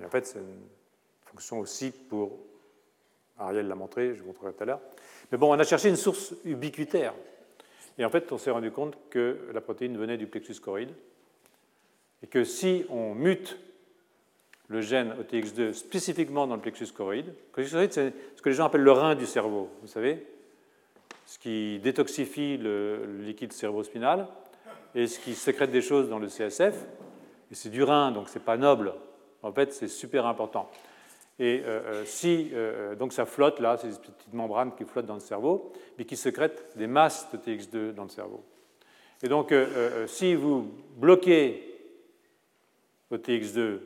Et 0.00 0.04
en 0.04 0.08
fait, 0.08 0.24
c'est 0.24 0.38
une 0.38 0.68
fonction 1.24 1.58
aussi 1.58 1.90
pour. 1.90 2.38
Ariel 3.36 3.66
l'a 3.66 3.74
montré, 3.74 4.14
je 4.14 4.20
vous 4.20 4.28
montrerai 4.28 4.52
tout 4.52 4.62
à 4.62 4.66
l'heure. 4.66 4.80
Mais 5.32 5.36
bon, 5.36 5.52
on 5.52 5.58
a 5.58 5.64
cherché 5.64 5.88
une 5.88 5.96
source 5.96 6.32
ubiquitaire. 6.44 7.12
Et 7.98 8.04
en 8.04 8.08
fait, 8.08 8.30
on 8.30 8.38
s'est 8.38 8.52
rendu 8.52 8.70
compte 8.70 8.96
que 9.10 9.50
la 9.52 9.60
protéine 9.60 9.98
venait 9.98 10.16
du 10.16 10.28
plexus 10.28 10.60
choroïde. 10.60 10.94
Et 12.22 12.28
que 12.28 12.44
si 12.44 12.86
on 12.88 13.12
mute 13.16 13.58
le 14.68 14.80
gène 14.80 15.12
OTX2 15.20 15.72
spécifiquement 15.72 16.46
dans 16.46 16.54
le 16.54 16.60
plexus 16.60 16.92
choroïde. 16.92 17.26
Le 17.26 17.52
plexus 17.52 17.72
choroïde, 17.72 17.92
c'est 17.92 18.14
ce 18.36 18.42
que 18.42 18.48
les 18.48 18.54
gens 18.54 18.66
appellent 18.66 18.80
le 18.80 18.92
rein 18.92 19.16
du 19.16 19.26
cerveau, 19.26 19.70
vous 19.82 19.88
savez, 19.88 20.24
ce 21.26 21.36
qui 21.36 21.80
détoxifie 21.80 22.58
le, 22.58 23.04
liquide 23.22 23.52
cérébrospinal 23.52 24.28
et 24.96 25.06
ce 25.06 25.20
qui 25.20 25.34
sécrète 25.34 25.70
des 25.70 25.82
choses 25.82 26.08
dans 26.08 26.18
le 26.18 26.26
CSF. 26.26 26.86
Et 27.52 27.54
c'est 27.54 27.68
du 27.68 27.84
rein, 27.84 28.10
donc 28.10 28.28
c'est 28.28 28.42
pas 28.42 28.56
noble. 28.56 28.94
En 29.42 29.52
fait, 29.52 29.72
c'est 29.72 29.88
super 29.88 30.26
important. 30.26 30.70
Et 31.38 31.62
euh, 31.64 31.80
euh, 31.84 32.04
si 32.06 32.50
euh, 32.54 32.94
donc 32.94 33.12
ça 33.12 33.26
flotte 33.26 33.60
là, 33.60 33.76
c'est 33.76 33.88
des 33.88 33.94
petites 33.94 34.32
membranes 34.32 34.74
qui 34.74 34.84
flottent 34.84 35.06
dans 35.06 35.14
le 35.14 35.20
cerveau, 35.20 35.70
mais 35.98 36.06
qui 36.06 36.16
sécrètent 36.16 36.72
des 36.76 36.86
masses 36.86 37.28
de 37.30 37.36
TX2 37.36 37.92
dans 37.92 38.04
le 38.04 38.08
cerveau. 38.08 38.42
Et 39.22 39.28
donc, 39.28 39.54
si 40.06 40.34
vous 40.34 40.70
bloquez 40.96 41.74
le 43.10 43.16
TX2 43.16 43.78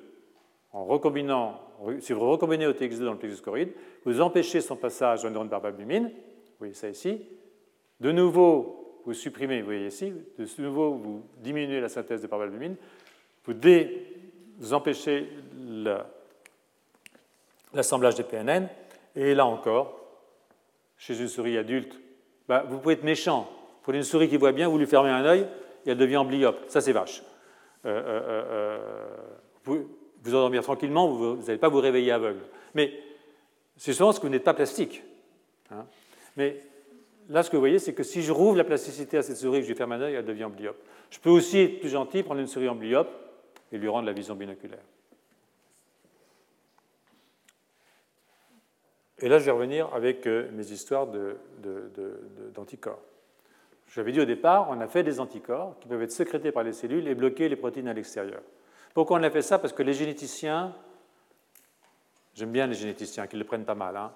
en 0.73 0.85
recombinant, 0.85 1.61
si 2.01 2.13
vous 2.13 2.29
recombinez 2.29 2.67
OTX2 2.67 3.05
dans 3.05 3.13
le 3.13 3.19
plexus 3.19 3.41
choroïde, 3.41 3.73
vous 4.05 4.21
empêchez 4.21 4.61
son 4.61 4.75
passage 4.75 5.25
au 5.25 5.31
neurone 5.31 5.49
par 5.49 5.61
valbumine, 5.61 6.09
vous 6.09 6.59
voyez 6.59 6.75
ça 6.75 6.89
ici. 6.89 7.25
De 8.01 8.11
nouveau, 8.11 8.80
vous 9.05 9.15
supprimez, 9.15 9.61
vous 9.61 9.67
voyez 9.67 9.87
ici, 9.87 10.13
de 10.39 10.63
nouveau, 10.63 10.95
vous 10.95 11.23
diminuez 11.39 11.81
la 11.81 11.89
synthèse 11.89 12.23
de 12.23 12.27
parvalbumine, 12.27 12.77
vous, 13.45 13.55
vous 14.59 14.73
empêchez 14.75 15.29
l'assemblage 17.73 18.15
des 18.15 18.23
PNN, 18.23 18.69
et 19.17 19.35
là 19.35 19.47
encore, 19.47 19.99
chez 20.99 21.19
une 21.19 21.29
souris 21.29 21.57
adulte, 21.57 21.99
bah, 22.49 22.65
vous 22.69 22.79
pouvez 22.79 22.95
être 22.95 23.05
méchant. 23.05 23.49
Vous 23.51 23.83
prenez 23.83 23.99
une 23.99 24.05
souris 24.05 24.29
qui 24.29 24.37
voit 24.37 24.53
bien, 24.53 24.69
vous 24.69 24.79
lui 24.79 24.87
fermez 24.87 25.11
un 25.11 25.25
œil, 25.25 25.47
et 25.87 25.91
elle 25.91 25.99
devient 25.99 26.19
emblyope. 26.19 26.65
Ça, 26.69 26.81
c'est 26.81 26.93
vache. 26.93 27.23
Euh, 27.87 28.03
euh, 28.07 28.79
euh, 29.67 29.79
vous 30.23 30.35
endormir 30.35 30.63
tranquillement, 30.63 31.09
vous 31.09 31.37
n'allez 31.37 31.59
pas 31.59 31.69
vous 31.69 31.81
réveiller 31.81 32.13
aveugle. 32.13 32.41
Mais 32.75 32.93
c'est 33.77 33.95
souvent 33.95 34.13
ce 34.13 34.21
que 34.21 34.27
vous 34.27 34.33
n'êtes 34.33 34.45
pas 34.45 34.53
plastique. 34.53 35.03
Hein. 35.71 35.87
Mais 36.37 36.61
là, 37.31 37.43
ce 37.43 37.51
que 37.51 37.57
vous 37.57 37.63
voyez, 37.63 37.79
c'est 37.79 37.95
que 37.95 38.03
si 38.03 38.23
je 38.23 38.33
rouvre 38.33 38.57
la 38.57 38.65
plasticité 38.65 39.17
à 39.17 39.23
cette 39.23 39.37
souris 39.37 39.61
que 39.61 39.65
je 39.65 39.69
lui 39.69 39.77
ferme 39.77 39.93
un 39.93 40.01
œil, 40.01 40.15
elle 40.15 40.25
devient 40.25 40.45
amblyope. 40.45 40.77
Je 41.11 41.19
peux 41.19 41.31
aussi 41.31 41.61
être 41.61 41.81
plus 41.81 41.89
gentil, 41.89 42.23
prendre 42.23 42.41
une 42.41 42.47
souris 42.47 42.69
amblyope 42.69 43.11
et 43.73 43.79
lui 43.79 43.89
rendre 43.89 44.07
la 44.07 44.13
vision 44.13 44.35
binoculaire. 44.35 44.83
Et 49.21 49.29
là, 49.29 49.39
je 49.39 49.45
vais 49.45 49.51
revenir 49.51 49.95
avec 49.95 50.27
euh, 50.27 50.51
mes 50.53 50.73
histoires 50.73 51.07
d'anticorps. 52.55 53.01
J'avais 53.89 54.13
dit 54.13 54.21
au 54.21 54.25
départ, 54.25 54.69
on 54.71 54.81
a 54.81 54.87
fait 54.87 55.03
des 55.03 55.21
anticorps 55.21 55.79
qui 55.81 55.89
peuvent 55.89 56.03
être 56.03 56.13
sécrétés 56.13 56.53
par 56.53 56.63
les 56.63 56.73
cellules 56.73 57.07
et 57.07 57.15
bloquer 57.15 57.49
les 57.49 57.57
protéines 57.57 57.89
à 57.89 57.93
l'extérieur. 57.93 58.41
Pourquoi 58.95 59.19
on 59.19 59.23
a 59.23 59.31
fait 59.31 59.43
ça? 59.43 59.59
Parce 59.59 59.73
que 59.73 59.83
les 59.83 59.93
généticiens, 59.93 60.75
j'aime 62.35 62.51
bien 62.53 62.67
les 62.67 62.75
généticiens, 62.75 63.27
qu'ils 63.27 63.39
le 63.39 63.45
prennent 63.45 63.65
pas 63.65 63.75
mal, 63.75 63.97
hein. 63.97 64.13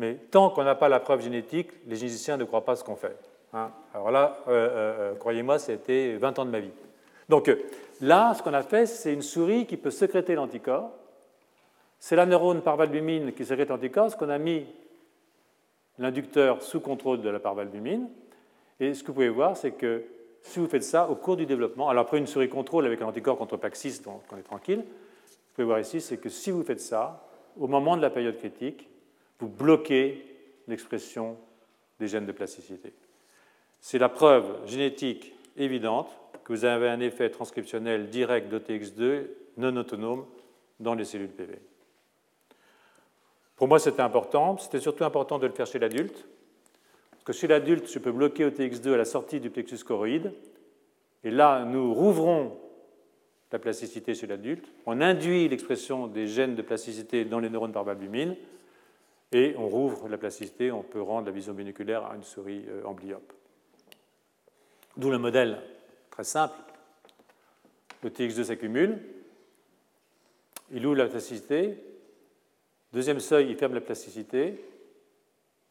Mais 0.00 0.14
tant 0.30 0.48
qu'on 0.48 0.64
n'a 0.64 0.74
pas 0.74 0.88
la 0.88 0.98
preuve 0.98 1.20
génétique, 1.20 1.68
les 1.86 1.94
généticiens 1.94 2.38
ne 2.38 2.44
croient 2.44 2.64
pas 2.64 2.74
ce 2.74 2.82
qu'on 2.82 2.96
fait. 2.96 3.14
Hein. 3.52 3.70
Alors 3.92 4.10
là, 4.10 4.38
euh, 4.48 4.50
euh, 4.50 4.72
euh, 5.12 5.14
croyez-moi, 5.14 5.58
c'était 5.58 6.14
20 6.14 6.38
ans 6.38 6.46
de 6.46 6.50
ma 6.50 6.60
vie. 6.60 6.70
Donc 7.28 7.52
là, 8.00 8.32
ce 8.32 8.42
qu'on 8.42 8.54
a 8.54 8.62
fait, 8.62 8.86
c'est 8.86 9.12
une 9.12 9.20
souris 9.20 9.66
qui 9.66 9.76
peut 9.76 9.90
sécréter 9.90 10.34
l'anticorps. 10.34 10.90
C'est 11.98 12.16
la 12.16 12.24
neurone 12.24 12.62
parvalbumine 12.62 13.34
qui 13.34 13.44
sécrète 13.44 13.68
l'anticorps, 13.68 14.10
ce 14.10 14.16
qu'on 14.16 14.30
a 14.30 14.38
mis 14.38 14.64
l'inducteur 15.98 16.62
sous 16.62 16.80
contrôle 16.80 17.20
de 17.20 17.28
la 17.28 17.38
parvalbumine. 17.38 18.08
Et 18.80 18.94
ce 18.94 19.02
que 19.02 19.08
vous 19.08 19.14
pouvez 19.14 19.28
voir, 19.28 19.54
c'est 19.54 19.72
que 19.72 20.02
si 20.40 20.60
vous 20.60 20.66
faites 20.66 20.82
ça 20.82 21.10
au 21.10 21.14
cours 21.14 21.36
du 21.36 21.44
développement, 21.44 21.90
alors 21.90 22.04
après 22.04 22.16
une 22.16 22.26
souris 22.26 22.48
contrôle 22.48 22.86
avec 22.86 23.02
un 23.02 23.06
anticorps 23.06 23.36
contre 23.36 23.58
Paxis, 23.58 24.00
donc 24.02 24.22
on 24.32 24.38
est 24.38 24.42
tranquille, 24.42 24.78
vous 24.78 25.54
pouvez 25.54 25.66
voir 25.66 25.78
ici, 25.78 26.00
c'est 26.00 26.16
que 26.16 26.30
si 26.30 26.50
vous 26.50 26.64
faites 26.64 26.80
ça, 26.80 27.28
au 27.58 27.66
moment 27.66 27.98
de 27.98 28.02
la 28.02 28.08
période 28.08 28.38
critique, 28.38 28.89
vous 29.40 29.48
bloquez 29.48 30.24
l'expression 30.68 31.36
des 31.98 32.06
gènes 32.06 32.26
de 32.26 32.32
plasticité. 32.32 32.92
C'est 33.80 33.98
la 33.98 34.08
preuve 34.08 34.66
génétique 34.66 35.34
évidente 35.56 36.08
que 36.44 36.52
vous 36.52 36.64
avez 36.64 36.88
un 36.88 37.00
effet 37.00 37.30
transcriptionnel 37.30 38.08
direct 38.08 38.52
d'OTX2 38.52 39.26
non 39.56 39.76
autonome 39.76 40.26
dans 40.78 40.94
les 40.94 41.04
cellules 41.04 41.28
PV. 41.28 41.58
Pour 43.56 43.68
moi, 43.68 43.78
c'était 43.78 44.00
important. 44.00 44.56
C'était 44.58 44.80
surtout 44.80 45.04
important 45.04 45.38
de 45.38 45.46
le 45.46 45.52
faire 45.52 45.66
chez 45.66 45.78
l'adulte. 45.78 46.26
Parce 47.10 47.24
que 47.24 47.32
chez 47.32 47.46
l'adulte, 47.46 47.90
je 47.90 47.98
peux 47.98 48.12
bloquer 48.12 48.46
OTX2 48.48 48.94
à 48.94 48.96
la 48.96 49.04
sortie 49.04 49.40
du 49.40 49.50
plexus 49.50 49.84
choroïde. 49.84 50.32
Et 51.24 51.30
là, 51.30 51.64
nous 51.66 51.92
rouvrons 51.92 52.56
la 53.52 53.58
plasticité 53.58 54.14
chez 54.14 54.26
l'adulte. 54.26 54.72
On 54.86 55.00
induit 55.00 55.48
l'expression 55.48 56.06
des 56.06 56.26
gènes 56.26 56.54
de 56.54 56.62
plasticité 56.62 57.24
dans 57.24 57.40
les 57.40 57.50
neurones 57.50 57.72
par 57.72 57.84
valbumine. 57.84 58.36
Et 59.32 59.54
on 59.56 59.68
rouvre 59.68 60.08
la 60.08 60.18
plasticité. 60.18 60.72
On 60.72 60.82
peut 60.82 61.02
rendre 61.02 61.26
la 61.26 61.32
vision 61.32 61.54
binoculaire 61.54 62.04
à 62.06 62.16
une 62.16 62.24
souris 62.24 62.64
euh, 62.68 62.84
amblyope. 62.84 63.32
D'où 64.96 65.10
le 65.10 65.18
modèle 65.18 65.62
très 66.10 66.24
simple. 66.24 66.58
Le 68.02 68.10
TX2 68.10 68.44
s'accumule. 68.44 68.98
Il 70.72 70.86
ouvre 70.86 70.96
la 70.96 71.06
plasticité. 71.06 71.78
Deuxième 72.92 73.20
seuil, 73.20 73.50
il 73.50 73.56
ferme 73.56 73.74
la 73.74 73.80
plasticité. 73.80 74.64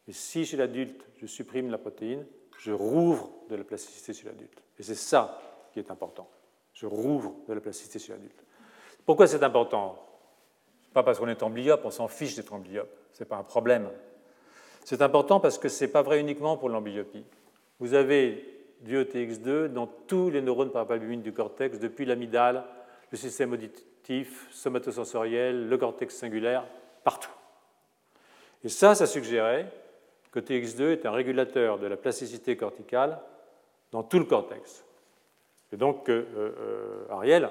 Et 0.08 0.12
si 0.12 0.44
chez 0.44 0.56
l'adulte, 0.56 1.04
je 1.18 1.26
supprime 1.26 1.70
la 1.70 1.78
protéine, 1.78 2.26
je 2.58 2.72
rouvre 2.72 3.30
de 3.48 3.56
la 3.56 3.64
plasticité 3.64 4.12
chez 4.12 4.26
l'adulte. 4.26 4.62
Et 4.78 4.82
c'est 4.82 4.94
ça 4.94 5.40
qui 5.72 5.78
est 5.78 5.90
important. 5.90 6.28
Je 6.72 6.86
rouvre 6.86 7.34
de 7.46 7.54
la 7.54 7.60
plasticité 7.60 7.98
chez 7.98 8.12
l'adulte. 8.12 8.42
Pourquoi 9.04 9.26
c'est 9.26 9.42
important? 9.42 9.98
Pas 10.92 11.02
parce 11.02 11.18
qu'on 11.18 11.28
est 11.28 11.42
amblyope, 11.42 11.84
on 11.84 11.90
s'en 11.90 12.08
fiche 12.08 12.34
d'être 12.34 12.52
amblyope. 12.52 12.99
Ce 13.20 13.24
n'est 13.24 13.28
pas 13.28 13.36
un 13.36 13.42
problème. 13.42 13.90
C'est 14.82 15.02
important 15.02 15.40
parce 15.40 15.58
que 15.58 15.68
ce 15.68 15.84
n'est 15.84 15.90
pas 15.90 16.00
vrai 16.00 16.20
uniquement 16.20 16.56
pour 16.56 16.70
l'amblyopie. 16.70 17.26
Vous 17.78 17.92
avez 17.92 18.42
du 18.80 18.96
ETX2 18.96 19.66
dans 19.66 19.86
tous 19.86 20.30
les 20.30 20.40
neurones 20.40 20.70
parapalbumines 20.70 21.20
du 21.20 21.34
cortex, 21.34 21.78
depuis 21.78 22.06
l'amygdale, 22.06 22.64
le 23.12 23.18
système 23.18 23.52
auditif, 23.52 24.48
somatosensoriel, 24.50 25.68
le 25.68 25.76
cortex 25.76 26.16
singulaire, 26.16 26.64
partout. 27.04 27.28
Et 28.64 28.70
ça, 28.70 28.94
ça 28.94 29.04
suggérait 29.04 29.70
que 30.32 30.40
TX2 30.40 30.92
est 30.92 31.04
un 31.04 31.10
régulateur 31.10 31.78
de 31.78 31.86
la 31.86 31.98
plasticité 31.98 32.56
corticale 32.56 33.20
dans 33.92 34.02
tout 34.02 34.18
le 34.18 34.24
cortex. 34.24 34.82
Et 35.72 35.76
donc, 35.76 36.08
euh, 36.08 36.24
euh, 36.34 37.04
Ariel, 37.10 37.50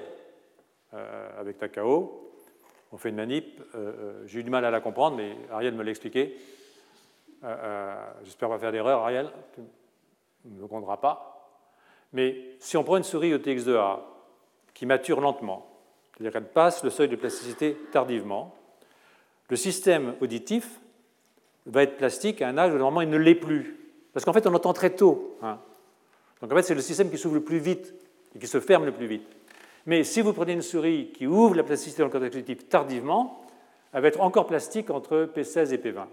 euh, 0.94 1.40
avec 1.40 1.58
Takao, 1.58 2.29
on 2.92 2.98
fait 2.98 3.10
une 3.10 3.16
manip. 3.16 3.62
J'ai 4.26 4.40
eu 4.40 4.44
du 4.44 4.50
mal 4.50 4.64
à 4.64 4.70
la 4.70 4.80
comprendre, 4.80 5.16
mais 5.16 5.36
Ariel 5.50 5.74
me 5.74 5.82
l'a 5.82 5.90
expliqué. 5.90 6.36
J'espère 8.24 8.48
pas 8.48 8.58
faire 8.58 8.72
d'erreur, 8.72 9.00
Ariel. 9.00 9.30
Tu 9.54 9.60
ne 10.44 10.56
me 10.56 10.60
comprendras 10.62 10.96
pas. 10.96 11.56
Mais 12.12 12.56
si 12.58 12.76
on 12.76 12.84
prend 12.84 12.96
une 12.96 13.04
souris 13.04 13.32
OTX2A 13.32 14.00
qui 14.74 14.86
mature 14.86 15.20
lentement, 15.20 15.66
c'est-à-dire 16.12 16.32
qu'elle 16.32 16.48
passe 16.48 16.82
le 16.82 16.90
seuil 16.90 17.08
de 17.08 17.16
plasticité 17.16 17.76
tardivement, 17.92 18.54
le 19.48 19.56
système 19.56 20.14
auditif 20.20 20.80
va 21.66 21.82
être 21.82 21.96
plastique 21.96 22.42
à 22.42 22.48
un 22.48 22.58
âge 22.58 22.72
où 22.72 22.78
normalement 22.78 23.02
il 23.02 23.10
ne 23.10 23.16
l'est 23.16 23.34
plus. 23.34 23.76
Parce 24.12 24.24
qu'en 24.24 24.32
fait, 24.32 24.46
on 24.46 24.54
entend 24.54 24.72
très 24.72 24.90
tôt. 24.90 25.38
Hein. 25.42 25.60
Donc 26.40 26.52
en 26.52 26.56
fait, 26.56 26.62
c'est 26.62 26.74
le 26.74 26.80
système 26.80 27.10
qui 27.10 27.18
s'ouvre 27.18 27.36
le 27.36 27.44
plus 27.44 27.58
vite 27.58 27.94
et 28.34 28.38
qui 28.38 28.46
se 28.46 28.60
ferme 28.60 28.84
le 28.84 28.92
plus 28.92 29.06
vite. 29.06 29.26
Mais 29.90 30.04
si 30.04 30.20
vous 30.20 30.32
prenez 30.32 30.52
une 30.52 30.62
souris 30.62 31.10
qui 31.10 31.26
ouvre 31.26 31.56
la 31.56 31.64
plasticité 31.64 31.98
dans 31.98 32.06
le 32.06 32.12
cortex 32.12 32.36
auditif 32.36 32.68
tardivement, 32.68 33.44
elle 33.92 34.02
va 34.02 34.06
être 34.06 34.20
encore 34.20 34.46
plastique 34.46 34.88
entre 34.88 35.28
P16 35.34 35.74
et 35.74 35.78
P20, 35.78 36.06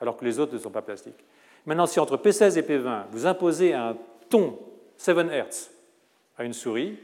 alors 0.00 0.16
que 0.16 0.24
les 0.24 0.40
autres 0.40 0.54
ne 0.54 0.58
sont 0.58 0.72
pas 0.72 0.82
plastiques. 0.82 1.24
Maintenant, 1.64 1.86
si 1.86 2.00
entre 2.00 2.16
P16 2.16 2.58
et 2.58 2.62
P20, 2.62 3.04
vous 3.12 3.24
imposez 3.26 3.72
un 3.72 3.96
ton 4.28 4.58
7 4.96 5.16
Hz 5.16 5.70
à 6.38 6.42
une 6.42 6.54
souris, 6.54 6.98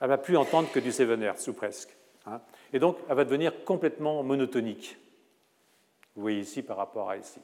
elle 0.00 0.06
ne 0.06 0.08
va 0.08 0.16
plus 0.16 0.38
entendre 0.38 0.72
que 0.72 0.80
du 0.80 0.92
7 0.92 1.06
Hz, 1.06 1.48
ou 1.48 1.52
presque. 1.52 1.94
Hein. 2.24 2.40
Et 2.72 2.78
donc, 2.78 2.96
elle 3.06 3.16
va 3.16 3.26
devenir 3.26 3.66
complètement 3.66 4.22
monotonique. 4.22 4.96
Vous 6.16 6.22
voyez 6.22 6.40
ici 6.40 6.62
par 6.62 6.78
rapport 6.78 7.10
à 7.10 7.18
ici. 7.18 7.40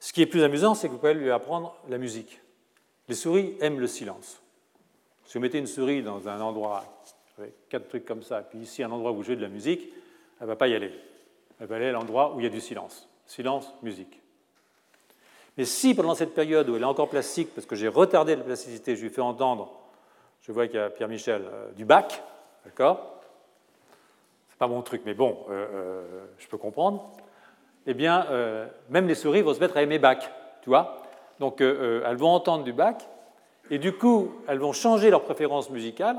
Ce 0.00 0.12
qui 0.12 0.22
est 0.22 0.26
plus 0.26 0.42
amusant, 0.42 0.74
c'est 0.74 0.88
que 0.88 0.92
vous 0.92 0.98
pouvez 0.98 1.14
lui 1.14 1.30
apprendre 1.30 1.76
la 1.88 1.98
musique. 1.98 2.40
Les 3.06 3.14
souris 3.14 3.56
aiment 3.60 3.78
le 3.78 3.86
silence. 3.86 4.42
Si 5.26 5.34
vous 5.34 5.40
mettez 5.40 5.58
une 5.58 5.66
souris 5.66 6.02
dans 6.02 6.28
un 6.28 6.40
endroit 6.40 6.84
avec 7.38 7.68
quatre 7.68 7.88
trucs 7.88 8.04
comme 8.04 8.22
ça, 8.22 8.42
puis 8.42 8.60
ici 8.60 8.82
un 8.82 8.90
endroit 8.90 9.10
où 9.10 9.16
vous 9.16 9.22
jouez 9.24 9.36
de 9.36 9.42
la 9.42 9.48
musique, 9.48 9.92
elle 10.40 10.46
ne 10.46 10.52
va 10.52 10.56
pas 10.56 10.68
y 10.68 10.74
aller. 10.74 10.92
Elle 11.60 11.66
va 11.66 11.76
aller 11.76 11.88
à 11.88 11.92
l'endroit 11.92 12.34
où 12.34 12.40
il 12.40 12.44
y 12.44 12.46
a 12.46 12.50
du 12.50 12.60
silence. 12.60 13.08
Silence, 13.26 13.74
musique. 13.82 14.22
Mais 15.58 15.64
si 15.64 15.94
pendant 15.94 16.14
cette 16.14 16.34
période 16.34 16.68
où 16.68 16.76
elle 16.76 16.82
est 16.82 16.86
encore 16.86 17.08
plastique, 17.08 17.54
parce 17.54 17.66
que 17.66 17.76
j'ai 17.76 17.88
retardé 17.88 18.36
la 18.36 18.44
plasticité, 18.44 18.94
je 18.94 19.02
lui 19.02 19.10
fais 19.10 19.20
entendre, 19.20 19.72
je 20.42 20.52
vois 20.52 20.68
qu'il 20.68 20.76
y 20.76 20.82
a 20.82 20.90
Pierre-Michel, 20.90 21.42
euh, 21.44 21.72
du 21.72 21.84
bac, 21.84 22.22
D'accord? 22.64 23.20
C'est 24.48 24.58
pas 24.58 24.66
mon 24.66 24.82
truc, 24.82 25.02
mais 25.06 25.14
bon, 25.14 25.44
euh, 25.48 25.66
euh, 25.72 26.24
je 26.38 26.48
peux 26.48 26.58
comprendre. 26.58 27.12
Eh 27.86 27.94
bien, 27.94 28.26
même 28.88 29.06
les 29.06 29.14
souris 29.14 29.42
vont 29.42 29.54
se 29.54 29.60
mettre 29.60 29.76
à 29.76 29.82
aimer 29.82 30.00
bac, 30.00 30.28
tu 30.62 30.70
vois? 30.70 31.02
Donc, 31.38 31.60
elles 31.60 32.16
vont 32.16 32.30
entendre 32.30 32.64
du 32.64 32.72
bac, 32.72 33.08
et 33.70 33.78
du 33.78 33.92
coup, 33.92 34.32
elles 34.48 34.58
vont 34.58 34.72
changer 34.72 35.10
leur 35.10 35.24
préférence 35.24 35.70
musicale, 35.70 36.18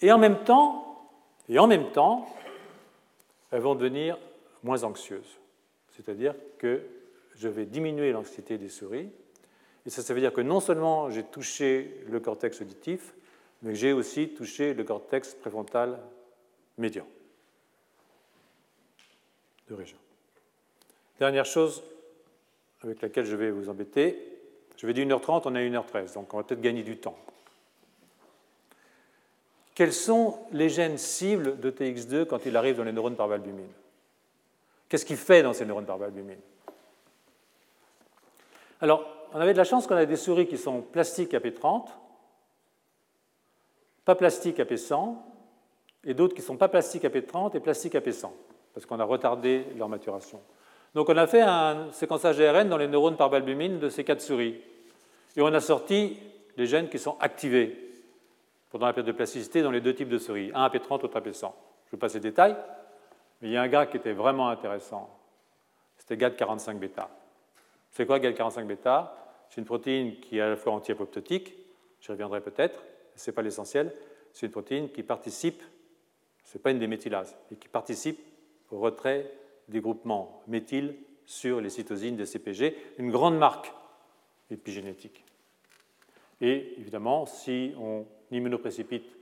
et 0.00 0.12
en 0.12 0.18
même 0.18 0.44
temps, 0.44 1.08
et 1.48 1.58
en 1.58 1.66
même 1.66 1.92
temps, 1.92 2.26
elles 3.50 3.60
vont 3.60 3.74
devenir 3.74 4.18
moins 4.62 4.82
anxieuses. 4.84 5.38
C'est-à-dire 5.90 6.34
que 6.58 6.82
je 7.36 7.48
vais 7.48 7.66
diminuer 7.66 8.12
l'anxiété 8.12 8.58
des 8.58 8.68
souris, 8.68 9.10
et 9.86 9.90
ça, 9.90 10.02
ça 10.02 10.14
veut 10.14 10.20
dire 10.20 10.32
que 10.32 10.40
non 10.40 10.60
seulement 10.60 11.10
j'ai 11.10 11.22
touché 11.22 12.02
le 12.08 12.18
cortex 12.20 12.60
auditif, 12.60 13.14
mais 13.62 13.74
j'ai 13.74 13.92
aussi 13.92 14.30
touché 14.30 14.74
le 14.74 14.84
cortex 14.84 15.34
préfrontal 15.34 15.98
médian 16.78 17.06
de 19.68 19.74
région. 19.74 19.98
Dernière 21.18 21.44
chose 21.44 21.82
avec 22.82 23.00
laquelle 23.00 23.24
je 23.24 23.36
vais 23.36 23.50
vous 23.50 23.68
embêter, 23.68 24.33
je 24.76 24.86
vais 24.86 24.92
dire 24.92 25.06
1h30, 25.06 25.42
on 25.44 25.54
est 25.54 25.66
à 25.66 25.80
1h13, 25.80 26.14
donc 26.14 26.32
on 26.34 26.38
va 26.38 26.42
peut-être 26.42 26.60
gagner 26.60 26.82
du 26.82 26.96
temps. 26.96 27.16
Quels 29.74 29.92
sont 29.92 30.38
les 30.52 30.68
gènes 30.68 30.98
cibles 30.98 31.58
de 31.58 31.70
TX2 31.70 32.26
quand 32.26 32.46
il 32.46 32.56
arrive 32.56 32.76
dans 32.76 32.84
les 32.84 32.92
neurones 32.92 33.16
par 33.16 33.28
valbumine? 33.28 33.72
Qu'est-ce 34.88 35.04
qu'il 35.04 35.16
fait 35.16 35.42
dans 35.42 35.52
ces 35.52 35.64
neurones 35.64 35.86
par 35.86 35.98
valbumine? 35.98 36.38
Alors, 38.80 39.06
on 39.32 39.40
avait 39.40 39.52
de 39.52 39.58
la 39.58 39.64
chance 39.64 39.86
qu'on 39.86 39.96
a 39.96 40.06
des 40.06 40.16
souris 40.16 40.46
qui 40.46 40.58
sont 40.58 40.80
plastiques 40.80 41.34
à 41.34 41.40
P30, 41.40 41.88
pas 44.04 44.14
plastique 44.14 44.60
à 44.60 44.64
P100, 44.64 45.16
et 46.04 46.14
d'autres 46.14 46.34
qui 46.34 46.42
ne 46.42 46.46
sont 46.46 46.56
pas 46.56 46.68
plastiques 46.68 47.04
à 47.04 47.08
P30 47.08 47.56
et 47.56 47.60
plastiques 47.60 47.94
à 47.94 48.00
P100, 48.00 48.30
parce 48.74 48.86
qu'on 48.86 49.00
a 49.00 49.04
retardé 49.04 49.64
leur 49.76 49.88
maturation. 49.88 50.40
Donc 50.94 51.08
on 51.08 51.16
a 51.16 51.26
fait 51.26 51.40
un 51.40 51.90
séquençage 51.92 52.40
ARN 52.40 52.68
dans 52.68 52.76
les 52.76 52.86
neurones 52.86 53.16
par 53.16 53.28
valbumine 53.28 53.80
de 53.80 53.88
ces 53.88 54.04
quatre 54.04 54.20
souris, 54.20 54.60
et 55.36 55.42
on 55.42 55.52
a 55.52 55.60
sorti 55.60 56.16
les 56.56 56.66
gènes 56.66 56.88
qui 56.88 57.00
sont 57.00 57.16
activés 57.18 57.76
pendant 58.70 58.86
la 58.86 58.92
période 58.92 59.08
de 59.08 59.16
plasticité 59.16 59.62
dans 59.62 59.72
les 59.72 59.80
deux 59.80 59.94
types 59.94 60.08
de 60.08 60.18
souris, 60.18 60.52
un 60.54 60.62
à 60.62 60.68
P30, 60.68 61.02
l'autre 61.02 61.16
à 61.16 61.20
P100. 61.20 61.40
Je 61.40 61.46
ne 61.46 61.90
vais 61.92 61.98
pas 61.98 62.08
ces 62.08 62.20
détails, 62.20 62.56
mais 63.40 63.48
il 63.48 63.52
y 63.52 63.56
a 63.56 63.62
un 63.62 63.68
gars 63.68 63.86
qui 63.86 63.96
était 63.96 64.12
vraiment 64.12 64.48
intéressant, 64.48 65.10
c'était 65.96 66.16
GAD45 66.16 66.78
bêta. 66.78 67.10
C'est 67.90 68.06
quoi 68.06 68.18
GAD45 68.18 68.64
bêta? 68.64 69.16
C'est 69.50 69.60
une 69.60 69.66
protéine 69.66 70.20
qui 70.20 70.38
est 70.38 70.40
à 70.40 70.50
la 70.50 70.56
fois 70.56 70.72
anti-apoptotique, 70.72 71.54
j'y 72.00 72.12
reviendrai 72.12 72.40
peut-être, 72.40 72.82
ce 73.16 73.30
n'est 73.30 73.34
pas 73.34 73.42
l'essentiel, 73.42 73.92
c'est 74.32 74.46
une 74.46 74.52
protéine 74.52 74.90
qui 74.90 75.02
participe, 75.02 75.62
ce 76.44 76.56
n'est 76.56 76.62
pas 76.62 76.70
une 76.70 76.78
déméthylase, 76.78 77.36
mais 77.50 77.56
qui 77.56 77.68
participe 77.68 78.20
au 78.70 78.78
retrait 78.78 79.30
des 79.68 79.80
groupements 79.80 80.42
méthyl 80.46 80.96
sur 81.26 81.60
les 81.60 81.70
cytosines 81.70 82.16
des 82.16 82.26
CPG, 82.26 82.76
une 82.98 83.10
grande 83.10 83.38
marque 83.38 83.72
épigénétique. 84.50 85.24
Et 86.40 86.74
évidemment, 86.78 87.26
si 87.26 87.72
on 87.78 88.06
immunoprécipite 88.30 89.16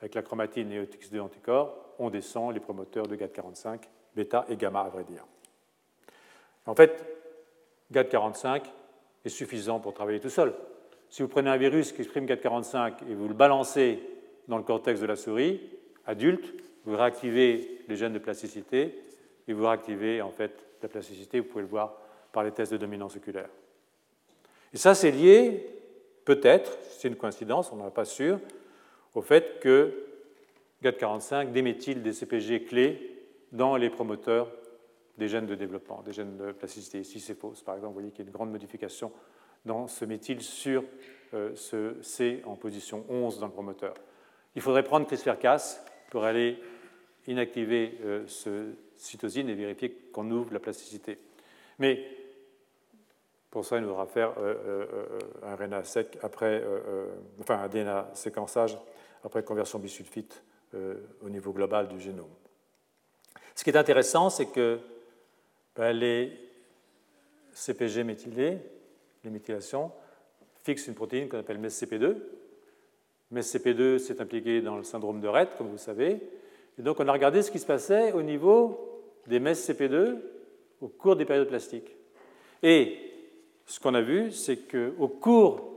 avec 0.00 0.14
la 0.14 0.22
chromatine 0.22 0.70
et 0.72 0.84
OTX2 0.84 1.20
anticorps, 1.20 1.74
on 1.98 2.10
descend 2.10 2.52
les 2.52 2.60
promoteurs 2.60 3.06
de 3.06 3.16
GAD45, 3.16 3.80
bêta 4.14 4.44
et 4.48 4.56
gamma 4.56 4.82
à 4.82 4.88
vrai 4.88 5.04
dire. 5.04 5.24
En 6.66 6.74
fait, 6.74 7.04
GAD45 7.92 8.62
est 9.24 9.28
suffisant 9.28 9.80
pour 9.80 9.94
travailler 9.94 10.20
tout 10.20 10.30
seul. 10.30 10.54
Si 11.08 11.22
vous 11.22 11.28
prenez 11.28 11.50
un 11.50 11.56
virus 11.56 11.92
qui 11.92 12.02
exprime 12.02 12.26
445 12.26 13.02
et 13.02 13.14
vous 13.14 13.28
le 13.28 13.34
balancez 13.34 14.00
dans 14.48 14.58
le 14.58 14.64
cortex 14.64 15.00
de 15.00 15.06
la 15.06 15.16
souris, 15.16 15.60
adulte, 16.04 16.52
vous 16.84 16.96
réactivez 16.96 17.82
les 17.88 17.96
gènes 17.96 18.12
de 18.12 18.18
plasticité 18.18 18.94
et 19.48 19.52
vous 19.52 19.66
réactivez 19.66 20.22
en 20.22 20.30
fait 20.30 20.64
la 20.82 20.88
plasticité, 20.88 21.40
vous 21.40 21.46
pouvez 21.46 21.62
le 21.62 21.68
voir 21.68 21.96
par 22.32 22.44
les 22.44 22.52
tests 22.52 22.72
de 22.72 22.76
dominance 22.76 23.16
oculaire. 23.16 23.48
Et 24.72 24.76
ça, 24.76 24.94
c'est 24.94 25.10
lié, 25.10 25.66
peut-être, 26.24 26.78
c'est 26.90 27.08
une 27.08 27.16
coïncidence, 27.16 27.72
on 27.72 27.76
n'en 27.76 27.88
est 27.88 27.94
pas 27.94 28.04
sûr, 28.04 28.38
au 29.14 29.22
fait 29.22 29.58
que 29.60 30.06
GAD45 30.82 31.52
déméthyle 31.52 32.02
des 32.02 32.12
CPG 32.12 32.64
clés 32.64 33.24
dans 33.52 33.76
les 33.76 33.90
promoteurs 33.90 34.50
des 35.16 35.28
gènes 35.28 35.46
de 35.46 35.54
développement, 35.54 36.02
des 36.02 36.12
gènes 36.12 36.36
de 36.36 36.52
plasticité. 36.52 37.00
Ici, 37.00 37.20
c'est 37.20 37.38
faux. 37.38 37.54
Par 37.64 37.76
exemple, 37.76 37.94
vous 37.94 38.00
voyez 38.00 38.10
qu'il 38.10 38.24
y 38.24 38.28
a 38.28 38.28
une 38.28 38.34
grande 38.34 38.50
modification 38.50 39.12
dans 39.64 39.86
ce 39.86 40.04
méthyle 40.04 40.42
sur 40.42 40.84
euh, 41.34 41.54
ce 41.54 41.96
C 42.02 42.42
en 42.44 42.54
position 42.54 43.04
11 43.08 43.40
dans 43.40 43.46
le 43.46 43.52
promoteur. 43.52 43.94
Il 44.54 44.62
faudrait 44.62 44.82
prendre 44.82 45.06
CRISPR-Cas 45.06 45.80
pour 46.10 46.24
aller 46.24 46.58
inactiver 47.26 47.98
ce 48.26 48.70
cytosine 48.96 49.48
et 49.48 49.54
vérifier 49.54 49.90
qu'on 50.12 50.30
ouvre 50.30 50.52
la 50.52 50.60
plasticité. 50.60 51.18
Mais 51.78 52.02
pour 53.50 53.64
ça, 53.64 53.76
il 53.76 53.82
nous 53.82 53.88
faudra 53.88 54.06
faire 54.06 54.32
un 55.42 55.56
RNA 55.56 55.84
sec 55.84 56.18
après, 56.22 56.62
enfin 57.40 57.58
un 57.58 57.68
DNA 57.68 58.10
séquençage 58.14 58.78
après 59.24 59.42
conversion 59.42 59.78
bisulfite 59.78 60.42
au 61.22 61.28
niveau 61.28 61.52
global 61.52 61.88
du 61.88 62.00
génome. 62.00 62.30
Ce 63.54 63.64
qui 63.64 63.70
est 63.70 63.76
intéressant, 63.76 64.28
c'est 64.30 64.46
que 64.46 64.78
ben, 65.74 65.92
les 65.92 66.32
CPG 67.52 68.04
méthylés, 68.04 68.58
les 69.24 69.30
méthylations, 69.30 69.90
fixent 70.62 70.88
une 70.88 70.94
protéine 70.94 71.28
qu'on 71.28 71.38
appelle 71.38 71.58
MESCP2. 71.58 72.16
MESCP2 73.32 73.98
s'est 73.98 74.20
impliqué 74.20 74.60
dans 74.60 74.76
le 74.76 74.84
syndrome 74.84 75.20
de 75.20 75.28
Rett, 75.28 75.56
comme 75.56 75.68
vous 75.68 75.78
savez. 75.78 76.20
Et 76.78 76.82
donc, 76.82 77.00
on 77.00 77.08
a 77.08 77.12
regardé 77.12 77.42
ce 77.42 77.50
qui 77.50 77.58
se 77.58 77.66
passait 77.66 78.12
au 78.12 78.22
niveau 78.22 79.02
des 79.26 79.40
MESCP2 79.40 80.16
au 80.80 80.88
cours 80.88 81.16
des 81.16 81.24
périodes 81.24 81.48
plastiques. 81.48 81.96
Et 82.62 82.98
ce 83.64 83.80
qu'on 83.80 83.94
a 83.94 84.02
vu, 84.02 84.30
c'est 84.30 84.68
qu'au 84.68 85.08
cours 85.08 85.72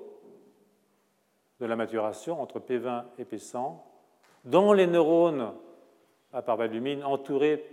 de 1.60 1.66
la 1.66 1.76
maturation, 1.76 2.42
entre 2.42 2.60
P20 2.60 3.04
et 3.18 3.24
P100, 3.24 3.78
dans 4.46 4.74
les 4.74 4.88
neurones 4.88 5.54
à 6.32 6.42
parvalumine 6.42 7.04
entourés 7.04 7.64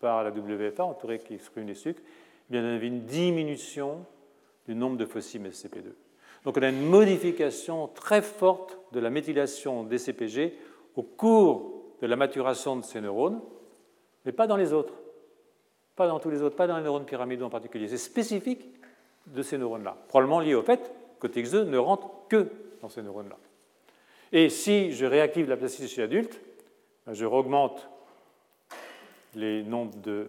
par 0.00 0.22
la 0.22 0.30
WFA, 0.30 0.84
entourés 0.84 1.18
qui 1.18 1.34
expriment 1.34 1.66
les 1.66 1.74
sucres, 1.74 2.02
eh 2.04 2.52
bien, 2.52 2.62
on 2.62 2.76
avait 2.76 2.86
une 2.86 3.04
diminution 3.04 4.04
du 4.66 4.74
nombre 4.74 4.96
de 4.96 5.04
fossiles 5.04 5.42
SCP2. 5.42 5.92
Donc 6.44 6.56
on 6.56 6.62
a 6.62 6.68
une 6.68 6.86
modification 6.86 7.88
très 7.88 8.22
forte 8.22 8.78
de 8.92 9.00
la 9.00 9.10
méthylation 9.10 9.82
des 9.82 9.98
CPG 9.98 10.54
au 10.94 11.02
cours 11.02 11.77
de 12.00 12.06
la 12.06 12.16
maturation 12.16 12.76
de 12.76 12.84
ces 12.84 13.00
neurones, 13.00 13.40
mais 14.24 14.32
pas 14.32 14.46
dans 14.46 14.56
les 14.56 14.72
autres. 14.72 14.94
Pas 15.96 16.06
dans 16.06 16.20
tous 16.20 16.30
les 16.30 16.42
autres, 16.42 16.56
pas 16.56 16.66
dans 16.66 16.76
les 16.76 16.84
neurones 16.84 17.04
pyramidaux 17.04 17.46
en 17.46 17.50
particulier. 17.50 17.88
C'est 17.88 17.98
spécifique 17.98 18.64
de 19.26 19.42
ces 19.42 19.58
neurones-là, 19.58 19.96
probablement 20.08 20.40
lié 20.40 20.54
au 20.54 20.62
fait 20.62 20.92
que 21.20 21.26
TX2 21.26 21.64
ne 21.64 21.78
rentre 21.78 22.08
que 22.28 22.46
dans 22.80 22.88
ces 22.88 23.02
neurones-là. 23.02 23.36
Et 24.32 24.48
si 24.48 24.92
je 24.92 25.06
réactive 25.06 25.48
la 25.48 25.56
plasticité 25.56 25.88
chez 25.88 26.00
l'adulte, 26.02 26.40
ben, 27.06 27.14
je 27.14 27.24
augmente 27.24 27.88
les 29.34 29.62
nombres 29.62 29.96
de 29.96 30.26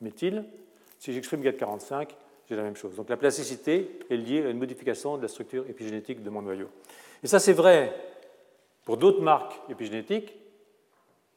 méthyle. 0.00 0.44
Si 0.98 1.12
j'exprime 1.12 1.42
GAT45, 1.42 2.08
j'ai 2.48 2.56
la 2.56 2.62
même 2.62 2.76
chose. 2.76 2.94
Donc 2.96 3.08
la 3.08 3.16
plasticité 3.16 3.98
est 4.10 4.16
liée 4.16 4.44
à 4.44 4.50
une 4.50 4.58
modification 4.58 5.16
de 5.16 5.22
la 5.22 5.28
structure 5.28 5.68
épigénétique 5.68 6.22
de 6.22 6.30
mon 6.30 6.42
noyau. 6.42 6.68
Et 7.22 7.26
ça, 7.26 7.38
c'est 7.38 7.52
vrai 7.52 7.94
pour 8.84 8.96
d'autres 8.96 9.22
marques 9.22 9.54
épigénétiques. 9.68 10.34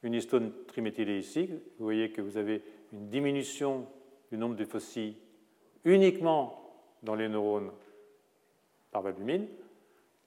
Une 0.03 0.13
histone 0.13 0.51
triméthylée 0.67 1.19
ici, 1.19 1.47
vous 1.47 1.85
voyez 1.85 2.11
que 2.11 2.21
vous 2.21 2.37
avez 2.37 2.63
une 2.91 3.09
diminution 3.09 3.85
du 4.31 4.37
nombre 4.37 4.55
de 4.55 4.65
fossiles 4.65 5.15
uniquement 5.85 6.73
dans 7.03 7.15
les 7.15 7.29
neurones 7.29 7.71
par 8.91 9.01
valbumine, 9.01 9.47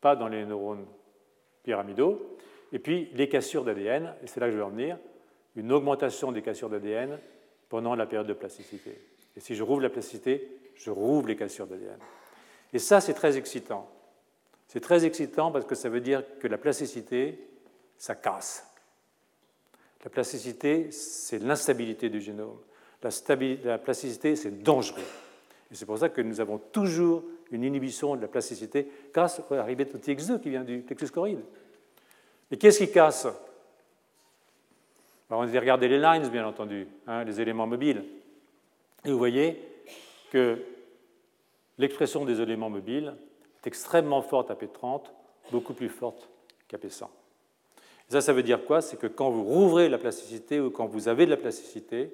pas 0.01 0.17
dans 0.17 0.29
les 0.29 0.45
neurones 0.45 0.87
pyramidaux. 1.63 2.37
Et 2.73 2.79
puis 2.79 3.11
les 3.15 3.29
cassures 3.29 3.65
d'ADN, 3.65 4.15
et 4.23 4.27
c'est 4.27 4.41
là 4.41 4.47
que 4.47 4.53
je 4.53 4.59
vais 4.59 4.63
en 4.63 4.71
venir, 4.71 4.99
une 5.57 5.73
augmentation 5.73 6.33
des 6.33 6.43
cassures 6.43 6.71
d'ADN 6.71 7.19
pendant 7.69 7.95
la 7.95 8.07
période 8.07 8.27
de 8.27 8.33
plasticité. 8.33 9.01
Et 9.37 9.41
si 9.41 9.55
je 9.55 9.63
rouvre 9.63 9.81
la 9.81 9.91
plasticité, 9.91 10.49
je 10.75 10.91
rouvre 10.91 11.29
les 11.29 11.37
cassures 11.37 11.67
d'ADN. 11.67 11.99
Et 12.73 12.79
ça, 12.79 13.01
c'est 13.01 13.15
très 13.15 13.37
excitant. 13.37 13.89
C'est 14.67 14.81
très 14.81 15.05
excitant 15.05 15.53
parce 15.53 15.65
que 15.65 15.75
ça 15.75 15.89
veut 15.89 16.01
dire 16.01 16.23
que 16.41 16.49
la 16.49 16.59
plasticité, 16.59 17.39
ça 17.97 18.15
casse. 18.15 18.74
La 20.05 20.11
plasticité, 20.11 20.91
c'est 20.91 21.39
l'instabilité 21.39 22.11
du 22.11 22.21
génome. 22.21 22.59
La, 23.03 23.11
la 23.65 23.79
plasticité, 23.79 24.37
c'est 24.37 24.63
dangereux. 24.63 25.03
Et 25.71 25.75
c'est 25.75 25.87
pour 25.87 25.99
ça 25.99 26.09
que 26.09 26.21
nous 26.21 26.41
avons 26.41 26.59
toujours 26.59 27.25
une 27.51 27.65
inhibition 27.65 28.17
de 28.17 28.23
la 28.23 28.29
plasticité 28.29 28.89
grâce 29.13 29.41
à 29.51 29.55
l'arrivée 29.55 29.85
de 29.85 29.91
TX2 29.91 30.41
qui 30.41 30.51
vient 30.51 30.65
du 30.65 30.81
plexus 30.81 31.09
choroïde. 31.09 31.41
Et 32.51 32.57
qu'est-ce 32.57 32.85
qui 32.85 32.93
casse? 32.93 33.27
On 35.31 35.45
va 35.45 35.61
regarder 35.61 35.89
les 35.89 35.99
lines, 35.99 36.29
bien 36.29 36.47
entendu, 36.47 36.87
hein, 37.07 37.25
les 37.25 37.41
éléments 37.41 37.67
mobiles. 37.67 38.05
Et 39.05 39.11
vous 39.11 39.19
voyez 39.19 39.61
que 40.31 40.59
l'expression 41.79 42.25
des 42.25 42.41
éléments 42.41 42.71
mobiles 42.71 43.15
est 43.57 43.67
extrêmement 43.67 44.23
forte 44.23 44.51
à 44.51 44.55
P30, 44.55 45.07
beaucoup 45.51 45.75
plus 45.75 45.89
forte 45.89 46.29
qu'à 46.69 46.77
P100. 46.77 47.09
Ça, 48.09 48.21
ça 48.21 48.33
veut 48.33 48.43
dire 48.43 48.65
quoi? 48.65 48.81
C'est 48.81 48.99
que 48.99 49.07
quand 49.07 49.31
vous 49.31 49.45
rouvrez 49.45 49.89
la 49.89 49.99
plasticité 49.99 50.61
ou 50.61 50.71
quand 50.71 50.87
vous 50.87 51.09
avez 51.09 51.27
de 51.27 51.31
la 51.31 51.37
plasticité, 51.37 52.13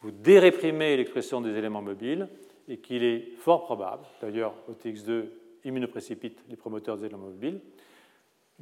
vous 0.00 0.10
déréprimez 0.10 0.96
l'expression 0.96 1.40
des 1.40 1.56
éléments 1.56 1.82
mobiles 1.82 2.28
et 2.68 2.78
qu'il 2.78 3.04
est 3.04 3.32
fort 3.36 3.64
probable, 3.64 4.04
d'ailleurs 4.20 4.54
OTX2 4.70 5.26
immunoprécipite 5.64 6.42
les 6.48 6.56
promoteurs 6.56 6.96
des 6.96 7.06
éléments 7.06 7.26
mobiles, 7.26 7.60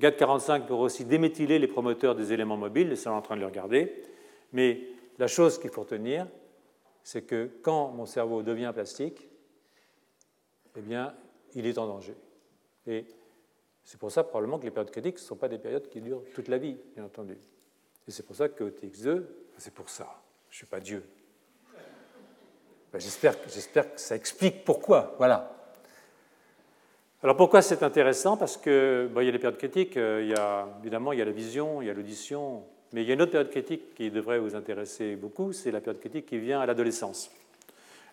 GAT45 0.01 0.67
peut 0.67 0.75
aussi 0.75 1.05
déméthyler 1.05 1.59
les 1.59 1.67
promoteurs 1.67 2.15
des 2.15 2.33
éléments 2.33 2.57
mobiles, 2.57 2.93
et 2.93 2.97
ça 2.97 3.11
on 3.11 3.15
est 3.15 3.19
en 3.19 3.23
train 3.23 3.37
de 3.37 3.41
le 3.41 3.47
regarder. 3.47 4.03
Mais 4.53 4.81
la 5.19 5.27
chose 5.27 5.59
qu'il 5.59 5.71
faut 5.71 5.83
retenir, 5.83 6.27
c'est 7.03 7.23
que 7.23 7.51
quand 7.63 7.89
mon 7.93 8.05
cerveau 8.05 8.43
devient 8.43 8.71
plastique, 8.75 9.27
eh 10.77 10.81
bien, 10.81 11.15
il 11.55 11.67
est 11.67 11.79
en 11.79 11.87
danger. 11.87 12.15
Et 12.87 13.07
c'est 13.87 14.01
pour 14.01 14.11
ça 14.11 14.25
probablement 14.25 14.59
que 14.59 14.65
les 14.65 14.73
périodes 14.73 14.91
critiques 14.91 15.15
ne 15.15 15.21
sont 15.21 15.37
pas 15.37 15.49
des 15.49 15.59
périodes 15.59 15.89
qui 15.89 16.01
durent 16.01 16.25
toute 16.35 16.49
la 16.49 16.59
vie, 16.59 16.77
bien 16.97 17.05
entendu. 17.05 17.39
Et 18.09 18.11
c'est 18.11 18.25
pour 18.25 18.35
ça 18.35 18.49
que 18.49 18.65
OTX2, 18.65 19.23
c'est 19.59 19.73
pour 19.73 19.89
ça. 19.89 20.21
Je 20.51 20.55
ne 20.55 20.57
suis 20.57 20.67
pas 20.67 20.81
Dieu. 20.81 21.05
Ben, 22.93 22.99
j'espère, 22.99 23.37
j'espère 23.47 23.95
que 23.95 24.01
ça 24.01 24.17
explique 24.17 24.65
pourquoi. 24.65 25.15
Voilà. 25.19 25.53
Alors 27.23 27.37
pourquoi 27.37 27.63
c'est 27.63 27.85
intéressant? 27.85 28.37
Parce 28.37 28.57
que 28.57 29.09
il 29.09 29.25
y 29.25 29.29
a 29.29 29.31
les 29.31 29.39
périodes 29.39 29.57
critiques, 29.59 29.97
euh, 29.97 30.21
il 30.21 30.31
y 30.31 30.35
a, 30.35 30.69
évidemment 30.81 31.13
il 31.13 31.21
y 31.21 31.23
a 31.23 31.25
la 31.25 31.31
vision, 31.31 31.81
il 31.81 31.87
y 31.87 31.91
a 31.91 31.95
l'audition, 31.95 32.65
mais 32.93 33.03
il 33.03 33.09
y 33.09 33.13
a 33.13 33.15
une 33.15 33.23
autre 33.23 33.33
période 33.33 33.51
critique 33.51 33.95
qui 33.95 34.11
devrait 34.11 34.41
vous 34.41 34.57
intéresser 34.57 35.15
beaucoup, 35.15 35.53
c'est 35.53 35.71
la 35.71 35.81
période 35.81 36.01
critique 36.01 36.27
qui 36.27 36.39
vient 36.39 36.61
à 36.61 36.67
l'adolescence. 36.67 37.31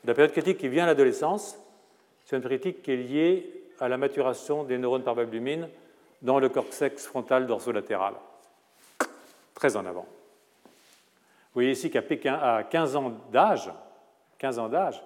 La 0.05 0.13
période 0.13 0.33
critique 0.33 0.59
qui 0.59 0.67
vient 0.67 0.83
à 0.83 0.87
l'adolescence, 0.87 1.57
c'est 2.25 2.35
une 2.35 2.43
période 2.43 2.61
critique 2.61 2.83
qui 2.83 2.91
est 2.91 2.97
liée 2.97 3.62
à 3.83 3.89
la 3.89 3.97
maturation 3.97 4.63
des 4.63 4.77
neurones 4.77 5.03
par 5.03 5.13
valbumine 5.13 5.67
dans 6.21 6.39
le 6.39 6.47
cortex 6.47 7.05
frontal 7.05 7.45
dorsolatéral, 7.47 8.13
très 9.53 9.75
en 9.75 9.85
avant. 9.85 10.07
Vous 10.63 11.55
voyez 11.55 11.71
ici 11.71 11.91
qu'à 11.91 12.01
15 12.63 12.95
ans 12.95 13.11
d'âge, 13.29 13.69
15 14.37 14.59
ans 14.59 14.69
d'âge, 14.69 15.03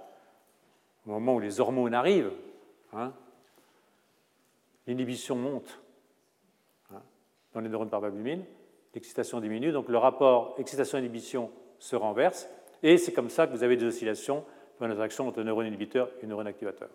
au 1.08 1.10
moment 1.10 1.34
où 1.34 1.40
les 1.40 1.60
hormones 1.60 1.96
arrivent, 1.96 2.32
hein, 2.94 3.12
l'inhibition 4.86 5.36
monte 5.36 5.80
hein, 6.94 7.02
dans 7.56 7.62
les 7.62 7.70
neurones 7.70 7.90
par 7.90 8.02
valbumine, 8.02 8.46
l'excitation 8.94 9.40
diminue, 9.40 9.72
donc 9.72 9.90
le 9.90 9.98
rapport 9.98 10.54
excitation-inhibition 10.60 11.50
se 11.80 11.96
renverse, 11.96 12.48
et 12.84 13.00
c'est 13.00 13.12
comme 13.12 13.32
ça 13.32 13.48
que 13.48 13.54
vous 13.54 13.64
avez 13.64 13.76
des 13.76 13.86
oscillations 13.86 14.46
dans 14.80 14.88
l'interaction 14.88 15.28
entre 15.28 15.42
neurone 15.42 15.66
inhibiteur 15.66 16.12
et 16.22 16.28
neurone 16.28 16.46
activateur. 16.46 16.90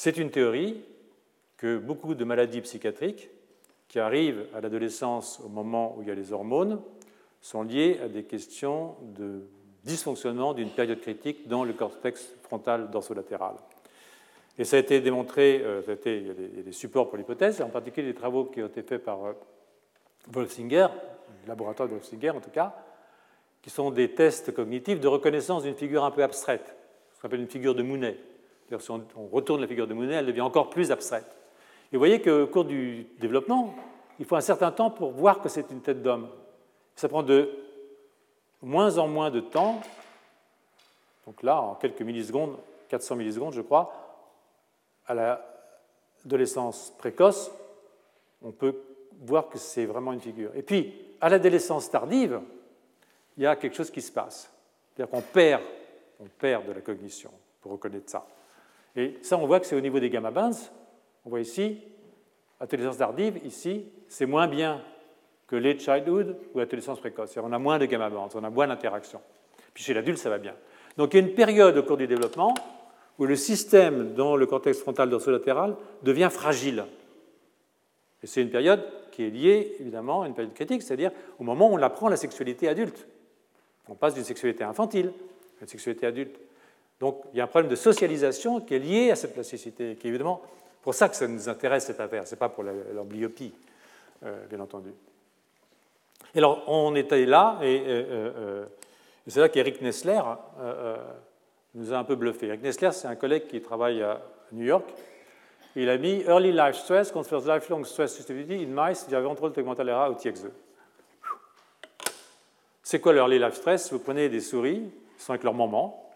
C'est 0.00 0.16
une 0.16 0.30
théorie 0.30 0.80
que 1.56 1.76
beaucoup 1.76 2.14
de 2.14 2.22
maladies 2.22 2.60
psychiatriques 2.60 3.30
qui 3.88 3.98
arrivent 3.98 4.46
à 4.54 4.60
l'adolescence 4.60 5.40
au 5.44 5.48
moment 5.48 5.96
où 5.96 6.02
il 6.02 6.06
y 6.06 6.10
a 6.12 6.14
les 6.14 6.32
hormones 6.32 6.80
sont 7.40 7.64
liées 7.64 7.98
à 8.00 8.06
des 8.06 8.22
questions 8.22 8.94
de 9.16 9.48
dysfonctionnement 9.82 10.54
d'une 10.54 10.70
période 10.70 11.00
critique 11.00 11.48
dans 11.48 11.64
le 11.64 11.72
cortex 11.72 12.32
frontal 12.42 12.92
dorsolatéral. 12.92 13.56
Et 14.56 14.62
ça 14.62 14.76
a 14.76 14.78
été 14.78 15.00
démontré, 15.00 15.62
euh, 15.64 15.82
il, 16.06 16.26
y 16.28 16.30
a 16.30 16.62
des, 16.62 16.70
supports 16.70 17.08
pour 17.08 17.18
l'hypothèse, 17.18 17.60
en 17.60 17.68
particulier 17.68 18.06
des 18.06 18.14
travaux 18.14 18.44
qui 18.44 18.62
ont 18.62 18.68
été 18.68 18.82
faits 18.82 19.02
par 19.02 19.24
euh, 19.24 19.32
Wolfsinger, 20.28 20.86
le 21.42 21.48
laboratoire 21.48 21.88
de 21.88 21.94
Wolfsinger 21.94 22.30
en 22.30 22.40
tout 22.40 22.50
cas, 22.50 22.72
qui 23.62 23.70
sont 23.70 23.90
des 23.90 24.12
tests 24.12 24.54
cognitifs 24.54 25.00
de 25.00 25.08
reconnaissance 25.08 25.64
d'une 25.64 25.74
figure 25.74 26.04
un 26.04 26.12
peu 26.12 26.22
abstraite, 26.22 26.76
ce 27.16 27.20
qu'on 27.20 27.26
appelle 27.26 27.40
une 27.40 27.48
figure 27.48 27.74
de 27.74 27.82
Mounet. 28.70 28.82
Si 28.82 28.90
on, 28.90 29.26
retourne 29.32 29.60
la 29.60 29.66
figure 29.66 29.86
de 29.86 29.94
Mounet, 29.94 30.14
elle 30.14 30.26
devient 30.26 30.40
encore 30.40 30.70
plus 30.70 30.90
abstraite. 30.90 31.26
Et 31.92 31.96
vous 31.96 32.00
voyez 32.00 32.20
qu'au 32.20 32.46
cours 32.46 32.64
du 32.64 33.06
développement, 33.18 33.74
il 34.18 34.24
faut 34.24 34.36
un 34.36 34.40
certain 34.40 34.70
temps 34.72 34.90
pour 34.90 35.12
voir 35.12 35.40
que 35.40 35.48
c'est 35.48 35.70
une 35.70 35.80
tête 35.80 36.02
d'homme. 36.02 36.28
Ça 36.96 37.08
prend 37.08 37.22
de 37.22 37.50
moins 38.62 38.98
en 38.98 39.08
moins 39.08 39.30
de 39.30 39.40
temps. 39.40 39.80
Donc 41.26 41.42
là, 41.42 41.60
en 41.60 41.74
quelques 41.74 42.02
millisecondes, 42.02 42.56
400 42.88 43.16
millisecondes, 43.16 43.52
je 43.52 43.60
crois, 43.60 43.92
à 45.06 45.14
l'adolescence 46.24 46.92
précoce, 46.98 47.50
on 48.42 48.50
peut 48.50 48.74
voir 49.20 49.48
que 49.48 49.58
c'est 49.58 49.86
vraiment 49.86 50.12
une 50.12 50.20
figure. 50.20 50.50
Et 50.54 50.62
puis, 50.62 50.94
à 51.20 51.28
l'adolescence 51.28 51.90
tardive, 51.90 52.40
il 53.36 53.44
y 53.44 53.46
a 53.46 53.56
quelque 53.56 53.76
chose 53.76 53.90
qui 53.90 54.02
se 54.02 54.12
passe. 54.12 54.50
C'est-à-dire 54.94 55.10
qu'on 55.10 55.22
perd, 55.22 55.62
on 56.20 56.26
perd 56.26 56.66
de 56.66 56.72
la 56.72 56.80
cognition 56.80 57.30
pour 57.60 57.72
reconnaître 57.72 58.10
ça. 58.10 58.26
Et 58.96 59.18
ça, 59.22 59.38
on 59.38 59.46
voit 59.46 59.60
que 59.60 59.66
c'est 59.66 59.76
au 59.76 59.80
niveau 59.80 60.00
des 60.00 60.10
gamma 60.10 60.30
bands. 60.30 60.50
On 61.24 61.30
voit 61.30 61.40
ici, 61.40 61.80
adolescence 62.60 62.98
tardive, 62.98 63.40
ici, 63.44 63.86
c'est 64.08 64.26
moins 64.26 64.48
bien 64.48 64.82
que 65.46 65.56
late 65.56 65.80
childhood 65.80 66.36
ou 66.54 66.60
adolescence 66.60 67.00
précoce. 67.00 67.36
On 67.42 67.52
a 67.52 67.58
moins 67.58 67.78
de 67.78 67.86
gamma 67.86 68.10
bands, 68.10 68.28
on 68.34 68.44
a 68.44 68.50
moins 68.50 68.66
d'interactions. 68.66 69.20
Puis 69.74 69.84
chez 69.84 69.94
l'adulte, 69.94 70.18
ça 70.18 70.30
va 70.30 70.38
bien. 70.38 70.54
Donc 70.96 71.14
il 71.14 71.20
y 71.20 71.24
a 71.24 71.26
une 71.26 71.34
période 71.34 71.76
au 71.76 71.82
cours 71.82 71.96
du 71.96 72.06
développement 72.06 72.54
où 73.18 73.24
le 73.24 73.36
système 73.36 74.14
dans 74.14 74.36
le 74.36 74.46
cortex 74.46 74.78
frontal 74.78 75.10
dorsolatéral 75.10 75.76
devient 76.02 76.28
fragile. 76.30 76.84
Et 78.22 78.26
c'est 78.26 78.42
une 78.42 78.50
période 78.50 78.84
qui 79.10 79.24
est 79.24 79.30
liée 79.30 79.76
évidemment 79.80 80.22
à 80.22 80.28
une 80.28 80.34
période 80.34 80.54
critique, 80.54 80.82
c'est-à-dire 80.82 81.12
au 81.38 81.44
moment 81.44 81.70
où 81.70 81.74
on 81.74 81.82
apprend 81.82 82.08
la 82.08 82.16
sexualité 82.16 82.68
adulte. 82.68 83.06
On 83.88 83.94
passe 83.94 84.14
d'une 84.14 84.24
sexualité 84.24 84.64
infantile 84.64 85.12
à 85.58 85.62
une 85.62 85.68
sexualité 85.68 86.06
adulte. 86.06 86.38
Donc 87.00 87.22
il 87.32 87.38
y 87.38 87.40
a 87.40 87.44
un 87.44 87.48
problème 87.48 87.70
de 87.70 87.76
socialisation 87.76 88.60
qui 88.60 88.74
est 88.74 88.78
lié 88.78 89.10
à 89.10 89.16
cette 89.16 89.34
plasticité, 89.34 89.96
qui 89.96 90.06
est 90.06 90.10
évidemment 90.10 90.42
pour 90.82 90.94
ça 90.94 91.08
que 91.08 91.16
ça 91.16 91.28
nous 91.28 91.48
intéresse 91.48 91.86
cette 91.86 92.00
affaire, 92.00 92.26
ce 92.26 92.34
n'est 92.34 92.38
pas 92.38 92.48
pour 92.48 92.64
l'amblyopie, 92.64 93.52
euh, 94.24 94.46
bien 94.46 94.60
entendu. 94.60 94.90
Et 96.34 96.38
alors 96.38 96.64
on 96.66 96.94
était 96.94 97.26
là, 97.26 97.58
et, 97.62 97.82
euh, 97.86 98.04
euh, 98.10 98.66
c'est 99.26 99.40
là 99.40 99.48
qu'Eric 99.48 99.80
Nessler 99.80 100.20
nous 101.74 101.92
a 101.92 101.98
un 101.98 102.04
peu 102.04 102.16
bluffé. 102.16 102.46
Eric 102.46 102.62
Nessler, 102.62 102.92
c'est 102.92 103.08
un 103.08 103.16
collègue 103.16 103.46
qui 103.46 103.60
travaille 103.60 104.02
à 104.02 104.20
New 104.52 104.64
York. 104.64 104.88
Il 105.76 105.88
a 105.90 105.98
mis 105.98 106.22
Early 106.22 106.52
Life 106.52 106.76
Stress 106.76 107.12
confers 107.12 107.46
lifelong 107.46 107.84
stress 107.84 108.12
sensitivity 108.12 108.64
in 108.64 108.68
mice 108.74 109.06
contrôle 109.10 109.52
tegmental 109.52 109.88
era 109.88 110.10
ou 110.10 110.14
TX2. 110.14 110.48
C'est 112.88 113.00
quoi 113.00 113.12
l'early 113.12 113.38
life 113.38 113.52
stress? 113.52 113.92
Vous 113.92 113.98
prenez 113.98 114.30
des 114.30 114.40
souris, 114.40 114.90
qui 115.18 115.22
sont 115.22 115.32
avec 115.32 115.44
leur 115.44 115.52
maman, 115.52 116.07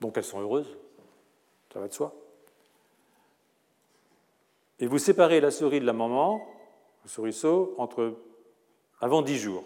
donc 0.00 0.16
elles 0.16 0.24
sont 0.24 0.40
heureuses, 0.40 0.76
ça 1.72 1.80
va 1.80 1.88
de 1.88 1.92
soi. 1.92 2.14
Et 4.78 4.86
vous 4.86 4.98
séparez 4.98 5.40
la 5.40 5.50
souris 5.50 5.80
de 5.80 5.86
la 5.86 5.92
maman, 5.92 6.42
le 7.04 7.08
souriceau, 7.08 7.74
entre 7.76 8.16
avant 9.00 9.22
10 9.22 9.38
jours. 9.38 9.64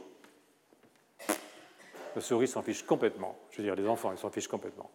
La 2.16 2.20
souris 2.20 2.48
s'en 2.48 2.62
fiche 2.62 2.85
complètement. 2.85 3.36
Je 3.51 3.59
veux 3.59 3.65
dire, 3.65 3.74
les 3.74 3.86
enfants, 3.86 4.12
ils 4.12 4.19
s'en 4.19 4.31
fichent 4.31 4.48
complètement. 4.48 4.90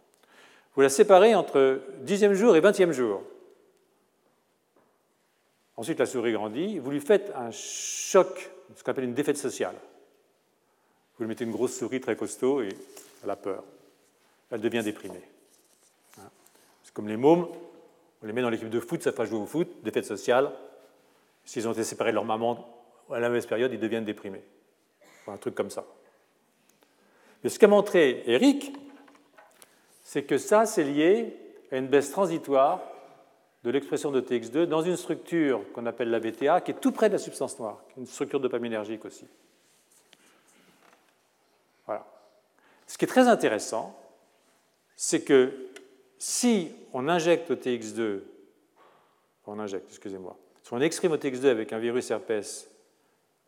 Vous 0.75 0.81
la 0.81 0.89
séparez 0.89 1.35
entre 1.35 1.81
10e 2.05 2.33
jour 2.33 2.55
et 2.55 2.61
20e 2.61 2.91
jour. 2.91 3.21
Ensuite, 5.75 5.99
la 5.99 6.05
souris 6.05 6.33
grandit. 6.33 6.79
Vous 6.79 6.91
lui 6.91 6.99
faites 6.99 7.31
un 7.35 7.51
choc, 7.51 8.51
ce 8.75 8.83
qu'on 8.83 8.91
appelle 8.91 9.05
une 9.05 9.13
défaite 9.13 9.37
sociale. 9.37 9.75
Vous 11.17 11.23
lui 11.23 11.29
mettez 11.29 11.45
une 11.45 11.51
grosse 11.51 11.77
souris 11.77 12.01
très 12.01 12.15
costaud 12.15 12.61
et 12.61 12.69
elle 13.23 13.29
a 13.29 13.35
peur. 13.35 13.63
Elle 14.51 14.61
devient 14.61 14.83
déprimée. 14.83 15.28
C'est 16.89 16.95
comme 16.95 17.07
les 17.07 17.17
mômes. 17.17 17.47
On 18.23 18.25
les 18.25 18.33
met 18.33 18.41
dans 18.41 18.49
l'équipe 18.49 18.67
de 18.67 18.79
foot, 18.79 19.03
ça 19.03 19.11
fait 19.11 19.27
jouer 19.27 19.37
au 19.37 19.45
foot, 19.45 19.67
défaite 19.83 20.05
sociale. 20.05 20.51
S'ils 21.45 21.67
ont 21.67 21.71
été 21.71 21.83
séparés 21.83 22.09
de 22.09 22.15
leur 22.15 22.25
maman 22.25 22.67
à 23.11 23.19
la 23.19 23.29
même 23.29 23.43
période, 23.43 23.71
ils 23.71 23.79
deviennent 23.79 24.05
déprimés. 24.05 24.41
un 25.27 25.37
truc 25.37 25.53
comme 25.53 25.69
ça. 25.69 25.85
Mais 27.43 27.51
ce 27.51 27.59
qu'a 27.59 27.67
montré 27.67 28.23
Eric, 28.25 28.73
c'est 30.03 30.23
que 30.23 30.39
ça, 30.39 30.65
c'est 30.65 30.83
lié 30.83 31.37
à 31.71 31.77
une 31.77 31.89
baisse 31.89 32.09
transitoire 32.09 32.81
de 33.63 33.69
l'expression 33.69 34.09
de 34.09 34.19
TX2 34.19 34.63
dans 34.63 34.81
une 34.81 34.97
structure 34.97 35.61
qu'on 35.73 35.85
appelle 35.85 36.09
la 36.09 36.17
VTA, 36.17 36.61
qui 36.61 36.71
est 36.71 36.81
tout 36.81 36.91
près 36.91 37.09
de 37.09 37.13
la 37.13 37.19
substance 37.19 37.59
noire, 37.59 37.83
une 37.97 38.07
structure 38.07 38.39
dopaminergique 38.39 39.05
aussi. 39.05 39.27
Voilà. 41.85 42.07
Ce 42.87 42.97
qui 42.97 43.05
est 43.05 43.07
très 43.07 43.27
intéressant, 43.27 43.95
c'est 44.95 45.21
que 45.21 45.68
si 46.19 46.71
on 46.93 47.07
injecte 47.07 47.49
au 47.49 47.55
TX2, 47.55 48.19
on 49.47 49.59
injecte, 49.59 49.87
excusez-moi, 49.89 50.37
si 50.61 50.73
on 50.73 50.81
exprime 50.81 51.13
au 51.13 51.17
TX2 51.17 51.47
avec 51.47 51.73
un 51.73 51.79
virus 51.79 52.11
herpès 52.11 52.69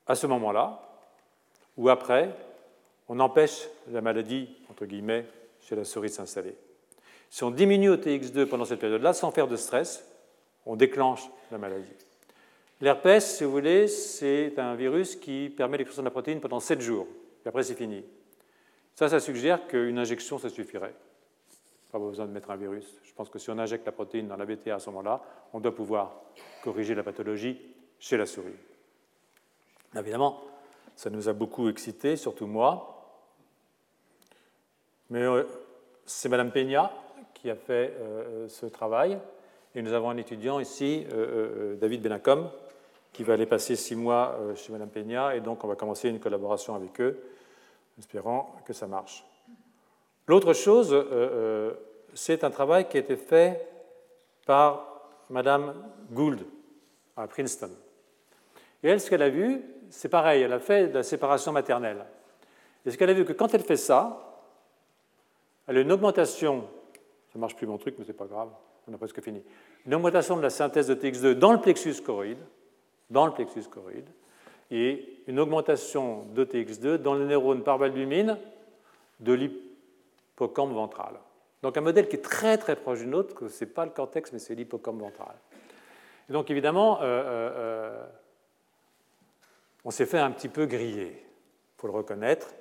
à 0.07 0.15
ce 0.15 0.25
moment-là, 0.25 0.81
ou 1.77 1.89
après, 1.89 2.33
on 3.07 3.19
empêche 3.19 3.67
la 3.91 4.01
maladie, 4.01 4.49
entre 4.69 4.85
guillemets, 4.85 5.25
chez 5.61 5.75
la 5.75 5.83
souris 5.83 6.09
de 6.09 6.13
s'installer. 6.15 6.55
Si 7.29 7.43
on 7.43 7.51
diminue 7.51 7.89
au 7.89 7.97
TX2 7.97 8.45
pendant 8.45 8.65
cette 8.65 8.79
période-là, 8.79 9.13
sans 9.13 9.31
faire 9.31 9.47
de 9.47 9.55
stress, 9.55 10.03
on 10.65 10.75
déclenche 10.75 11.29
la 11.51 11.57
maladie. 11.57 11.93
L'herpès, 12.81 13.37
si 13.37 13.43
vous 13.43 13.51
voulez, 13.51 13.87
c'est 13.87 14.57
un 14.57 14.73
virus 14.75 15.15
qui 15.15 15.53
permet 15.55 15.77
l'expression 15.77 16.01
de 16.01 16.07
la 16.07 16.11
protéine 16.11 16.39
pendant 16.39 16.59
7 16.59 16.81
jours, 16.81 17.07
et 17.45 17.49
après 17.49 17.63
c'est 17.63 17.75
fini. 17.75 18.03
Ça, 18.95 19.07
ça 19.07 19.19
suggère 19.19 19.67
qu'une 19.67 19.99
injection, 19.99 20.39
ça 20.39 20.49
suffirait. 20.49 20.93
Pas 21.91 21.99
besoin 21.99 22.25
de 22.25 22.31
mettre 22.31 22.51
un 22.51 22.55
virus. 22.55 22.99
Je 23.03 23.13
pense 23.13 23.29
que 23.29 23.37
si 23.37 23.49
on 23.49 23.57
injecte 23.57 23.85
la 23.85 23.91
protéine 23.91 24.27
dans 24.27 24.37
la 24.37 24.45
BTA 24.45 24.75
à 24.75 24.79
ce 24.79 24.89
moment-là, 24.89 25.21
on 25.53 25.59
doit 25.59 25.75
pouvoir 25.75 26.21
corriger 26.63 26.95
la 26.95 27.03
pathologie 27.03 27.59
chez 27.99 28.17
la 28.17 28.25
souris. 28.25 28.55
Évidemment, 29.95 30.41
ça 30.95 31.09
nous 31.09 31.27
a 31.27 31.33
beaucoup 31.33 31.67
excité, 31.67 32.15
surtout 32.15 32.47
moi. 32.47 33.17
Mais 35.09 35.21
euh, 35.23 35.43
c'est 36.05 36.29
Madame 36.29 36.51
Peña 36.51 36.91
qui 37.33 37.49
a 37.49 37.55
fait 37.55 37.93
euh, 37.99 38.47
ce 38.47 38.65
travail. 38.65 39.19
Et 39.75 39.81
nous 39.81 39.93
avons 39.93 40.09
un 40.09 40.17
étudiant 40.17 40.59
ici, 40.59 41.05
euh, 41.11 41.75
David 41.75 42.01
Benacom, 42.01 42.49
qui 43.11 43.23
va 43.23 43.33
aller 43.33 43.45
passer 43.45 43.75
six 43.75 43.95
mois 43.95 44.37
chez 44.55 44.71
Madame 44.71 44.89
Peña. 44.89 45.35
Et 45.35 45.41
donc, 45.41 45.63
on 45.63 45.67
va 45.67 45.75
commencer 45.75 46.09
une 46.09 46.19
collaboration 46.19 46.75
avec 46.75 47.01
eux, 47.01 47.21
espérant 47.97 48.55
que 48.65 48.73
ça 48.73 48.87
marche. 48.87 49.25
L'autre 50.27 50.53
chose, 50.53 50.95
c'est 52.13 52.43
un 52.43 52.51
travail 52.51 52.87
qui 52.87 52.97
a 52.97 52.99
été 52.99 53.15
fait 53.15 53.67
par 54.45 55.09
Madame 55.29 55.73
Gould 56.11 56.45
à 57.17 57.27
Princeton. 57.27 57.71
Et 58.83 58.89
elle, 58.89 58.99
ce 58.99 59.09
qu'elle 59.09 59.21
a 59.21 59.29
vu, 59.29 59.61
c'est 59.89 60.09
pareil, 60.09 60.41
elle 60.41 60.53
a 60.53 60.59
fait 60.59 60.87
de 60.87 60.93
la 60.95 61.03
séparation 61.03 61.51
maternelle. 61.51 62.05
Et 62.85 62.91
ce 62.91 62.97
qu'elle 62.97 63.09
a 63.09 63.13
vu, 63.13 63.25
que 63.25 63.33
quand 63.33 63.53
elle 63.53 63.63
fait 63.63 63.77
ça, 63.77 64.41
elle 65.67 65.77
a 65.77 65.81
une 65.81 65.91
augmentation, 65.91 66.67
ça 67.31 67.39
marche 67.39 67.55
plus 67.55 67.67
mon 67.67 67.77
truc, 67.77 67.95
mais 67.97 68.05
ce 68.05 68.11
n'est 68.11 68.17
pas 68.17 68.25
grave, 68.25 68.49
on 68.87 68.93
a 68.93 68.97
presque 68.97 69.21
fini, 69.21 69.43
une 69.85 69.93
augmentation 69.93 70.35
de 70.35 70.41
la 70.41 70.49
synthèse 70.49 70.87
de 70.87 70.95
TX2 70.95 71.33
dans 71.33 71.51
le 71.53 71.61
plexus 71.61 72.01
choroïde, 72.01 72.39
dans 73.09 73.25
le 73.25 73.31
plexus 73.33 73.63
choroïde, 73.69 74.09
et 74.71 75.21
une 75.27 75.39
augmentation 75.39 76.25
de 76.33 76.43
TX2 76.43 76.95
dans 76.95 77.13
le 77.13 77.25
neurone 77.25 77.63
par 77.63 77.77
valbumine 77.77 78.37
de 79.19 79.33
l'hippocampe 80.31 80.73
ventral. 80.73 81.19
Donc 81.61 81.77
un 81.77 81.81
modèle 81.81 82.07
qui 82.07 82.15
est 82.15 82.21
très 82.21 82.57
très 82.57 82.75
proche 82.75 82.99
du 82.99 83.07
nôtre, 83.07 83.47
ce 83.47 83.63
n'est 83.63 83.71
pas 83.71 83.85
le 83.85 83.91
cortex, 83.91 84.33
mais 84.33 84.39
c'est 84.39 84.55
l'hippocampe 84.55 84.99
ventral. 84.99 85.35
Et 86.29 86.33
donc 86.33 86.49
évidemment, 86.49 87.01
euh, 87.01 87.03
euh, 87.03 87.51
euh, 87.55 88.05
on 89.85 89.91
s'est 89.91 90.05
fait 90.05 90.19
un 90.19 90.31
petit 90.31 90.49
peu 90.49 90.65
griller, 90.65 91.11
il 91.11 91.81
faut 91.81 91.87
le 91.87 91.93
reconnaître. 91.93 92.53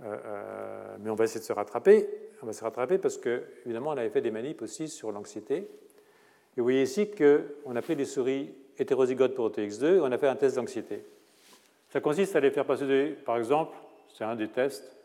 Mais 0.00 1.10
on 1.10 1.14
va 1.14 1.24
essayer 1.24 1.38
de 1.38 1.44
se 1.44 1.52
rattraper. 1.52 2.08
On 2.42 2.46
va 2.46 2.52
se 2.52 2.64
rattraper 2.64 2.98
parce 2.98 3.18
que, 3.18 3.44
évidemment, 3.64 3.90
on 3.90 3.96
avait 3.96 4.10
fait 4.10 4.20
des 4.20 4.32
manips 4.32 4.60
aussi 4.60 4.88
sur 4.88 5.12
l'anxiété. 5.12 5.58
Et 5.58 5.68
vous 6.56 6.64
voyez 6.64 6.82
ici 6.82 7.08
qu'on 7.08 7.76
a 7.76 7.82
pris 7.82 7.94
des 7.94 8.04
souris 8.04 8.52
hétérozygotes 8.78 9.36
pour 9.36 9.48
OTX2 9.48 9.84
et 9.84 10.00
on 10.00 10.10
a 10.10 10.18
fait 10.18 10.26
un 10.26 10.34
test 10.34 10.56
d'anxiété. 10.56 11.04
Ça 11.88 12.00
consiste 12.00 12.34
à 12.34 12.40
les 12.40 12.50
faire 12.50 12.64
passer, 12.64 13.16
par 13.24 13.36
exemple, 13.36 13.76
c'est 14.12 14.24
un 14.24 14.34
des 14.34 14.48
tests. 14.48 14.96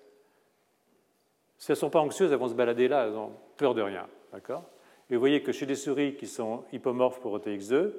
Si 1.57 1.71
elles 1.71 1.75
ne 1.75 1.79
sont 1.79 1.89
pas 1.89 1.99
anxieuses, 1.99 2.31
elles 2.31 2.37
vont 2.37 2.47
se 2.47 2.53
balader 2.53 2.87
là, 2.87 3.07
elles 3.07 3.15
ont 3.15 3.31
peur 3.57 3.73
de 3.73 3.81
rien. 3.81 4.07
D'accord? 4.31 4.63
Et 5.09 5.15
vous 5.15 5.19
voyez 5.19 5.41
que 5.41 5.51
chez 5.51 5.65
des 5.65 5.75
souris 5.75 6.15
qui 6.15 6.27
sont 6.27 6.63
hypomorphes 6.71 7.19
pour 7.19 7.37
OTX2, 7.37 7.93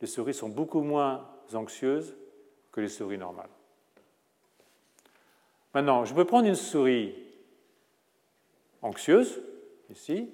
les 0.00 0.06
souris 0.06 0.34
sont 0.34 0.48
beaucoup 0.48 0.80
moins 0.80 1.28
anxieuses 1.52 2.16
que 2.72 2.80
les 2.80 2.88
souris 2.88 3.18
normales. 3.18 3.50
Maintenant, 5.74 6.04
je 6.04 6.14
peux 6.14 6.24
prendre 6.24 6.48
une 6.48 6.54
souris 6.54 7.14
anxieuse, 8.82 9.40
ici, 9.90 10.30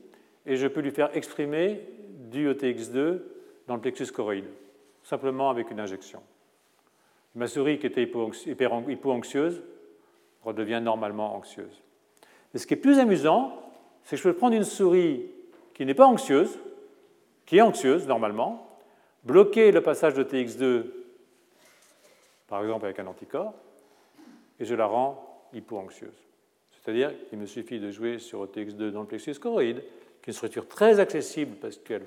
et 0.46 0.56
je 0.56 0.66
peux 0.66 0.80
lui 0.80 0.92
faire 0.92 1.14
exprimer 1.16 1.80
du 2.30 2.48
OTX2 2.48 3.20
dans 3.66 3.74
le 3.74 3.80
plexus 3.80 4.12
choroïde, 4.12 4.48
simplement 5.02 5.50
avec 5.50 5.70
une 5.70 5.80
injection. 5.80 6.22
Ma 7.34 7.48
souris 7.48 7.78
qui 7.78 7.86
était 7.86 8.04
hypo-anxieuse 8.04 9.62
redevient 10.42 10.80
normalement 10.82 11.34
anxieuse. 11.34 11.82
Mais 12.52 12.60
ce 12.60 12.66
qui 12.66 12.74
est 12.74 12.78
plus 12.78 12.98
amusant, 12.98 13.60
c'est 14.04 14.16
que 14.16 14.22
je 14.22 14.28
peux 14.28 14.36
prendre 14.36 14.54
une 14.54 14.64
souris 14.64 15.26
qui 15.74 15.84
n'est 15.84 15.94
pas 15.94 16.06
anxieuse, 16.06 16.58
qui 17.44 17.58
est 17.58 17.62
anxieuse 17.62 18.06
normalement, 18.06 18.78
bloquer 19.24 19.72
le 19.72 19.82
passage 19.82 20.14
de 20.14 20.24
TX2, 20.24 20.86
par 22.48 22.62
exemple 22.62 22.84
avec 22.84 22.98
un 22.98 23.06
anticorps, 23.06 23.54
et 24.58 24.64
je 24.64 24.74
la 24.74 24.86
rends 24.86 25.44
hypo-anxieuse. 25.52 26.14
C'est-à-dire 26.70 27.12
qu'il 27.28 27.38
me 27.38 27.46
suffit 27.46 27.80
de 27.80 27.90
jouer 27.90 28.18
sur 28.18 28.44
OTX2 28.44 28.90
dans 28.90 29.00
le 29.00 29.06
plexus 29.06 29.34
choroïde, 29.34 29.82
qui 30.22 30.30
est 30.30 30.32
une 30.32 30.34
structure 30.34 30.68
très 30.68 31.00
accessible 31.00 31.56
parce 31.56 31.76
qu'elle 31.78 32.04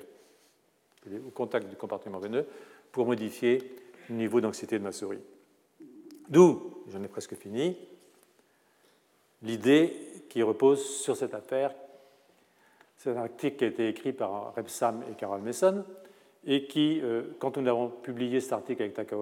est 1.12 1.18
au 1.18 1.30
contact 1.30 1.68
du 1.68 1.76
compartiment 1.76 2.18
veineux, 2.18 2.46
pour 2.90 3.06
modifier 3.06 3.58
le 4.08 4.16
niveau 4.16 4.40
d'anxiété 4.40 4.78
de 4.78 4.84
ma 4.84 4.92
souris. 4.92 5.20
D'où, 6.28 6.82
j'en 6.88 7.02
ai 7.02 7.08
presque 7.08 7.34
fini, 7.36 7.76
l'idée 9.42 10.24
qui 10.28 10.42
repose 10.42 10.84
sur 10.84 11.16
cette 11.16 11.34
affaire. 11.34 11.74
C'est 12.96 13.10
un 13.10 13.16
article 13.16 13.56
qui 13.56 13.64
a 13.64 13.68
été 13.68 13.88
écrit 13.88 14.12
par 14.12 14.54
Sam 14.66 15.02
et 15.10 15.14
Carol 15.14 15.40
Mason, 15.40 15.84
et 16.46 16.66
qui, 16.66 17.00
euh, 17.02 17.22
quand 17.38 17.56
nous 17.56 17.68
avons 17.68 17.88
publié 17.88 18.40
cet 18.40 18.52
article 18.52 18.82
avec 18.82 18.94
Taka 18.94 19.16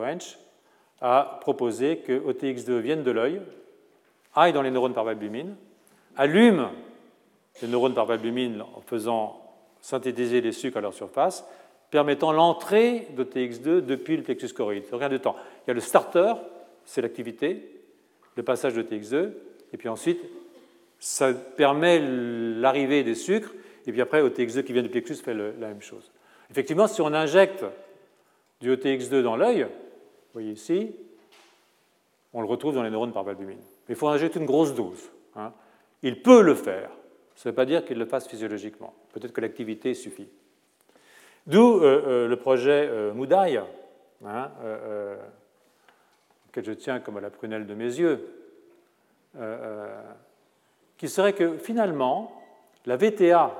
a 1.00 1.38
proposé 1.40 1.98
que 1.98 2.12
OTX2 2.12 2.78
vienne 2.78 3.02
de 3.02 3.10
l'œil, 3.10 3.40
aille 4.34 4.52
dans 4.52 4.62
les 4.62 4.70
neurones 4.70 4.94
par 4.94 5.04
valbumine, 5.04 5.56
allume 6.16 6.68
les 7.62 7.68
neurones 7.68 7.94
par 7.94 8.06
valbumine 8.06 8.62
en 8.62 8.80
faisant 8.80 9.40
synthétiser 9.80 10.40
les 10.40 10.52
sucres 10.52 10.78
à 10.78 10.80
leur 10.80 10.94
surface, 10.94 11.46
permettant 11.90 12.32
l'entrée 12.32 13.08
d'OTX2 13.16 13.80
depuis 13.80 14.16
le 14.16 14.22
plexus 14.22 14.52
choroïde. 14.52 14.84
Rien 14.92 15.08
de 15.08 15.16
temps. 15.16 15.36
Il 15.66 15.68
y 15.68 15.70
a 15.70 15.74
le 15.74 15.80
starter, 15.80 16.34
c'est 16.84 17.00
l'activité, 17.00 17.82
le 18.36 18.42
passage 18.42 18.74
d'OTX2, 18.74 19.32
et 19.72 19.76
puis 19.76 19.88
ensuite, 19.88 20.20
ça 20.98 21.32
permet 21.32 22.00
l'arrivée 22.00 23.02
des 23.04 23.14
sucres, 23.14 23.52
et 23.86 23.92
puis 23.92 24.00
après, 24.00 24.22
OTX2 24.22 24.64
qui 24.64 24.72
vient 24.72 24.82
du 24.82 24.88
plexus 24.88 25.16
fait 25.16 25.34
la 25.34 25.68
même 25.68 25.80
chose. 25.80 26.10
Effectivement, 26.50 26.86
si 26.86 27.00
on 27.00 27.12
injecte 27.12 27.64
du 28.60 28.74
OTX2 28.74 29.22
dans 29.22 29.36
l'œil, 29.36 29.62
vous 29.62 30.32
voyez 30.34 30.52
ici, 30.52 30.94
on 32.32 32.40
le 32.40 32.46
retrouve 32.46 32.74
dans 32.74 32.82
les 32.82 32.90
neurones 32.90 33.12
par 33.12 33.24
valbumine. 33.24 33.58
Mais 33.88 33.94
il 33.94 33.96
faut 33.96 34.08
injecter 34.08 34.38
une 34.38 34.46
grosse 34.46 34.74
dose. 34.74 35.10
Hein. 35.36 35.52
Il 36.02 36.22
peut 36.22 36.42
le 36.42 36.54
faire. 36.54 36.90
Ça 37.34 37.48
ne 37.48 37.52
veut 37.52 37.56
pas 37.56 37.64
dire 37.64 37.84
qu'il 37.84 37.98
le 37.98 38.04
fasse 38.04 38.28
physiologiquement. 38.28 38.94
Peut-être 39.12 39.32
que 39.32 39.40
l'activité 39.40 39.94
suffit. 39.94 40.28
D'où 41.46 41.80
euh, 41.80 42.02
euh, 42.06 42.28
le 42.28 42.36
projet 42.36 42.88
euh, 42.90 43.14
Moudai, 43.14 43.62
hein, 44.24 44.50
auquel 46.48 46.64
je 46.64 46.72
tiens 46.72 47.00
comme 47.00 47.16
à 47.16 47.20
la 47.20 47.30
prunelle 47.30 47.66
de 47.66 47.74
mes 47.74 47.84
yeux, 47.84 48.37
qui 50.96 51.08
serait 51.08 51.32
que 51.32 51.58
finalement, 51.58 52.32
la 52.86 52.96
VTA, 52.96 53.54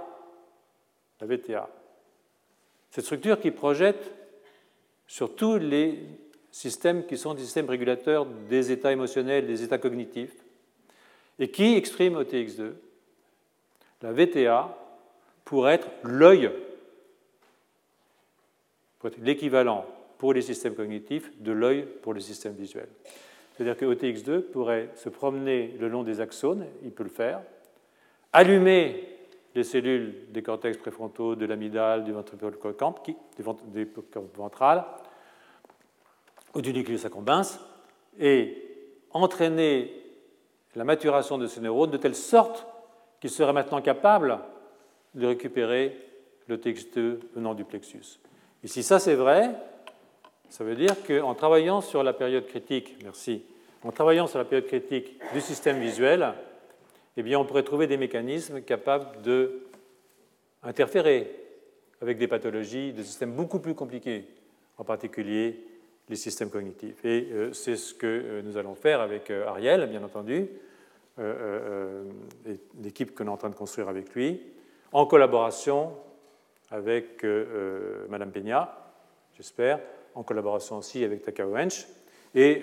cette 2.90 3.04
structure 3.04 3.40
qui 3.40 3.50
projette 3.50 4.12
sur 5.06 5.34
tous 5.34 5.58
les 5.58 6.00
systèmes 6.50 7.06
qui 7.06 7.16
sont 7.16 7.34
des 7.34 7.42
systèmes 7.42 7.68
régulateurs 7.68 8.26
des 8.26 8.72
états 8.72 8.92
émotionnels, 8.92 9.46
des 9.46 9.62
états 9.62 9.78
cognitifs, 9.78 10.34
et 11.38 11.50
qui 11.50 11.76
exprime 11.76 12.20
OTX2, 12.20 12.72
la 14.02 14.12
VTA 14.12 14.76
pourrait 15.44 15.74
être 15.74 15.88
l'œil, 16.04 16.50
l'équivalent 19.18 19.86
pour 20.18 20.32
les 20.32 20.42
systèmes 20.42 20.74
cognitifs 20.74 21.30
de 21.40 21.52
l'œil 21.52 21.86
pour 22.02 22.12
le 22.12 22.20
système 22.20 22.54
visuel. 22.54 22.88
C'est-à-dire 23.59 23.76
que 23.76 23.86
OTX2 23.86 24.43
pourrait 24.43 24.90
se 24.94 25.09
promener 25.09 25.74
le 25.80 25.89
long 25.89 26.05
des 26.05 26.20
axones, 26.20 26.64
il 26.85 26.93
peut 26.93 27.02
le 27.02 27.10
faire, 27.10 27.40
allumer 28.32 29.05
les 29.56 29.64
cellules 29.64 30.30
des 30.30 30.44
cortex 30.44 30.76
préfrontaux, 30.76 31.35
de 31.35 31.44
l'amygdale, 31.44 32.05
du 32.05 32.12
ventricule 32.12 32.52
des 33.74 33.89
ventrales, 34.36 34.85
ou 36.55 36.60
du 36.60 36.72
nucléus 36.72 37.05
accumbens, 37.05 37.59
et 38.20 38.62
entraîner 39.10 39.93
la 40.76 40.85
maturation 40.85 41.36
de 41.36 41.48
ces 41.48 41.60
neurones 41.60 41.90
de 41.90 41.97
telle 41.97 42.14
sorte 42.14 42.64
qu'ils 43.20 43.30
seraient 43.30 43.52
maintenant 43.52 43.82
capables 43.82 44.39
de 45.16 45.26
récupérer 45.26 45.98
le 46.47 46.60
texte 46.60 46.97
venant 47.35 47.55
du 47.55 47.64
plexus. 47.64 48.20
Et 48.62 48.68
si 48.68 48.85
ça 48.85 49.01
c'est 49.01 49.16
vrai, 49.16 49.51
ça 50.48 50.64
veut 50.64 50.76
dire 50.76 50.94
qu'en 51.06 51.34
travaillant 51.34 51.80
sur 51.80 52.02
la 52.02 52.12
période 52.12 52.46
critique, 52.46 52.96
merci, 53.02 53.42
en 53.84 53.92
travaillant 53.92 54.26
sur 54.26 54.38
la 54.38 54.44
période 54.44 54.66
critique 54.66 55.20
du 55.32 55.40
système 55.40 55.78
visuel, 55.80 56.34
eh 57.16 57.22
bien, 57.22 57.38
on 57.38 57.44
pourrait 57.44 57.62
trouver 57.62 57.86
des 57.86 57.96
mécanismes 57.96 58.60
capables 58.62 59.06
d'interférer 60.62 61.30
avec 62.00 62.18
des 62.18 62.28
pathologies 62.28 62.92
de 62.92 63.02
systèmes 63.02 63.32
beaucoup 63.32 63.58
plus 63.58 63.74
compliqués, 63.74 64.24
en 64.78 64.84
particulier 64.84 65.64
les 66.08 66.16
systèmes 66.16 66.50
cognitifs. 66.50 67.04
Et 67.04 67.28
euh, 67.32 67.52
c'est 67.52 67.76
ce 67.76 67.92
que 67.92 68.06
euh, 68.06 68.42
nous 68.42 68.56
allons 68.56 68.74
faire 68.74 69.00
avec 69.00 69.30
euh, 69.30 69.46
Ariel, 69.46 69.86
bien 69.88 70.02
entendu, 70.02 70.48
et 71.20 72.60
l'équipe 72.80 73.12
qu'on 73.12 73.26
est 73.26 73.28
en 73.28 73.36
train 73.36 73.50
de 73.50 73.56
construire 73.56 73.88
avec 73.88 74.14
lui, 74.14 74.40
en 74.92 75.04
collaboration 75.04 75.96
avec 76.70 77.26
Madame 78.08 78.30
Peña, 78.30 78.92
j'espère, 79.34 79.80
en 80.18 80.22
collaboration 80.22 80.78
aussi 80.78 81.04
avec 81.04 81.22
Takao 81.22 81.56
Hench, 81.56 81.86
et 82.34 82.62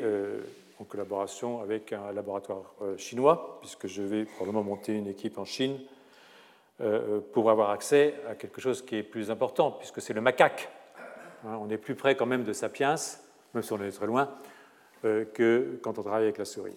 en 0.80 0.84
collaboration 0.84 1.62
avec 1.62 1.94
un 1.94 2.12
laboratoire 2.12 2.76
chinois, 2.98 3.58
puisque 3.62 3.88
je 3.88 4.04
vais 4.04 4.26
probablement 4.26 4.64
monter 4.64 4.94
une 4.94 5.08
équipe 5.08 5.38
en 5.38 5.46
Chine 5.46 5.80
pour 7.34 7.50
avoir 7.50 7.72
accès 7.72 8.16
à 8.30 8.36
quelque 8.36 8.62
chose 8.62 8.86
qui 8.86 8.98
est 8.98 9.04
plus 9.04 9.32
important, 9.32 9.72
puisque 9.72 10.02
c'est 10.02 10.14
le 10.14 10.22
macaque. 10.22 10.70
Hein, 11.46 11.58
on 11.62 11.70
est 11.70 11.78
plus 11.78 11.96
près 11.96 12.16
quand 12.16 12.26
même 12.26 12.44
de 12.44 12.54
Sapiens 12.54 12.96
même 13.56 13.64
si 13.64 13.74
on 13.74 13.82
est 13.82 13.92
très 13.92 14.06
loin, 14.06 14.30
euh, 15.06 15.26
que 15.26 15.80
quand 15.82 15.98
on 15.98 16.04
travaille 16.04 16.24
avec 16.24 16.38
la 16.38 16.46
souris. 16.46 16.76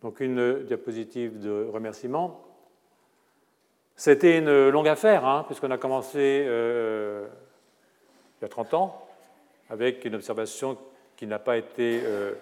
Donc 0.00 0.20
une 0.20 0.62
diapositive 0.64 1.40
de 1.40 1.68
remerciement. 1.70 2.44
C'était 3.96 4.38
une 4.38 4.68
longue 4.70 4.88
affaire, 4.88 5.24
hein, 5.26 5.44
puisqu'on 5.46 5.70
a 5.70 5.78
commencé 5.78 6.44
euh, 6.46 7.26
il 8.40 8.42
y 8.42 8.44
a 8.46 8.48
30 8.48 8.74
ans 8.74 9.06
avec 9.72 10.04
une 10.04 10.14
observation 10.14 10.78
qui 11.16 11.26
n'a 11.26 11.40
pas 11.40 11.56
été 11.56 12.02
euh, 12.04 12.34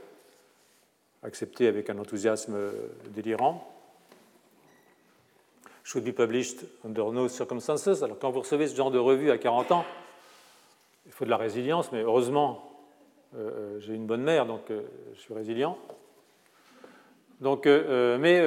acceptée 1.22 1.68
avec 1.68 1.88
un 1.88 1.98
enthousiasme 1.98 2.58
délirant. 3.06 3.66
Should 5.84 6.04
be 6.04 6.12
published 6.12 6.66
under 6.84 7.10
no 7.12 7.28
circumstances. 7.28 8.02
Alors 8.02 8.18
quand 8.18 8.30
vous 8.30 8.40
recevez 8.40 8.66
ce 8.66 8.76
genre 8.76 8.90
de 8.90 8.98
revue 8.98 9.30
à 9.30 9.38
40 9.38 9.72
ans, 9.72 9.84
il 11.06 11.12
faut 11.12 11.24
de 11.24 11.30
la 11.30 11.36
résilience, 11.36 11.90
mais 11.92 12.02
heureusement, 12.02 12.70
euh, 13.36 13.38
euh, 13.38 13.80
j'ai 13.80 13.94
une 13.94 14.06
bonne 14.06 14.22
mère, 14.22 14.46
donc 14.46 14.70
euh, 14.70 14.82
je 15.14 15.20
suis 15.20 15.34
résilient. 15.34 15.78
Donc, 17.40 17.64
mais 17.64 18.42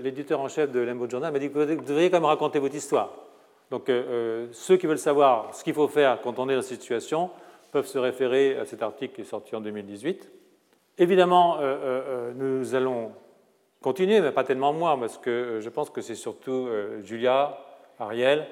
l'éditeur 0.00 0.38
en 0.38 0.46
chef 0.46 0.70
de 0.70 0.78
l'Embo 0.78 1.10
Journal 1.10 1.32
m'a 1.32 1.40
dit 1.40 1.50
que 1.50 1.58
vous 1.58 1.82
devriez 1.82 2.08
quand 2.08 2.18
même 2.18 2.24
raconter 2.26 2.60
votre 2.60 2.76
histoire. 2.76 3.12
Donc, 3.68 3.90
ceux 4.52 4.76
qui 4.76 4.86
veulent 4.86 4.96
savoir 4.96 5.52
ce 5.52 5.64
qu'il 5.64 5.74
faut 5.74 5.88
faire 5.88 6.20
quand 6.22 6.38
on 6.38 6.48
est 6.48 6.54
dans 6.54 6.62
cette 6.62 6.80
situation 6.80 7.30
peuvent 7.72 7.86
se 7.86 7.98
référer 7.98 8.56
à 8.56 8.64
cet 8.64 8.82
article 8.82 9.14
qui 9.14 9.22
est 9.22 9.24
sorti 9.24 9.56
en 9.56 9.60
2018. 9.60 10.30
Évidemment, 10.98 11.58
nous 12.36 12.74
allons 12.74 13.12
continuer, 13.80 14.20
mais 14.20 14.30
pas 14.30 14.44
tellement 14.44 14.72
moi, 14.72 14.96
parce 15.00 15.18
que 15.18 15.58
je 15.60 15.68
pense 15.70 15.90
que 15.90 16.02
c'est 16.02 16.14
surtout 16.14 16.68
Julia, 17.02 17.58
Ariel, 17.98 18.46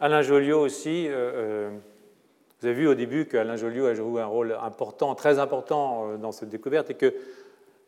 Alain 0.00 0.22
Joliot 0.22 0.60
aussi. 0.60 1.08
Vous 2.60 2.66
avez 2.66 2.74
vu 2.74 2.88
au 2.88 2.94
début 2.94 3.24
qu'Alain 3.24 3.56
Joliot 3.56 3.86
a 3.86 3.94
joué 3.94 4.20
un 4.20 4.26
rôle 4.26 4.52
important, 4.60 5.14
très 5.14 5.38
important 5.38 6.10
euh, 6.10 6.16
dans 6.18 6.30
cette 6.30 6.50
découverte 6.50 6.90
et 6.90 6.94
que 6.94 7.14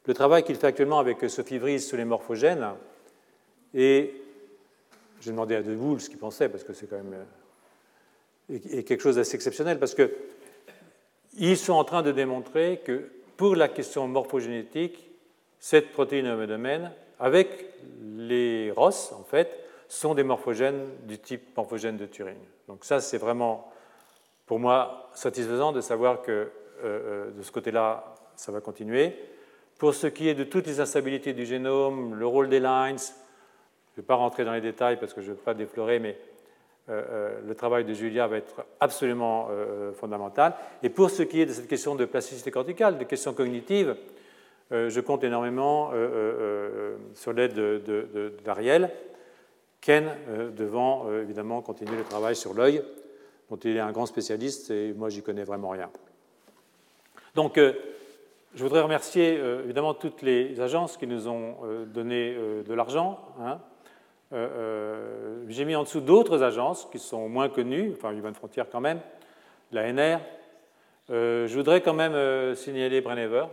le 0.07 0.15
travail 0.15 0.45
qu'il 0.45 0.57
fait 0.57 0.67
actuellement 0.67 0.99
avec 0.99 1.29
Sophie 1.29 1.59
Vries 1.59 1.81
sur 1.81 1.99
les 1.99 2.07
morphogènes, 2.07 2.67
et 3.75 4.15
j'ai 5.21 5.31
demandé 5.31 5.55
à 5.55 5.63
De 5.63 5.99
ce 5.99 6.09
qu'il 6.09 6.19
pensait, 6.19 6.49
parce 6.49 6.65
que 6.65 6.73
c'est 6.73 6.89
quand 6.89 6.97
même 6.97 7.27
euh, 8.51 8.83
quelque 8.83 9.01
chose 9.01 9.17
d'assez 9.17 9.37
exceptionnel, 9.37 9.79
parce 9.79 9.95
qu'ils 11.37 11.57
sont 11.57 11.75
en 11.75 11.85
train 11.85 12.03
de 12.03 12.13
démontrer 12.13 12.81
que 12.85 13.11
pour 13.37 13.57
la 13.57 13.69
question 13.69 14.07
morphogénétique, 14.09 15.09
cette 15.59 15.93
protéine 15.93 16.27
homogène, 16.27 16.91
avec 17.19 17.67
les 18.05 18.73
ROS, 18.73 19.13
en 19.13 19.25
fait, 19.25 19.61
sont 19.89 20.15
des 20.15 20.23
morphogènes 20.23 20.87
du 21.05 21.19
type 21.19 21.57
morphogène 21.57 21.97
de 21.97 22.07
Turing. 22.07 22.39
Donc 22.67 22.85
ça, 22.85 23.01
c'est 23.01 23.19
vraiment 23.19 23.71
pour 24.47 24.59
moi 24.59 25.11
satisfaisant 25.15 25.73
de 25.73 25.81
savoir 25.81 26.23
que 26.23 26.31
euh, 26.33 26.49
euh, 26.85 27.31
de 27.31 27.43
ce 27.43 27.53
côté-là, 27.53 28.15
ça 28.37 28.53
va 28.53 28.61
continuer. 28.61 29.15
Pour 29.79 29.95
ce 29.95 30.07
qui 30.07 30.29
est 30.29 30.35
de 30.35 30.45
toutes 30.45 30.67
les 30.67 30.81
instabilités 30.81 31.33
du 31.33 31.47
génome, 31.47 32.15
le 32.15 32.27
rôle 32.27 32.49
des 32.49 32.61
lines, 32.61 32.99
je 32.99 34.01
ne 34.01 34.03
vais 34.03 34.07
pas 34.07 34.15
rentrer 34.15 34.45
dans 34.45 34.53
les 34.53 34.61
détails 34.61 34.99
parce 34.99 35.13
que 35.13 35.21
je 35.21 35.31
ne 35.31 35.35
veux 35.35 35.41
pas 35.41 35.55
déflorer, 35.55 35.99
mais 35.99 36.19
le 36.89 37.55
travail 37.55 37.85
de 37.85 37.95
Julia 37.95 38.27
va 38.27 38.37
être 38.37 38.65
absolument 38.81 39.49
fondamental. 39.95 40.55
Et 40.83 40.89
pour 40.89 41.11
ce 41.11 41.23
qui 41.23 41.41
est 41.41 41.47
de 41.47 41.53
cette 41.53 41.69
question 41.69 41.95
de 41.95 42.05
plasticité 42.05 42.51
corticale, 42.51 42.99
de 42.99 43.05
questions 43.05 43.35
cognitives, 43.35 43.97
je 44.71 45.01
compte 45.01 45.23
énormément 45.23 45.93
sur 47.15 47.33
l'aide 47.33 47.55
d'Ariel, 48.45 48.91
Ken 49.81 50.11
devant 50.57 51.11
évidemment 51.13 51.63
continuer 51.63 51.97
le 51.97 52.05
travail 52.05 52.35
sur 52.35 52.53
l'œil 52.53 52.83
dont 53.53 53.59
il 53.59 53.77
est 53.77 53.81
un 53.81 53.93
grand 53.93 54.07
spécialiste 54.07 54.71
et 54.71 54.95
moi, 54.95 55.11
j'y 55.11 55.23
connais 55.23 55.45
vraiment 55.45 55.69
rien. 55.69 55.91
Donc, 57.35 57.59
euh, 57.59 57.75
je 58.55 58.63
voudrais 58.63 58.81
remercier 58.81 59.37
euh, 59.37 59.63
évidemment 59.65 59.93
toutes 59.93 60.23
les 60.23 60.59
agences 60.59 60.97
qui 60.97 61.07
nous 61.07 61.29
ont 61.29 61.57
euh, 61.65 61.85
donné 61.85 62.35
de 62.35 62.75
l'argent. 62.75 63.21
Hein. 63.41 63.61
J'ai 65.49 65.65
mis 65.65 65.77
en 65.77 65.83
dessous 65.83 66.01
d'autres 66.01 66.43
agences 66.43 66.89
qui 66.91 66.99
sont 66.99 67.29
moins 67.29 67.49
connues, 67.49 67.93
enfin 67.95 68.13
Human 68.13 68.35
Frontier 68.35 68.63
quand 68.71 68.81
même, 68.81 69.01
l'ANR. 69.73 70.21
je 71.09 71.55
voudrais 71.55 71.83
quand 71.83 71.95
même 71.95 72.55
signaler 72.55 73.01
Brennever, 73.01 73.45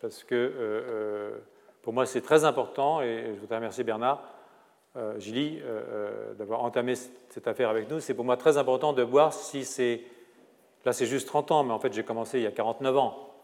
parce 0.00 0.24
que 0.24 1.32
pour 1.82 1.92
moi 1.92 2.04
c'est 2.04 2.20
très 2.20 2.44
important 2.44 3.00
et 3.00 3.32
je 3.34 3.40
voudrais 3.40 3.56
remercier 3.56 3.84
Bernard 3.84 4.22
euh, 4.96 5.18
Gilly, 5.18 5.60
euh, 5.60 5.82
euh, 5.90 6.34
d'avoir 6.34 6.64
entamé 6.64 6.94
cette 6.94 7.46
affaire 7.46 7.68
avec 7.68 7.90
nous. 7.90 8.00
C'est 8.00 8.14
pour 8.14 8.24
moi 8.24 8.38
très 8.38 8.56
important 8.56 8.94
de 8.94 9.02
voir 9.02 9.34
si 9.34 9.66
c'est. 9.66 10.00
Là, 10.86 10.94
c'est 10.94 11.04
juste 11.04 11.26
30 11.26 11.50
ans, 11.50 11.64
mais 11.64 11.72
en 11.72 11.78
fait, 11.78 11.92
j'ai 11.92 12.02
commencé 12.02 12.38
il 12.38 12.44
y 12.44 12.46
a 12.46 12.50
49 12.52 12.96
ans. 12.96 13.35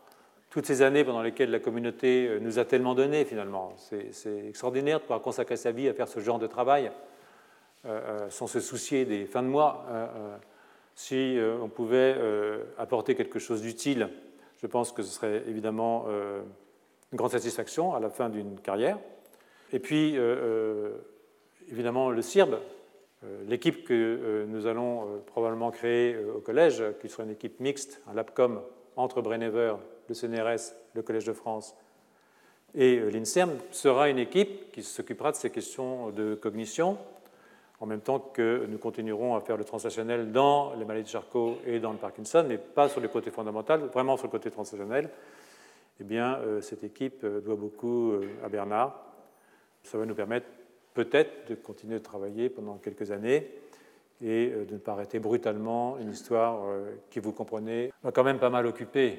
Toutes 0.53 0.67
ces 0.67 0.83
années 0.83 1.03
pendant 1.03 1.23
lesquelles 1.23 1.51
la 1.51 1.59
communauté 1.59 2.29
euh, 2.29 2.39
nous 2.39 2.61
a 2.61 2.65
tellement 2.65 2.95
donné 2.95 3.25
finalement. 3.25 3.75
C'est 3.79 4.47
extraordinaire 4.49 4.99
de 4.99 5.03
pouvoir 5.03 5.23
consacrer 5.23 5.57
sa 5.57 5.73
vie 5.73 5.89
à 5.89 5.95
faire 5.95 6.07
ce 6.09 6.21
genre 6.21 6.39
de 6.39 6.47
travail 6.47 6.93
sans 8.29 8.47
se 8.47 8.61
soucier 8.61 9.05
des 9.05 9.27
fins 9.27 9.43
de 9.43 9.49
mois. 9.49 9.85
si 10.95 11.37
on 11.61 11.69
pouvait 11.69 12.15
apporter 12.79 13.17
quelque 13.17 13.41
chose 13.41 13.61
d'utile, 13.61 14.09
je 14.59 14.69
pense 14.69 14.93
que 14.93 15.03
ce 15.03 15.11
serait 15.11 15.43
évidemment 15.49 16.07
une 17.11 17.17
grande 17.19 17.33
satisfaction 17.33 17.93
à 17.93 17.99
la 17.99 18.09
fin 18.09 18.29
d'une 18.29 18.61
carrière. 18.61 19.01
Et 19.73 19.81
puis, 19.81 20.17
évidemment, 21.69 22.11
le 22.11 22.23
CIRB, 22.23 22.55
euh, 23.25 23.45
l'équipe 23.47 23.85
que 23.85 23.93
euh, 23.95 24.47
nous 24.49 24.67
allons 24.67 25.03
euh, 25.03 25.19
probablement 25.25 25.71
créer 25.71 26.17
au 26.17 26.41
collège, 26.41 26.83
qui 27.01 27.09
sera 27.09 27.23
une 27.23 27.31
équipe 27.31 27.61
mixte, 27.61 28.03
un 28.09 28.15
LabCom 28.15 28.61
entre 28.97 29.23
Brennever, 29.23 29.75
le 30.09 30.15
CNRS, 30.15 30.75
le 30.95 31.03
Collège 31.03 31.25
de 31.25 31.33
France 31.33 31.77
et 32.75 32.99
l'INSERM, 33.11 33.59
sera 33.71 34.09
une 34.09 34.19
équipe 34.19 34.73
qui 34.73 34.83
s'occupera 34.83 35.31
de 35.33 35.37
ces 35.37 35.51
questions 35.51 36.11
de 36.11 36.35
cognition, 36.35 36.97
en 37.81 37.87
même 37.87 38.01
temps 38.01 38.19
que 38.19 38.67
nous 38.67 38.79
continuerons 38.79 39.35
à 39.35 39.41
faire 39.41 39.57
le 39.57 39.65
translationnel 39.65 40.33
dans 40.33 40.75
les 40.75 40.85
maladies 40.85 41.05
de 41.05 41.11
Charcot 41.11 41.59
et 41.67 41.81
dans 41.81 41.93
le 41.93 41.99
Parkinson, 41.99 42.47
mais 42.49 42.57
pas 42.57 42.89
sur 42.89 43.01
le 43.01 43.09
côté 43.09 43.31
fondamental, 43.31 43.81
vraiment 43.93 44.17
sur 44.17 44.27
le 44.27 44.31
côté 44.31 44.51
translationnel. 44.51 45.11
Eh 46.01 46.05
bien, 46.05 46.39
cette 46.63 46.83
équipe 46.83 47.27
doit 47.27 47.57
beaucoup 47.57 48.15
à 48.43 48.49
Bernard. 48.49 49.05
Ça 49.83 49.99
va 49.99 50.07
nous 50.07 50.15
permettre 50.15 50.47
peut-être 50.95 51.49
de 51.49 51.55
continuer 51.55 51.99
de 51.99 52.05
travailler 52.05 52.49
pendant 52.49 52.77
quelques 52.77 53.11
années 53.11 53.51
et 54.23 54.53
euh, 54.53 54.65
de 54.65 54.75
ne 54.75 54.79
pas 54.79 54.93
arrêter 54.93 55.19
brutalement 55.19 55.99
une 55.99 56.11
histoire 56.11 56.65
euh, 56.65 56.95
qui, 57.11 57.19
vous 57.19 57.33
comprenez, 57.33 57.93
m'a 58.05 58.13
quand 58.13 58.25
même 58.25 58.39
pas 58.39 58.51
mal 58.51 58.67
occupé. 58.67 59.19